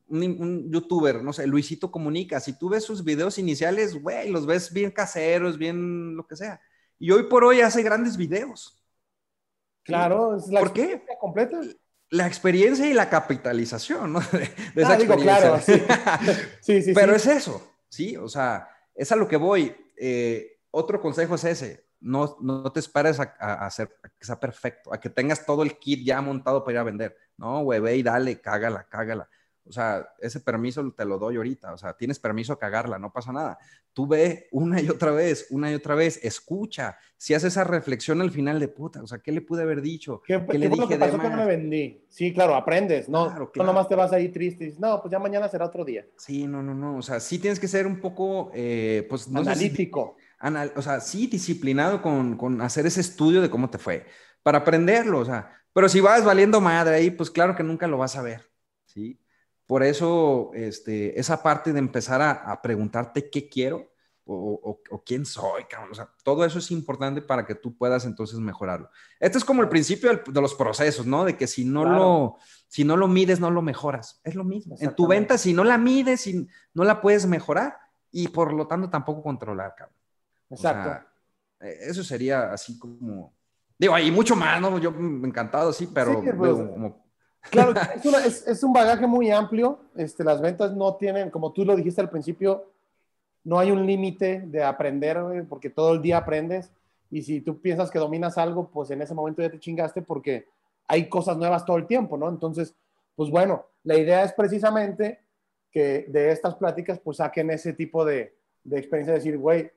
un, 0.10 0.70
youtuber, 0.70 1.24
no 1.24 1.32
sé, 1.32 1.48
Luisito 1.48 1.92
Comunica. 1.92 2.40
Si 2.40 2.58
tú 2.58 2.70
ves 2.70 2.84
sus 2.84 3.04
videos 3.04 3.38
iniciales, 3.38 4.02
güey, 4.02 4.30
los 4.30 4.46
ves 4.46 4.74
bien 4.74 4.92
caseros, 4.92 5.58
bien 5.58 6.16
lo 6.18 6.28
que 6.28 6.36
sea. 6.36 6.60
Y 7.00 7.12
hoy 7.12 7.24
por 7.24 7.46
hoy 7.46 7.62
hace 7.62 7.84
grandes 7.84 8.18
videos. 8.18 8.84
Claro, 9.84 10.36
es 10.36 10.48
la 10.48 10.60
¿Por 10.60 10.74
qué? 10.74 11.02
completa. 11.20 11.60
La 12.10 12.28
experiencia 12.28 12.86
y 12.86 12.94
la 12.94 13.10
capitalización, 13.10 14.14
¿no? 14.14 14.20
De, 14.76 14.82
esa 14.82 14.94
ah, 14.94 14.98
claro, 14.98 15.60
sí. 16.62 16.82
sí, 16.82 16.94
Pero 16.94 17.16
es 17.16 17.26
eso, 17.26 17.76
¿sí? 17.88 18.18
O 18.18 18.28
sea, 18.28 18.70
es 18.94 19.12
a 19.12 19.16
lo 19.16 19.28
que 19.28 19.38
voy. 19.38 19.74
Eh, 19.98 20.60
otro 20.72 21.02
consejo 21.02 21.36
es 21.36 21.44
ese 21.46 21.87
no, 22.00 22.38
no 22.42 22.72
te 22.72 22.80
esperes 22.80 23.20
a, 23.20 23.24
hacer 23.66 23.90
que 24.18 24.26
sea 24.26 24.40
perfecto, 24.40 24.94
a 24.94 25.00
que 25.00 25.10
tengas 25.10 25.46
todo 25.46 25.64
el 25.64 25.78
kit 25.78 26.06
ya 26.06 26.22
montado 26.22 26.64
para 26.64 26.74
ir 26.74 26.80
a 26.80 26.84
vender. 26.84 27.18
No, 27.38 27.64
güey, 27.64 27.80
ve 27.80 27.98
y 27.98 28.04
dale, 28.04 28.40
cágala, 28.40 28.88
cágala. 28.90 29.30
O 29.68 29.72
sea, 29.72 30.08
ese 30.20 30.40
permiso 30.40 30.92
te 30.94 31.04
lo 31.04 31.18
doy 31.18 31.36
ahorita. 31.36 31.74
O 31.74 31.78
sea, 31.78 31.94
tienes 31.94 32.20
permiso 32.20 32.54
a 32.54 32.60
cagarla, 32.60 32.98
no 32.98 33.12
pasa 33.12 33.34
nada. 33.34 33.58
Tú 33.94 34.08
ve 34.08 34.48
una 34.52 34.82
y 34.82 34.88
otra 34.90 35.12
vez, 35.12 35.48
una 35.50 35.72
y 35.72 35.76
otra 35.76 35.94
vez, 35.94 36.24
escucha. 36.24 36.98
Si 37.18 37.34
haces 37.34 37.54
esa 37.54 37.64
reflexión 37.64 38.22
al 38.22 38.32
final 38.32 38.60
de 38.60 38.68
puta, 38.70 39.02
o 39.02 39.08
sea, 39.08 39.20
¿qué 39.20 39.32
le 39.32 39.42
pude 39.42 39.64
haber 39.64 39.82
dicho? 39.82 40.22
¿Qué, 40.26 40.38
le 40.38 40.70
dije 40.70 40.88
que 40.88 40.98
pasó 40.98 41.20
que 41.20 41.30
no 41.30 41.38
me 41.38 41.46
vendí? 41.46 42.06
Sí, 42.08 42.34
claro, 42.34 42.56
aprendes, 42.56 43.10
¿no? 43.10 43.28
Claro, 43.28 43.52
No 43.56 43.64
nomás 43.64 43.90
te 43.90 43.96
vas 43.96 44.14
ahí 44.14 44.30
triste 44.30 44.64
y 44.64 44.68
dices, 44.68 44.80
no, 44.80 45.02
pues 45.02 45.12
ya 45.12 45.20
mañana 45.20 45.50
será 45.50 45.66
otro 45.66 45.84
día. 45.84 46.06
Sí, 46.18 46.48
no, 46.48 46.64
no, 46.64 46.74
no. 46.74 46.98
O 46.98 47.02
sea, 47.02 47.20
sí 47.20 47.40
tienes 47.40 47.60
que 47.60 47.68
ser 47.68 47.88
un 47.88 48.00
poco, 48.00 48.52
eh, 48.54 49.06
pues, 49.10 49.28
no 49.28 49.42
Analítico 49.42 50.16
o 50.76 50.82
sea, 50.82 51.00
sí 51.00 51.28
disciplinado 51.28 52.02
con, 52.02 52.62
hacer 52.62 52.86
ese 52.86 53.02
estudio 53.02 53.42
de 53.42 53.50
cómo 53.50 53.70
te 53.70 53.78
fue, 53.78 54.06
para 54.44 54.60
aprenderlo, 54.60 55.20
o 55.20 55.26
sea, 55.26 55.52
pero 55.74 55.90
si 55.90 56.00
vas 56.00 56.24
valiendo 56.24 56.62
madre 56.62 56.96
ahí, 56.96 57.12
pues 57.12 57.30
claro 57.30 57.56
que 57.56 57.64
nunca 57.64 57.88
lo 57.88 57.98
vas 57.98 58.16
a 58.16 58.22
ver, 58.22 58.50
¿sí? 58.86 59.20
Por 59.66 59.84
eso, 59.84 60.52
este, 60.54 61.20
esa 61.20 61.44
parte 61.44 61.74
de 61.74 61.80
empezar 61.80 62.22
a, 62.22 62.62
preguntarte 62.62 63.30
qué 63.30 63.50
quiero 63.50 63.92
o, 64.26 65.04
quién 65.06 65.26
soy, 65.26 65.66
cabrón, 65.66 65.92
o 65.92 65.96
sea, 65.96 66.10
todo 66.24 66.46
eso 66.46 66.60
es 66.60 66.72
importante 66.72 67.22
para 67.22 67.46
que 67.46 67.56
tú 67.56 67.78
puedas 67.78 68.06
entonces 68.06 68.40
mejorarlo. 68.40 68.90
Este 69.20 69.38
es 69.38 69.46
como 69.46 69.62
el 69.62 69.70
principio 69.70 70.22
de 70.26 70.42
los 70.42 70.54
procesos, 70.54 71.06
¿no? 71.06 71.26
De 71.26 71.36
que 71.36 71.48
si 71.48 71.66
no 71.66 71.86
lo, 71.86 72.38
si 72.68 72.84
no 72.84 72.98
lo 72.98 73.08
mides, 73.08 73.40
no 73.40 73.52
lo 73.52 73.62
mejoras. 73.62 74.22
Es 74.24 74.36
lo 74.36 74.44
mismo. 74.44 74.76
En 74.80 74.96
tu 74.96 75.08
venta, 75.08 75.38
si 75.38 75.54
no 75.54 75.64
la 75.64 75.78
mides, 75.78 76.22
si 76.22 76.48
no 76.74 76.84
la 76.84 77.02
puedes 77.02 77.26
mejorar 77.26 77.78
y 78.12 78.28
por 78.30 78.54
lo 78.54 78.68
tanto 78.68 78.90
tampoco 78.90 79.24
controlar, 79.24 79.76
cabrón. 79.76 79.97
Exacto. 80.50 81.08
E, 81.60 81.90
eso 81.90 82.04
sería 82.04 82.52
así 82.52 82.78
como. 82.78 83.34
Digo, 83.78 83.94
hay 83.94 84.12
mucho 84.12 84.36
más, 84.36 84.60
¿no? 84.60 84.78
Yo 84.80 84.90
encantado, 84.90 85.72
sí, 85.72 85.90
pero. 85.94 86.22
Pues, 86.22 86.58
claro, 87.50 87.74
es, 88.26 88.48
es, 88.48 88.64
un 88.64 88.74
bagaje 88.74 89.06
muy 89.08 89.32
amplio. 89.32 89.80
Este, 89.96 90.24
las 90.24 90.42
ventas 90.42 90.74
no 90.76 90.96
tienen, 90.96 91.30
como 91.30 91.52
tú 91.52 91.64
lo 91.64 91.76
dijiste 91.76 92.02
al 92.02 92.10
principio, 92.10 92.72
no 93.44 93.60
hay 93.60 93.72
un 93.72 93.86
límite 93.86 94.42
de 94.42 94.64
aprender, 94.64 95.46
porque 95.48 95.70
todo 95.70 95.94
el 95.94 96.02
día 96.02 96.18
aprendes. 96.18 96.72
Y 97.10 97.22
si 97.22 97.40
tú 97.40 97.62
piensas 97.62 97.90
que 97.90 98.00
dominas 98.00 98.38
algo, 98.38 98.70
pues 98.70 98.92
en 98.92 99.02
ese 99.02 99.14
momento 99.14 99.42
ya 99.42 99.50
te 99.50 99.60
chingaste 99.60 100.02
porque 100.02 100.48
hay 100.88 101.08
cosas 101.08 101.38
nuevas 101.38 101.66
todo 101.66 101.78
el 101.78 101.88
tiempo, 101.88 102.18
¿no? 102.18 102.28
Entonces, 102.28 102.76
pues 103.16 103.30
bueno, 103.30 103.66
la 103.84 103.98
idea 103.98 104.24
es 104.24 104.34
precisamente 104.34 105.22
que 105.72 106.06
de 106.10 106.32
estas 106.32 106.56
pláticas, 106.56 107.00
pues 107.00 107.18
saquen 107.18 107.50
ese 107.50 107.72
tipo 107.72 108.04
de, 108.04 108.36
de 108.64 108.78
experiencia, 108.78 109.14
de 109.14 109.20
decir, 109.20 109.38
güey, 109.38 109.72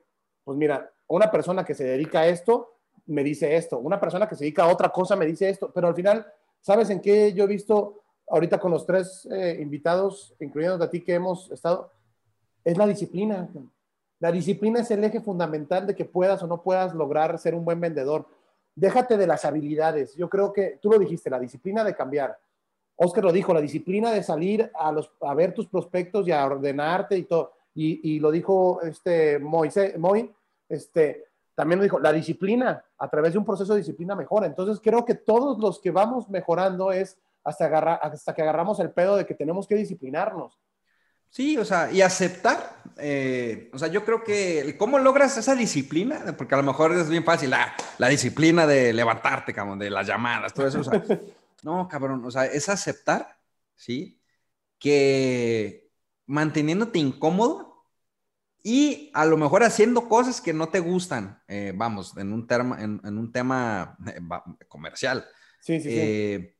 pues 0.51 0.59
mira, 0.59 0.91
una 1.07 1.31
persona 1.31 1.63
que 1.63 1.73
se 1.73 1.85
dedica 1.85 2.19
a 2.19 2.27
esto 2.27 2.73
me 3.05 3.23
dice 3.23 3.55
esto, 3.55 3.79
una 3.79 4.01
persona 4.01 4.27
que 4.27 4.35
se 4.35 4.43
dedica 4.43 4.63
a 4.63 4.67
otra 4.67 4.89
cosa 4.89 5.15
me 5.15 5.25
dice 5.25 5.47
esto, 5.47 5.71
pero 5.73 5.87
al 5.87 5.95
final, 5.95 6.25
¿sabes 6.59 6.89
en 6.89 6.99
qué 6.99 7.31
yo 7.31 7.45
he 7.45 7.47
visto 7.47 8.01
ahorita 8.27 8.59
con 8.59 8.69
los 8.69 8.85
tres 8.85 9.25
eh, 9.31 9.57
invitados, 9.61 10.35
incluyendo 10.41 10.83
a 10.83 10.89
ti 10.89 10.99
que 10.99 11.13
hemos 11.13 11.49
estado? 11.51 11.89
Es 12.65 12.77
la 12.77 12.85
disciplina. 12.85 13.47
La 14.19 14.29
disciplina 14.29 14.81
es 14.81 14.91
el 14.91 15.01
eje 15.05 15.21
fundamental 15.21 15.87
de 15.87 15.95
que 15.95 16.03
puedas 16.03 16.43
o 16.43 16.47
no 16.47 16.61
puedas 16.61 16.93
lograr 16.93 17.39
ser 17.39 17.55
un 17.55 17.63
buen 17.63 17.79
vendedor. 17.79 18.27
Déjate 18.75 19.15
de 19.15 19.27
las 19.27 19.45
habilidades. 19.45 20.15
Yo 20.15 20.29
creo 20.29 20.51
que 20.51 20.79
tú 20.81 20.89
lo 20.91 20.99
dijiste, 20.99 21.29
la 21.29 21.39
disciplina 21.39 21.85
de 21.85 21.95
cambiar. 21.95 22.37
Oscar 22.97 23.23
lo 23.23 23.31
dijo, 23.31 23.53
la 23.53 23.61
disciplina 23.61 24.11
de 24.11 24.21
salir 24.21 24.69
a, 24.75 24.91
los, 24.91 25.13
a 25.21 25.33
ver 25.33 25.53
tus 25.53 25.67
prospectos 25.67 26.27
y 26.27 26.33
a 26.33 26.45
ordenarte 26.45 27.17
y 27.17 27.23
todo 27.23 27.53
y, 27.73 28.19
lo 28.19 28.31
dijo 28.31 28.81
este 28.81 29.39
Moisés, 29.39 29.97
este, 30.71 31.25
también 31.55 31.79
lo 31.79 31.83
dijo, 31.83 31.99
la 31.99 32.13
disciplina, 32.13 32.83
a 32.97 33.09
través 33.09 33.33
de 33.33 33.39
un 33.39 33.45
proceso 33.45 33.73
de 33.73 33.79
disciplina 33.79 34.15
mejora. 34.15 34.47
Entonces 34.47 34.79
creo 34.83 35.05
que 35.05 35.15
todos 35.15 35.59
los 35.59 35.79
que 35.79 35.91
vamos 35.91 36.29
mejorando 36.29 36.91
es 36.91 37.17
hasta, 37.43 37.65
agarrar, 37.65 37.99
hasta 38.01 38.33
que 38.33 38.41
agarramos 38.41 38.79
el 38.79 38.91
pedo 38.91 39.15
de 39.15 39.25
que 39.25 39.35
tenemos 39.35 39.67
que 39.67 39.75
disciplinarnos. 39.75 40.59
Sí, 41.29 41.57
o 41.57 41.63
sea, 41.63 41.91
y 41.91 42.01
aceptar. 42.01 42.81
Eh, 42.97 43.69
o 43.73 43.77
sea, 43.77 43.87
yo 43.87 44.03
creo 44.03 44.23
que, 44.23 44.75
¿cómo 44.77 44.99
logras 44.99 45.37
esa 45.37 45.55
disciplina? 45.55 46.35
Porque 46.37 46.55
a 46.55 46.57
lo 46.57 46.63
mejor 46.63 46.91
es 46.93 47.09
bien 47.09 47.23
fácil, 47.23 47.51
la, 47.51 47.73
la 47.97 48.09
disciplina 48.09 48.67
de 48.67 48.91
levantarte, 48.91 49.53
cabrón, 49.53 49.79
de 49.79 49.89
las 49.89 50.05
llamadas, 50.05 50.53
todo 50.53 50.67
eso. 50.67 50.81
no, 51.63 51.87
cabrón, 51.87 52.23
o 52.25 52.31
sea, 52.31 52.45
es 52.45 52.67
aceptar, 52.67 53.37
¿sí? 53.75 54.19
Que 54.77 55.89
manteniéndote 56.25 56.99
incómodo 56.99 57.70
y 58.63 59.09
a 59.13 59.25
lo 59.25 59.37
mejor 59.37 59.63
haciendo 59.63 60.07
cosas 60.07 60.39
que 60.39 60.53
no 60.53 60.69
te 60.69 60.79
gustan, 60.79 61.41
eh, 61.47 61.73
vamos, 61.75 62.15
en 62.17 62.31
un, 62.31 62.47
en, 62.79 63.17
un 63.17 63.31
tema 63.31 63.97
eh, 64.05 64.19
comercial. 64.67 65.25
Sí, 65.59 65.79
sí, 65.79 65.89
sí. 65.89 65.95
Eh, 65.97 66.57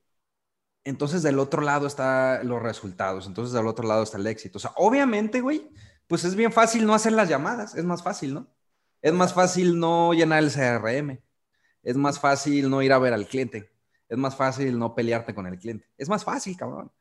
entonces 0.83 1.21
del 1.21 1.37
otro 1.37 1.61
lado 1.61 1.85
están 1.85 2.47
los 2.47 2.61
resultados, 2.61 3.27
entonces 3.27 3.53
del 3.53 3.67
otro 3.67 3.87
lado 3.87 4.01
está 4.01 4.17
el 4.17 4.25
éxito. 4.25 4.57
O 4.57 4.61
sea, 4.61 4.71
obviamente, 4.77 5.41
güey, 5.41 5.69
pues 6.07 6.23
es 6.23 6.35
bien 6.35 6.51
fácil 6.51 6.85
no 6.87 6.95
hacer 6.95 7.11
las 7.11 7.29
llamadas, 7.29 7.75
es 7.75 7.83
más 7.83 8.01
fácil, 8.01 8.33
¿no? 8.33 8.47
Es 9.01 9.13
más 9.13 9.33
fácil 9.33 9.79
no 9.79 10.13
llenar 10.13 10.43
el 10.43 10.51
CRM, 10.51 11.19
es 11.83 11.95
más 11.97 12.19
fácil 12.19 12.69
no 12.69 12.81
ir 12.81 12.93
a 12.93 12.99
ver 12.99 13.13
al 13.13 13.27
cliente, 13.27 13.71
es 14.09 14.17
más 14.17 14.35
fácil 14.35 14.77
no 14.77 14.95
pelearte 14.95 15.35
con 15.35 15.45
el 15.45 15.59
cliente, 15.59 15.87
es 15.97 16.09
más 16.09 16.23
fácil, 16.23 16.57
cabrón. 16.57 16.91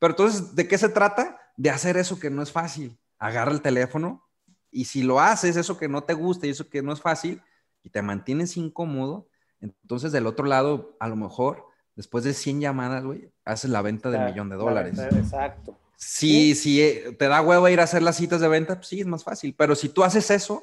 Pero 0.00 0.12
entonces, 0.12 0.56
¿de 0.56 0.66
qué 0.66 0.76
se 0.76 0.88
trata? 0.88 1.38
De 1.56 1.70
hacer 1.70 1.96
eso 1.96 2.18
que 2.18 2.30
no 2.30 2.42
es 2.42 2.50
fácil. 2.50 2.98
Agarra 3.18 3.52
el 3.52 3.60
teléfono 3.60 4.29
y 4.70 4.84
si 4.84 5.02
lo 5.02 5.20
haces, 5.20 5.56
eso 5.56 5.78
que 5.78 5.88
no 5.88 6.02
te 6.04 6.14
gusta 6.14 6.46
y 6.46 6.50
eso 6.50 6.68
que 6.68 6.82
no 6.82 6.92
es 6.92 7.00
fácil, 7.00 7.42
y 7.82 7.90
te 7.90 8.02
mantienes 8.02 8.56
incómodo, 8.56 9.28
entonces 9.60 10.12
del 10.12 10.26
otro 10.26 10.46
lado, 10.46 10.96
a 11.00 11.08
lo 11.08 11.16
mejor, 11.16 11.66
después 11.96 12.24
de 12.24 12.34
100 12.34 12.60
llamadas, 12.60 13.04
güey, 13.04 13.30
haces 13.44 13.70
la 13.70 13.82
venta 13.82 14.10
del 14.10 14.24
millón 14.24 14.48
de 14.48 14.56
dólares. 14.56 14.98
Exacto. 14.98 15.78
Si, 15.96 16.54
si 16.54 16.80
eh, 16.80 17.14
te 17.18 17.28
da 17.28 17.42
huevo 17.42 17.68
ir 17.68 17.80
a 17.80 17.84
hacer 17.84 18.02
las 18.02 18.16
citas 18.16 18.40
de 18.40 18.48
venta, 18.48 18.76
pues 18.76 18.88
sí, 18.88 19.00
es 19.00 19.06
más 19.06 19.22
fácil. 19.22 19.54
Pero 19.56 19.74
si 19.74 19.90
tú 19.90 20.02
haces 20.02 20.30
eso, 20.30 20.62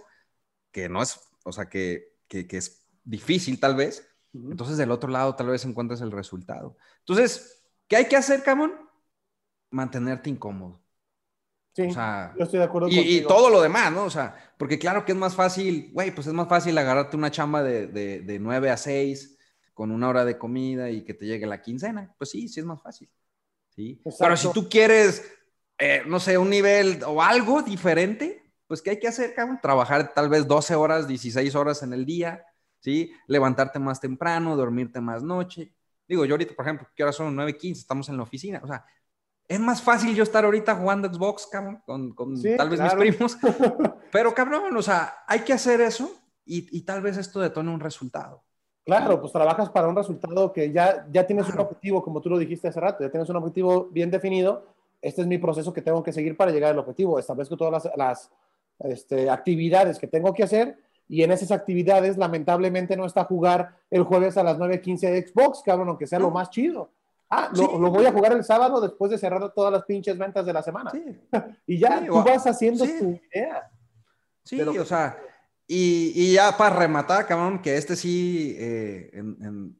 que 0.71 0.89
no 0.89 1.03
es, 1.03 1.19
o 1.43 1.51
sea, 1.51 1.69
que, 1.69 2.15
que, 2.27 2.47
que 2.47 2.57
es 2.57 2.87
difícil 3.03 3.59
tal 3.59 3.75
vez, 3.75 4.07
entonces 4.33 4.77
del 4.77 4.91
otro 4.91 5.09
lado 5.09 5.35
tal 5.35 5.47
vez 5.47 5.63
encuentres 5.63 6.01
el 6.01 6.11
resultado. 6.11 6.75
Entonces, 6.99 7.63
¿qué 7.87 7.97
hay 7.97 8.07
que 8.07 8.17
hacer, 8.17 8.41
Camón? 8.41 8.87
mantenerte 9.69 10.29
incómodo. 10.29 10.81
Sí, 11.77 11.89
yo 11.93 12.43
estoy 12.43 12.57
de 12.57 12.65
acuerdo 12.65 12.87
y, 12.87 12.97
y, 12.97 13.21
todo 13.21 13.51
lo 13.51 13.61
demás, 13.61 13.91
¿no? 13.91 14.05
O 14.05 14.09
sea, 14.09 14.35
porque 14.57 14.79
claro 14.79 15.05
que 15.05 15.11
es 15.11 15.17
más 15.17 15.35
fácil, 15.35 15.91
güey, 15.93 16.09
pues 16.09 16.25
es 16.25 16.33
más 16.33 16.47
fácil 16.47 16.75
agarrarte 16.75 17.15
una 17.15 17.29
chamba 17.29 17.61
de, 17.61 17.85
de, 17.85 18.21
de 18.21 18.39
9 18.39 18.71
a 18.71 18.77
6 18.77 19.37
con 19.75 19.91
una 19.91 20.09
hora 20.09 20.25
de 20.25 20.39
comida 20.39 20.89
y 20.89 21.03
que 21.03 21.13
te 21.13 21.27
llegue 21.27 21.45
la 21.45 21.61
quincena. 21.61 22.15
Pues 22.17 22.31
sí, 22.31 22.47
sí 22.47 22.61
es 22.61 22.65
más 22.65 22.81
fácil. 22.81 23.07
¿sí? 23.69 24.01
Pero 24.17 24.35
si 24.35 24.51
tú 24.53 24.67
quieres, 24.67 25.23
eh, 25.77 26.01
no 26.07 26.19
sé, 26.19 26.39
un 26.39 26.49
nivel 26.49 27.03
o 27.05 27.21
algo 27.21 27.61
diferente, 27.61 28.51
pues 28.65 28.81
¿qué 28.81 28.89
hay 28.89 28.99
que 28.99 29.07
hacer, 29.07 29.35
cabrón? 29.35 29.59
Trabajar 29.61 30.15
tal 30.15 30.29
vez 30.29 30.47
12 30.47 30.73
horas, 30.73 31.07
16 31.07 31.53
horas 31.53 31.83
en 31.83 31.93
el 31.93 32.07
día, 32.07 32.43
¿sí? 32.79 33.11
Levantarte 33.27 33.77
más 33.77 34.01
temprano, 34.01 34.55
dormirte 34.55 34.99
más 34.99 35.21
noche. 35.21 35.75
Digo, 36.07 36.25
yo 36.25 36.33
ahorita, 36.33 36.55
por 36.55 36.65
ejemplo, 36.65 36.87
que 36.95 37.03
ahora 37.03 37.13
son 37.13 37.37
9.15, 37.37 37.71
estamos 37.73 38.09
en 38.09 38.17
la 38.17 38.23
oficina. 38.23 38.61
O 38.63 38.67
sea, 38.67 38.83
es 39.47 39.59
más 39.59 39.81
fácil 39.81 40.13
yo 40.13 40.23
estar 40.23 40.43
ahorita 40.43 40.75
jugando 40.75 41.11
Xbox, 41.11 41.47
cabrón, 41.47 41.81
con, 41.85 42.13
tal 42.57 42.69
vez 42.69 42.81
mis 42.81 42.93
primos. 42.93 43.37
Pero 44.11 44.33
cabrón, 44.33 44.75
o 44.75 44.81
sea, 44.81 45.23
hay 45.25 45.39
que 45.39 45.53
hacer 45.53 45.79
eso 45.79 46.11
y, 46.45 46.81
tal 46.81 47.01
vez 47.01 47.17
esto 47.17 47.39
detone 47.39 47.71
un 47.71 47.79
resultado. 47.79 48.43
Claro, 48.85 49.19
pues 49.19 49.33
trabajas 49.33 49.69
para 49.69 49.87
un 49.87 49.95
resultado 49.95 50.53
que 50.53 50.71
ya, 50.71 51.05
ya 51.11 51.27
tienes 51.27 51.49
un 51.49 51.59
objetivo, 51.59 52.01
como 52.01 52.21
tú 52.21 52.29
lo 52.29 52.37
dijiste 52.37 52.69
hace 52.69 52.79
rato, 52.79 53.03
ya 53.03 53.11
tienes 53.11 53.27
un 53.29 53.35
objetivo 53.35 53.89
bien 53.91 54.09
definido. 54.09 54.65
Este 55.01 55.21
es 55.21 55.27
mi 55.27 55.37
proceso 55.37 55.73
que 55.73 55.81
tengo 55.81 56.01
que 56.01 56.13
seguir 56.13 56.37
para 56.37 56.51
llegar 56.51 56.71
al 56.71 56.79
objetivo. 56.79 57.19
Establezco 57.19 57.57
todas 57.57 57.89
las, 57.97 58.31
este, 58.79 59.29
actividades 59.29 59.99
que 59.99 60.07
tengo 60.07 60.33
que 60.33 60.43
hacer 60.43 60.77
y 61.09 61.23
en 61.23 61.31
esas 61.31 61.51
actividades 61.51 62.17
lamentablemente 62.17 62.95
no 62.95 63.05
está 63.05 63.25
jugar 63.25 63.75
el 63.89 64.03
jueves 64.03 64.37
a 64.37 64.43
las 64.43 64.57
9.15 64.57 64.99
de 65.11 65.27
Xbox, 65.27 65.61
cabrón, 65.63 65.89
aunque 65.89 66.07
sea 66.07 66.19
lo 66.19 66.31
más 66.31 66.49
chido. 66.49 66.89
Ah, 67.29 67.51
lo, 67.53 67.91
voy 67.91 68.05
a 68.05 68.11
jugar 68.11 68.31
el 68.31 68.43
sábado 68.43 68.79
después 68.79 69.11
de 69.11 69.17
cerrar 69.17 69.51
todas 69.53 69.71
las 69.71 69.83
pinches 69.83 70.17
ventas 70.17 70.45
de 70.45 70.53
la 70.53 70.63
semana. 70.63 70.91
y 71.67 71.77
ya 71.77 72.05
tú 72.05 72.13
vas 72.23 72.47
haciendo 72.47 72.85
tu 72.85 73.19
idea. 73.31 73.69
Sí, 74.43 74.61
o 74.61 74.85
sea, 74.85 75.17
y, 75.67 76.13
y, 76.15 76.33
ya 76.33 76.55
para 76.55 76.77
rematar, 76.77 77.27
cabrón, 77.27 77.61
que 77.61 77.75
este 77.75 77.97
sí, 77.97 78.55
eh, 78.57 79.11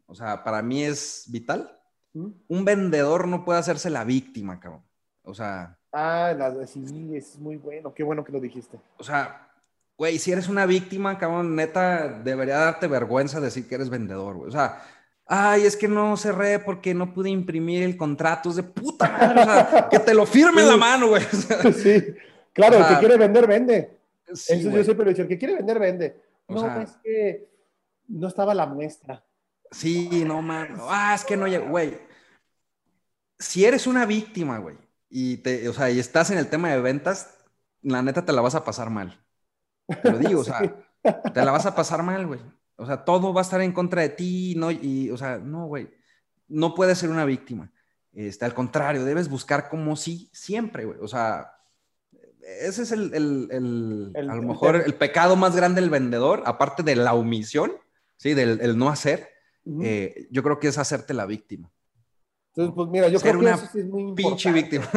o 0.06 0.14
sea, 0.14 0.44
para 0.44 0.61
mí 0.61 0.84
es 0.84 1.26
vital. 1.30 1.74
Un 2.14 2.65
vendedor 2.65 3.28
no 3.28 3.45
puede 3.45 3.60
hacerse 3.60 3.90
la 3.90 4.03
víctima, 4.03 4.60
cabrón. 4.60 4.84
O 5.24 5.34
sea. 5.34 5.78
Ah, 5.94 6.34
sí, 6.65 7.15
es 7.15 7.38
muy 7.38 7.57
bueno. 7.57 7.94
Qué 7.94 8.03
bueno 8.03 8.24
que 8.24 8.32
lo 8.32 8.40
dijiste. 8.40 8.80
O 8.98 9.03
sea, 9.03 9.49
güey, 9.98 10.19
si 10.19 10.32
eres 10.32 10.49
una 10.49 10.65
víctima, 10.65 11.18
cabrón, 11.18 11.56
neta, 11.56 12.07
debería 12.07 12.57
darte 12.57 12.88
vergüenza 12.88 13.40
decir 13.40 13.68
que 13.68 13.76
eres 13.76 13.90
vendedor, 13.90 14.36
güey. 14.36 14.49
O 14.49 14.52
sea, 14.52 14.82
ay, 15.27 15.63
es 15.63 15.75
que 15.75 15.87
no 15.87 16.15
cerré 16.17 16.59
porque 16.59 16.93
no 16.93 17.13
pude 17.13 17.29
imprimir 17.29 17.83
el 17.83 17.97
contrato. 17.97 18.49
Es 18.49 18.55
de 18.55 18.63
puta 18.63 19.09
madre, 19.09 19.41
o 19.41 19.45
sea, 19.45 19.87
que 19.89 19.99
te 19.99 20.13
lo 20.13 20.25
firme 20.25 20.61
en 20.61 20.69
la 20.69 20.77
mano, 20.77 21.09
güey. 21.09 21.23
sí, 21.73 22.03
claro, 22.53 22.77
el 22.77 22.87
que 22.87 22.99
quiere 22.99 23.17
vender, 23.17 23.47
vende. 23.47 23.97
Eso 24.25 24.55
yo 24.55 24.83
siempre 24.83 25.05
lo 25.05 25.11
he 25.11 25.13
dicho, 25.13 25.21
el 25.23 25.27
que 25.27 25.37
quiere 25.37 25.55
vender, 25.55 25.79
vende. 25.79 26.21
no, 26.47 26.81
es 26.81 26.91
que 27.03 27.47
no 28.07 28.27
estaba 28.27 28.53
la 28.53 28.65
muestra. 28.65 29.23
Sí, 29.71 30.23
no, 30.25 30.41
man. 30.41 30.77
Ah, 30.81 31.13
es 31.15 31.23
que 31.23 31.35
no, 31.35 31.45
güey. 31.69 31.97
Si 33.39 33.65
eres 33.65 33.85
una 33.85 34.05
víctima, 34.05 34.57
güey, 34.57 34.77
y 35.09 35.37
te, 35.37 35.69
o 35.69 35.73
sea, 35.73 35.91
y 35.91 35.99
estás 35.99 36.31
en 36.31 36.37
el 36.37 36.49
tema 36.49 36.69
de 36.69 36.81
ventas, 36.81 37.37
la 37.81 38.01
neta 38.01 38.25
te 38.25 38.33
la 38.33 38.41
vas 38.41 38.55
a 38.55 38.63
pasar 38.63 38.89
mal. 38.89 39.19
Te 40.01 40.11
lo 40.11 40.17
digo, 40.17 40.41
o 40.41 40.43
sea, 40.43 40.59
te 41.33 41.45
la 41.45 41.51
vas 41.51 41.65
a 41.65 41.75
pasar 41.75 42.03
mal, 42.03 42.25
güey. 42.25 42.39
O 42.77 42.85
sea, 42.85 43.03
todo 43.03 43.33
va 43.33 43.41
a 43.41 43.43
estar 43.43 43.61
en 43.61 43.73
contra 43.73 44.03
de 44.03 44.09
ti, 44.09 44.53
no, 44.55 44.71
y, 44.71 45.09
o 45.09 45.17
sea, 45.17 45.37
no, 45.37 45.65
güey. 45.67 45.89
No 46.47 46.73
puedes 46.73 46.97
ser 46.97 47.09
una 47.09 47.25
víctima. 47.25 47.71
Este, 48.13 48.45
al 48.45 48.53
contrario, 48.53 49.03
debes 49.03 49.29
buscar 49.29 49.67
como 49.69 49.95
sí, 49.95 50.29
siempre, 50.31 50.85
güey. 50.85 50.99
O 51.01 51.07
sea, 51.07 51.51
ese 52.41 52.83
es 52.83 52.91
el, 52.91 53.13
el, 53.13 54.13
el, 54.15 54.29
a 54.29 54.35
lo 54.35 54.41
mejor 54.41 54.77
el 54.77 54.95
pecado 54.95 55.35
más 55.35 55.55
grande 55.55 55.81
del 55.81 55.89
vendedor, 55.89 56.43
aparte 56.45 56.81
de 56.83 56.95
la 56.95 57.13
omisión, 57.13 57.73
¿sí? 58.15 58.33
Del 58.33 58.61
el 58.61 58.77
no 58.77 58.89
hacer. 58.89 59.29
Eh, 59.81 60.27
yo 60.31 60.43
creo 60.43 60.59
que 60.59 60.69
es 60.69 60.77
hacerte 60.77 61.13
la 61.13 61.25
víctima. 61.25 61.69
Entonces, 62.53 62.73
pues 62.73 62.89
mira, 62.89 63.09
yo 63.09 63.19
creo 63.19 63.39
que 63.39 63.49
eso 63.49 63.67
sí 63.71 63.79
es 63.79 63.85
muy 63.85 64.01
importante. 64.03 64.29
Pinche 64.29 64.51
víctima. 64.51 64.89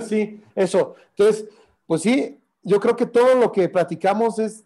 sí, 0.08 0.42
eso. 0.54 0.94
Entonces, 1.10 1.48
pues 1.86 2.02
sí, 2.02 2.40
yo 2.62 2.80
creo 2.80 2.96
que 2.96 3.06
todo 3.06 3.34
lo 3.34 3.52
que 3.52 3.68
platicamos 3.68 4.38
es, 4.38 4.64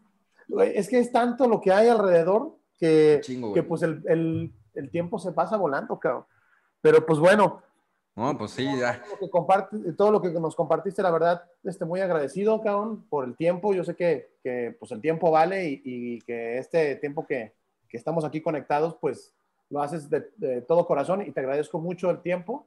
es 0.64 0.88
que 0.88 0.98
es 0.98 1.12
tanto 1.12 1.48
lo 1.48 1.60
que 1.60 1.72
hay 1.72 1.88
alrededor 1.88 2.56
que, 2.78 3.20
que 3.54 3.62
pues 3.62 3.82
el, 3.82 4.02
el, 4.06 4.52
el, 4.74 4.90
tiempo 4.90 5.18
se 5.18 5.32
pasa 5.32 5.56
volando, 5.56 5.98
cabrón. 5.98 6.24
Pero 6.80 7.04
pues 7.04 7.18
bueno, 7.18 7.62
no, 8.16 8.36
pues 8.36 8.50
sí, 8.50 8.66
ya. 8.78 9.00
Todo 9.02 9.12
lo 9.12 9.18
que, 9.18 9.30
comparte, 9.30 9.92
todo 9.92 10.10
lo 10.10 10.20
que 10.20 10.30
nos 10.30 10.56
compartiste, 10.56 11.02
la 11.02 11.10
verdad, 11.10 11.42
este, 11.64 11.84
muy 11.84 12.00
agradecido, 12.00 12.60
cabrón, 12.60 13.06
por 13.08 13.24
el 13.24 13.36
tiempo. 13.36 13.72
Yo 13.72 13.84
sé 13.84 13.94
que, 13.94 14.34
que 14.42 14.76
pues 14.78 14.90
el 14.92 15.00
tiempo 15.00 15.30
vale 15.30 15.68
y, 15.68 15.82
y 15.84 16.20
que 16.22 16.58
este 16.58 16.96
tiempo 16.96 17.26
que, 17.26 17.54
que, 17.88 17.96
estamos 17.96 18.24
aquí 18.24 18.40
conectados, 18.40 18.96
pues 19.00 19.34
lo 19.68 19.80
haces 19.80 20.10
de, 20.10 20.28
de, 20.36 20.62
todo 20.62 20.86
corazón 20.86 21.22
y 21.22 21.30
te 21.30 21.40
agradezco 21.40 21.78
mucho 21.78 22.10
el 22.10 22.20
tiempo. 22.20 22.66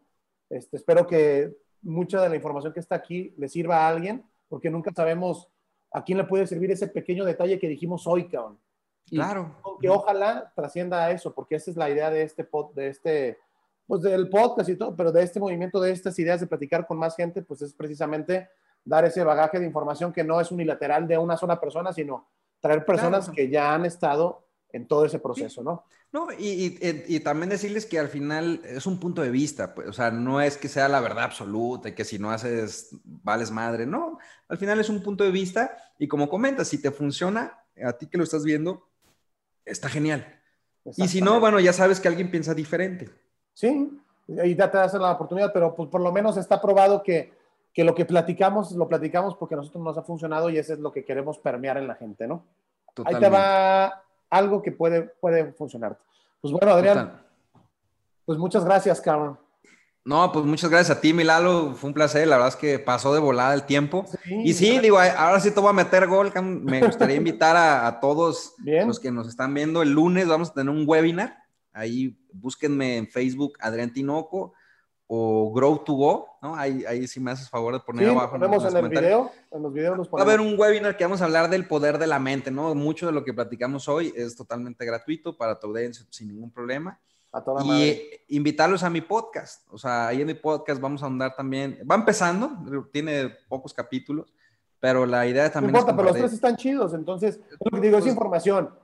Este, 0.50 0.78
espero 0.78 1.06
que 1.06 1.54
mucha 1.82 2.22
de 2.22 2.30
la 2.30 2.36
información 2.36 2.72
que 2.74 2.80
está 2.80 2.96
aquí 2.96 3.34
le 3.38 3.50
sirva 3.50 3.80
a 3.80 3.90
alguien, 3.90 4.24
porque 4.48 4.70
nunca 4.70 4.92
sabemos 4.96 5.50
a 5.94 6.04
quién 6.04 6.18
le 6.18 6.26
puede 6.26 6.48
servir 6.48 6.72
ese 6.72 6.88
pequeño 6.88 7.24
detalle 7.24 7.60
que 7.60 7.70
dijimos 7.70 8.06
hoy, 8.08 8.28
cabrón. 8.28 8.60
claro. 9.06 9.56
Que 9.80 9.90
ojalá 9.90 10.52
trascienda 10.56 11.06
a 11.06 11.12
eso, 11.12 11.34
porque 11.34 11.56
esa 11.56 11.72
es 11.72 11.78
la 11.78 11.90
idea 11.90 12.10
de 12.10 12.24
este, 12.24 12.44
pod, 12.44 12.74
de 12.74 12.90
este 12.90 13.38
pues 13.86 14.02
del 14.02 14.30
podcast 14.30 14.70
y 14.70 14.76
todo, 14.76 14.96
pero 14.96 15.12
de 15.12 15.24
este 15.24 15.40
movimiento, 15.40 15.80
de 15.80 15.92
estas 15.92 16.18
ideas 16.18 16.40
de 16.40 16.48
platicar 16.48 16.88
con 16.88 16.98
más 16.98 17.16
gente, 17.16 17.42
pues 17.42 17.62
es 17.62 17.74
precisamente 17.74 18.50
dar 18.84 19.06
ese 19.06 19.24
bagaje 19.24 19.60
de 19.60 19.66
información 19.66 20.14
que 20.14 20.24
no 20.24 20.40
es 20.40 20.52
unilateral 20.52 21.08
de 21.08 21.18
una 21.18 21.38
sola 21.38 21.60
persona, 21.60 21.92
sino 21.94 22.28
traer 22.60 22.86
personas 22.86 23.30
que 23.30 23.50
ya 23.50 23.74
han 23.74 23.86
estado 23.86 24.46
en 24.70 24.88
todo 24.88 25.06
ese 25.06 25.20
proceso, 25.20 25.64
¿no? 25.64 25.84
No, 26.14 26.28
y, 26.32 26.78
y, 26.80 27.20
también 27.22 27.50
decirles 27.50 27.88
que 27.88 27.98
al 27.98 28.08
final 28.08 28.62
es 28.66 28.86
un 28.86 29.00
punto 29.00 29.24
de 29.24 29.32
vista, 29.32 29.74
pues, 29.74 29.88
o 29.88 29.94
sea, 29.94 30.12
no 30.12 30.42
es 30.42 30.58
que 30.58 30.68
sea 30.68 30.88
la 30.88 31.02
verdad 31.02 31.24
absoluta 31.24 31.90
y 31.90 31.94
que 31.94 32.06
si 32.06 32.20
no 32.20 32.30
haces, 32.30 32.96
vales 33.04 33.50
madre, 33.50 33.88
no, 33.88 34.20
al 34.48 34.60
final 34.60 34.80
es 34.80 34.90
un 34.90 35.02
punto 35.02 35.24
de 35.24 35.32
vista 35.32 35.76
y 35.98 36.08
como 36.08 36.30
comentas, 36.30 36.68
si 36.68 36.80
te 36.80 36.92
funciona, 36.92 37.58
a 37.84 37.94
ti 37.94 38.06
que 38.06 38.20
lo 38.20 38.24
estás 38.24 38.44
viendo, 38.44 38.88
está 39.66 39.90
genial. 39.90 40.40
Y 40.98 41.08
si 41.08 41.20
no, 41.20 41.40
bueno, 41.40 41.60
ya 41.60 41.74
sabes 41.74 42.00
que 42.00 42.10
alguien 42.10 42.30
piensa 42.30 42.54
diferente. 42.54 43.10
Sí, 43.56 44.00
y 44.28 44.56
ya 44.56 44.70
te 44.70 44.78
das 44.78 44.94
la 44.94 45.14
oportunidad, 45.14 45.52
pero 45.52 45.74
pues, 45.76 45.90
por 45.90 46.02
lo 46.02 46.12
menos 46.12 46.38
está 46.38 46.62
probado 46.62 47.02
que, 47.02 47.34
que, 47.74 47.84
lo 47.84 47.96
que 47.96 48.06
platicamos, 48.06 48.72
lo 48.74 48.88
platicamos 48.88 49.36
porque 49.36 49.56
a 49.56 49.58
nosotros 49.58 49.84
nos 49.84 49.98
ha 49.98 50.04
funcionado 50.04 50.52
y 50.52 50.60
eso 50.60 50.74
es 50.74 50.80
lo 50.80 50.92
que 50.92 51.06
queremos 51.06 51.40
permear 51.40 51.78
en 51.78 51.88
la 51.88 51.96
gente, 51.96 52.28
¿no? 52.28 52.46
Ahí 53.04 53.16
te 53.20 53.30
va 53.30 54.03
algo 54.34 54.62
que 54.62 54.72
puede, 54.72 55.04
puede 55.22 55.54
funcionar. 55.54 55.98
Pues 56.42 56.52
bueno, 56.52 56.74
Adrián, 56.74 57.22
pues 58.26 58.38
muchas 58.38 58.66
gracias, 58.66 59.00
cabrón. 59.00 59.40
No, 60.06 60.32
pues 60.34 60.46
muchas 60.46 60.70
gracias 60.70 60.98
a 60.98 61.00
ti, 61.00 61.14
Milalo. 61.14 61.74
Fue 61.76 61.88
un 61.90 61.94
placer. 61.94 62.28
La 62.28 62.36
verdad 62.36 62.50
es 62.50 62.58
que 62.58 62.78
pasó 62.78 63.14
de 63.14 63.22
volada 63.22 63.54
el 63.54 63.64
tiempo. 63.64 64.06
y 64.26 64.54
sí, 64.54 64.80
digo, 64.80 65.00
ahora 65.00 65.40
sí 65.40 65.52
te 65.52 65.60
voy 65.62 65.70
a 65.70 65.74
meter 65.74 66.08
gol. 66.08 66.32
Me 66.44 66.82
gustaría 66.86 67.16
invitar 67.16 67.56
a, 67.56 67.88
a 67.88 68.00
todos 68.02 68.56
los 68.58 69.00
que 69.00 69.12
nos 69.12 69.30
están 69.30 69.54
viendo. 69.54 69.82
El 69.82 69.92
lunes 69.92 70.28
vamos 70.28 70.50
a 70.50 70.54
tener 70.54 70.70
un 70.70 70.84
webinar 70.86 71.44
Ahí 71.74 72.16
búsquenme 72.32 72.98
en 72.98 73.08
Facebook 73.08 73.54
Adrián 73.60 73.92
Tinoco 73.92 74.54
o 75.08 75.52
Grow 75.54 75.84
to 75.84 75.94
Go, 75.94 76.28
¿no? 76.42 76.56
Ahí, 76.56 76.84
ahí 76.86 77.08
sí 77.08 77.20
me 77.20 77.32
haces 77.32 77.50
favor 77.50 77.74
de 77.74 77.80
poner 77.80 78.10
abajo. 78.10 78.32
Ponemos 78.32 78.64
en, 78.66 78.78
el 78.78 78.90
video, 78.90 79.32
en 79.52 79.62
los 79.62 79.74
videos 79.74 80.10
Va 80.10 80.20
a 80.20 80.24
haber 80.24 80.40
un 80.40 80.58
webinar 80.58 80.98
que 80.98 81.04
vamos 81.04 81.22
a 81.22 81.26
hablar 81.26 81.50
del 81.50 81.68
poder 81.68 81.98
de 81.98 82.08
la 82.08 82.20
mente, 82.20 82.52
¿no? 82.52 82.74
Mucho 82.74 83.06
de 83.06 83.12
lo 83.12 83.24
que 83.24 83.34
platicamos 83.34 83.88
hoy 83.88 84.14
es 84.16 84.36
totalmente 84.36 84.86
gratuito 84.86 85.38
para 85.38 85.60
tu 85.60 85.68
audiencia 85.68 86.06
sin 86.10 86.30
ningún 86.30 86.52
problema. 86.52 87.00
A 87.32 87.44
toda 87.44 87.64
y 87.66 88.00
invitarlos 88.30 88.84
a 88.84 88.90
mi 88.90 89.02
podcast. 89.02 89.68
O 89.72 89.78
sea, 89.78 90.08
ahí 90.08 90.22
en 90.22 90.28
mi 90.28 90.36
podcast 90.36 90.80
vamos 90.80 91.02
a 91.04 91.08
andar 91.08 91.36
también. 91.36 91.80
Va 91.90 91.96
empezando, 91.96 92.52
tiene 92.92 93.30
pocos 93.48 93.74
capítulos, 93.74 94.34
pero 94.80 95.06
la 95.06 95.26
idea 95.26 95.52
también. 95.52 95.74
No 95.74 95.80
importa, 95.80 95.96
pero 95.96 96.10
los 96.10 96.18
tres 96.18 96.34
están 96.34 96.56
chidos. 96.56 96.94
Entonces, 96.94 97.40
lo 97.60 97.72
que 97.72 97.82
digo 97.82 97.98
es 97.98 98.04
pues 98.04 98.14
información 98.14 98.83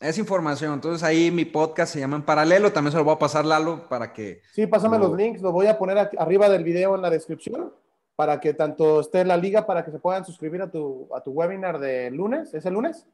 es 0.00 0.18
información. 0.18 0.74
Entonces 0.74 1.02
ahí 1.02 1.30
mi 1.30 1.44
podcast 1.44 1.92
se 1.92 2.00
llama 2.00 2.16
En 2.16 2.22
Paralelo. 2.22 2.72
También 2.72 2.92
se 2.92 2.98
lo 2.98 3.04
voy 3.04 3.14
a 3.14 3.18
pasar, 3.18 3.44
Lalo, 3.44 3.88
para 3.88 4.12
que... 4.12 4.42
Sí, 4.52 4.66
pásame 4.66 4.98
los 4.98 5.14
links. 5.14 5.42
Los 5.42 5.52
voy 5.52 5.66
a 5.66 5.78
poner 5.78 6.10
arriba 6.18 6.48
del 6.48 6.64
video 6.64 6.94
en 6.94 7.02
la 7.02 7.10
descripción 7.10 7.72
para 8.16 8.40
que 8.40 8.54
tanto 8.54 9.00
esté 9.00 9.20
en 9.20 9.28
la 9.28 9.36
liga 9.36 9.66
para 9.66 9.84
que 9.84 9.90
se 9.90 9.98
puedan 9.98 10.24
suscribir 10.24 10.62
a 10.62 10.70
tu, 10.70 11.08
a 11.14 11.22
tu 11.22 11.30
webinar 11.32 11.78
de 11.78 12.10
lunes. 12.10 12.52
¿Es 12.54 12.64
el 12.64 12.74
lunes? 12.74 13.06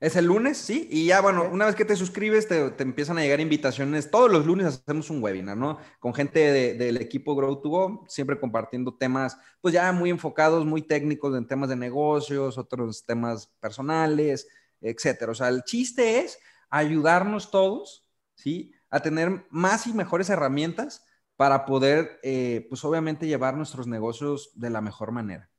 Es 0.00 0.16
el 0.16 0.26
lunes, 0.26 0.58
sí. 0.58 0.88
Y 0.90 1.06
ya, 1.06 1.20
bueno, 1.20 1.48
una 1.50 1.66
vez 1.66 1.74
que 1.74 1.84
te 1.84 1.96
suscribes, 1.96 2.46
te, 2.46 2.70
te, 2.70 2.82
empiezan 2.82 3.16
a 3.18 3.22
llegar 3.22 3.40
invitaciones. 3.40 4.10
Todos 4.10 4.30
los 4.30 4.44
lunes 4.44 4.66
hacemos 4.66 5.08
un 5.08 5.22
webinar, 5.22 5.56
¿no? 5.56 5.78
Con 5.98 6.12
gente 6.14 6.40
de, 6.40 6.74
del 6.74 6.98
equipo 6.98 7.34
Grow 7.34 7.60
to 7.60 7.68
Go, 7.68 8.04
siempre 8.08 8.38
compartiendo 8.38 8.94
temas, 8.94 9.38
pues 9.60 9.72
ya 9.72 9.90
muy 9.92 10.10
enfocados, 10.10 10.66
muy 10.66 10.82
técnicos 10.82 11.36
en 11.36 11.46
temas 11.46 11.68
de 11.68 11.76
negocios, 11.76 12.58
otros 12.58 13.06
temas 13.06 13.46
personales, 13.60 14.48
etcétera. 14.84 15.32
O 15.32 15.34
sea, 15.34 15.48
el 15.48 15.62
chiste 15.62 16.20
es 16.20 16.38
ayudarnos 16.70 17.50
todos, 17.50 18.08
¿sí? 18.34 18.72
A 18.90 19.00
tener 19.00 19.46
más 19.50 19.86
y 19.86 19.92
mejores 19.92 20.30
herramientas 20.30 21.04
para 21.36 21.64
poder, 21.64 22.20
eh, 22.22 22.66
pues 22.68 22.84
obviamente, 22.84 23.26
llevar 23.26 23.56
nuestros 23.56 23.86
negocios 23.86 24.50
de 24.54 24.70
la 24.70 24.80
mejor 24.80 25.10
manera. 25.10 25.50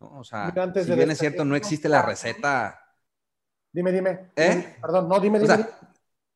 ¿no? 0.00 0.18
O 0.18 0.24
sea, 0.24 0.52
si 0.74 0.94
bien 0.94 1.10
es 1.10 1.18
cierto, 1.18 1.44
no 1.44 1.54
existe 1.54 1.88
la 1.88 2.02
receta. 2.02 2.80
Dime, 3.72 3.92
dime. 3.92 4.32
¿Eh? 4.34 4.76
Perdón, 4.80 5.08
no, 5.08 5.20
dime, 5.20 5.38
dime. 5.38 5.66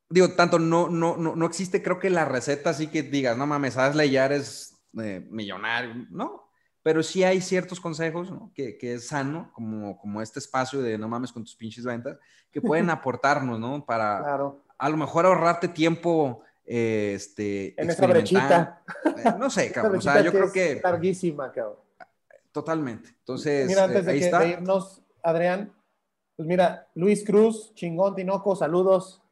digo, 0.09 0.29
tanto 0.33 0.59
no, 0.59 0.87
no, 0.87 1.17
no, 1.17 1.35
no 1.35 1.45
existe, 1.45 1.83
creo 1.83 1.99
que 1.99 2.09
la 2.09 2.23
receta 2.23 2.69
así 2.69 2.87
que 2.87 3.03
digas, 3.03 3.37
no 3.37 3.45
mames, 3.45 3.77
hazle 3.77 4.09
ya 4.09 4.25
eres 4.25 4.77
eh, 4.97 5.27
millonario. 5.29 6.07
No, 6.11 6.44
pero 6.85 7.01
sí 7.01 7.23
hay 7.23 7.41
ciertos 7.41 7.79
consejos 7.79 8.29
¿no? 8.29 8.51
que, 8.53 8.77
que, 8.77 8.93
es 8.93 9.07
sano, 9.07 9.49
como, 9.53 9.97
como 9.97 10.21
este 10.21 10.37
espacio 10.37 10.83
de 10.83 10.99
no 10.99 11.09
mames 11.09 11.31
con 11.31 11.43
tus 11.43 11.55
pinches 11.55 11.83
ventas, 11.83 12.19
que 12.51 12.61
pueden 12.61 12.89
aportarnos, 12.91 13.59
¿no? 13.59 13.83
Para 13.83 14.53
a 14.77 14.89
lo 14.89 14.95
mejor 14.95 15.25
ahorrarte 15.25 15.67
tiempo. 15.67 16.43
Eh, 16.63 17.13
este, 17.15 17.81
en 17.81 17.89
esta 17.89 18.05
brechita. 18.05 18.83
Eh, 19.03 19.33
no 19.39 19.49
sé, 19.49 19.71
cabrón. 19.73 19.97
o 19.97 20.01
sea, 20.01 20.21
yo 20.21 20.31
creo 20.31 20.51
que. 20.51 20.79
larguísima, 20.83 21.51
cabrón. 21.51 21.77
Totalmente. 22.51 23.09
Entonces, 23.17 23.65
mira, 23.65 23.85
antes 23.85 24.05
de, 24.05 24.19
que, 24.19 24.47
irnos, 24.49 25.01
Adrián, 25.23 25.73
pues 26.35 26.47
mira, 26.47 26.87
Luis 26.93 27.25
Cruz, 27.25 27.73
chingón, 27.73 28.13
Tinoco, 28.13 28.55
saludos. 28.55 29.23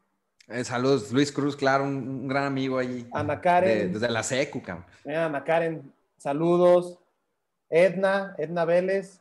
Eh, 0.47 0.63
saludos, 0.63 1.11
Luis 1.11 1.31
Cruz, 1.31 1.55
claro, 1.55 1.83
un, 1.83 2.27
gran 2.27 2.45
amigo 2.45 2.79
allí. 2.79 3.07
Ana 3.13 3.39
Karen. 3.39 3.93
desde 3.93 4.09
la 4.09 4.23
SECU, 4.23 4.63
cabrón. 4.63 4.87
Ana 5.05 5.43
Karen, 5.43 5.93
saludos. 6.17 6.97
Edna, 7.75 8.35
Edna 8.37 8.65
Vélez, 8.65 9.19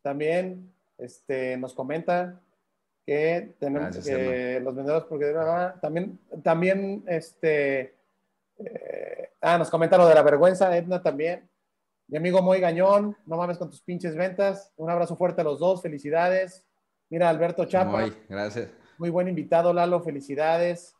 también, 0.00 0.72
este, 0.96 1.56
nos 1.56 1.74
comenta 1.74 2.40
que 3.04 3.56
tenemos 3.58 3.96
que 3.96 4.60
los 4.60 4.76
vendedores, 4.76 5.08
porque 5.08 5.34
también, 5.82 6.20
también, 6.44 7.02
este, 7.08 7.96
eh, 8.58 9.30
ah, 9.40 9.58
nos 9.58 9.70
comenta 9.70 9.98
lo 9.98 10.06
de 10.06 10.14
la 10.14 10.22
vergüenza, 10.22 10.76
Edna 10.76 11.02
también. 11.02 11.50
Mi 12.06 12.18
amigo 12.18 12.40
Moy 12.42 12.60
Gañón, 12.60 13.16
no 13.26 13.36
mames 13.36 13.58
con 13.58 13.68
tus 13.68 13.82
pinches 13.82 14.14
ventas. 14.14 14.72
Un 14.76 14.88
abrazo 14.88 15.16
fuerte 15.16 15.40
a 15.40 15.44
los 15.44 15.58
dos, 15.58 15.82
felicidades. 15.82 16.64
Mira, 17.08 17.28
Alberto 17.28 17.64
Chapa. 17.64 17.90
Muy, 17.90 18.16
gracias. 18.28 18.70
Muy 18.98 19.10
buen 19.10 19.26
invitado, 19.26 19.72
Lalo, 19.72 20.00
felicidades. 20.00 20.94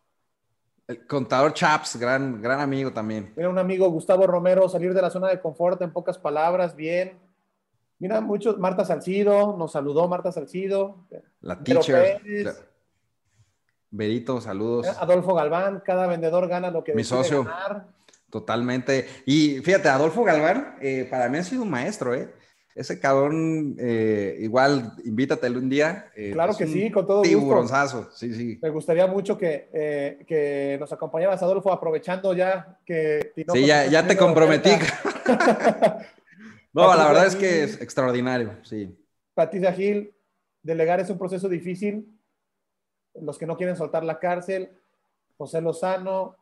El 0.90 1.06
contador 1.06 1.54
Chaps, 1.54 1.94
gran, 2.00 2.42
gran 2.42 2.58
amigo 2.58 2.92
también. 2.92 3.32
Mira, 3.36 3.48
un 3.48 3.60
amigo 3.60 3.88
Gustavo 3.90 4.26
Romero, 4.26 4.68
salir 4.68 4.92
de 4.92 5.00
la 5.00 5.08
zona 5.08 5.28
de 5.28 5.40
confort 5.40 5.80
en 5.82 5.92
pocas 5.92 6.18
palabras, 6.18 6.74
bien. 6.74 7.16
Mira, 8.00 8.20
muchos, 8.20 8.58
Marta 8.58 8.84
Salcido, 8.84 9.56
nos 9.56 9.70
saludó 9.70 10.08
Marta 10.08 10.32
Salcido. 10.32 11.06
La 11.42 11.62
teacher. 11.62 12.20
Berito, 13.88 14.40
saludos. 14.40 14.88
Adolfo 14.98 15.32
Galván, 15.32 15.80
cada 15.86 16.08
vendedor 16.08 16.48
gana 16.48 16.72
lo 16.72 16.82
que 16.82 16.92
Mi 16.92 17.04
socio. 17.04 17.46
Totalmente. 18.28 19.06
Y 19.26 19.60
fíjate, 19.60 19.88
Adolfo 19.90 20.24
Galván, 20.24 20.74
eh, 20.80 21.06
para 21.08 21.28
mí 21.28 21.38
ha 21.38 21.44
sido 21.44 21.62
un 21.62 21.70
maestro, 21.70 22.14
¿eh? 22.14 22.34
Ese 22.74 23.00
cabrón, 23.00 23.76
eh, 23.78 24.36
igual, 24.40 24.92
invítatelo 25.04 25.58
un 25.58 25.68
día. 25.68 26.10
Eh, 26.14 26.30
claro 26.32 26.56
que 26.56 26.66
sí, 26.66 26.90
con 26.90 27.06
todo 27.06 27.22
gusto. 27.22 28.10
sí, 28.14 28.32
sí. 28.32 28.58
Me 28.62 28.70
gustaría 28.70 29.06
mucho 29.06 29.36
que, 29.36 30.24
que 30.26 30.76
nos 30.78 30.92
acompañaras, 30.92 31.42
Adolfo, 31.42 31.72
aprovechando 31.72 32.32
ya 32.34 32.78
que... 32.86 33.32
sí, 33.52 33.66
ya, 33.66 33.86
ya 33.86 34.06
te 34.06 34.16
comprometí. 34.16 34.70
no, 36.72 36.94
la 36.94 37.08
verdad 37.08 37.26
es 37.26 37.36
que 37.36 37.64
es 37.64 37.80
extraordinario, 37.80 38.56
sí. 38.62 38.96
Patricia 39.34 39.72
Gil, 39.72 40.14
delegar 40.62 41.00
es 41.00 41.10
un 41.10 41.18
proceso 41.18 41.48
difícil. 41.48 42.06
Los 43.14 43.38
que 43.38 43.46
no 43.46 43.56
quieren 43.56 43.76
soltar 43.76 44.04
la 44.04 44.18
cárcel. 44.18 44.70
José 45.36 45.60
Lozano, 45.60 46.36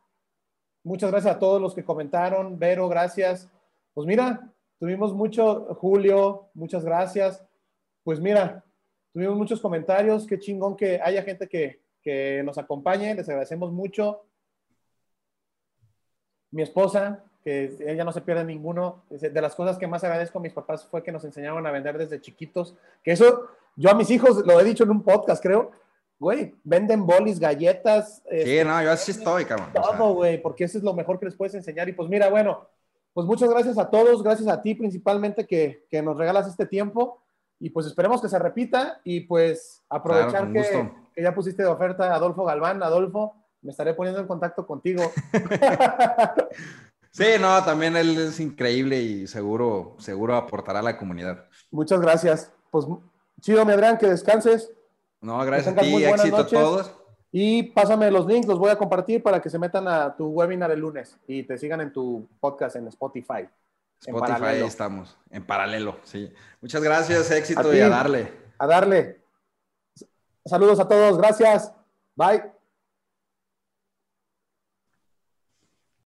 Muchas 0.89 1.11
gracias 1.11 1.37
a 1.37 1.39
todos 1.39 1.61
los 1.61 1.75
que 1.75 1.85
comentaron. 1.85 2.59
Vero, 2.59 2.89
gracias. 2.89 3.47
Pues 3.93 4.07
mira, 4.07 4.51
tuvimos 4.79 5.13
mucho, 5.13 5.75
Julio, 5.75 6.49
muchas 6.55 6.85
gracias. 6.85 7.45
Pues 8.05 8.21
mira, 8.21 8.65
tuvimos 9.13 9.37
muchos 9.37 9.61
comentarios. 9.61 10.27
Qué 10.27 10.39
chingón 10.39 10.77
que 10.77 11.01
haya 11.03 11.23
gente 11.23 11.49
que, 11.49 11.81
que 12.03 12.43
nos 12.45 12.59
acompañe. 12.59 13.15
Les 13.15 13.29
agradecemos 13.29 13.73
mucho. 13.73 14.25
Mi 16.51 16.63
esposa, 16.63 17.25
que 17.45 17.77
ella 17.81 18.05
no 18.05 18.13
se 18.13 18.23
pierde 18.23 18.45
ninguno. 18.45 19.05
De 19.11 19.41
las 19.41 19.55
cosas 19.55 19.79
que 19.79 19.87
más 19.87 20.05
agradezco 20.05 20.39
a 20.39 20.43
mis 20.43 20.53
papás 20.53 20.87
fue 20.87 21.03
que 21.03 21.13
nos 21.13 21.25
enseñaron 21.25 21.67
a 21.67 21.71
vender 21.71 21.99
desde 21.99 22.21
chiquitos. 22.21 22.75
Que 23.03 23.13
eso, 23.13 23.49
yo 23.77 23.91
a 23.91 23.95
mis 23.95 24.11
hijos 24.11 24.47
lo 24.47 24.61
he 24.61 24.65
dicho 24.65 24.85
en 24.85 24.91
un 24.91 25.03
podcast, 25.03 25.43
creo 25.43 25.73
güey, 26.19 26.55
venden 26.65 27.07
bolis, 27.07 27.39
galletas. 27.39 28.23
Sí, 28.29 28.37
este, 28.37 28.65
no, 28.65 28.83
yo 28.83 28.91
así 28.91 29.13
estoy, 29.13 29.45
cabrón. 29.45 29.71
Todo, 29.73 30.15
güey, 30.15 30.41
porque 30.41 30.65
eso 30.65 30.79
es 30.79 30.85
lo 30.85 30.95
mejor 30.95 31.19
que 31.19 31.27
les 31.27 31.37
puedes 31.37 31.55
enseñar. 31.55 31.89
Y 31.89 31.93
pues 31.93 32.09
mira, 32.09 32.29
bueno, 32.29 32.67
pues 33.12 33.26
muchas 33.26 33.51
gracias 33.51 33.78
a 33.78 33.90
todos, 33.90 34.22
gracias 34.22 34.48
a 34.48 34.62
ti 34.62 34.74
principalmente 34.74 35.47
que, 35.47 35.86
que 35.90 36.02
nos 36.02 36.16
regalas 36.16 36.47
este 36.47 36.66
tiempo. 36.66 37.22
Y 37.60 37.70
pues 37.70 37.86
esperemos 37.86 38.22
que 38.22 38.28
se 38.28 38.39
repita 38.39 39.01
y 39.02 39.20
pues 39.20 39.82
aprovechar 39.89 40.52
que, 40.52 40.90
que, 41.14 41.22
ya 41.22 41.35
pusiste 41.35 41.64
de 41.64 41.68
oferta 41.68 42.12
a 42.12 42.14
Adolfo 42.14 42.44
Galván. 42.44 42.82
Adolfo, 42.82 43.35
me 43.62 43.72
estaré 43.72 43.94
poniendo 43.94 44.20
en 44.20 44.28
contacto 44.28 44.64
contigo. 44.64 45.02
sí, 47.10 47.24
no, 47.40 47.64
también 47.64 47.97
él 47.97 48.16
es 48.16 48.39
increíble 48.39 49.01
y 49.01 49.26
seguro, 49.26 49.97
seguro 49.98 50.36
aportará 50.36 50.78
a 50.78 50.82
la 50.82 50.97
comunidad. 50.97 51.47
Muchas 51.72 52.01
gracias. 52.01 52.52
Pues 52.70 52.86
chido, 53.40 53.64
mi 53.64 53.72
Adrián, 53.72 53.98
que 53.98 54.06
descanses. 54.06 54.72
No, 55.20 55.44
gracias 55.44 55.76
a 55.76 55.80
ti, 55.80 56.05
éxito 56.05 56.36
a 56.36 56.47
todos. 56.47 56.94
Y 57.31 57.65
pásame 57.65 58.11
los 58.11 58.27
links, 58.27 58.47
los 58.47 58.59
voy 58.59 58.71
a 58.71 58.79
compartir 58.79 59.23
para 59.23 59.41
que 59.41 59.51
se 59.51 59.59
metan 59.59 59.87
a 59.87 60.17
tu 60.17 60.29
webinar 60.29 60.71
el 60.71 60.81
lunes 60.81 61.19
y 61.27 61.43
te 61.43 61.59
sigan 61.59 61.81
en 61.81 61.93
tu 61.93 62.27
podcast 62.41 62.77
en 62.77 62.89
Spotify. 62.89 63.49
Spotify 64.01 64.45
ahí 64.45 64.63
estamos, 64.63 65.19
en 65.31 65.45
paralelo, 65.45 65.99
sí. 66.05 66.33
Muchas 66.61 66.83
gracias, 66.83 67.31
éxito 67.31 67.75
y 67.75 67.81
a 67.81 67.89
darle. 67.89 68.33
A 68.59 68.67
darle. 68.67 69.21
Saludos 70.45 70.81
a 70.81 70.89
todos, 70.89 71.19
gracias. 71.19 71.73
Bye. 72.15 72.57